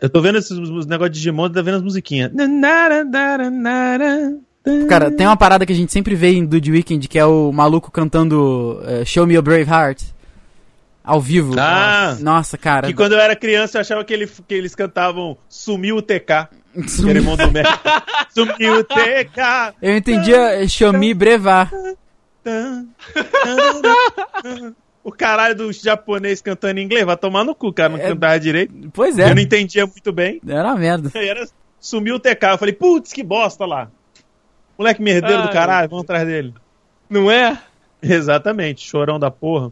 Eu 0.01 0.11
tô 0.11 0.21
vendo 0.21 0.39
esses 0.39 0.51
os 0.51 0.87
negócios 0.87 1.13
de 1.15 1.21
Digimon, 1.21 1.51
tô 1.51 1.63
vendo 1.63 1.77
as 1.77 1.83
musiquinhas. 1.83 2.33
Cara, 4.89 5.11
tem 5.11 5.27
uma 5.27 5.37
parada 5.37 5.67
que 5.67 5.73
a 5.73 5.77
gente 5.77 5.91
sempre 5.93 6.15
vê 6.15 6.33
em 6.33 6.45
Dude 6.45 6.71
Weekend, 6.71 7.09
que 7.09 7.19
é 7.19 7.25
o 7.27 7.51
maluco 7.53 7.91
cantando 7.91 8.81
eh, 8.87 9.05
Show 9.05 9.27
Me 9.27 9.35
Your 9.35 9.43
Brave 9.43 9.69
Heart. 9.69 10.03
Ao 11.05 11.21
vivo. 11.21 11.55
Ah! 11.59 12.17
Nossa, 12.21 12.57
cara. 12.57 12.87
Que 12.87 12.95
quando 12.95 13.13
eu 13.15 13.19
era 13.19 13.35
criança 13.35 13.79
eu 13.79 13.81
achava 13.81 14.05
que, 14.05 14.13
ele, 14.15 14.27
que 14.47 14.55
eles 14.55 14.73
cantavam 14.75 15.37
Sumiu 15.49 15.97
o 15.97 16.03
TK. 16.03 16.49
Merda. 17.53 18.03
Sumiu 18.33 18.79
o 18.79 18.85
TK. 18.85 19.75
Eu 19.83 19.97
entendia 19.97 20.67
Show 20.69 20.93
Me 20.93 21.13
Brevar. 21.13 21.69
O 25.05 25.11
caralho 25.11 25.57
do 25.57 25.73
japonês 25.73 26.41
cantando 26.41 26.79
em 26.79 26.85
inglês, 26.85 27.05
vai 27.05 27.17
tomar 27.17 27.43
no 27.45 27.55
cu, 27.55 27.73
cara, 27.73 27.89
não 27.89 27.99
É. 27.99 28.09
cantava 28.09 28.39
direito. 28.39 28.73
Pois 28.93 29.19
é. 29.19 29.31
Eu 29.31 29.35
não 29.35 29.43
entendia 29.43 29.85
muito 29.85 30.13
bem. 30.13 30.41
Era 30.47 30.69
uma 30.69 30.77
merda. 30.77 31.11
Era, 31.15 31.49
sumiu 31.81 32.15
o 32.15 32.21
TK. 32.21 32.45
Eu 32.53 32.59
falei, 32.59 32.75
putz, 32.75 33.13
que 33.13 33.25
bosta 33.25 33.67
lá. 33.67 33.91
Moleque 34.83 35.01
merdeiro 35.01 35.43
do 35.43 35.49
Ai. 35.49 35.53
caralho, 35.53 35.89
vamos 35.89 36.03
atrás 36.03 36.27
dele. 36.27 36.53
Não 37.09 37.31
é? 37.31 37.57
Exatamente, 38.03 38.85
chorão 38.85 39.17
da 39.17 39.31
porra. 39.31 39.71